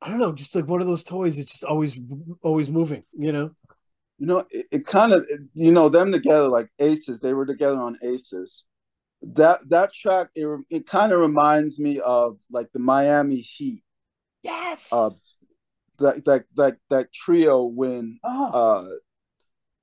I 0.01 0.09
don't 0.09 0.19
know, 0.19 0.31
just 0.33 0.55
like 0.55 0.67
one 0.67 0.81
of 0.81 0.87
those 0.87 1.03
toys. 1.03 1.37
It's 1.37 1.51
just 1.51 1.63
always 1.63 1.99
always 2.41 2.69
moving. 2.69 3.03
You 3.17 3.31
know. 3.31 3.51
you 4.17 4.25
know 4.27 4.45
it, 4.49 4.65
it 4.71 4.85
kind 4.87 5.13
of 5.13 5.27
you 5.53 5.71
know 5.71 5.89
them 5.89 6.11
together 6.11 6.47
like 6.47 6.69
Aces. 6.79 7.19
They 7.21 7.33
were 7.33 7.45
together 7.45 7.77
on 7.77 7.97
Aces. 8.03 8.65
That 9.21 9.69
that 9.69 9.93
track 9.93 10.29
it 10.35 10.47
it 10.69 10.87
kind 10.87 11.11
of 11.11 11.19
reminds 11.19 11.79
me 11.79 11.99
of 11.99 12.39
like 12.49 12.71
the 12.73 12.79
Miami 12.79 13.37
Heat. 13.37 13.83
Yes. 14.43 14.91
Uh, 14.91 15.11
that 15.99 16.25
that 16.25 16.45
that 16.55 16.77
that 16.89 17.13
trio 17.13 17.65
when 17.65 18.19
oh, 18.23 18.45
uh 18.47 18.87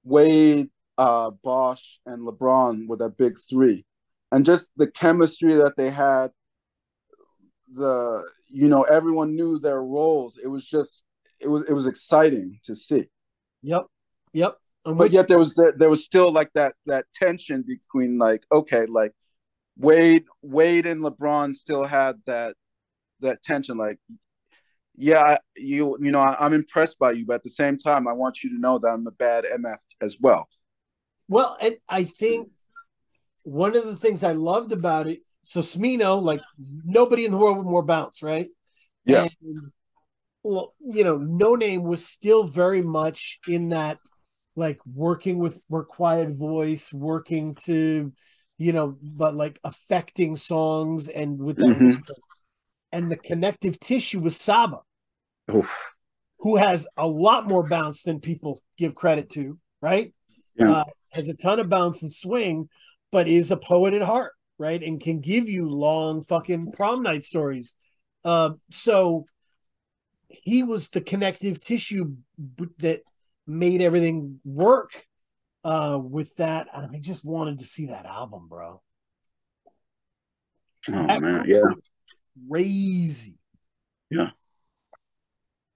Wade, 0.04 0.70
uh 0.96 1.30
Bosh, 1.30 2.00
and 2.06 2.26
LeBron 2.26 2.88
were 2.88 2.96
that 2.96 3.16
big 3.16 3.38
three, 3.48 3.84
and 4.32 4.44
just 4.44 4.68
the 4.76 4.90
chemistry 4.90 5.54
that 5.54 5.76
they 5.76 5.90
had. 5.90 6.28
The 7.74 8.22
you 8.48 8.68
know 8.68 8.82
everyone 8.82 9.36
knew 9.36 9.58
their 9.58 9.82
roles. 9.82 10.38
It 10.42 10.48
was 10.48 10.66
just 10.66 11.04
it 11.38 11.48
was 11.48 11.68
it 11.68 11.74
was 11.74 11.86
exciting 11.86 12.58
to 12.64 12.74
see. 12.74 13.04
yep, 13.62 13.86
yep. 14.32 14.56
And 14.84 14.96
but 14.96 15.10
yet 15.10 15.28
there 15.28 15.38
was 15.38 15.54
that 15.54 15.74
there 15.78 15.90
was 15.90 16.04
still 16.04 16.32
like 16.32 16.50
that 16.54 16.74
that 16.86 17.04
tension 17.14 17.62
between 17.66 18.16
like 18.18 18.42
okay 18.50 18.86
like 18.86 19.12
Wade 19.78 20.24
Wade 20.42 20.86
and 20.86 21.02
LeBron 21.02 21.54
still 21.54 21.84
had 21.84 22.16
that 22.26 22.54
that 23.20 23.42
tension 23.42 23.78
like 23.78 23.98
yeah 24.96 25.38
you 25.56 25.96
you 26.00 26.10
know 26.10 26.20
I, 26.20 26.36
I'm 26.38 26.52
impressed 26.52 26.98
by 26.98 27.12
you 27.12 27.24
but 27.24 27.34
at 27.34 27.42
the 27.44 27.50
same 27.50 27.78
time 27.78 28.06
I 28.06 28.12
want 28.12 28.42
you 28.42 28.50
to 28.50 28.60
know 28.60 28.78
that 28.78 28.88
I'm 28.88 29.06
a 29.06 29.12
bad 29.12 29.44
MF 29.44 29.78
as 30.00 30.18
well 30.20 30.48
Well, 31.28 31.56
and 31.60 31.76
I 31.88 32.04
think 32.04 32.48
one 33.44 33.76
of 33.76 33.86
the 33.86 33.96
things 33.96 34.24
I 34.24 34.32
loved 34.32 34.72
about 34.72 35.06
it, 35.06 35.20
so 35.42 35.60
Smino, 35.60 36.20
like 36.22 36.40
nobody 36.84 37.24
in 37.24 37.32
the 37.32 37.38
world 37.38 37.58
with 37.58 37.66
more 37.66 37.82
bounce, 37.82 38.22
right? 38.22 38.48
Yeah. 39.04 39.28
And, 39.42 39.72
well, 40.42 40.74
you 40.80 41.04
know, 41.04 41.18
Noname 41.18 41.82
was 41.82 42.06
still 42.06 42.44
very 42.44 42.82
much 42.82 43.38
in 43.46 43.70
that, 43.70 43.98
like 44.56 44.78
working 44.86 45.38
with 45.38 45.60
more 45.68 45.84
quiet 45.84 46.30
voice, 46.30 46.92
working 46.92 47.54
to, 47.66 48.12
you 48.58 48.72
know, 48.72 48.96
but 49.00 49.34
like 49.34 49.58
affecting 49.64 50.36
songs 50.36 51.08
and 51.08 51.38
with 51.40 51.56
that. 51.56 51.66
Mhm. 51.66 52.02
And 52.92 53.10
the 53.10 53.16
connective 53.16 53.78
tissue 53.78 54.20
was 54.20 54.36
Saba, 54.36 54.80
Oof. 55.54 55.70
who 56.38 56.56
has 56.56 56.86
a 56.96 57.06
lot 57.06 57.46
more 57.46 57.66
bounce 57.66 58.02
than 58.02 58.20
people 58.20 58.60
give 58.76 58.94
credit 58.94 59.30
to, 59.30 59.58
right? 59.80 60.12
Yeah. 60.56 60.72
Uh, 60.72 60.84
has 61.10 61.28
a 61.28 61.34
ton 61.34 61.60
of 61.60 61.68
bounce 61.68 62.02
and 62.02 62.12
swing, 62.12 62.68
but 63.12 63.28
is 63.28 63.50
a 63.50 63.56
poet 63.56 63.94
at 63.94 64.02
heart, 64.02 64.32
right? 64.58 64.82
And 64.82 65.00
can 65.00 65.20
give 65.20 65.48
you 65.48 65.68
long 65.68 66.22
fucking 66.22 66.72
prom 66.72 67.02
night 67.02 67.24
stories. 67.24 67.74
Um, 68.24 68.60
so 68.70 69.24
he 70.28 70.62
was 70.62 70.88
the 70.88 71.00
connective 71.00 71.60
tissue 71.60 72.16
b- 72.56 72.66
that 72.78 73.02
made 73.46 73.80
everything 73.82 74.40
work 74.44 75.06
uh, 75.68 75.98
with 75.98 76.34
that. 76.36 76.68
I 76.74 76.98
just 76.98 77.26
wanted 77.26 77.58
to 77.58 77.64
see 77.64 77.86
that 77.86 78.06
album, 78.06 78.48
bro. 78.48 78.80
oh 80.88 81.06
That 81.06 81.20
man 81.20 81.44
yeah 81.46 81.60
Crazy. 82.48 83.34
Yeah, 84.10 84.30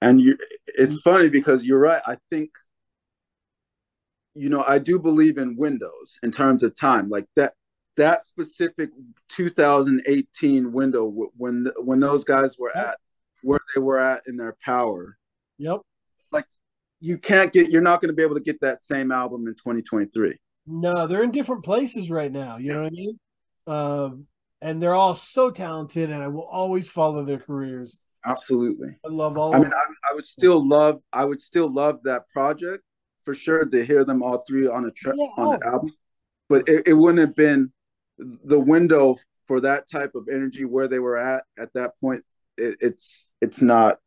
and 0.01 0.21
you 0.21 0.39
it's 0.67 1.01
funny 1.01 1.29
because 1.29 1.65
you're 1.65 1.79
right 1.79 2.01
I 2.07 2.17
think 2.31 2.51
you 4.35 4.49
know 4.49 4.65
I 4.67 4.79
do 4.79 4.99
believe 4.99 5.37
in 5.37 5.57
windows 5.57 6.19
in 6.23 6.33
terms 6.33 6.63
of 6.63 6.75
time 6.75 7.11
like 7.11 7.27
that 7.37 7.53
that 7.97 8.25
specific 8.25 8.89
2018 9.29 10.73
window 10.73 11.29
when 11.37 11.67
when 11.79 12.01
those 12.01 12.25
guys 12.25 12.57
were 12.59 12.75
at 12.75 12.97
where 13.43 13.61
they 13.75 13.83
were 13.83 13.99
at 13.99 14.23
in 14.27 14.39
their 14.39 14.57
power 14.65 15.19
Yep. 15.59 15.81
You 17.03 17.19
can't 17.19 17.53
get 17.53 17.69
you're 17.69 17.83
not 17.83 18.01
going 18.01 18.09
to 18.09 18.15
be 18.15 18.23
able 18.23 18.37
to 18.37 18.41
get 18.41 18.61
that 18.61 18.81
same 18.81 19.11
album 19.13 19.47
in 19.49 19.55
2023 19.55 20.39
No, 20.67 21.07
they're 21.07 21.25
in 21.25 21.33
different 21.33 21.65
places 21.65 22.11
right 22.11 22.31
now. 22.31 22.57
You 22.59 22.73
know 22.73 22.83
what 22.83 22.87
I 22.87 22.91
mean? 22.91 23.19
Um, 23.67 24.27
and 24.61 24.81
they're 24.81 24.95
all 24.95 25.17
so 25.17 25.51
talented, 25.51 26.11
and 26.11 26.23
I 26.23 26.29
will 26.29 26.47
always 26.47 26.89
follow 26.89 27.25
their 27.25 27.39
careers. 27.39 27.99
absolutely 28.25 28.97
I 29.05 29.09
love 29.09 29.37
all. 29.37 29.53
i 29.53 29.59
of 29.59 29.63
mean 29.65 29.73
I, 29.73 30.11
I 30.11 30.15
would 30.15 30.25
still 30.25 30.67
love 30.67 31.01
i 31.13 31.25
would 31.25 31.43
still 31.43 31.69
love 31.69 31.99
that 32.05 32.29
project 32.29 32.85
for 33.25 33.35
sure 33.35 33.65
to 33.65 33.85
hear 33.85 34.05
them 34.05 34.23
all 34.23 34.39
three 34.49 34.69
on 34.69 34.85
a 34.87 34.91
tra- 34.93 35.15
Yeah, 35.17 35.27
on 35.37 35.59
the 35.59 35.67
album 35.67 35.93
but 36.49 36.69
it, 36.69 36.87
it 36.87 36.95
wouldn't 36.95 37.19
have 37.27 37.35
been 37.35 37.73
the 38.19 38.61
window 38.61 39.17
for 39.49 39.61
that 39.61 39.91
type 39.91 40.15
of 40.15 40.29
energy 40.31 40.65
where 40.65 40.87
they 40.87 41.01
were 41.01 41.17
at 41.19 41.43
at 41.59 41.73
that 41.75 41.93
point 42.01 42.23
it, 42.57 42.77
it's 42.81 43.31
it's 43.41 43.61
not 43.61 43.99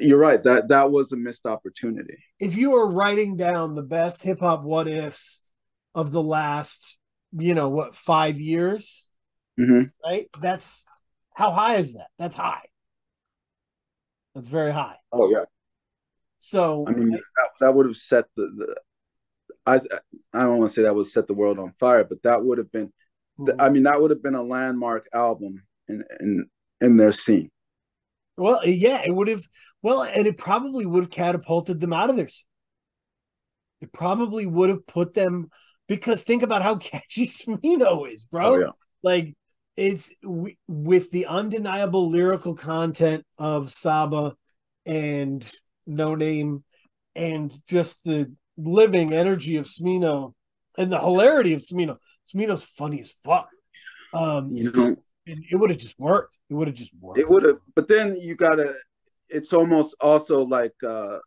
you're 0.00 0.18
right 0.18 0.42
that 0.42 0.68
that 0.68 0.90
was 0.90 1.12
a 1.12 1.16
missed 1.16 1.46
opportunity 1.46 2.18
if 2.38 2.56
you 2.56 2.72
were 2.72 2.88
writing 2.88 3.36
down 3.36 3.74
the 3.74 3.82
best 3.82 4.22
hip 4.22 4.40
hop 4.40 4.62
what 4.62 4.86
ifs 4.86 5.40
of 5.94 6.10
the 6.12 6.22
last, 6.22 6.98
you 7.32 7.54
know, 7.54 7.68
what 7.68 7.94
five 7.94 8.40
years, 8.40 9.08
hmm 9.56 9.84
right? 10.04 10.28
That's 10.40 10.84
how 11.34 11.52
high 11.52 11.76
is 11.76 11.94
that? 11.94 12.08
That's 12.18 12.36
high. 12.36 12.62
That's 14.34 14.48
very 14.48 14.72
high. 14.72 14.96
Oh 15.12 15.30
yeah. 15.30 15.44
So 16.38 16.84
I 16.86 16.92
mean, 16.92 17.12
that, 17.12 17.50
that 17.60 17.74
would 17.74 17.86
have 17.86 17.96
set 17.96 18.24
the, 18.36 18.42
the 18.42 18.76
I 19.66 19.80
I 20.32 20.42
don't 20.42 20.58
want 20.58 20.70
to 20.70 20.74
say 20.74 20.82
that 20.82 20.94
would 20.94 21.06
set 21.06 21.26
the 21.26 21.34
world 21.34 21.58
on 21.58 21.72
fire, 21.78 22.04
but 22.04 22.22
that 22.24 22.42
would 22.44 22.58
have 22.58 22.70
been, 22.72 22.92
Mm-hmm. 23.38 23.60
I 23.60 23.68
mean, 23.68 23.82
that 23.84 24.00
would 24.00 24.10
have 24.12 24.22
been 24.22 24.36
a 24.36 24.42
landmark 24.42 25.08
album 25.12 25.64
in 25.88 26.04
in 26.20 26.46
in 26.80 26.96
their 26.96 27.12
scene. 27.12 27.50
Well, 28.36 28.60
yeah, 28.66 29.02
it 29.06 29.14
would 29.14 29.28
have 29.28 29.42
well, 29.82 30.02
and 30.02 30.26
it 30.26 30.38
probably 30.38 30.86
would 30.86 31.04
have 31.04 31.10
catapulted 31.10 31.80
them 31.80 31.92
out 31.92 32.10
of 32.10 32.16
there. 32.16 32.28
It 33.80 33.92
probably 33.92 34.46
would 34.46 34.70
have 34.70 34.86
put 34.86 35.14
them 35.14 35.50
because 35.88 36.22
think 36.22 36.42
about 36.42 36.62
how 36.62 36.76
catchy 36.78 37.26
Smino 37.26 38.08
is, 38.10 38.24
bro. 38.24 38.54
Oh 38.54 38.58
yeah. 38.58 38.70
like 39.02 39.34
it's 39.76 40.12
w- 40.22 40.54
with 40.68 41.10
the 41.10 41.26
undeniable 41.26 42.08
lyrical 42.08 42.54
content 42.54 43.24
of 43.38 43.70
Saba 43.70 44.34
and 44.86 45.50
Noname 45.88 46.62
and 47.16 47.52
just 47.68 48.04
the 48.04 48.32
living 48.56 49.12
energy 49.12 49.56
of 49.56 49.66
Smino 49.66 50.32
and 50.78 50.92
the 50.92 50.98
hilarity 50.98 51.54
of 51.54 51.60
Smino. 51.60 51.96
Smino's 52.32 52.64
funny 52.64 53.00
as 53.00 53.10
fuck. 53.10 53.48
Um, 54.12 54.50
You 54.50 54.72
know, 54.72 54.96
and 55.26 55.44
it 55.50 55.56
would 55.56 55.70
have 55.70 55.78
just 55.78 55.98
worked. 55.98 56.38
It 56.50 56.54
would 56.54 56.68
have 56.68 56.76
just 56.76 56.92
worked. 57.00 57.18
it 57.18 57.28
would 57.28 57.44
have, 57.44 57.58
but 57.74 57.88
then 57.88 58.16
you 58.16 58.34
gotta. 58.34 58.72
It's 59.28 59.52
almost 59.52 59.96
also 60.00 60.44
like 60.44 60.74
uh 60.86 61.18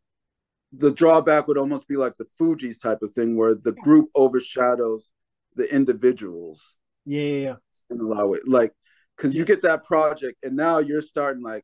the 0.71 0.91
drawback 0.91 1.47
would 1.47 1.57
almost 1.57 1.87
be 1.87 1.95
like 1.95 2.15
the 2.17 2.27
Fugees 2.39 2.79
type 2.79 3.01
of 3.01 3.11
thing, 3.13 3.35
where 3.35 3.55
the 3.55 3.71
group 3.71 4.09
overshadows 4.15 5.11
the 5.55 5.73
individuals. 5.73 6.75
yeah, 7.05 7.21
yeah, 7.21 7.41
yeah. 7.41 7.55
in 7.89 7.99
a 7.99 8.03
lot 8.03 8.23
of 8.23 8.29
ways. 8.29 8.41
Like, 8.45 8.73
because 9.15 9.33
you 9.33 9.45
get 9.45 9.63
that 9.63 9.83
project, 9.83 10.37
and 10.43 10.55
now 10.55 10.79
you're 10.79 11.01
starting 11.01 11.41
like 11.41 11.63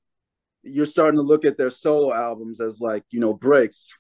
you're 0.64 0.86
starting 0.86 1.18
to 1.18 1.24
look 1.24 1.46
at 1.46 1.58
their 1.58 1.70
solo 1.70 2.14
albums 2.14 2.60
as 2.62 2.80
like 2.80 3.04
you 3.12 3.20
know 3.20 3.34
breaks 3.34 3.94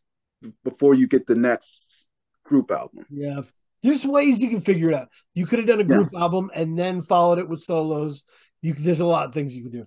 before 0.63 0.93
you 0.93 1.07
get 1.07 1.27
the 1.27 1.35
next 1.35 2.05
group 2.43 2.71
album. 2.71 3.05
Yeah. 3.09 3.41
There's 3.83 4.05
ways 4.05 4.39
you 4.39 4.49
can 4.49 4.61
figure 4.61 4.89
it 4.89 4.95
out. 4.95 5.09
You 5.33 5.45
could 5.45 5.59
have 5.59 5.67
done 5.67 5.81
a 5.81 5.83
group 5.83 6.09
album 6.15 6.49
and 6.53 6.77
then 6.79 7.01
followed 7.01 7.37
it 7.39 7.49
with 7.49 7.61
solos. 7.61 8.25
You 8.61 8.73
there's 8.73 9.01
a 9.01 9.05
lot 9.05 9.25
of 9.27 9.33
things 9.33 9.55
you 9.55 9.63
can 9.63 9.71
do. 9.71 9.85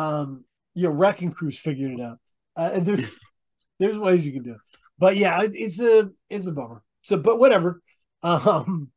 Um, 0.00 0.44
your 0.74 0.92
Wrecking 0.92 1.32
Crew's 1.32 1.58
figured 1.58 1.92
it 1.92 2.00
out. 2.00 2.18
Uh, 2.56 2.70
and 2.74 2.86
there's 2.86 3.18
there's 3.80 3.98
ways 3.98 4.24
you 4.24 4.32
can 4.32 4.44
do 4.44 4.52
it. 4.52 4.60
But 4.98 5.16
yeah, 5.16 5.42
it, 5.42 5.52
it's 5.54 5.80
a 5.80 6.10
it's 6.30 6.46
a 6.46 6.52
bummer. 6.52 6.82
So, 7.02 7.16
but 7.16 7.38
whatever. 7.38 7.82
Um, 8.24 8.92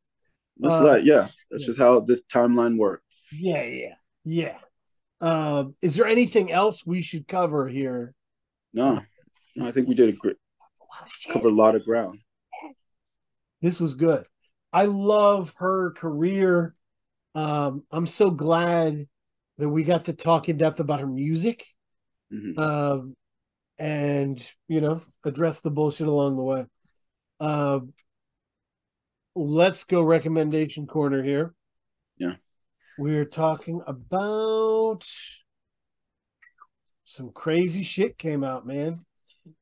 That's 0.58 0.74
Uh, 0.74 1.00
yeah, 1.02 1.28
that's 1.50 1.62
yeah. 1.62 1.66
just 1.66 1.78
how 1.80 1.98
this 1.98 2.22
timeline 2.32 2.78
worked. 2.78 3.02
yeah, 3.32 3.64
yeah, 3.64 3.94
yeah. 4.24 4.58
Um, 5.20 5.74
is 5.82 5.96
there 5.96 6.06
anything 6.06 6.52
else 6.52 6.86
we 6.86 7.02
should 7.02 7.26
cover 7.26 7.66
here? 7.66 8.14
No, 8.72 9.02
no, 9.56 9.66
I 9.66 9.72
think 9.72 9.88
we 9.88 9.96
did 9.96 10.10
a 10.10 10.12
great 10.12 10.36
cover 11.32 11.48
a 11.48 11.52
lot 11.52 11.74
of 11.74 11.84
ground. 11.84 12.20
This 13.60 13.80
was 13.80 13.94
good. 13.94 14.24
I 14.76 14.84
love 14.84 15.54
her 15.56 15.92
career. 15.92 16.74
Um, 17.34 17.84
I'm 17.90 18.04
so 18.04 18.30
glad 18.30 19.08
that 19.56 19.68
we 19.70 19.84
got 19.84 20.04
to 20.04 20.12
talk 20.12 20.50
in 20.50 20.58
depth 20.58 20.80
about 20.80 21.00
her 21.00 21.06
music. 21.06 21.64
Mhm. 22.30 22.58
um, 22.58 23.16
and 23.78 24.52
you 24.68 24.80
know 24.82 25.00
address 25.24 25.60
the 25.60 25.70
bullshit 25.70 26.08
along 26.08 26.36
the 26.36 26.42
way. 26.42 26.66
Um, 27.40 27.94
let's 29.34 29.84
go 29.84 30.02
recommendation 30.02 30.86
corner 30.86 31.22
here. 31.22 31.54
Yeah. 32.18 32.36
we're 32.98 33.24
talking 33.24 33.80
about 33.86 35.06
some 37.04 37.30
crazy 37.32 37.82
shit 37.82 38.18
came 38.18 38.44
out, 38.44 38.66
man. 38.66 38.98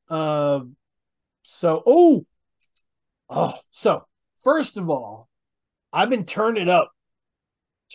Um, 0.09 0.75
so 1.41 1.83
oh, 1.85 2.25
oh, 3.29 3.53
so 3.71 4.05
first 4.45 4.77
of 4.77 4.89
all, 4.89 5.27
I've 5.91 6.09
been 6.09 6.23
turning 6.23 6.69
up, 6.69 6.91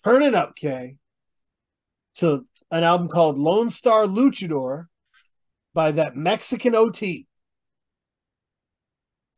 turn 0.04 0.22
it 0.22 0.34
up, 0.34 0.54
Kay, 0.56 0.96
to 2.16 2.44
an 2.70 2.84
album 2.84 3.08
called 3.08 3.38
Lone 3.38 3.70
Star 3.70 4.04
Luchador 4.04 4.86
by 5.72 5.92
that 5.92 6.16
Mexican 6.16 6.74
OT. 6.74 7.26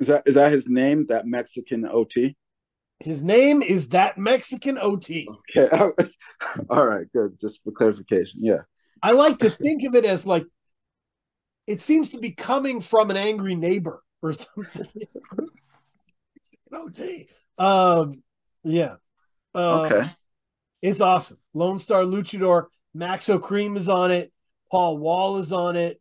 Is 0.01 0.09
that 0.09 0.25
is 0.27 0.35
that 0.35 0.51
his 0.51 0.69
name? 0.69 1.07
That 1.09 1.27
Mexican 1.27 1.87
OT? 1.87 2.37
His 2.99 3.23
name 3.23 3.63
is 3.63 3.91
that 3.91 4.19
Mexican 4.19 4.79
OT. 4.79 5.29
Okay. 5.57 5.93
All 6.71 6.87
right, 6.87 7.07
good. 7.13 7.37
Just 7.41 7.63
for 7.63 7.73
clarification. 7.73 8.41
Yeah. 8.43 8.63
I 9.03 9.13
like 9.13 9.39
to 9.39 9.51
think 9.51 9.83
of 9.85 9.95
it 9.95 10.05
as 10.05 10.27
like 10.27 10.47
it 11.67 11.81
seems 11.81 12.11
to 12.13 12.19
be 12.19 12.31
coming 12.31 12.81
from 12.81 13.11
an 13.11 13.17
angry 13.17 13.55
neighbor 13.55 14.03
or 14.23 14.33
something. 14.33 14.87
OT. 16.73 17.29
Um, 17.59 18.23
yeah. 18.65 18.97
Uh, 19.55 19.83
Okay. 19.83 20.11
It's 20.81 21.01
awesome. 21.01 21.39
Lone 21.55 21.79
Star 21.79 22.03
Luchador, 22.03 22.67
Maxo 22.97 23.39
Kream 23.41 23.77
is 23.77 23.89
on 23.89 24.11
it, 24.11 24.33
Paul 24.71 24.99
Wall 24.99 25.39
is 25.39 25.53
on 25.53 25.77
it. 25.77 26.01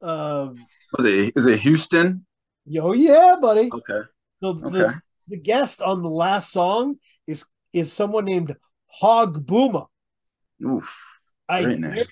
Um, 0.00 0.64
Was 0.96 1.04
it 1.06 1.32
is 1.36 1.44
it 1.46 1.58
Houston? 1.60 2.24
yo, 2.66 2.92
yeah, 2.92 3.36
buddy. 3.40 3.70
Okay. 3.72 4.06
So 4.40 4.48
Okay. 4.48 4.70
the, 4.70 5.00
the 5.28 5.36
guest 5.36 5.82
on 5.82 6.00
the 6.02 6.08
last 6.10 6.52
song 6.52 6.96
is 7.26 7.44
is 7.72 7.92
someone 7.92 8.24
named 8.24 8.56
Hogg 8.86 9.46
Booma. 9.46 9.86
Oof. 10.64 10.90
I. 11.48 12.04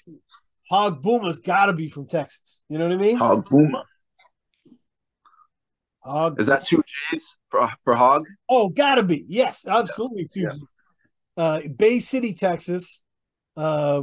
Hogg 0.70 1.02
Booma's 1.02 1.38
got 1.38 1.66
to 1.66 1.72
be 1.74 1.88
from 1.88 2.06
Texas. 2.06 2.64
You 2.68 2.78
know 2.78 2.88
what 2.88 2.94
I 2.94 2.98
mean? 2.98 3.16
Hogg 3.16 3.46
Booma. 3.48 3.84
Hog. 6.04 6.40
Is 6.40 6.46
that 6.46 6.64
two 6.64 6.82
G's 7.10 7.36
for 7.48 7.70
for 7.84 7.94
Hog? 7.94 8.26
Oh, 8.48 8.68
gotta 8.68 9.02
be. 9.02 9.24
Yes, 9.28 9.66
absolutely. 9.66 10.28
Yeah. 10.34 10.50
Uh, 11.36 11.60
Bay 11.76 11.98
City, 12.00 12.34
Texas. 12.34 13.04
Uh, 13.56 14.02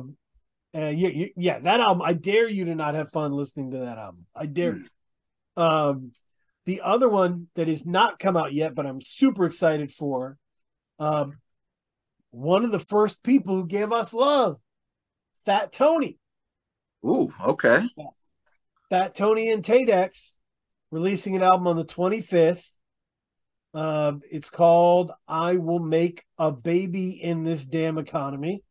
uh, 0.76 0.86
yeah, 0.88 1.10
yeah, 1.10 1.28
yeah, 1.36 1.60
that 1.60 1.80
album. 1.80 2.02
I 2.04 2.14
dare 2.14 2.48
you 2.48 2.66
to 2.66 2.76
not 2.76 2.96
have 2.96 3.12
fun 3.12 3.32
listening 3.34 3.72
to 3.72 3.80
that 3.80 3.98
album. 3.98 4.26
I 4.36 4.46
dare 4.46 4.74
Mm. 4.74 4.84
you. 5.58 5.64
Um, 5.64 6.12
the 6.66 6.82
other 6.82 7.10
one 7.10 7.48
that 7.56 7.68
is 7.68 7.86
not 7.86 8.20
come 8.20 8.38
out 8.38 8.54
yet, 8.54 8.76
but 8.76 8.86
I'm 8.86 9.02
super 9.02 9.46
excited 9.46 9.92
for. 9.92 10.38
Um, 11.00 11.34
one 12.32 12.64
of 12.64 12.72
the 12.72 12.80
first 12.80 13.24
people 13.24 13.56
who 13.56 13.66
gave 13.66 13.92
us 13.92 14.14
love, 14.14 14.58
Fat 15.46 15.72
Tony. 15.72 16.20
Ooh, 17.04 17.34
okay. 17.44 17.90
Fat 18.90 19.16
Tony 19.16 19.52
and 19.52 19.64
Taydex 19.64 20.36
releasing 20.92 21.36
an 21.36 21.44
album 21.44 21.68
on 21.68 21.76
the 21.76 21.86
25th. 21.86 22.64
Um, 23.74 24.22
it's 24.30 24.50
called 24.50 25.12
I 25.28 25.58
Will 25.58 25.80
Make 25.80 26.24
a 26.38 26.52
Baby 26.52 27.12
in 27.12 27.44
This 27.44 27.66
Damn 27.66 27.98
Economy. 27.98 28.64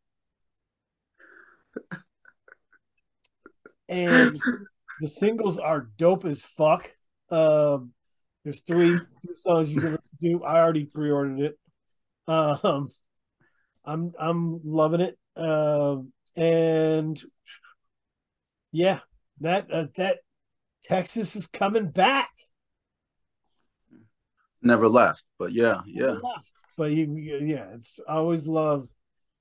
And 3.88 4.40
the 5.00 5.08
singles 5.08 5.58
are 5.58 5.88
dope 5.96 6.24
as 6.24 6.42
fuck. 6.42 6.90
Um, 7.30 7.92
there's 8.44 8.60
three 8.60 8.98
songs 9.34 9.72
you 9.72 9.80
can 9.80 9.92
listen 9.92 10.18
to. 10.22 10.44
I 10.44 10.58
already 10.58 10.84
pre-ordered 10.86 11.40
it. 11.40 11.58
Um, 12.26 12.88
I'm 13.84 14.12
I'm 14.18 14.60
loving 14.64 15.00
it. 15.00 15.18
Um, 15.36 16.12
and 16.36 17.20
yeah, 18.70 19.00
that 19.40 19.70
uh, 19.72 19.86
that 19.96 20.18
Texas 20.82 21.36
is 21.36 21.46
coming 21.46 21.90
back. 21.90 22.30
Never 24.62 24.88
left, 24.88 25.24
but 25.38 25.52
yeah, 25.52 25.80
yeah. 25.86 26.16
But 26.76 26.90
you, 26.92 27.14
you- 27.16 27.44
yeah, 27.46 27.66
it's 27.74 28.00
I 28.09 28.14
always 28.14 28.46
love. 28.46 28.86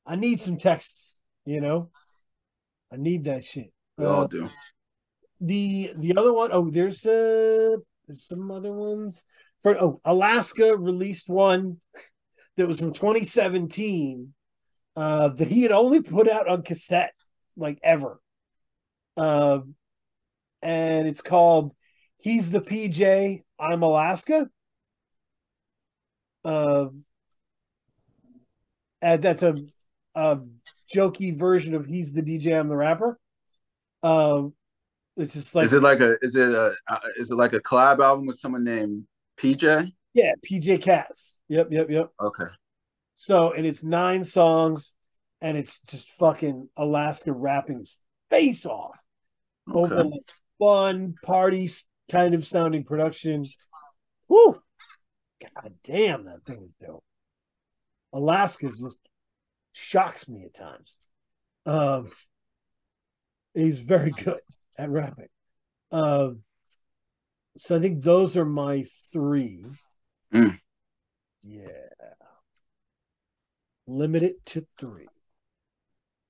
I 0.06 0.16
need 0.16 0.40
some 0.42 0.58
Texas, 0.58 1.22
you 1.46 1.60
know. 1.62 1.90
I 2.92 2.98
need 2.98 3.26
that 3.26 3.44
shit. 3.44 3.74
We 3.98 4.06
Uh, 4.06 4.10
all 4.10 4.28
do. 4.28 4.50
the 5.42 5.92
the 5.98 6.16
other 6.18 6.34
one, 6.34 6.52
oh, 6.54 6.70
there's 6.70 7.06
uh 7.06 7.78
there's 8.06 8.24
some 8.24 8.50
other 8.52 8.72
ones. 8.72 9.26
For 9.62 9.76
oh, 9.82 10.00
Alaska 10.06 10.78
released 10.78 11.28
one 11.30 11.78
that 12.58 12.68
was 12.68 12.80
from 12.80 12.94
2017 12.94 14.34
uh 14.96 15.30
that 15.30 15.48
he 15.48 15.64
had 15.64 15.72
only 15.72 16.02
put 16.02 16.30
out 16.30 16.48
on 16.48 16.62
cassette 16.62 17.14
like 17.56 17.80
ever. 17.84 18.22
Um 19.18 19.76
and 20.62 21.08
it's 21.08 21.22
called 21.22 21.74
He's 22.20 22.52
the 22.52 22.62
PJ, 22.62 23.44
I'm 23.60 23.84
Alaska. 23.84 24.50
And 26.44 27.04
that's 29.02 29.44
a 29.44 29.56
a 30.16 30.40
jokey 30.94 31.38
version 31.38 31.76
of 31.76 31.86
He's 31.86 32.14
the 32.14 32.22
DJ, 32.22 32.60
I'm 32.60 32.70
the 32.70 32.76
rapper. 32.76 33.20
Um 34.04 34.54
it's 35.16 35.34
just 35.34 35.56
like 35.56 35.66
is 35.66 35.74
it 35.74 35.82
like 35.82 36.00
a 36.00 36.18
is 36.22 36.36
it 36.36 36.50
a 36.52 36.76
uh, 36.88 37.00
is 37.18 37.32
it 37.32 37.36
like 37.36 37.54
a 37.54 37.60
collab 37.60 38.00
album 38.00 38.26
with 38.28 38.40
someone 38.40 38.64
named 38.64 39.06
PJ? 39.38 39.92
Yeah, 40.14 40.34
PJ 40.50 40.82
Cass. 40.82 41.42
Yep, 41.50 41.68
yep, 41.72 41.90
yep. 41.90 42.10
Okay. 42.20 42.46
So, 43.16 43.52
and 43.54 43.66
it's 43.66 43.84
nine 43.84 44.24
songs. 44.24 44.94
and 45.42 45.58
it's 45.58 45.80
just 45.82 46.10
fucking 46.12 46.70
Alaska 46.78 47.32
rapping 47.32 47.80
his 47.80 48.00
face 48.30 48.66
off 48.66 48.98
over 49.72 50.04
like 50.04 50.22
fun 50.60 51.16
party 51.24 51.70
kind 52.12 52.34
of 52.34 52.46
sounding 52.46 52.84
production. 52.84 53.48
Whew. 54.28 54.60
God 55.42 55.74
damn, 55.84 56.26
that 56.26 56.44
thing 56.46 56.64
is 56.64 56.88
dope. 56.88 57.04
Alaska 58.14 58.70
just 58.70 59.00
shocks 59.74 60.28
me 60.28 60.46
at 60.46 60.56
times. 60.56 60.98
Um, 61.66 62.12
he's 63.54 63.80
very 63.80 64.12
good 64.12 64.40
at 64.78 64.90
rapping. 64.90 65.28
Um, 65.92 66.40
so 67.58 67.76
I 67.76 67.80
think 67.80 68.04
those 68.04 68.38
are 68.38 68.46
my 68.46 68.86
three. 69.12 69.66
Mm. 70.34 70.60
Yeah. 71.42 71.68
Limit 73.88 74.24
it 74.24 74.46
to 74.48 74.66
three. 74.78 75.08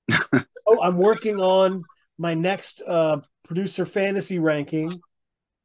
oh, 0.66 0.80
I'm 0.82 0.96
working 0.96 1.40
on 1.40 1.84
my 2.18 2.34
next 2.34 2.82
uh 2.86 3.20
producer 3.44 3.86
fantasy 3.86 4.38
ranking, 4.38 5.00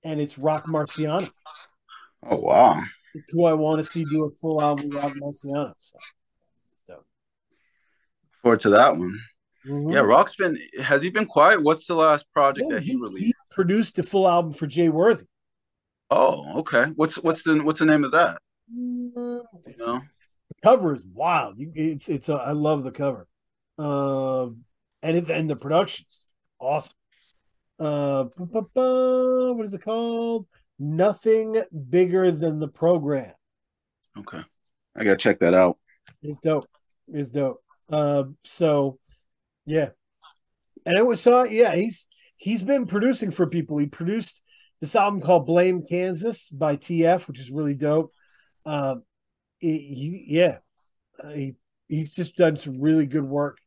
and 0.04 0.22
it's 0.22 0.38
Rock 0.38 0.66
Marciano, 0.68 1.30
Oh 2.24 2.38
wow. 2.38 2.82
who 3.32 3.46
I 3.46 3.54
want 3.54 3.80
to 3.80 3.84
see 3.84 4.06
do 4.06 4.26
a 4.26 4.30
full 4.30 4.62
album 4.62 4.90
with 4.90 4.98
Rock 4.98 5.14
Marciano. 5.14 5.74
So, 5.78 5.98
so. 6.88 7.04
Forward 8.42 8.60
to 8.62 8.70
that 8.72 8.96
one. 8.96 9.20
Mhm. 9.68 9.94
Yeah, 9.94 10.00
Rock's 10.02 10.36
been 10.36 10.58
has 10.82 11.02
he 11.02 11.10
been 11.10 11.26
quiet? 11.26 11.62
What's 11.64 11.88
the 11.88 11.96
last 11.96 12.32
project 12.34 12.70
that 12.70 12.84
he 12.84 12.92
he, 12.92 12.98
released? 12.98 13.26
he 13.26 13.34
produced 13.50 13.98
a 14.00 14.04
full 14.04 14.28
album 14.28 14.54
for 14.54 14.68
Jay 14.68 14.90
Worthy. 14.90 15.26
Oh, 16.10 16.60
okay. 16.60 16.86
What's 16.96 17.16
what's 17.16 17.44
the 17.44 17.60
what's 17.64 17.80
the 17.80 17.86
name 17.86 18.04
of 18.04 18.12
that? 18.12 18.40
You 18.76 19.14
know? 19.80 20.02
The 20.50 20.56
cover 20.62 20.94
is 20.94 21.06
wild. 21.06 21.58
You, 21.58 21.72
it's 21.76 22.10
it's 22.10 22.30
a, 22.30 22.34
I 22.36 22.52
love 22.52 22.84
the 22.84 22.92
cover, 22.92 23.28
um, 23.78 24.66
and 25.02 25.18
it, 25.18 25.30
and 25.30 25.50
the 25.50 25.56
production's 25.56 26.23
awesome. 26.64 26.98
Uh, 27.80 28.26
what 28.35 29.65
is 29.65 29.73
it 29.73 29.84
called? 29.84 30.48
Nothing 30.80 31.61
bigger 31.90 32.31
than 32.31 32.60
the 32.60 32.68
program. 32.68 33.31
Okay. 34.18 34.41
I 34.95 35.03
gotta 35.03 35.18
check 35.18 35.40
that 35.40 35.53
out. 35.53 35.77
It's 36.22 36.40
dope. 36.40 36.65
It's 37.07 37.30
dope. 37.30 37.61
Um, 37.90 38.38
so 38.44 38.99
yeah, 39.65 39.90
and 40.85 40.98
I 40.98 41.02
was 41.02 41.22
saw 41.22 41.44
yeah 41.44 41.76
he's 41.76 42.07
he's 42.38 42.64
been 42.64 42.85
producing 42.85 43.31
for 43.31 43.48
people. 43.48 43.77
He 43.77 43.88
produced 43.88 44.41
this 44.81 44.95
album 44.95 45.22
called 45.22 45.45
Blame 45.45 45.81
Kansas 45.84 46.49
by 46.49 46.76
TF, 46.77 47.27
which 47.27 47.40
is 47.40 47.52
really 47.52 47.73
dope. 47.73 48.11
Um, 48.65 49.03
he, 49.60 49.77
he- 49.77 50.26
yeah, 50.35 50.57
uh, 51.23 51.30
he 51.30 51.56
he's 51.88 52.11
just 52.14 52.35
done 52.35 52.57
some 52.57 52.80
really 52.81 53.06
good 53.06 53.26
work. 53.26 53.57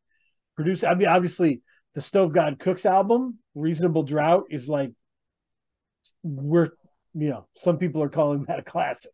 Produce. 0.55 0.83
I 0.83 0.93
mean, 0.95 1.07
obviously, 1.07 1.61
the 1.97 2.01
Stove 2.01 2.31
God 2.31 2.59
Cooks 2.59 2.85
album, 2.85 3.39
Reasonable 3.55 4.03
Drought, 4.03 4.43
is 4.51 4.69
like 4.69 4.91
we're 6.21 6.69
you 7.15 7.29
know 7.31 7.47
some 7.55 7.79
people 7.79 8.03
are 8.03 8.09
calling 8.09 8.43
that 8.43 8.59
a 8.59 8.61
classic. 8.61 9.11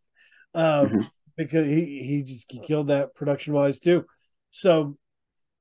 Um, 0.52 0.90
Mhm. 0.90 1.10
because 1.34 1.66
he 1.66 2.02
he 2.02 2.22
just 2.22 2.52
he 2.52 2.60
killed 2.60 2.88
that 2.88 3.14
production 3.14 3.54
wise 3.54 3.78
too. 3.78 4.04
So 4.50 4.98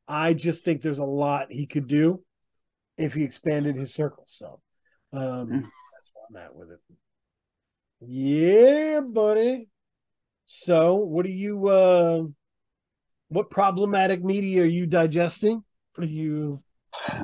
I 0.05 0.33
just 0.33 0.65
think 0.65 0.81
there's 0.81 0.99
a 0.99 1.05
lot 1.05 1.49
he 1.49 1.65
could 1.65 1.87
do 1.87 2.21
if 2.97 3.13
he 3.13 3.23
expanded 3.23 3.77
his 3.77 3.93
circle. 3.93 4.25
So 4.27 4.59
um 5.13 5.47
Mm. 5.47 5.61
that's 5.93 6.11
where 6.13 6.25
I'm 6.29 6.45
at 6.45 6.53
with 6.53 6.71
it. 6.71 6.81
Yeah, 8.01 8.99
buddy. 8.99 9.69
So 10.45 10.95
what 10.95 11.25
are 11.25 11.29
you 11.29 11.69
uh 11.69 12.23
what 13.29 13.49
problematic 13.49 14.21
media 14.21 14.63
are 14.63 14.65
you 14.65 14.87
digesting? 14.87 15.63
What 15.95 16.03
are 16.03 16.11
you 16.11 16.61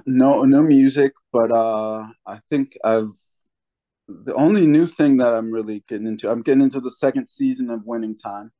No, 0.05 0.43
no 0.43 0.63
music, 0.63 1.13
but 1.31 1.51
uh 1.51 2.07
I 2.25 2.39
think 2.49 2.77
I've 2.83 3.11
the 4.07 4.33
only 4.33 4.65
new 4.65 4.85
thing 4.85 5.17
that 5.17 5.33
I'm 5.33 5.51
really 5.51 5.83
getting 5.87 6.07
into, 6.07 6.29
I'm 6.29 6.41
getting 6.41 6.63
into 6.63 6.79
the 6.79 6.89
second 6.89 7.27
season 7.27 7.69
of 7.69 7.85
Winning 7.85 8.17
Time. 8.17 8.51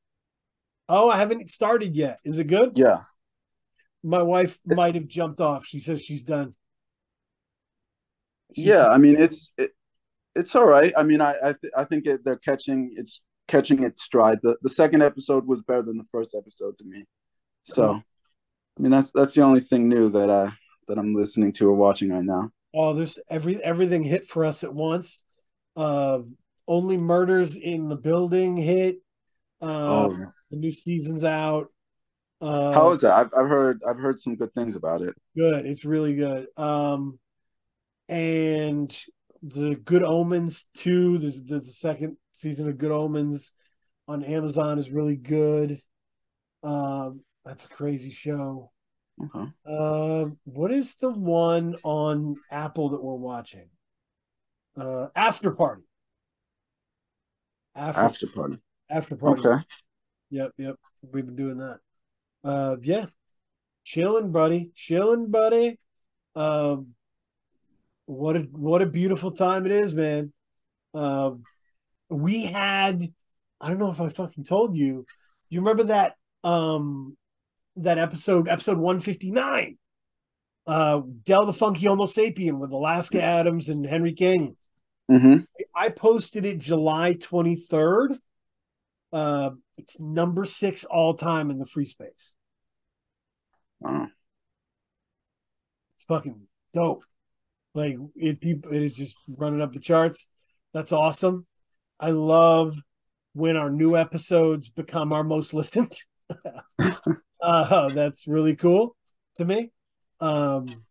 Oh, 0.87 1.09
I 1.09 1.17
haven't 1.17 1.49
started 1.49 1.95
yet. 1.95 2.19
Is 2.23 2.39
it 2.39 2.45
good? 2.45 2.73
Yeah. 2.75 3.01
My 4.03 4.21
wife 4.21 4.59
might 4.65 4.95
have 4.95 5.07
jumped 5.07 5.41
off. 5.41 5.65
She 5.65 5.79
says 5.79 6.03
she's 6.03 6.23
done. 6.23 6.53
Yeah, 8.55 8.87
I 8.87 8.97
mean 8.97 9.19
it's 9.19 9.51
it, 9.57 9.71
it's 10.35 10.55
all 10.55 10.65
right. 10.65 10.93
I 10.95 11.03
mean 11.03 11.21
I 11.21 11.33
I, 11.43 11.53
th- 11.53 11.73
I 11.75 11.83
think 11.83 12.05
it, 12.05 12.23
they're 12.23 12.37
catching 12.37 12.91
it's 12.95 13.21
catching 13.47 13.83
its 13.83 14.03
stride. 14.03 14.39
The 14.41 14.57
the 14.61 14.69
second 14.69 15.03
episode 15.03 15.45
was 15.45 15.61
better 15.61 15.83
than 15.83 15.97
the 15.97 16.07
first 16.11 16.35
episode 16.35 16.77
to 16.77 16.85
me. 16.85 17.05
So 17.63 18.01
I 18.77 18.81
mean 18.81 18.91
that's 18.91 19.11
that's 19.11 19.33
the 19.33 19.41
only 19.41 19.61
thing 19.61 19.89
new 19.89 20.09
that 20.11 20.29
I 20.29 20.53
that 20.89 20.97
I'm 20.97 21.13
listening 21.13 21.53
to 21.53 21.69
or 21.69 21.73
watching 21.73 22.09
right 22.09 22.23
now. 22.23 22.51
Oh, 22.73 22.93
there's 22.93 23.17
every 23.29 23.63
everything 23.63 24.03
hit 24.03 24.27
for 24.27 24.43
us 24.43 24.63
at 24.63 24.73
once. 24.73 25.23
Uh, 25.75 26.19
only 26.67 26.97
murders 26.97 27.55
in 27.55 27.87
the 27.87 27.95
building 27.95 28.57
hit. 28.57 28.97
Uh, 29.61 29.65
oh, 29.65 30.17
the 30.51 30.57
new 30.57 30.71
season's 30.71 31.23
out. 31.23 31.67
Uh, 32.41 32.71
how 32.73 32.91
is 32.91 33.01
that? 33.01 33.13
I've 33.13 33.29
I've 33.37 33.49
heard 33.49 33.81
I've 33.87 33.97
heard 33.97 34.19
some 34.19 34.35
good 34.35 34.53
things 34.53 34.75
about 34.75 35.01
it. 35.01 35.15
good? 35.35 35.65
It's 35.65 35.85
really 35.85 36.15
good. 36.15 36.47
Um, 36.57 37.19
and 38.07 38.97
the 39.41 39.75
Good 39.75 40.03
Omens 40.03 40.65
too. 40.73 41.17
There's 41.17 41.41
the, 41.41 41.59
the 41.59 41.67
second 41.67 42.17
season 42.33 42.67
of 42.67 42.77
Good 42.77 42.91
Omens 42.91 43.53
on 44.07 44.23
Amazon 44.23 44.79
is 44.79 44.91
really 44.91 45.15
good. 45.15 45.77
Um, 46.63 47.21
that's 47.45 47.65
a 47.65 47.69
crazy 47.69 48.11
show. 48.11 48.71
Okay. 49.25 49.51
Uh, 49.65 50.25
what 50.45 50.71
is 50.71 50.95
the 50.95 51.09
one 51.09 51.75
on 51.83 52.37
Apple 52.49 52.89
that 52.89 53.03
we're 53.03 53.15
watching? 53.15 53.69
Uh, 54.79 55.07
After 55.15 55.51
Party. 55.51 55.83
After 57.75 58.01
After 58.01 58.27
party. 58.27 58.57
After 58.89 59.15
Party. 59.15 59.47
Okay. 59.47 59.63
Yep, 60.31 60.51
yep. 60.57 60.75
We've 61.11 61.25
been 61.25 61.35
doing 61.35 61.57
that. 61.57 61.79
Uh, 62.43 62.75
yeah. 62.81 63.05
Chilling, 63.83 64.31
buddy. 64.31 64.71
Chilling, 64.75 65.31
buddy. 65.31 65.79
Um, 66.35 66.95
what 68.05 68.35
a 68.35 68.39
what 68.39 68.81
a 68.81 68.85
beautiful 68.85 69.31
time 69.31 69.65
it 69.65 69.71
is, 69.71 69.93
man. 69.93 70.33
Um, 70.93 71.43
we 72.09 72.43
had. 72.43 73.13
I 73.61 73.67
don't 73.67 73.79
know 73.79 73.91
if 73.91 74.01
I 74.01 74.09
fucking 74.09 74.45
told 74.45 74.75
you. 74.75 75.05
You 75.49 75.59
remember 75.59 75.85
that 75.85 76.15
um 76.43 77.17
that 77.83 77.97
episode 77.97 78.47
episode 78.47 78.77
159 78.77 79.77
uh 80.67 81.01
Del 81.23 81.45
the 81.45 81.53
Funky 81.53 81.85
Homosapien 81.85 82.59
with 82.59 82.71
Alaska 82.71 83.21
Adams 83.21 83.69
and 83.69 83.85
Henry 83.85 84.13
Canyons. 84.13 84.69
hmm 85.09 85.37
I 85.75 85.89
posted 85.89 86.45
it 86.45 86.57
July 86.57 87.13
23rd. 87.13 88.15
Uh 89.11 89.51
it's 89.77 89.99
number 89.99 90.45
6 90.45 90.83
all 90.85 91.13
time 91.13 91.49
in 91.49 91.57
the 91.57 91.65
free 91.65 91.85
space. 91.85 92.35
Wow. 93.79 94.07
It's 95.95 96.03
fucking 96.03 96.41
dope. 96.73 97.03
Like 97.73 97.95
it 98.15 98.39
it 98.41 98.83
is 98.83 98.95
just 98.95 99.15
running 99.27 99.61
up 99.61 99.73
the 99.73 99.79
charts. 99.79 100.27
That's 100.73 100.91
awesome. 100.91 101.45
I 101.99 102.11
love 102.11 102.77
when 103.33 103.57
our 103.57 103.69
new 103.69 103.95
episodes 103.95 104.69
become 104.69 105.13
our 105.13 105.23
most 105.23 105.53
listened. 105.53 105.93
uh, 107.41 107.89
that's 107.93 108.27
really 108.27 108.55
cool 108.55 108.95
to 109.35 109.45
me. 109.45 109.71
Um, 110.19 110.81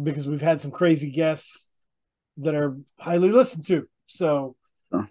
because 0.00 0.28
we've 0.28 0.40
had 0.42 0.60
some 0.60 0.70
crazy 0.70 1.10
guests 1.10 1.68
that 2.38 2.54
are 2.54 2.76
highly 2.98 3.30
listened 3.30 3.66
to. 3.66 3.88
So 4.06 4.56
Sure. 4.90 5.08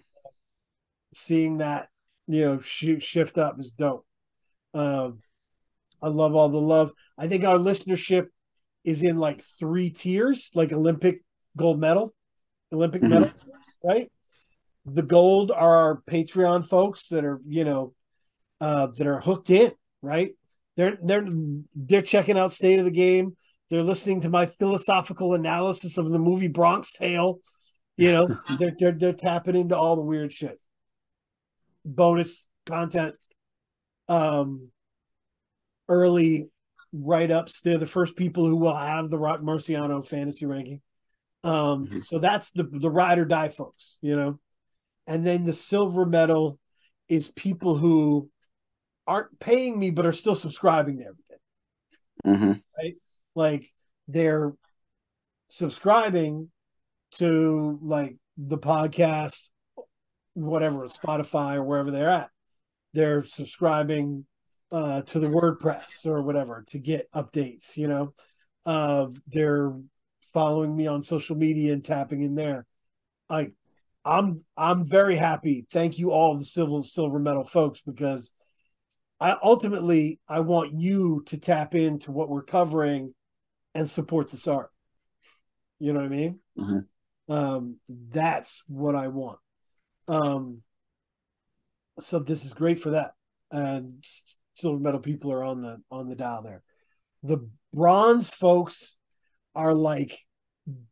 seeing 1.14 1.58
that, 1.58 1.88
you 2.26 2.42
know, 2.44 2.60
sh- 2.60 3.00
shift 3.02 3.38
up 3.38 3.58
is 3.58 3.72
dope. 3.72 4.06
Um, 4.74 5.22
I 6.02 6.08
love 6.08 6.34
all 6.34 6.48
the 6.48 6.60
love. 6.60 6.92
I 7.18 7.26
think 7.28 7.44
our 7.44 7.56
listenership 7.58 8.26
is 8.84 9.02
in 9.02 9.16
like 9.18 9.40
three 9.42 9.90
tiers, 9.90 10.50
like 10.54 10.72
Olympic 10.72 11.20
gold 11.56 11.80
medal, 11.80 12.14
Olympic 12.72 13.02
Mhm. 13.02 13.08
medal, 13.08 13.32
right? 13.82 14.10
The 14.84 15.02
gold 15.02 15.50
are 15.50 15.76
our 15.76 16.02
Patreon 16.02 16.66
folks 16.68 17.08
that 17.08 17.24
are, 17.24 17.40
you 17.46 17.64
know, 17.64 17.94
uh, 18.60 18.86
that 18.86 19.06
are 19.06 19.20
hooked 19.20 19.50
in, 19.50 19.72
right? 20.02 20.36
They're 20.76 20.98
they're 21.02 21.26
they're 21.74 22.02
checking 22.02 22.38
out 22.38 22.52
State 22.52 22.78
of 22.78 22.84
the 22.84 22.90
Game. 22.90 23.36
They're 23.70 23.82
listening 23.82 24.20
to 24.22 24.28
my 24.28 24.46
philosophical 24.46 25.34
analysis 25.34 25.98
of 25.98 26.08
the 26.10 26.18
movie 26.18 26.48
Bronx 26.48 26.92
Tale. 26.92 27.40
You 27.96 28.12
know, 28.12 28.38
they're 28.58 28.74
they're 28.78 28.92
they're 28.92 29.12
tapping 29.12 29.56
into 29.56 29.76
all 29.76 29.96
the 29.96 30.02
weird 30.02 30.32
shit. 30.32 30.60
Bonus 31.84 32.46
content. 32.66 33.16
Um 34.08 34.70
early 35.88 36.48
write-ups. 36.92 37.60
They're 37.60 37.78
the 37.78 37.86
first 37.86 38.16
people 38.16 38.46
who 38.46 38.56
will 38.56 38.74
have 38.74 39.08
the 39.10 39.18
Rock 39.18 39.40
Marciano 39.40 40.04
fantasy 40.06 40.46
ranking. 40.46 40.80
Um, 41.44 41.86
Mhm. 41.86 42.02
so 42.02 42.18
that's 42.18 42.50
the 42.50 42.64
the 42.64 42.90
ride 42.90 43.18
or 43.18 43.24
die 43.24 43.50
folks, 43.50 43.98
you 44.00 44.16
know. 44.16 44.40
And 45.06 45.24
then 45.24 45.44
the 45.44 45.52
silver 45.52 46.04
medal 46.04 46.58
is 47.08 47.30
people 47.30 47.76
who 47.76 48.28
aren't 49.06 49.38
paying 49.38 49.78
me 49.78 49.90
but 49.90 50.06
are 50.06 50.12
still 50.12 50.34
subscribing 50.34 50.98
to 50.98 51.04
everything. 51.04 51.38
hmm 52.24 52.90
Like 53.34 53.72
they're 54.08 54.52
subscribing 55.48 56.50
to 57.12 57.78
like 57.82 58.16
the 58.36 58.58
podcast, 58.58 59.50
whatever, 60.34 60.86
Spotify 60.86 61.56
or 61.56 61.62
wherever 61.62 61.90
they're 61.90 62.10
at. 62.10 62.30
They're 62.92 63.22
subscribing 63.22 64.26
uh, 64.72 65.02
to 65.02 65.18
the 65.18 65.28
WordPress 65.28 66.06
or 66.06 66.22
whatever 66.22 66.64
to 66.68 66.78
get 66.78 67.10
updates. 67.12 67.76
You 67.76 67.88
know, 67.88 68.14
uh, 68.64 69.06
they're 69.28 69.72
following 70.32 70.74
me 70.74 70.86
on 70.86 71.02
social 71.02 71.36
media 71.36 71.72
and 71.72 71.84
tapping 71.84 72.22
in 72.22 72.34
there. 72.34 72.66
Like, 73.28 73.52
I'm 74.04 74.38
I'm 74.56 74.84
very 74.84 75.16
happy. 75.16 75.66
Thank 75.70 75.98
you 75.98 76.12
all 76.12 76.36
the 76.36 76.44
silver 76.44 76.82
silver 76.82 77.18
medal 77.18 77.44
folks 77.44 77.80
because 77.80 78.32
I 79.20 79.36
ultimately 79.42 80.20
I 80.28 80.40
want 80.40 80.74
you 80.74 81.22
to 81.26 81.38
tap 81.38 81.74
into 81.74 82.12
what 82.12 82.28
we're 82.28 82.42
covering 82.42 83.14
and 83.74 83.88
support 83.88 84.30
this 84.30 84.46
art. 84.46 84.70
You 85.78 85.92
know 85.92 86.00
what 86.00 86.06
I 86.06 86.08
mean? 86.08 86.40
Mhm. 86.58 86.86
Um, 87.28 87.80
that's 87.88 88.62
what 88.68 88.94
I 88.94 89.08
want. 89.08 89.38
Um, 90.08 90.62
so 92.00 92.18
this 92.18 92.44
is 92.44 92.52
great 92.52 92.78
for 92.78 92.90
that. 92.90 93.14
And 93.50 94.04
silver 94.54 94.78
medal 94.80 95.00
people 95.00 95.32
are 95.32 95.44
on 95.44 95.60
the 95.60 95.82
on 95.90 96.08
the 96.08 96.14
dial 96.14 96.42
there. 96.42 96.62
The 97.22 97.48
bronze 97.72 98.30
folks 98.30 98.96
are 99.54 99.74
like 99.74 100.18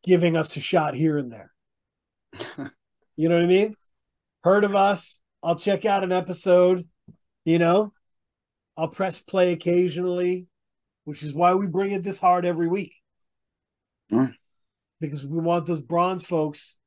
giving 0.02 0.36
us 0.36 0.56
a 0.56 0.60
shot 0.60 0.94
here 0.94 1.18
and 1.18 1.32
there. 1.32 1.52
You 3.16 3.28
know 3.28 3.36
what 3.36 3.44
I 3.44 3.48
mean? 3.48 3.76
Heard 4.42 4.64
of 4.64 4.74
us? 4.74 5.22
I'll 5.40 5.54
check 5.54 5.84
out 5.84 6.02
an 6.02 6.10
episode. 6.10 6.84
You 7.44 7.60
know, 7.60 7.92
I'll 8.76 8.88
press 8.88 9.20
play 9.20 9.52
occasionally, 9.52 10.46
which 11.04 11.22
is 11.22 11.34
why 11.34 11.54
we 11.54 11.66
bring 11.66 11.92
it 11.92 12.02
this 12.02 12.20
hard 12.20 12.44
every 12.44 12.68
week. 12.68 12.94
Mm. 14.10 14.34
Because 15.00 15.24
we 15.24 15.38
want 15.38 15.66
those 15.66 15.80
bronze 15.80 16.24
folks 16.24 16.78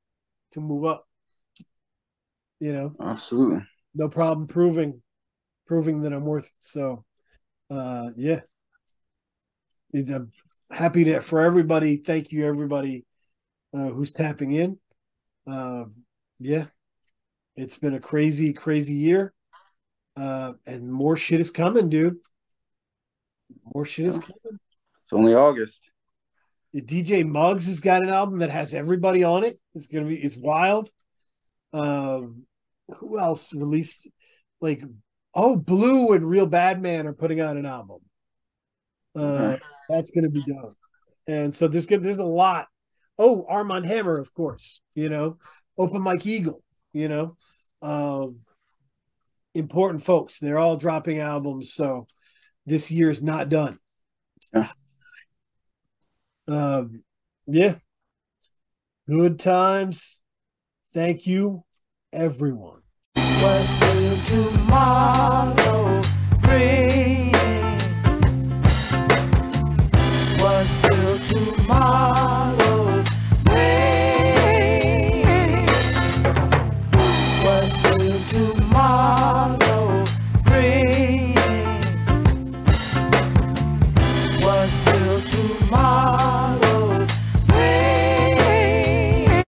to 0.51 0.61
move 0.61 0.85
up. 0.85 1.05
You 2.59 2.73
know, 2.73 2.95
Absolutely. 2.99 3.63
no 3.93 4.09
problem 4.09 4.47
proving 4.47 5.01
proving 5.67 6.01
that 6.01 6.13
I'm 6.13 6.25
worth 6.25 6.45
it. 6.45 6.51
So 6.59 7.05
uh 7.69 8.11
yeah. 8.15 8.41
I'm 9.93 10.31
happy 10.71 11.03
to 11.05 11.21
for 11.21 11.41
everybody. 11.41 11.97
Thank 11.97 12.31
you 12.31 12.47
everybody 12.47 13.05
uh 13.73 13.89
who's 13.89 14.11
tapping 14.11 14.53
in. 14.53 14.79
Um 15.45 15.91
yeah. 16.39 16.65
It's 17.55 17.77
been 17.77 17.95
a 17.95 17.99
crazy, 17.99 18.53
crazy 18.53 18.93
year. 18.93 19.33
Uh 20.17 20.53
and 20.65 20.91
more 20.91 21.15
shit 21.15 21.39
is 21.39 21.51
coming, 21.51 21.89
dude. 21.89 22.17
More 23.73 23.85
shit 23.85 24.07
is 24.07 24.19
coming. 24.19 24.59
It's 25.03 25.13
only 25.13 25.35
August. 25.35 25.91
DJ 26.75 27.25
Muggs 27.25 27.65
has 27.67 27.79
got 27.79 28.03
an 28.03 28.09
album 28.09 28.39
that 28.39 28.49
has 28.49 28.73
everybody 28.73 29.23
on 29.23 29.43
it. 29.43 29.59
It's 29.73 29.87
gonna 29.87 30.05
be 30.05 30.17
it's 30.17 30.37
wild. 30.37 30.89
Um, 31.73 32.45
who 32.97 33.19
else 33.19 33.53
released? 33.53 34.09
Like, 34.61 34.83
oh, 35.33 35.55
Blu 35.55 36.13
and 36.13 36.25
Real 36.25 36.45
Bad 36.45 36.81
Man 36.81 37.07
are 37.07 37.13
putting 37.13 37.39
out 37.39 37.57
an 37.57 37.65
album. 37.65 37.99
Uh, 39.15 39.57
that's 39.89 40.11
gonna 40.11 40.29
be 40.29 40.43
dope. 40.43 40.73
And 41.27 41.53
so 41.53 41.67
there's 41.67 41.87
gonna 41.87 42.01
there's 42.01 42.17
a 42.17 42.23
lot. 42.23 42.67
Oh, 43.17 43.45
Armand 43.49 43.85
Hammer, 43.85 44.19
of 44.19 44.33
course. 44.33 44.81
You 44.93 45.09
know, 45.09 45.37
Open 45.77 46.01
Mike 46.01 46.25
Eagle. 46.25 46.63
You 46.93 47.07
know, 47.07 47.37
um, 47.81 48.39
important 49.57 50.03
folks. 50.03 50.39
They're 50.39 50.59
all 50.59 50.77
dropping 50.77 51.19
albums. 51.19 51.73
So 51.73 52.07
this 52.65 52.91
year's 52.91 53.21
not 53.21 53.49
done. 53.49 53.77
Yeah. 54.53 54.69
Um, 56.47 57.03
yeah. 57.47 57.75
Good 59.07 59.39
times. 59.39 60.21
Thank 60.93 61.27
you, 61.27 61.63
everyone. 62.11 62.81
Welcome 63.15 64.21
to 64.25 64.51
my 64.69 65.56